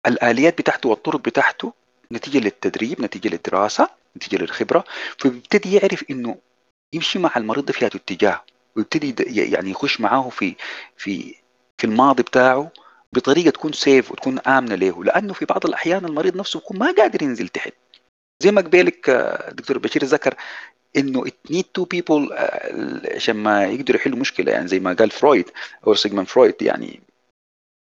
الآليات 0.06 0.58
بتاعته 0.58 0.88
والطرق 0.88 1.20
بتاعته 1.20 1.72
نتيجة 2.12 2.38
للتدريب 2.38 3.00
نتيجة 3.02 3.28
للدراسة 3.28 3.88
نتيجة 4.16 4.36
للخبرة. 4.36 4.84
فبيبتدي 5.18 5.74
يعرف 5.74 6.04
إنه 6.10 6.36
يمشي 6.92 7.18
مع 7.18 7.32
المريض 7.36 7.70
في 7.70 7.84
هذا 7.84 7.94
الاتجاه 7.94 8.44
ويبتدي 8.76 9.14
يعني 9.50 9.70
يخش 9.70 10.00
معاه 10.00 10.28
في 10.28 10.56
في 10.96 11.34
في 11.78 11.84
الماضي 11.84 12.22
بتاعه 12.22 12.72
بطريقة 13.12 13.50
تكون 13.50 13.72
safe 13.72 14.12
وتكون 14.12 14.38
آمنة 14.38 14.74
له. 14.74 15.04
لأنه 15.04 15.32
في 15.32 15.44
بعض 15.44 15.66
الأحيان 15.66 16.04
المريض 16.04 16.36
نفسه 16.36 16.58
يكون 16.58 16.78
ما 16.78 16.92
قادر 16.92 17.22
ينزل 17.22 17.48
تحت. 17.48 17.72
زي 18.42 18.50
ما 18.50 18.60
قبلك 18.60 19.10
آه، 19.10 19.50
دكتور 19.50 19.78
بشير 19.78 20.04
ذكر 20.04 20.34
إنه 20.96 21.24
it 21.24 21.52
need 21.52 21.64
two 21.78 21.84
people 21.94 22.32
آه، 22.32 23.14
عشان 23.14 23.36
ما 23.36 23.64
يقدروا 23.66 24.00
يحلوا 24.00 24.18
مشكلة. 24.18 24.52
يعني 24.52 24.68
زي 24.68 24.80
ما 24.80 24.92
قال 24.92 25.10
فرويد 25.10 25.50
أو 25.86 25.94
سيجموند 25.94 26.28
فرويد 26.28 26.62
يعني 26.62 27.00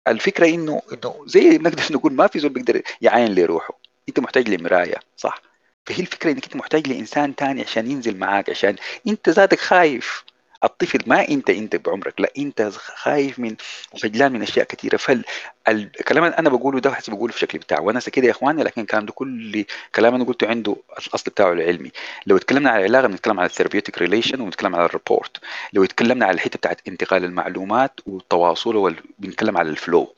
الفكرة 0.08 0.48
إنه 0.48 0.82
إنه 0.94 1.24
زي 1.26 1.58
نقدر 1.58 1.84
نقول 1.96 2.14
ما 2.14 2.28
في 2.28 2.40
زول 2.40 2.52
بيقدر 2.52 2.82
يعاين 3.02 3.36
لروحه. 3.36 3.80
أنت 4.10 4.20
محتاج 4.20 4.50
لمراية 4.50 5.00
صح؟ 5.18 5.49
فهي 5.90 6.00
الفكرة 6.00 6.32
إنك 6.32 6.44
أنت 6.44 6.56
محتاج 6.56 6.88
لإنسان 6.88 7.36
تاني 7.36 7.62
عشان 7.62 7.92
ينزل 7.92 8.18
معاك 8.18 8.50
عشان 8.50 8.76
أنت 9.08 9.30
ذاتك 9.30 9.60
خايف. 9.60 10.24
الطفل 10.64 11.00
ما 11.08 11.28
أنت 11.30 11.50
أنت 11.50 11.76
بعمرك 11.76 12.22
لا 12.22 12.32
أنت 12.38 12.70
خايف 12.96 13.40
من 13.40 13.56
وخجلان 13.94 14.32
من 14.32 14.42
أشياء 14.42 14.66
كثيرة. 14.66 14.98
فالكلام 14.98 16.24
اللي 16.24 16.38
أنا 16.38 16.50
بقوله 16.50 16.80
ده 16.80 16.94
حسب 16.94 17.14
بقوله 17.14 17.34
في 17.34 17.40
شكل 17.40 17.58
بتاع 17.60 17.80
وأنا 17.80 18.00
كده 18.00 18.26
يا 18.26 18.32
إخواني 18.32 18.64
لكن 18.64 18.82
الكلام 18.82 19.06
ده 19.06 19.12
كل 19.14 19.66
كلام 19.96 20.16
أنا 20.16 20.24
قلته 20.24 20.48
عنده 20.48 20.76
الأصل 21.08 21.32
بتاعه 21.32 21.54
العلمي. 21.54 21.92
لو 22.28 22.38
اتكلمنا 22.38 22.70
على 22.70 22.86
العلاقة 22.86 23.08
بنتكلم 23.08 23.40
على 23.40 23.46
ال 23.50 23.54
therapeutic 23.54 23.98
relation 23.98 24.42
ونتكلم 24.42 24.76
على 24.76 24.86
ال 24.86 24.92
rapport 24.92 25.38
لو 25.74 25.84
اتكلمنا 25.84 26.26
على 26.26 26.36
الحتة 26.36 26.58
بتاعت 26.58 26.82
انتقال 26.88 27.24
المعلومات 27.24 28.00
والتواصل 28.06 28.96
بنتكلم 29.20 29.58
على 29.58 29.70
ال 29.70 29.78
flow 29.78 30.14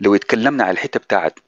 لو 0.00 0.14
اتكلمنا 0.14 0.64
على 0.64 0.72
الحتة 0.72 1.00
بتاعت 1.00 1.38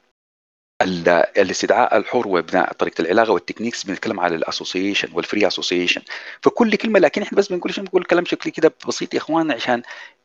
الاستدعاء 0.81 1.97
الحر 1.97 2.27
وابناء 2.27 2.73
طريقة 2.73 3.01
العلاقة 3.01 3.31
وال 3.31 3.40
techniques 3.40 3.83
بنتكلم 3.83 4.19
على 4.19 4.35
ال 4.35 4.41
association 4.41 5.09
وال 5.13 5.24
free 5.24 5.47
association 5.47 6.01
فكل 6.41 6.75
كلمة 6.75 6.99
لكن 6.99 7.21
إحنا 7.21 7.37
بس 7.37 7.47
بنقول 7.47 7.73
بنقول 7.77 8.03
كلام 8.03 8.25
شكلي 8.25 8.51
كده 8.51 8.73
بسيط 8.87 9.13
يا 9.13 9.19
إخوان 9.19 9.51
عشان 9.51 9.81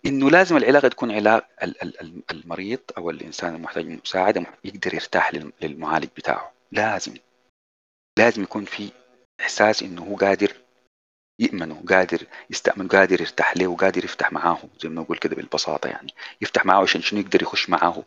إنه 0.06 0.30
لازم 0.30 0.56
العلاقة 0.56 0.88
تكون 0.88 1.10
علاقة 1.12 1.46
المريض 2.30 2.80
أو 2.98 3.10
الإنسان 3.10 3.54
المحتاج 3.54 3.84
للمساعده 3.84 4.46
يقدر 4.64 4.94
يرتاح 4.94 5.32
للمعالج 5.62 6.08
بتاعه. 6.16 6.52
لازم. 6.72 7.14
لازم 8.18 8.42
يكون 8.42 8.64
في 8.64 8.88
إحساس 9.40 9.82
إنه 9.82 10.02
هو 10.02 10.16
قادر 10.16 10.52
يأمنه 11.40 11.84
قادر 11.88 12.22
يستأمن 12.50 12.88
قادر 12.88 13.20
يرتاح 13.20 13.56
له 13.56 13.66
وقادر 13.66 14.04
يفتح 14.04 14.32
معاه 14.32 14.58
زي 14.82 14.88
ما 14.88 15.02
نقول 15.02 15.18
كده 15.18 15.36
بالبساطة 15.36 15.88
يعني. 15.88 16.14
يفتح 16.40 16.66
معاه 16.66 16.82
عشان 16.82 17.02
شنو 17.02 17.20
يقدر 17.20 17.42
يخش 17.42 17.70
معاه. 17.70 18.04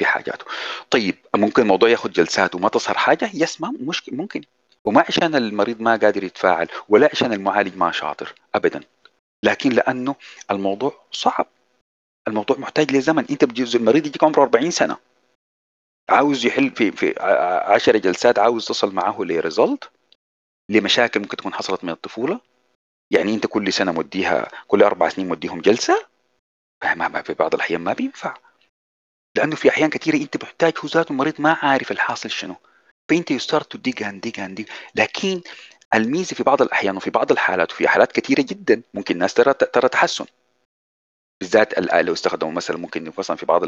في 0.00 0.06
حاجاته. 0.06 0.44
طيب 0.90 1.14
ممكن 1.34 1.62
الموضوع 1.62 1.88
ياخذ 1.88 2.10
جلسات 2.12 2.54
وما 2.54 2.68
تظهر 2.68 2.98
حاجة؟ 2.98 3.30
يسمع 3.34 3.70
مشكل 3.80 4.16
ممكن. 4.16 4.42
وما 4.84 5.04
عشان 5.08 5.34
المريض 5.34 5.80
ما 5.80 5.96
قادر 5.96 6.24
يتفاعل 6.24 6.68
ولا 6.88 7.08
عشان 7.12 7.32
المعالج 7.32 7.76
ما 7.76 7.92
شاطر 7.92 8.34
ابدا. 8.54 8.80
لكن 9.42 9.70
لأنه 9.70 10.14
الموضوع 10.50 11.00
صعب. 11.12 11.46
الموضوع 12.28 12.56
محتاج 12.58 12.92
لزمن. 12.92 13.24
أنت 13.30 13.44
بجوز 13.44 13.76
المريض 13.76 14.06
يجيك 14.06 14.24
عمره 14.24 14.42
40 14.42 14.70
سنة. 14.70 14.96
عاوز 16.10 16.46
يحل 16.46 16.70
في 16.70 16.92
في 16.92 17.14
10 17.64 17.98
جلسات 17.98 18.38
عاوز 18.38 18.66
تصل 18.66 18.94
معه 18.94 19.16
لريزلت 19.20 19.90
لمشاكل 20.70 21.20
ممكن 21.20 21.36
تكون 21.36 21.54
حصلت 21.54 21.84
من 21.84 21.90
الطفولة. 21.90 22.40
يعني 23.10 23.34
أنت 23.34 23.46
كل 23.46 23.72
سنة 23.72 23.92
مديها 23.92 24.48
كل 24.68 24.82
أربع 24.82 25.08
سنين 25.08 25.28
مديهم 25.28 25.60
جلسة؟ 25.60 26.06
ما 26.96 27.22
في 27.22 27.34
بعض 27.34 27.54
الأحيان 27.54 27.80
ما 27.80 27.92
بينفع. 27.92 28.34
لأنه 29.36 29.56
في 29.56 29.68
أحيان 29.68 29.90
كثيره 29.90 30.16
أنت 30.16 30.42
محتاج 30.42 30.72
هو 30.84 30.88
ذاته 30.88 31.12
المريض 31.12 31.34
ما 31.40 31.52
عارف 31.52 31.90
الحاصل 31.90 32.30
شنو. 32.30 32.56
فأنت 33.10 33.30
you 33.30 33.38
start 33.38 33.70
to 33.70 33.78
dig 33.78 34.02
and 34.02 34.20
dig 34.20 34.40
and 34.40 34.66
لكن 34.94 35.40
الميزة 35.94 36.34
في 36.34 36.42
بعض 36.42 36.62
الأحيان 36.62 36.96
وفي 36.96 37.10
بعض 37.10 37.32
الحالات 37.32 37.72
وفي 37.72 37.88
حالات 37.88 38.12
كثيره 38.12 38.42
جدا 38.42 38.82
ممكن 38.94 39.14
الناس 39.14 39.34
ترى 39.34 39.54
ترى 39.54 39.88
تحسن. 39.88 40.24
بالذات 41.40 41.78
لو 41.78 42.12
استخدموا 42.12 42.52
مثلا 42.52 42.76
ممكن 42.76 43.12
مثلا 43.18 43.36
في 43.36 43.46
بعض 43.46 43.62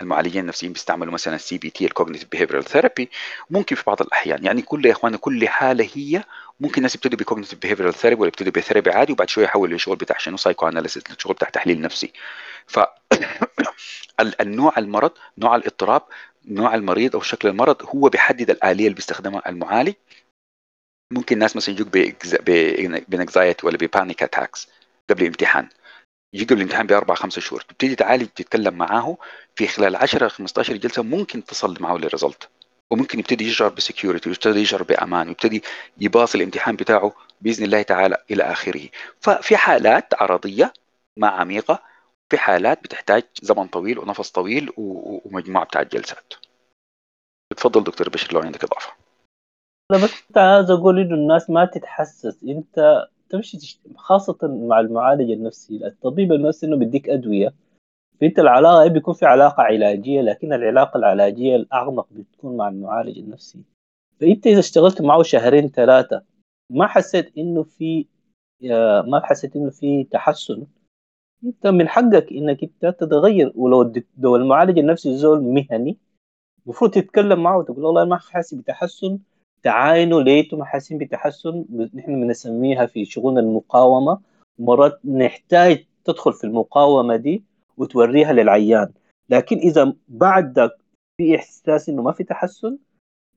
المعالجين 0.00 0.42
النفسيين 0.42 0.72
بيستعملوا 0.72 1.12
مثلا 1.12 1.34
ال 1.34 1.58
CBT 1.58 1.70
ال 1.70 1.84
cognitive 1.84 2.28
behavioral 2.28 2.64
therapy 2.64 3.10
ممكن 3.50 3.76
في 3.76 3.82
بعض 3.86 4.02
الأحيان. 4.02 4.44
يعني 4.44 4.62
كل 4.62 4.86
يا 4.86 4.92
اخوانا 4.92 5.16
كل 5.16 5.48
حالة 5.48 5.88
هي 5.94 6.24
ممكن 6.60 6.76
الناس 6.76 6.94
يبتدوا 6.94 7.18
ب 7.18 7.22
cognitive 7.22 7.58
behavioral 7.58 7.94
therapy 7.94 8.20
ولا 8.20 8.28
يبتدوا 8.28 8.52
ب 8.52 8.57
therapy 8.57 8.90
عادي 8.90 9.12
وبعد 9.12 9.28
شوية 9.28 9.44
يحولوا 9.44 9.76
لشغل 9.76 9.96
بتاع 9.96 10.18
شنو 10.18 10.36
psychoanalysis 10.36 11.04
شغل 11.18 11.34
بتاع 11.34 11.48
تحليل 11.48 11.80
نفسي. 11.80 12.12
ف 12.66 12.78
النوع 14.40 14.78
المرض 14.78 15.12
نوع 15.38 15.56
الاضطراب 15.56 16.02
نوع 16.44 16.74
المريض 16.74 17.16
أو 17.16 17.22
شكل 17.22 17.48
المرض 17.48 17.76
هو 17.82 18.08
بيحدد 18.08 18.50
الآلية 18.50 18.84
اللي 18.84 18.94
بيستخدمها 18.94 19.48
المعالج. 19.48 19.94
ممكن 21.12 21.38
ناس 21.38 21.56
مثلا 21.56 21.74
يجوك 21.74 21.88
ب 23.08 23.15
anxiety 23.15 23.66
ولا 23.66 23.76
ب 23.76 23.84
panic 23.84 24.22
attacks 24.22 24.68
قبل 25.10 25.22
الامتحان. 25.22 25.68
يجي 26.34 26.54
الامتحان 26.54 26.86
بأربع 26.86 27.14
خمسة 27.14 27.40
شهور. 27.40 27.60
تبتدي 27.60 27.94
تعالج 27.94 28.26
تتكلم 28.26 28.74
معاه 28.74 29.16
في 29.56 29.66
خلال 29.66 29.96
10 29.96 30.28
15 30.28 30.76
جلسة 30.76 31.02
ممكن 31.02 31.44
تصل 31.44 31.76
معه 31.80 31.96
لل 31.96 32.09
result 32.09 32.48
وممكن 32.90 33.18
يبتدي 33.18 33.48
يشعر 33.48 33.68
ب 33.68 33.75
security 33.75 34.28
ويبتدي 34.28 34.60
يشعر 34.60 34.82
بأمان 34.82 35.28
ويبتدي 35.28 35.62
ي 36.00 36.07
pass 36.07 36.34
الامتحان 36.34 36.76
بتاعه 36.76 37.12
بإذن 37.40 37.64
الله 37.64 37.82
تعالى 37.82 38.16
إلى 38.30 38.42
آخره. 38.42 38.88
ففي 39.20 39.56
حالات 39.56 40.22
عرضية 40.22 40.72
ما 41.16 41.28
عميقة 41.28 41.82
في 42.30 42.38
حالات 42.38 42.84
بتحتاج 42.84 43.22
زمن 43.42 43.66
طويل 43.66 43.98
ونفس 43.98 44.30
طويل 44.30 44.70
ومجموعة 44.76 45.64
بتاعت 45.64 45.92
جلسات. 45.92 46.34
تفضل 47.56 47.84
دكتور 47.84 48.08
بشر 48.08 48.34
لو 48.34 48.40
عندك 48.40 48.64
إضافة. 48.64 48.92
أنا 49.92 50.04
بس 50.04 50.22
كنت 50.22 50.38
عايز 50.38 50.70
أقول 50.70 51.00
إنه 51.00 51.14
الناس 51.14 51.50
ما 51.50 51.64
تتحسس. 51.64 52.44
أنت 52.44 53.06
تمشي 53.30 53.58
تشت... 53.58 53.80
خاصة 53.96 54.38
مع 54.42 54.80
المعالج 54.80 55.30
النفسي. 55.30 55.86
الطبيب 55.86 56.32
النفسي 56.32 56.66
إنه 56.66 56.76
بيديك 56.76 57.08
أدوية. 57.08 57.54
فانت 58.20 58.38
العلاقة 58.38 58.86
بيكون 58.86 59.14
في 59.14 59.26
علاقة 59.26 59.62
علاجية 59.62 60.20
لكن 60.20 60.52
العلاقة 60.52 60.98
العلاجية 60.98 61.56
الأعمق 61.56 62.06
بتكون 62.10 62.56
مع 62.56 62.68
المعالج 62.68 63.18
النفسي. 63.18 63.58
فأنت 64.20 64.46
إذا 64.46 64.58
اشتغلت 64.58 65.02
معه 65.02 65.22
شهرين 65.22 65.68
ثلاثة 65.68 66.22
ما 66.70 66.86
حسيت 66.86 67.38
إنه 67.38 67.62
في 67.62 68.06
ما 69.06 69.20
حسيت 69.24 69.56
إنه 69.56 69.70
في 69.70 70.04
تحسن 70.04 70.66
أنت 71.44 71.66
من 71.66 71.88
حقك 71.88 72.32
إنك 72.32 72.62
أنت 72.62 72.86
تتغير. 73.00 73.52
ولو 73.54 73.92
لو 74.18 74.36
المعالج 74.36 74.78
النفسي 74.78 75.16
زول 75.16 75.40
مهني 75.42 75.96
المفروض 76.66 76.90
تتكلم 76.90 77.42
معه 77.42 77.58
وتقول 77.58 77.84
والله 77.84 78.04
ما 78.04 78.16
حاسس 78.16 78.54
بتحسن 78.54 79.18
تعاينوا 79.62 80.22
لقيتوا 80.22 80.58
محاسين 80.58 80.98
بتحسن. 80.98 81.64
نحن 81.94 82.20
بنسميها 82.20 82.86
في 82.86 83.04
شغلنا 83.04 83.40
المقاومة 83.40 84.20
مرات 84.58 85.00
نحتاج 85.06 85.86
تدخل 86.04 86.32
في 86.32 86.44
المقاومة 86.44 87.16
دي. 87.16 87.44
وتوريها 87.78 88.32
للعيان. 88.32 88.92
لكن 89.30 89.56
إذا 89.56 89.94
بعد 90.08 90.70
في 91.16 91.36
إحساس 91.36 91.88
إنه 91.88 92.02
ما 92.02 92.12
في 92.12 92.24
تحسن 92.24 92.78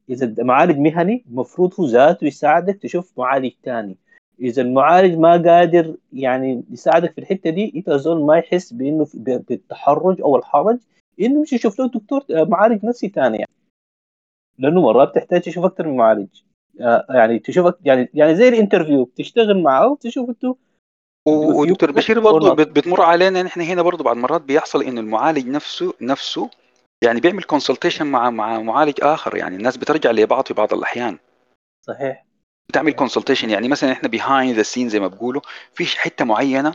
إذا 0.10 0.44
معالج 0.44 0.78
مهني 0.78 1.26
المفروض 1.30 1.74
هو 1.80 1.86
ذاته 1.86 2.26
يساعدك 2.26 2.78
تشوف 2.82 3.20
معالج 3.20 3.52
ثاني 3.64 3.98
إذا 4.40 4.62
المعالج 4.62 5.18
ما 5.18 5.32
قادر 5.32 5.96
يعني 6.14 6.64
يساعدك 6.72 7.14
في 7.14 7.22
الحتة 7.22 7.50
دي 7.50 7.74
أنت 7.76 7.90
زول 7.90 8.26
ما 8.26 8.38
يحس 8.38 8.74
بإنه 8.74 9.08
بالتحرج 9.16 10.22
أو 10.22 10.36
الحرج 10.36 10.78
إنه 11.22 11.40
يمشي 11.40 11.56
يشوف 11.56 11.80
له 11.80 11.88
دكتور 11.88 12.26
معالج 12.30 12.86
نفسي 12.86 13.10
ثاني 13.10 13.38
يعني. 13.38 13.52
لأنه 14.58 14.82
مرات 14.82 15.16
تحتاج 15.16 15.42
تشوف 15.42 15.66
أكثر 15.66 15.88
من 15.88 15.98
معالج. 15.98 16.28
آه، 16.82 17.06
يعني 17.10 17.40
تشوف 17.40 17.74
يعني 17.86 18.10
يعني 18.14 18.36
زي 18.36 18.50
الانترفيو 18.50 19.10
تشتغل 19.16 19.64
معه 19.64 19.92
وتشوف 19.92 20.30
أنتوا 20.30 20.54
ودكتور 21.28 21.92
بشير 21.92 22.20
برضه 22.20 22.54
بتمر 22.54 23.02
علينا 23.02 23.44
نحن 23.44 23.62
هنا 23.62 23.82
برضه 23.82 24.04
بعض 24.04 24.16
المرات 24.16 24.42
بيحصل 24.42 24.84
إنه 24.84 25.02
المعالج 25.02 25.48
نفسه 25.48 25.94
نفسه 26.02 26.50
يعني 27.04 27.20
بيعمل 27.20 27.44
consultation 27.44 28.06
مع 28.08 28.30
مع 28.30 28.60
معالج 28.60 28.94
آخر 29.02 29.38
يعني 29.38 29.56
الناس 29.56 29.78
بترجع 29.78 30.12
لبعض 30.12 30.48
في 30.48 30.54
بعض 30.54 30.74
الأحيان. 30.74 31.18
صحيح. 31.88 32.26
بتعمل 32.70 32.94
consultation 32.94 33.50
يعني 33.50 33.68
مثلا 33.68 33.92
إحنا 33.92 34.10
behind 34.10 34.56
the 34.56 34.64
scene 34.64 34.90
زي 34.90 35.00
ما 35.00 35.08
بقولوا 35.08 35.42
في 35.74 35.86
حتة 35.86 36.26
معينة 36.26 36.74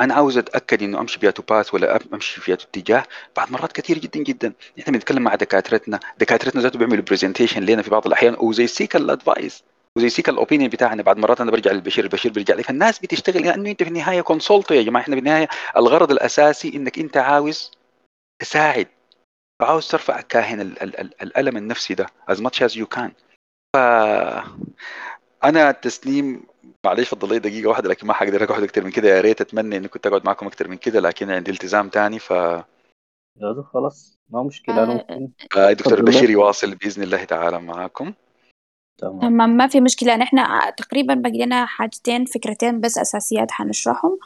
أنا 0.00 0.14
عاوز 0.14 0.38
أتأكد 0.38 0.82
إنه 0.82 1.00
أمشي 1.00 1.18
فيها 1.18 1.32
path 1.50 1.74
ولا 1.74 2.00
أمشي 2.14 2.40
فيها 2.40 2.54
اتجاه. 2.54 3.04
بعد 3.36 3.52
مرات 3.52 3.72
كثير 3.72 3.98
جدا 3.98 4.20
جدا. 4.20 4.52
إحنا 4.80 4.92
بنتكلم 4.92 5.22
مع 5.22 5.34
دكاترتنا 5.34 6.00
دكاترتنا 6.18 6.62
ذاته 6.62 6.78
بيعملوا 6.78 7.04
presentation 7.04 7.62
لنا 7.62 7.82
في 7.82 7.90
بعض 7.90 8.06
الأحيان 8.06 8.36
وزي 8.40 8.66
سيك 8.66 8.96
الادفايس 8.96 9.64
وزي 9.96 10.08
سيك 10.08 10.28
الاوبينيون 10.28 10.70
بتاعنا 10.70 11.02
بعد 11.02 11.16
مرات 11.18 11.40
أنا 11.40 11.50
برجع 11.50 11.72
للبشير 11.72 12.04
البشير 12.04 12.32
بيرجع 12.32 12.54
لي 12.54 12.62
فالناس 12.62 12.98
بتشتغل 12.98 13.36
لأنه 13.36 13.48
يعني 13.48 13.70
أنت 13.70 13.82
في 13.82 13.88
النهاية 13.88 14.20
consult 14.20 14.70
يا 14.70 14.82
جماعة 14.82 15.02
إحنا 15.02 15.14
في 15.14 15.18
النهاية 15.18 15.48
الغرض 15.76 16.10
الأساسي 16.10 16.76
إنك 16.76 16.98
أنت 16.98 17.16
عاوز 17.16 17.70
تساعد 18.42 18.88
وعاوز 19.62 19.88
ترفع 19.88 20.20
كاهن 20.20 20.60
ال 20.60 20.82
ال 20.82 21.00
ال 21.00 21.22
الألم 21.22 21.56
النفسي 21.56 21.94
ده 21.94 22.06
as 22.30 22.36
much 22.36 22.66
as 22.68 22.72
you 22.72 22.86
can. 22.98 23.10
ف 23.76 23.78
أنا 25.44 25.72
تسنيم 25.72 26.42
معلش 26.86 27.08
فضل 27.08 27.28
لي 27.28 27.38
دقيقة 27.38 27.68
واحدة 27.68 27.88
لكن 27.88 28.06
ما 28.06 28.12
حقدر 28.12 28.44
أقعد 28.44 28.62
أكثر 28.62 28.84
من 28.84 28.90
كده. 28.90 29.08
يا 29.08 29.20
ريت 29.20 29.40
أتمنى 29.40 29.76
إني 29.76 29.88
كنت 29.88 30.06
أقعد 30.06 30.26
معكم 30.26 30.46
أكثر 30.46 30.68
من 30.68 30.76
كده 30.76 31.00
لكن 31.00 31.30
عندي 31.30 31.50
التزام 31.50 31.88
ثاني 31.88 32.18
ف 32.18 32.30
يا 33.40 33.62
خلاص 33.72 34.18
ما 34.28 34.42
مشكلة 34.42 34.82
أنا 34.82 34.94
ممكن 34.94 35.30
آه 35.56 35.72
دكتور 35.72 36.02
بشير 36.02 36.30
يواصل 36.30 36.74
بإذن 36.74 37.02
الله 37.02 37.24
تعالى 37.24 37.60
معاكم 37.60 38.12
تمام. 38.98 39.32
ما 39.56 39.66
في 39.66 39.80
مشكلة. 39.80 40.16
نحن 40.16 40.36
تقريبا 40.76 41.14
باقي 41.14 41.38
لنا 41.38 41.66
حاجتين 41.66 42.24
فكرتين 42.24 42.80
بس 42.80 42.98
أساسيات 42.98 43.50
حنشرحهم. 43.50 44.18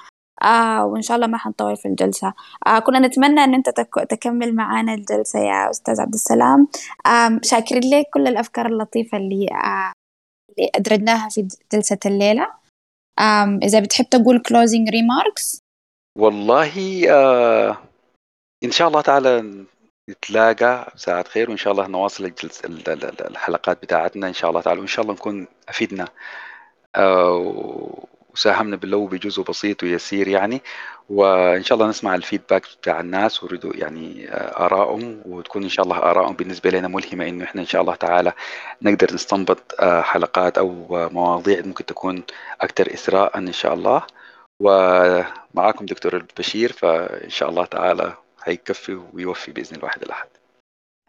آه 0.43 0.85
وإن 0.85 1.03
شاء 1.03 1.17
الله 1.17 1.27
ما 1.27 1.39
حنطول 1.39 1.77
في 1.77 1.89
الجلسة. 1.89 2.35
آه 2.67 2.79
كنا 2.79 2.99
نتمنى 2.99 3.45
أن 3.45 3.55
أنت 3.55 3.71
تك 3.71 3.95
تكمل 4.09 4.55
معانا 4.55 4.95
الجلسة 4.95 5.39
يا 5.39 5.71
أستاذ 5.71 6.01
عبد 6.01 6.15
السلام. 6.15 6.69
آه 7.07 7.41
شاكرين 7.43 7.99
لك 7.99 8.07
كل 8.15 8.27
الأفكار 8.27 8.67
اللطيفة 8.67 9.19
اللي 9.19 9.47
آه 9.53 9.93
اللي 10.59 10.71
أدرجناها 10.75 11.29
في 11.29 11.49
جلسة 11.73 11.99
الليلة. 12.07 12.61
إذا 13.63 13.81
بتحب 13.81 14.05
تقول 14.05 14.43
closing 14.49 14.91
remarks. 14.93 15.59
والله 16.19 17.05
آه 17.11 17.79
إن 18.65 18.71
شاء 18.71 18.89
الله 18.89 19.01
تعالى 19.01 19.65
نتلاقى 20.09 20.93
ساعة 20.97 21.25
خير 21.29 21.49
وإن 21.51 21.57
شاء 21.57 21.73
الله 21.73 21.87
نواصل 21.87 22.25
الجلس 22.25 22.63
الحلقات 22.65 23.83
بتاعتنا 23.83 24.29
إن 24.29 24.33
شاء 24.33 24.51
الله 24.51 24.61
تعالى 24.61 24.79
وإن 24.81 24.87
شاء 24.89 25.03
الله 25.03 25.15
نكون 25.15 25.47
أفيدنا. 25.69 26.09
آه 26.97 28.07
وساهمنا 28.35 28.77
باللو 28.77 29.07
بجزء 29.07 29.43
بسيط 29.43 29.83
ويسير 29.83 30.29
يعني 30.29 30.63
وإن 31.09 31.63
شاء 31.65 31.77
الله 31.79 31.89
نسمع 31.89 32.15
الفيدباك 32.15 32.63
بتاع 32.83 33.01
الناس 33.01 33.43
ويريدوا 33.43 33.73
يعني 33.77 34.29
آه، 34.31 34.65
آرائهم 34.67 35.23
وتكون 35.27 35.63
إن 35.63 35.69
شاء 35.69 35.85
الله 35.85 35.97
آرائهم 35.99 36.33
بالنسبة 36.37 36.71
لنا 36.71 36.89
ملهمة 36.89 37.29
إنه 37.29 37.45
إحنا 37.45 37.61
إن 37.61 37.67
شاء 37.67 37.81
الله 37.83 37.95
تعالى 37.95 38.33
نقدر 38.83 39.15
نستنبط 39.15 39.59
آه، 39.81 40.03
حلقات 40.03 40.59
أو 40.59 40.69
مواضيع 41.13 41.61
ممكن 41.65 41.87
تكون 41.87 42.23
أكثر 42.61 42.95
اثراء 42.95 43.39
إن 43.39 43.53
شاء 43.53 43.75
الله. 43.75 44.03
ومعاكم 44.61 45.87
دكتور 45.87 46.17
البشير 46.17 46.73
فإن 46.73 47.31
شاء 47.31 47.49
الله 47.51 47.65
تعالى 47.65 48.15
هيكفي 48.45 49.01
ويوفي 49.13 49.53
بإذن 49.53 49.77
الواحد 49.77 50.03
الاحد 50.03 50.29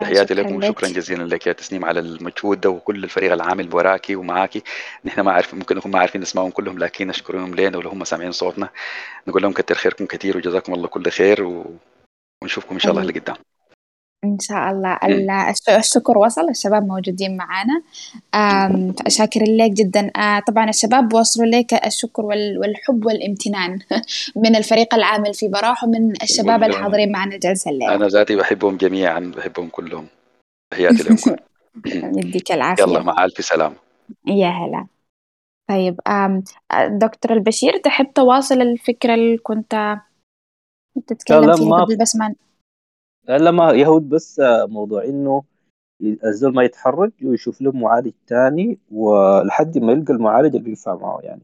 تحياتي 0.02 0.34
لكم 0.34 0.56
وشكرا 0.56 0.88
جزيلا 0.88 1.24
لك 1.24 1.48
يا 1.48 1.54
تسنيم 1.54 1.86
على 1.86 2.00
المجهود 2.00 2.62
ده 2.62 2.70
وكل 2.70 3.04
الفريق 3.04 3.34
العامل 3.34 3.76
وراكي 3.76 4.16
ومعاكي. 4.16 4.64
نحن 5.06 5.22
ما 5.22 5.32
عارف 5.32 5.54
ممكن 5.54 5.76
نكون 5.76 5.92
ما 5.92 6.00
عارفين 6.00 6.22
نسمعهم 6.22 6.52
كلهم 6.52 6.80
لكن 6.80 7.08
نشكرهم 7.08 7.56
لنا 7.56 7.78
ولو 7.78 7.90
هم 7.90 8.04
سامعين 8.04 8.32
صوتنا. 8.32 8.70
نقول 9.28 9.42
لهم 9.42 9.54
كتر 9.54 9.76
خيركم 9.76 10.06
كثير 10.06 10.38
وجزاكم 10.38 10.74
الله 10.74 10.88
كل 10.88 11.10
خير 11.10 11.44
و... 11.44 11.76
ونشوفكم 12.44 12.74
إن 12.74 12.80
شاء 12.80 12.92
الله 12.92 13.02
اللي 13.02 13.20
قدام. 13.20 13.36
إن 14.24 14.40
شاء 14.40 14.72
الله. 14.72 15.00
الشكر 15.70 16.18
وصل 16.18 16.50
الشباب 16.50 16.88
موجودين 16.88 17.38
معنا 17.38 17.82
شاكر 19.08 19.44
لك 19.44 19.72
جدا. 19.72 20.12
آه، 20.18 20.40
طبعا 20.40 20.70
الشباب 20.70 21.14
وصلوا 21.14 21.48
لك 21.48 21.74
الشكر 21.86 22.26
والحب 22.26 23.06
والامتنان 23.06 23.80
من 24.44 24.56
الفريق 24.56 24.96
العامل 24.96 25.34
في 25.34 25.48
براح 25.48 25.84
ومن 25.84 26.12
الشباب 26.24 26.64
الحاضرين 26.64 27.12
معنا 27.12 27.38
جلسة 27.38 27.72
الليلة 27.72 27.96
أنا 27.96 28.08
ذاتي 28.08 28.36
بحبهم 28.36 28.78
جميعا 28.78 29.32
بحبهم 29.38 29.70
كلهم. 29.70 30.08
تحياتي 30.74 31.04
لهم. 31.04 31.38
يديك 32.18 32.52
العافية. 32.52 32.84
يلا 32.84 33.04
مع 33.04 33.26
ألف 33.26 33.46
سلامة. 33.46 33.76
يا 34.28 34.48
هلا. 34.48 34.88
طيب 35.70 36.00
دكتور 37.00 37.34
البشير 37.34 37.78
تحب 37.78 38.14
تواصل 38.14 38.62
الفكرة 38.62 39.14
اللي 39.14 39.38
كنت 39.38 39.98
تتكلم 41.08 41.56
فيها 41.56 41.86
قبل؟ 41.86 41.98
بس 41.98 42.16
ما 42.16 42.36
لا 43.38 43.52
ما 43.52 43.72
يهود 43.72 44.10
بس 44.10 44.42
موضوع 44.68 45.04
إنه 45.04 45.44
الزول 46.02 46.54
ما 46.54 46.64
يتحرج 46.64 47.12
ويشوف 47.24 47.62
له 47.62 47.72
معالج 47.72 48.14
تاني 48.28 48.80
ولحد 48.92 49.78
ما 49.78 49.92
يلقى 49.92 50.14
المعالج 50.14 50.56
اللي 50.56 50.70
ينفع 50.70 50.96
معه 50.96 51.20
يعني. 51.20 51.42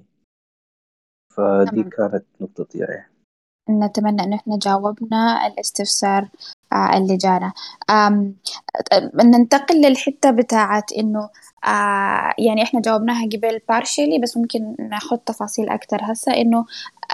فدي 1.35 1.83
كانت 1.83 2.25
نقطتي 2.41 2.77
يعني 2.77 3.11
نتمنى 3.69 4.23
أن 4.23 4.33
إحنا 4.33 4.59
جاوبنا 4.61 5.47
الاستفسار. 5.47 6.29
اللي 6.73 7.17
جانا 7.17 7.53
ننتقل 9.23 9.81
للحتة 9.81 10.31
بتاعت 10.31 10.91
إنه 10.91 11.29
يعني 12.37 12.63
إحنا 12.63 12.81
جاوبناها 12.81 13.25
قبل 13.25 13.59
بارشلي 13.69 14.19
بس 14.19 14.37
ممكن 14.37 14.75
ناخد 14.79 15.17
تفاصيل 15.17 15.69
أكتر. 15.69 15.97
هسا 16.01 16.31
إنه 16.37 16.65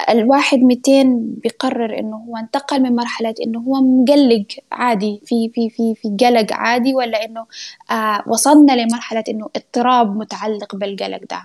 الواحد 0.09 0.57
ميتين 0.59 1.35
بيقرر 1.43 1.99
إنه 1.99 2.17
هو 2.17 2.37
انتقل 2.37 2.81
من 2.83 2.95
مرحلة 2.95 3.33
إنه 3.45 3.59
هو 3.59 3.73
مقلق 3.81 4.45
عادي 4.71 5.21
في 5.25 5.49
في 5.55 5.69
في 5.69 5.95
في 5.95 6.17
قلق 6.25 6.53
عادي 6.53 6.95
ولا 6.95 7.25
إنه 7.25 7.45
آه 7.91 8.23
وصلنا 8.27 8.73
لمرحلة 8.73 9.23
إنه 9.29 9.49
اضطراب 9.55 10.17
متعلق 10.17 10.75
بالقلق 10.75 11.21
ده 11.31 11.41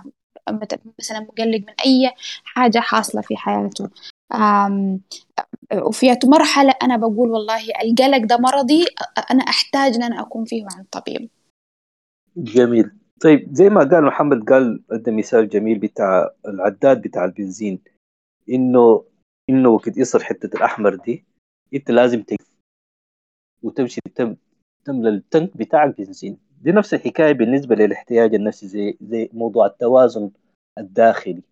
مثلا 0.98 1.20
مقلق 1.20 1.58
من 1.58 1.74
أي 1.86 2.12
حاجة 2.44 2.78
حاصلة 2.78 3.20
في 3.22 3.36
حياته. 3.36 3.88
وفي 5.74 6.18
مرحلة 6.24 6.74
أنا 6.82 6.96
بقول 6.96 7.30
والله 7.30 7.60
القلق 7.84 8.26
ده 8.26 8.36
مرضي 8.36 8.84
أنا 9.30 9.42
أحتاج 9.42 9.94
أن 9.94 10.02
أنا 10.02 10.20
أكون 10.20 10.44
فيه 10.44 10.66
عند 10.76 10.86
طبيب 10.92 11.28
جميل. 12.36 12.90
طيب 13.20 13.54
زي 13.54 13.68
ما 13.68 13.80
قال 13.80 14.04
محمد 14.04 14.48
قال 14.48 14.82
أدى 14.90 15.10
مثال 15.10 15.48
جميل 15.48 15.78
بتاع 15.78 16.30
العداد 16.48 17.02
بتاع 17.02 17.24
البنزين. 17.24 17.80
إنه 18.50 19.04
إنه 19.50 19.68
وقت 19.68 19.96
يصل 19.96 20.22
حتة 20.22 20.56
الأحمر 20.56 20.94
دي 20.94 21.24
أنت 21.74 21.90
لازم 21.90 22.22
تقف 22.22 22.48
وتمشي 23.62 24.00
تم 24.14 24.36
تملى 24.84 25.08
التنك 25.08 25.56
بتاعك 25.56 25.96
بنزين. 25.98 26.38
دي 26.62 26.72
نفس 26.72 26.94
الحكاية 26.94 27.32
بالنسبة 27.32 27.74
للاحتياج 27.74 28.34
النفسي 28.34 28.68
زي 28.68 28.98
زي 29.00 29.30
موضوع 29.32 29.66
التوازن 29.66 30.30
الداخلي. 30.78 31.42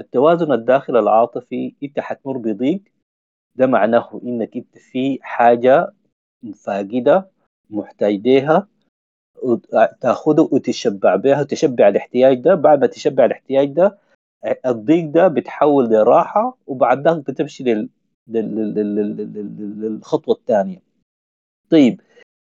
التوازن 0.00 0.52
الداخلي 0.52 0.98
العاطفي 0.98 1.74
إنت 1.82 2.00
حتمر 2.00 2.38
بضيق 2.38 2.82
ده 3.56 3.66
معناه 3.66 4.20
إنك 4.24 4.56
إنت 4.56 4.78
في 4.78 5.18
حاجة 5.22 5.92
فاقده 6.54 7.30
محتاج 7.70 8.14
ليها 8.14 8.68
تاخده 10.00 10.42
وتشبع 10.52 11.16
بها 11.16 11.40
وتشبع 11.40 11.88
الاحتياج 11.88 12.40
ده. 12.40 12.54
بعد 12.54 12.80
ما 12.80 12.86
تشبع 12.86 13.24
الاحتياج 13.24 13.72
ده 13.72 13.98
الضيق 14.66 15.10
ده 15.10 15.28
بتحول 15.28 15.84
لراحة 15.84 16.56
وبعد 16.66 17.08
ذلك 17.08 17.30
بتمشي 17.30 17.64
لل... 17.64 17.88
لل... 18.28 18.74
لل... 18.74 19.80
للخطوة 19.80 20.34
الثانية. 20.34 20.82
طيب 21.70 22.00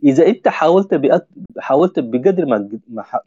إذا 0.03 0.27
إنت 0.27 0.47
حاولت 0.47 0.93
بأك... 0.93 1.27
حاولت 1.57 1.99
بقدر 1.99 2.45
ما 2.45 2.69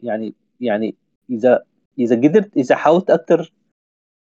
يعني 0.03 0.33
يعني 0.61 0.95
اذا 1.29 1.63
إذا 1.99 2.15
قدرت 2.15 2.57
إذا 2.57 2.75
حاولت 2.75 3.09
أكثر 3.09 3.53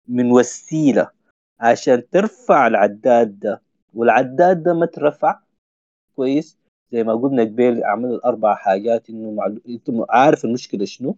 من 0.08 0.30
وسيلة 0.32 1.10
عشان 1.60 2.10
ترفع 2.10 2.66
العداد 2.66 3.40
ده 3.40 3.62
والعداد 3.94 4.62
ده 4.62 4.74
ما 4.74 4.86
ترفع. 4.86 5.40
كويس؟ 6.16 6.58
زي 6.92 7.04
ما 7.04 7.14
قلنا 7.14 7.42
قبل 7.42 7.84
عمل 7.84 8.10
الأربع 8.14 8.54
حاجات 8.54 9.10
إنه 9.10 9.30
معلو... 9.30 9.60
أنت 9.68 9.90
عارف 10.10 10.44
المشكلة 10.44 10.84
شنو؟ 10.84 11.16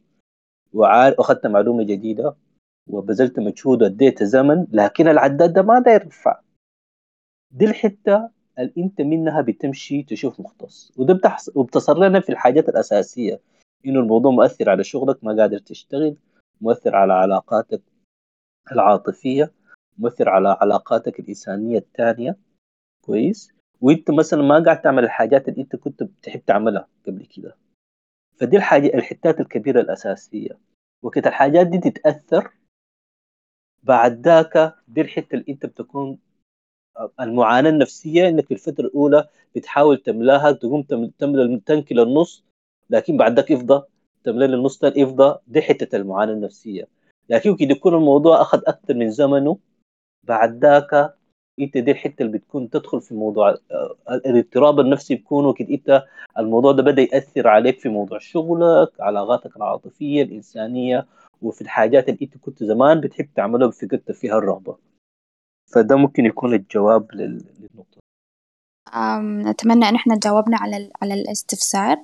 وعارف 0.72 1.20
اخذت 1.20 1.46
معلومة 1.46 1.82
جديدة 1.82 2.34
وبذلت 2.86 3.38
مجهود 3.38 3.82
واديت 3.82 4.22
زمن 4.22 4.66
لكن 4.72 5.08
العداد 5.08 5.52
ده 5.52 5.62
ما 5.62 5.78
داير 5.78 6.02
يرفع 6.02 6.40
دي 7.50 7.64
الحتة 7.64 8.28
اللي 8.58 8.72
أنت 8.78 9.00
منها 9.00 9.40
بتمشي 9.40 10.02
تشوف 10.02 10.40
مختص. 10.40 10.92
وده 10.96 11.14
بتحصل 11.14 11.52
وبتصل 11.54 12.04
لنا 12.04 12.20
في 12.20 12.32
الحاجات 12.32 12.68
الأساسية. 12.68 13.40
إنه 13.86 14.00
الموضوع 14.00 14.30
مؤثر 14.30 14.70
على 14.70 14.84
شغلك 14.84 15.24
ما 15.24 15.36
قادر 15.42 15.58
تشتغل 15.58 16.16
مؤثر 16.60 16.96
على 16.96 17.12
علاقاتك. 17.12 17.82
العاطفية 18.72 19.52
مؤثر 19.98 20.28
على 20.28 20.56
علاقاتك 20.60 21.20
الإنسانية 21.20 21.78
الثانية. 21.78 22.36
كويس. 23.04 23.52
وإنت 23.80 24.10
مثلا 24.10 24.42
ما 24.42 24.64
قاعد 24.64 24.82
تعمل 24.82 25.04
الحاجات 25.04 25.48
اللي 25.48 25.62
إنت 25.62 25.76
كنت 25.76 26.02
بتحب 26.02 26.40
تعملها 26.46 26.88
قبل 27.06 27.26
كده. 27.26 27.56
فدي 28.36 28.56
الحاجة 28.56 28.86
الحتات 28.86 29.40
الكبيرة 29.40 29.80
الأساسية. 29.80 30.58
وقت 31.02 31.26
الحاجات 31.26 31.66
دي 31.66 31.78
تتأثر 31.78 32.52
بعد 33.82 34.20
ذاك 34.20 34.74
دي 34.88 35.00
الحتة 35.00 35.34
اللي 35.34 35.44
إنت 35.48 35.66
بتكون 35.66 36.18
المعاناة 37.20 37.70
النفسية 37.70 38.28
إنك 38.28 38.46
في 38.46 38.54
الفترة 38.54 38.84
الأولى 38.86 39.28
بتحاول 39.56 39.98
تملاها 40.02 40.52
تقوم 40.52 40.82
تملى 41.18 41.42
التنك 41.42 41.92
للنص 41.92 42.44
لكن 42.90 43.16
بعد 43.16 43.36
ذاك 43.36 43.50
يفضى 43.50 43.86
تملى 44.24 44.46
للنص 44.46 44.78
تاني 44.78 45.00
يفضى. 45.00 45.38
دي 45.46 45.62
حتة 45.62 45.96
المعاناة 45.96 46.32
النفسية. 46.32 46.88
لكن 47.28 47.50
يمكن 47.50 47.70
يكون 47.70 47.94
الموضوع 47.94 48.40
أخذ 48.40 48.62
أكثر 48.66 48.94
من 48.94 49.10
زمنه 49.10 49.58
بعد 50.22 50.64
ذاك 50.64 51.14
أنت 51.60 51.78
دي 51.78 51.90
الحتة 51.90 52.22
اللي 52.22 52.38
بتكون 52.38 52.70
تدخل 52.70 53.00
في 53.00 53.14
موضوع 53.14 53.50
آه، 53.50 53.96
الاضطراب 54.10 54.80
النفسي 54.80 55.14
بيكون 55.14 55.44
وقت 55.44 55.60
أنت 55.60 56.04
الموضوع 56.38 56.72
ده 56.72 56.82
بدأ 56.82 57.02
يأثر 57.02 57.48
عليك 57.48 57.78
في 57.80 57.88
موضوع 57.88 58.18
شغلك 58.18 59.00
علاقاتك 59.00 59.56
العاطفية 59.56 60.22
الإنسانية 60.22 61.06
وفي 61.42 61.60
الحاجات 61.60 62.08
اللي 62.08 62.18
أنت 62.22 62.36
كنت 62.38 62.64
زمان 62.64 63.00
بتحب 63.00 63.28
تعملها 63.34 63.68
بفكرت 63.68 64.12
فيها 64.12 64.38
الرغبة. 64.38 64.76
فده 65.74 65.96
ممكن 65.96 66.26
يكون 66.26 66.54
الجواب 66.54 67.14
للنقطة. 67.14 67.98
نتمنى 69.20 69.88
إن 69.88 69.94
إحنا 69.94 70.18
جاوبنا 70.24 70.56
على 70.60 70.90
على 71.02 71.14
الاستفسار. 71.14 71.96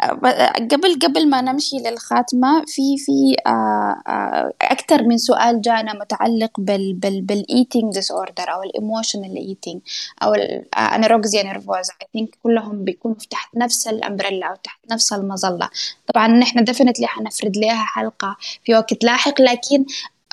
قبل 0.00 0.98
قبل 1.02 1.28
ما 1.30 1.40
نمشي 1.40 1.76
للخاتمة 1.76 2.64
في 2.66 2.96
في 2.98 3.36
آه، 3.46 4.02
آه، 4.08 4.52
أكثر 4.62 5.02
من 5.02 5.18
سؤال 5.18 5.60
جانا 5.60 5.92
متعلق 5.92 6.60
بال 6.60 6.94
بال 6.94 7.22
بال 7.22 7.94
eating 7.94 8.10
disorder 8.10 8.52
أو 8.54 8.62
ال 8.62 8.69
emotional 8.69 9.36
eating 9.36 9.80
أو 10.22 10.34
ال 10.34 10.46
anorexia 10.46 11.42
nervosa 11.42 11.92
I 11.92 12.06
think 12.18 12.28
كلهم 12.42 12.84
بيكونوا 12.84 13.16
تحت 13.30 13.56
نفس 13.56 13.88
ال 13.88 13.94
umbrella 13.94 14.46
أو 14.46 14.54
تحت 14.64 14.78
نفس 14.90 15.12
المظلة. 15.12 15.68
طبعا 16.14 16.28
نحن 16.28 16.64
definitely 16.64 17.06
حنفرد 17.06 17.56
لها 17.56 17.84
حلقة 17.84 18.36
في 18.64 18.74
وقت 18.74 19.04
لاحق 19.04 19.40
لكن 19.40 19.84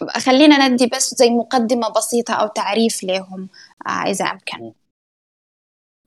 خلينا 0.09 0.67
ندي 0.67 0.87
بس 0.87 1.15
زي 1.15 1.29
مقدمة 1.29 1.89
بسيطة 1.89 2.33
أو 2.33 2.47
تعريف 2.47 3.03
لهم 3.03 3.49
آه، 3.87 3.89
إذا 3.89 4.25
أمكن. 4.25 4.82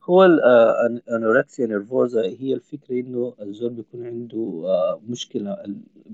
هو 0.09 0.25
ال 0.25 0.41
anorexia 0.41 1.65
آه، 1.65 1.67
nervosa 1.67 2.21
هي 2.21 2.53
الفكرة 2.53 2.99
إنه 2.99 3.33
الزول 3.41 3.73
بيكون 3.73 4.05
عنده 4.05 4.63
آه، 4.65 5.01
مشكلة 5.07 5.57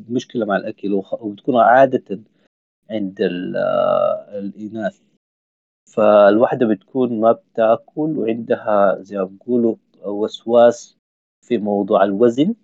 مشكلة 0.09 0.45
مع 0.45 0.55
الأكل 0.55 0.93
وبتكون 0.93 1.55
عادة 1.55 2.19
عند 2.89 3.21
آه، 3.55 4.39
الإناث. 4.39 5.01
فالواحده 5.95 6.67
بتكون 6.67 7.19
ما 7.21 7.31
بتاكل 7.31 8.17
وعندها 8.17 8.97
زي 9.01 9.17
ما 9.17 9.23
بيقولوا 9.23 9.75
وسواس 10.05 10.97
في 11.41 11.57
موضوع 11.57 12.03
الوزن. 12.03 12.55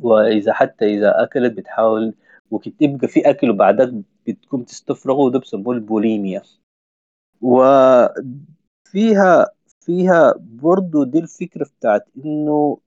وإذا 0.00 0.52
حتى 0.52 0.84
إذا 0.84 1.22
أكلت 1.22 1.52
بتحاول 1.52 2.14
وتبقى 2.50 3.08
في 3.08 3.30
أكل 3.30 3.50
وبعدك 3.50 3.94
بتكون 4.26 4.64
تستفرغه 4.64 5.20
وده 5.20 5.38
بسموه 5.38 5.74
البوليميا. 5.74 6.42
وفيها 7.40 8.16
فيها 9.86 10.34
برضو 10.38 11.04
دي 11.04 11.18
الفكرة 11.18 11.66
بتاعت 11.78 12.08
إنه 12.24 12.78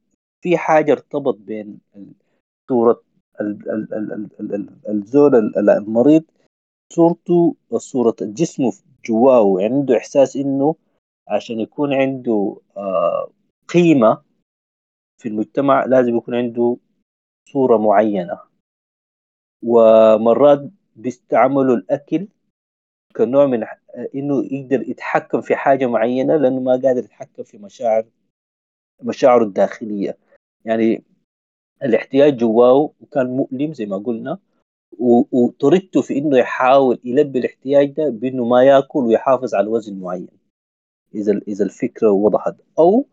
في 0.41 0.57
حاجة 0.57 0.91
ارتبط 0.91 1.37
بين 1.37 1.79
صورة 2.69 3.01
الزول 4.89 5.35
المريض 5.57 6.23
صورته 6.93 7.55
وصورة 7.69 8.15
جسمه 8.21 8.73
جواه 9.05 9.61
عنده 9.63 9.97
إحساس 9.97 10.35
إنه 10.35 10.75
عشان 11.27 11.59
يكون 11.59 11.93
عنده 11.93 12.57
آه، 12.77 13.31
قيمة 13.67 14.21
في 15.17 15.29
المجتمع 15.29 15.85
لازم 15.85 16.17
يكون 16.17 16.35
عنده 16.35 16.77
صورة 17.49 17.77
معينة. 17.77 18.39
ومرات 19.63 20.71
بيستعملوا 20.95 21.75
الأكل 21.75 22.27
كنوع 23.15 23.45
من 23.45 23.65
إنه 24.15 24.45
يقدر 24.45 24.81
يتحكم 24.89 25.41
في 25.41 25.55
حاجة 25.55 25.85
معينة 25.85 26.35
لأنه 26.35 26.59
ما 26.59 26.71
قادر 26.71 27.03
يتحكم 27.03 27.43
في 27.43 27.57
مشاعر 27.57 28.05
مشاعره 29.03 29.43
الداخلية. 29.43 30.17
يعني 30.65 31.03
الاحتياج 31.83 32.37
جواه 32.37 32.91
وكان 33.01 33.27
مؤلم 33.27 33.73
زي 33.73 33.85
ما 33.85 33.97
قلنا 33.97 34.37
وطريقته 35.31 36.01
في 36.01 36.17
إنه 36.17 36.37
يحاول 36.37 36.99
يلبي 37.03 37.39
الاحتياج 37.39 37.91
ده 37.91 38.09
بإنه 38.09 38.45
ما 38.45 38.63
يأكل 38.63 38.99
ويحافظ 38.99 39.55
على 39.55 39.67
وزن 39.67 39.99
معين. 39.99 40.27
إذا 41.15 41.41
إذا 41.47 41.65
الفكرة 41.65 42.11
وضحت. 42.11 42.55
أو 42.79 43.05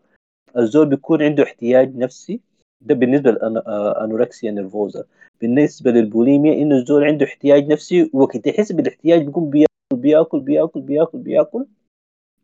الزول 0.57 0.89
بيكون 0.89 1.23
عنده 1.23 1.43
احتياج 1.43 1.95
نفسي 1.97 2.41
ده 2.81 2.95
بالنسبة 2.95 3.31
للانوركسيا 3.31 4.51
نيرفوزا. 4.51 5.03
بالنسبة 5.41 5.91
للبوليميا 5.91 6.53
إنه 6.53 6.75
الزول 6.75 7.03
عنده 7.03 7.25
احتياج 7.25 7.71
نفسي 7.71 8.09
وقت 8.13 8.47
يحس 8.47 8.71
بالاحتياج 8.71 9.25
بيكون 9.25 9.49
بياكل 9.93 10.39
بياكل 10.39 10.81
بياكل 10.81 11.17
بياكل. 11.17 11.67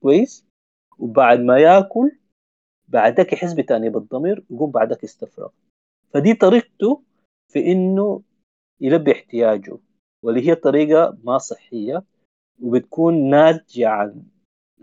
كويس. 0.01 0.45
وبعد 0.99 1.39
ما 1.39 1.57
ياكل 1.57 2.11
بعدك 2.87 3.33
يحس 3.33 3.53
بتانيب 3.53 3.97
الضمير 3.97 4.43
يقوم 4.49 4.71
بعدك 4.71 5.03
يستفرغ 5.03 5.49
فدي 6.13 6.33
طريقته 6.33 7.01
في 7.51 7.71
إنه 7.71 8.21
يلبي 8.81 9.11
احتياجه 9.11 9.77
واللي 10.23 10.47
هي 10.47 10.55
طريقة 10.55 11.17
ما 11.23 11.37
صحية 11.37 12.03
وبتكون 12.63 13.29
ناتجة 13.29 13.87
عن 13.89 14.23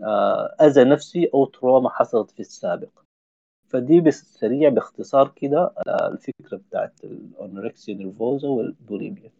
آه، 0.03 0.55
أذى 0.61 0.83
نفسي 0.83 1.29
أو 1.33 1.45
trauma 1.45 1.89
حصلت 1.89 2.31
في 2.31 2.39
السابق. 2.39 2.89
فدي 3.67 4.01
بس 4.01 4.39
سريع 4.39 4.69
باختصار 4.69 5.31
كده 5.35 5.73
آه، 5.87 6.07
الفكرة 6.07 6.57
بتاعت 6.57 7.03
ال 7.03 7.13
anorexia 7.13 7.93
nervosa 7.95 8.47
وال 8.47 8.64
bulimia. 8.64 9.31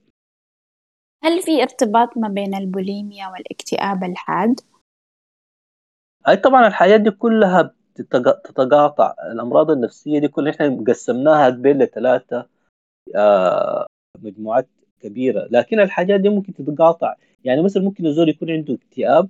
هل 1.23 1.41
في 1.41 1.61
ارتباط 1.61 2.17
ما 2.17 2.27
بين 2.27 2.55
البوليميا 2.55 3.27
والاكتئاب 3.27 4.03
الحاد؟ 4.03 4.59
أي 6.27 6.37
طبعا 6.37 6.67
الحاجات 6.67 7.01
دي 7.01 7.11
كلها 7.11 7.73
تتقاطع. 7.95 9.15
الأمراض 9.31 9.71
النفسية 9.71 10.19
دي 10.19 10.27
كلها 10.27 10.53
إحنا 10.53 10.83
قسمناها 10.87 11.49
بين 11.49 11.77
لثلاثه 11.77 12.47
آه، 13.15 13.85
مجموعات 14.19 14.67
كبيرة. 14.99 15.47
لكن 15.51 15.79
الحاجات 15.79 16.19
دي 16.19 16.29
ممكن 16.29 16.53
تتقاطع. 16.53 17.15
يعني 17.43 17.63
مثلا 17.63 17.83
ممكن 17.83 18.05
الزول 18.05 18.29
يكون 18.29 18.51
عنده 18.51 18.73
اكتئاب 18.73 19.29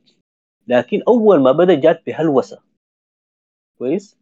لكن 0.67 1.03
أول 1.07 1.41
ما 1.41 1.51
بدأ 1.51 1.75
جات 1.75 2.05
بهلوسة. 2.05 2.61
كويس؟ 3.77 4.20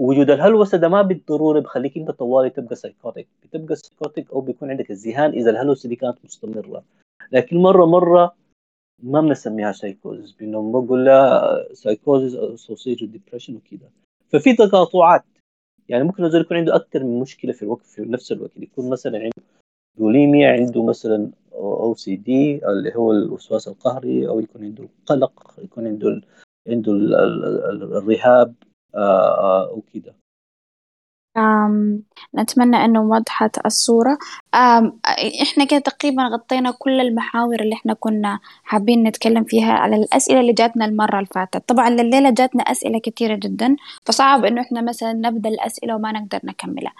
وجود 0.00 0.30
الهلوسة 0.30 0.78
ده 0.78 0.88
ما 0.88 1.02
بالضرورة 1.02 1.60
بخليك 1.60 1.96
أنت 1.96 2.10
طوالي 2.10 2.50
تبقى 2.50 2.76
psychotic 2.76 3.28
بتبقى 3.42 3.76
psychotic 3.76 4.30
أو 4.32 4.40
بيكون 4.40 4.70
عندك 4.70 4.90
الذهان 4.90 5.30
إذا 5.30 5.50
الهلوسة 5.50 5.88
دي 5.88 5.96
كانت 5.96 6.18
مستمرة. 6.24 6.84
لكن 7.32 7.56
مرة 7.56 7.84
مرة 7.86 8.34
ما 9.02 9.20
بنسميها 9.20 9.72
سايكوزز 9.72 10.32
بانه 10.32 10.72
بقول 10.72 11.04
لها 11.04 11.74
psychosis 11.74 12.34
associated 12.36 13.12
depression 13.12 13.56
وكذا 13.56 13.90
ففي 14.28 14.52
تقاطعات. 14.56 15.24
يعني 15.88 16.04
ممكن 16.04 16.24
الزول 16.24 16.40
يكون 16.40 16.56
عنده 16.56 16.76
أكثر 16.76 17.04
من 17.04 17.20
مشكلة 17.20 17.52
في 17.52 17.62
الوقت 17.62 17.86
في 17.86 18.02
نفس 18.02 18.32
الوقت. 18.32 18.50
يكون 18.56 18.90
مثلا 18.90 19.18
عنده 19.18 19.42
بوليميا 19.98 20.52
عنده 20.52 20.82
مثلا 20.84 21.30
أو 21.52 21.94
سي 21.94 22.16
دي 22.16 22.66
اللي 22.68 22.96
هو 22.96 23.12
الوسواس 23.12 23.68
القهري 23.68 24.28
أو 24.28 24.40
يكون 24.40 24.64
عنده 24.64 24.84
القلق 24.84 25.54
يكون 25.58 25.86
عنده 25.86 26.20
عنده 26.68 26.92
الرهاب. 26.92 28.54
آه، 28.94 29.38
آه، 29.38 29.72
وكده. 29.72 30.14
نتمنى 32.38 32.84
أنه 32.84 33.00
وضحت 33.02 33.66
الصورة. 33.66 34.18
إحنا 35.42 35.64
كده 35.64 35.78
تقريبا 35.80 36.22
غطينا 36.22 36.70
كل 36.78 37.00
المحاور 37.00 37.60
اللي 37.60 37.74
إحنا 37.74 37.94
كنا 37.94 38.38
حابين 38.64 39.02
نتكلم 39.02 39.44
فيها 39.44 39.72
على 39.72 39.96
الأسئلة 39.96 40.40
اللي 40.40 40.52
جاتنا 40.52 40.84
المرة 40.84 41.16
اللي 41.16 41.28
فاتت. 41.34 41.68
طبعا 41.68 41.90
لليلة 41.90 42.30
جاتنا 42.30 42.62
أسئلة 42.62 42.98
كتيرة 42.98 43.34
جدا 43.36 43.76
فصعب 44.06 44.44
إنه 44.44 44.60
إحنا 44.60 44.80
مثلا 44.82 45.12
نبدأ 45.12 45.48
الأسئلة 45.48 45.94
وما 45.96 46.12
نقدر 46.12 46.40
نكملها. 46.44 46.92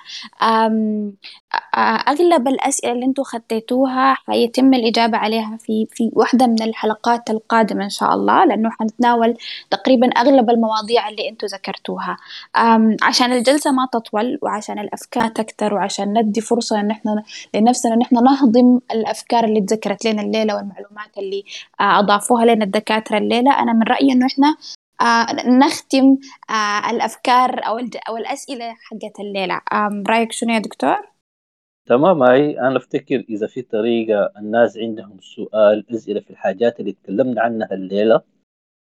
أغلب 2.09 2.48
الأسئلة 2.48 2.93
اللي 2.93 3.06
أنتوا 3.06 3.24
خطيتوها 3.24 4.14
حيتم 4.14 4.74
الإجابة 4.74 5.18
عليها 5.18 5.56
في 5.60 5.86
في 5.90 6.10
واحدة 6.12 6.47
من 6.47 6.62
الحلقات 6.62 7.31
القادمة 7.31 7.85
إن 7.85 7.90
شاء 7.90 8.14
الله 8.14 8.44
لأنه 8.44 8.70
حنتناول 8.70 9.36
تقريبا 9.70 10.06
أغلب 10.06 10.51
المواضيع 10.51 11.09
اللي 11.09 11.28
أنتوا 11.28 11.48
ذكرتوها. 11.48 12.16
عشان 13.02 13.32
الجلسة 13.32 13.72
ما 13.72 13.89
تطول 13.93 14.39
وعشان 14.43 14.78
الأفكار 14.78 15.28
تكتر 15.28 15.74
وعشان 15.74 16.18
ندي 16.18 16.40
فرصة 16.40 16.81
إن 16.81 16.90
إحنا 16.90 17.22
لنفسنا 17.55 17.94
إن 17.94 18.02
إحنا 18.02 18.20
نهضم 18.20 18.81
الأفكار 18.93 19.44
اللي 19.44 19.60
تذكرت 19.60 20.05
لنا 20.06 20.22
الليلة 20.22 20.56
والمعلومات 20.56 21.18
اللي 21.18 21.44
آه، 21.81 21.98
أضافوها 21.98 22.44
لنا 22.44 22.64
الدكاترة 22.64 23.18
الليلة. 23.18 23.59
أنا 23.62 23.72
من 23.72 23.82
رأيي 23.82 24.12
إنه 24.12 24.27
إحنا 24.27 24.56
آه 25.01 25.48
نختم 25.48 26.16
آه 26.51 26.90
الأفكار 26.90 27.66
أو 27.66 27.78
أو 28.09 28.16
الأسئلة 28.16 28.70
حقت 28.70 29.20
الليلة. 29.20 29.60
آه 29.72 30.02
رأيك 30.09 30.32
شنو 30.32 30.55
يا 30.55 30.59
دكتور؟ 30.59 31.20
تمام 31.91 32.23
هاي 32.23 32.61
أنا 32.61 32.77
أفتكر 32.77 33.25
إذا 33.31 33.47
في 33.47 33.62
طريقة 33.62 34.33
الناس 34.39 34.79
عندهم 34.79 35.21
سؤال 35.21 35.91
أسئلة 35.91 36.21
في 36.21 36.31
الحاجات 36.31 36.81
اللي 36.81 36.93
تكلمنا 36.93 37.43
عنها 37.43 37.75
الليلة 37.75 38.23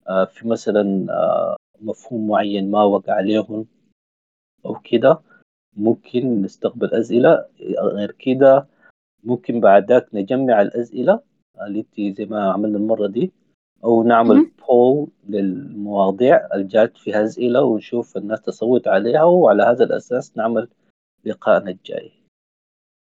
آه 0.08 0.26
في 0.26 0.48
مثلا 0.48 1.08
آه 1.10 1.56
مفهوم 1.82 2.28
معين 2.28 2.72
ما 2.72 2.84
وقع 2.84 3.14
عليهم 3.14 3.66
أو 4.66 4.80
كده 4.80 5.20
ممكن 5.76 6.42
نستقبل 6.42 6.94
أسئلة 6.94 7.46
غير 7.80 8.12
كده 8.12 8.68
ممكن 9.24 9.60
بعد 9.60 9.92
ذاك 9.92 10.08
نجمع 10.14 10.62
الأسئلة 10.62 11.20
اللي 11.62 11.80
انت 11.80 12.18
زي 12.18 12.26
ما 12.26 12.52
عملنا 12.52 12.78
المرة 12.78 13.08
دي 13.08 13.32
أو 13.84 14.04
نعمل 14.04 14.52
بول 14.70 15.08
للمواضيع 15.30 16.48
الجات 16.54 16.98
فيها 16.98 17.26
أسئلة 17.26 17.62
ونشوف 17.62 18.18
الناس 18.18 18.42
تصوت 18.42 18.88
عليها 18.88 19.24
وعلى 19.24 19.64
هذا 19.64 19.84
الأساس 19.84 20.38
نعمل 20.38 20.68
لقائنا 21.26 21.72
الجاي. 21.72 22.17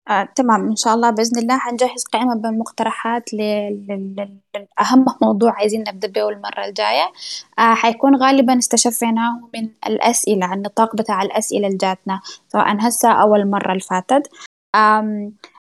آه، 0.10 0.24
تمام 0.36 0.68
إن 0.70 0.76
شاء 0.76 0.94
الله 0.94 1.10
بإذن 1.10 1.38
الله 1.40 1.58
حنجهز 1.58 2.04
قائمة 2.14 2.36
بالمقترحات 2.36 3.34
لأهم 3.34 5.06
موضوع 5.22 5.52
عايزين 5.52 5.84
نبدأ 5.88 6.08
به 6.08 6.30
المرة 6.30 6.66
الجاية. 6.66 7.12
آه 7.60 7.74
حيكون 7.74 8.16
غالبا 8.16 8.58
استشفيناه 8.58 9.50
من 9.56 9.70
الأسئلة 9.88 10.54
النطاق 10.54 10.96
بتاع 10.96 11.22
الأسئلة 11.22 11.68
اللي 11.68 11.78
جاتنا 11.78 12.22
سواء 12.48 12.78
هسه 12.88 13.12
أو 13.12 13.36
المرة 13.36 13.70
اللي 13.72 13.80
فاتت. 13.82 14.30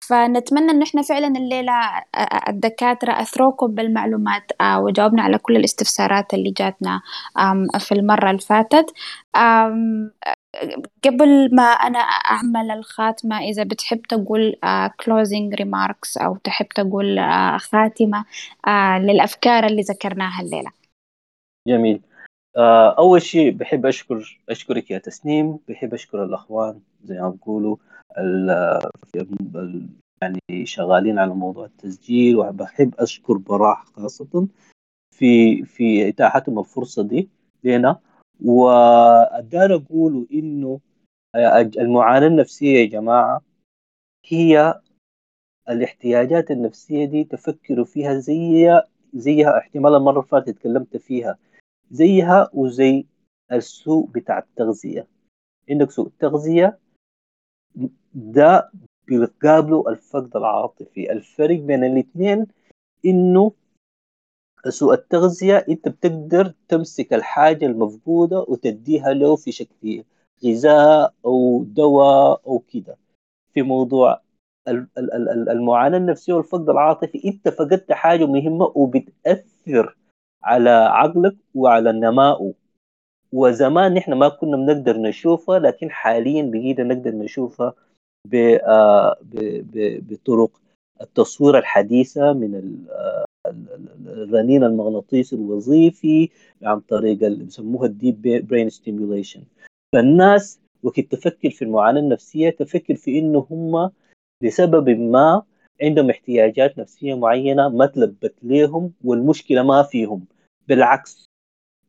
فنتمنى 0.09 0.71
إنه 0.71 0.83
إحنا 0.83 1.01
فعلا 1.01 1.27
الليلة 1.27 1.73
آه، 1.73 2.05
آه، 2.15 2.49
الدكاترة 2.49 3.21
أثروكم 3.21 3.67
بالمعلومات 3.67 4.43
آه، 4.61 4.79
وجاوبنا 4.81 5.21
على 5.23 5.37
كل 5.37 5.55
الاستفسارات 5.55 6.33
اللي 6.33 6.51
جاتنا 6.51 7.01
في 7.79 7.91
المرة 7.91 8.29
اللي 8.29 8.41
فاتت. 8.41 8.93
قبل 11.03 11.56
ما 11.56 11.64
أنا 11.64 11.99
أعمل 11.99 12.72
الخاتمة 12.72 13.40
إذا 13.40 13.64
بتحب 13.64 14.02
تقول 14.02 14.56
closing 15.03 15.56
remarks 15.61 16.23
أو 16.23 16.36
تحب 16.36 16.65
تقول 16.65 17.19
خاتمة 17.60 18.26
للأفكار 18.99 19.65
اللي 19.65 19.82
ذكرناها 19.82 20.41
الليلة. 20.41 20.72
جميل. 21.68 22.02
أول 22.98 23.22
شيء 23.22 23.52
بحب 23.52 23.86
أشكر 23.86 24.40
أشكرك 24.49 24.91
يا 24.91 24.98
تسنيم. 24.98 25.60
بحب 25.68 25.94
أشكر 25.94 26.23
الأخوان 26.23 26.80
زي 27.03 27.22
ما 27.22 27.30
بقولوا 27.30 27.78
يعني 30.22 30.65
شغالين 30.65 31.19
على 31.19 31.34
موضوع 31.34 31.65
التسجيل 31.65 32.36
وبحب 32.36 32.95
أشكر 32.99 33.38
براح 33.38 33.86
خاصة 33.86 34.48
في 35.15 35.64
في 35.65 36.10
إتاحتهم 36.10 36.60
الفرصة 36.60 37.03
دي 37.03 37.30
لنا 37.64 37.99
وأدار 38.41 39.76
أقول 39.76 40.27
إنه 40.34 40.80
المعاناة 41.77 42.27
النفسية 42.27 42.80
يا 42.80 42.85
جماعة 42.85 43.41
هي 44.26 44.81
الاحتياجات 45.69 46.51
النفسية 46.51 47.05
دي 47.05 47.23
تفكروا 47.23 47.85
فيها 47.85 48.13
زي 48.19 48.81
زيها 49.13 49.57
احتمال 49.57 49.95
المرة 49.95 50.11
اللي 50.19 50.27
فاتت 50.30 50.49
تكلمت 50.49 50.97
فيها 50.97 51.38
زيها 51.91 52.49
وزي 52.53 53.05
السوء 53.51 54.07
بتاع 54.07 54.38
التغذية. 54.39 55.07
عندك 55.69 55.91
سوء 55.91 56.07
التغذية 56.07 56.80
ده 58.13 58.72
بيقابله 59.07 59.89
الفقد 59.89 60.38
العاطفي. 60.38 61.11
الفرق 61.11 61.59
بين 61.59 61.84
الاثنين 61.84 62.47
إنه 63.05 63.51
سوء 64.69 64.93
التغذية 64.93 65.65
أنت 65.69 65.89
بتقدر 65.89 66.53
تمسك 66.67 67.13
الحاجة 67.13 67.65
المفقودة 67.65 68.45
وتديها 68.47 69.13
له 69.13 69.35
في 69.35 69.51
شكل 69.51 70.03
غذاء 70.45 71.13
أو 71.25 71.63
دواء 71.63 72.41
أو 72.47 72.59
كده. 72.59 72.97
في 73.53 73.61
موضوع 73.61 74.21
المعاناة 75.49 75.97
النفسية 75.97 76.33
والفقد 76.33 76.69
العاطفي 76.69 77.21
أنت 77.25 77.49
فقدت 77.49 77.91
حاجة 77.91 78.25
مهمة 78.25 78.71
وبتأثر 78.75 79.97
على 80.43 80.69
عقلك 80.69 81.35
وعلى 81.55 81.91
نمائه 81.91 82.53
وزمان 83.33 83.93
نحن 83.93 84.13
ما 84.13 84.29
كنا 84.29 84.57
بنقدر 84.57 84.97
نشوفها 84.97 85.59
لكن 85.59 85.91
حاليا 85.91 86.43
بقينا 86.43 86.83
نقدر 86.83 87.11
نشوفها 87.11 87.73
آه، 88.33 89.17
بطرق 90.09 90.61
التصوير 91.01 91.57
الحديثة 91.57 92.33
من 92.33 92.85
آه، 92.89 93.25
الرنين 93.47 94.63
المغناطيسي 94.63 95.35
الوظيفي 95.35 96.30
عن 96.63 96.80
طريق 96.80 97.23
اللي 97.23 97.43
بيسموها 97.43 97.85
ال 97.85 97.98
deep 97.98 98.47
brain 98.47 98.69
stimulation 98.69 99.43
فالناس 99.93 100.61
وقت 100.84 100.99
تفكر 100.99 101.49
في 101.49 101.61
المعاناة 101.61 102.01
النفسية 102.01 102.49
تفكر 102.49 102.95
في 102.95 103.19
إنه 103.19 103.47
هم 103.51 103.91
لسبب 104.43 104.89
ما 104.89 105.43
عندهم 105.81 106.09
احتياجات 106.09 106.77
نفسية 106.77 107.13
معينة 107.13 107.69
ما 107.69 107.85
تلبت 107.85 108.35
لهم 108.43 108.93
والمشكلة 109.03 109.63
ما 109.63 109.84
فيهم. 109.84 110.26
بالعكس 110.68 111.26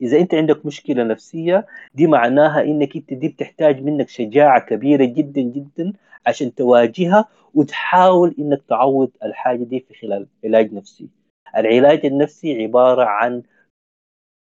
إذا 0.02 0.18
أنت 0.18 0.34
عندك 0.34 0.66
مشكلة 0.66 1.04
نفسية 1.04 1.66
دي 1.94 2.06
معناها 2.06 2.62
إنك 2.62 2.96
أنت 2.96 3.14
دي 3.14 3.28
بتحتاج 3.28 3.82
منك 3.82 4.08
شجاعة 4.08 4.60
كبيرة 4.66 5.04
جدا 5.04 5.40
جدا 5.40 5.92
عشان 6.26 6.54
تواجهها 6.54 7.28
وتحاول 7.54 8.34
إنك 8.38 8.62
تعوض 8.68 9.10
الحاجة 9.22 9.64
دي 9.64 9.80
في 9.80 9.94
خلال 9.94 10.26
علاج 10.44 10.74
نفسي. 10.74 11.08
العلاج 11.56 12.06
النفسي 12.06 12.62
عبارة 12.62 13.04
عن 13.04 13.42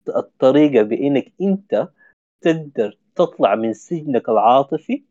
الطريقة 0.10 0.84
بإنك 0.84 1.32
أنت 1.41 1.88
تقدر 2.41 2.98
تطلع 3.15 3.56
من 3.56 3.73
سجنك 3.73 4.30
العاطفي 4.30 5.03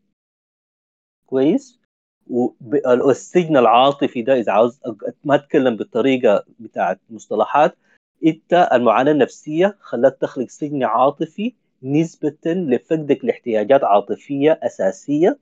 كويس؟ 1.25 1.81
والسجن 2.27 3.57
العاطفي 3.57 4.21
ده 4.21 4.33
إذا 4.39 4.51
عاوز 4.51 4.79
ما 5.23 5.35
اتكلم 5.35 5.75
بالطريقة 5.75 6.43
بتاعت 6.59 6.99
مصطلحات 7.09 7.77
أنت 8.25 8.69
المعاناة 8.73 9.11
النفسية 9.11 9.77
خلاك 9.79 10.17
تخلق 10.21 10.49
سجن 10.49 10.83
عاطفي 10.83 11.53
نسبة 11.83 12.37
لفقدك 12.45 13.25
لاحتياجات 13.25 13.83
عاطفية 13.83 14.59
أساسية 14.63 15.37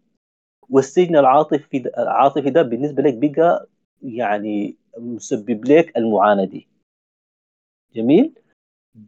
والسجن 0.70 1.16
العاطفي 1.18 1.78
العاطفي 1.98 2.50
ده 2.50 2.62
بالنسبة 2.62 3.04
لك 3.04 3.14
بقى 3.14 3.68
يعني 4.04 4.76
مسبب 4.98 5.66
لك 5.66 5.98
المعاناة 5.98 6.46
دي. 6.46 6.68
جميل؟ 7.96 8.34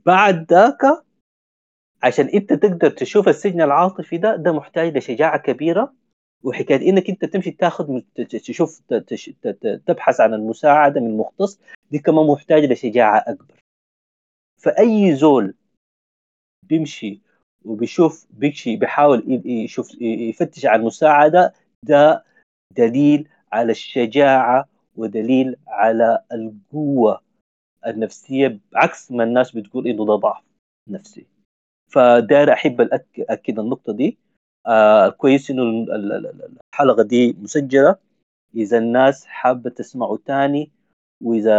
بعد 0.06 0.54
ذاك 0.54 1.04
عشان 2.04 2.26
انت 2.28 2.54
تقدر 2.54 2.90
تشوف 2.90 3.28
السجن 3.28 3.62
العاطفي 3.62 4.18
ده 4.18 4.36
ده 4.36 4.52
محتاج 4.52 4.98
لشجاعة 4.98 5.38
كبيرة 5.38 5.94
وحكاية 6.44 6.90
إنك 6.90 7.10
انت 7.10 7.26
تمشي 7.26 7.52
تاخذ 7.52 8.02
تشوف 8.30 8.82
تبحث 9.86 10.22
عن 10.22 10.34
المساعدة 10.34 11.02
من 11.02 11.18
مختص 11.18 11.60
دي 11.92 12.00
كمان 12.00 12.28
محتاجه 12.28 12.74
لشجاعة 12.74 13.24
أكبر. 13.28 13.60
فأي 14.62 15.16
زول 15.16 15.54
بيمشي 16.64 17.22
وبيشوف 17.66 18.28
بيمشي 18.30 18.76
بيحاول 18.76 19.42
يشوف 19.46 20.02
يفتش 20.02 20.66
عن 20.66 20.82
مساعده 20.84 21.54
ده 21.84 22.26
دليل 22.78 23.30
على 23.52 23.72
الشجاعة 23.72 24.70
ودليل 25.02 25.56
على 25.68 26.24
القوة 26.32 27.22
النفسية 27.88 28.60
عكس 28.76 29.12
ما 29.12 29.24
الناس 29.24 29.52
بتقول 29.52 29.88
إنه 29.88 30.06
ده 30.06 30.16
ضعف 30.16 30.44
نفسي. 30.88 31.26
فداير 31.88 32.54
أحب 32.54 32.90
أكد 33.20 33.60
النقطة 33.60 33.94
دي. 33.94 34.18
آه 34.68 35.10
كويس 35.10 35.52
إنه 35.52 35.64
الحلقة 36.74 37.04
دي 37.04 37.34
مسجلة. 37.34 37.96
إذا 38.56 38.78
الناس 38.78 39.26
حابة 39.26 39.70
تسمعوا 39.70 40.18
تاني 40.26 40.72
وإذا 41.24 41.58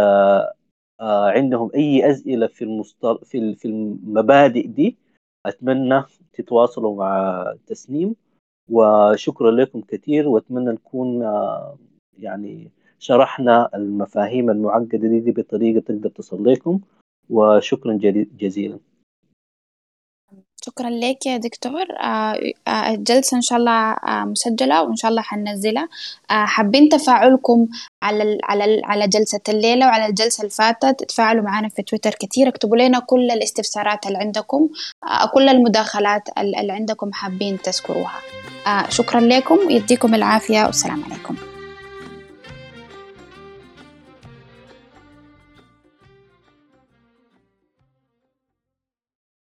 آه 1.01 1.29
عندهم 1.29 1.71
أي 1.75 2.11
أسئلة 2.11 2.47
في 2.47 2.63
المستر 2.63 3.17
في 3.25 3.55
في 3.55 3.67
المبادئ 3.67 4.67
دي 4.67 4.97
أتمنى 5.45 6.03
تتواصلوا 6.33 6.95
مع 6.95 7.53
تسنيم. 7.67 8.15
وشكرا 8.69 9.51
لكم 9.51 9.81
كثير 9.81 10.27
وأتمنى 10.27 10.71
نكون 10.71 11.23
آه 11.23 11.77
يعني 12.19 12.71
شرحنا 13.03 13.69
المفاهيم 13.75 14.49
المعقدة 14.49 14.97
دي, 14.97 15.19
دي 15.19 15.31
بطريقة 15.31 15.79
تقدر 15.79 16.09
تصل 16.09 16.51
لكم 16.51 16.79
وشكرا 17.29 17.99
جزيلا. 18.39 18.79
شكرا 20.65 20.89
لك 20.89 21.25
يا 21.25 21.37
دكتور. 21.37 21.85
الجلسة 22.67 23.37
إن 23.37 23.41
شاء 23.41 23.59
الله 23.59 23.95
مسجلة 24.25 24.83
وإن 24.83 24.95
شاء 24.95 25.11
الله 25.11 25.21
حننزلها. 25.21 25.89
حابين 26.29 26.89
تفاعلكم 26.89 27.67
على 28.03 28.37
على 28.43 28.81
على 28.83 29.07
جلسة 29.07 29.41
الليلة 29.49 29.85
وعلى 29.85 30.05
الجلسة 30.05 30.41
اللي 30.41 30.49
فاتت؟ 30.51 31.03
تفاعلوا 31.03 31.43
معنا 31.43 31.69
في 31.69 31.81
تويتر 31.81 32.11
كثير 32.11 32.47
اكتبوا 32.47 32.77
لنا 32.77 32.99
كل 32.99 33.31
الاستفسارات 33.31 34.07
اللي 34.07 34.17
عندكم 34.17 34.69
كل 35.33 35.49
المداخلات 35.49 36.29
اللي 36.37 36.71
عندكم 36.71 37.13
حابين 37.13 37.57
تذكروها. 37.57 38.19
شكرا 38.89 39.19
لكم 39.19 39.57
ويديكم 39.67 40.15
العافية 40.15 40.65
والسلام 40.65 41.03
عليكم. 41.03 41.52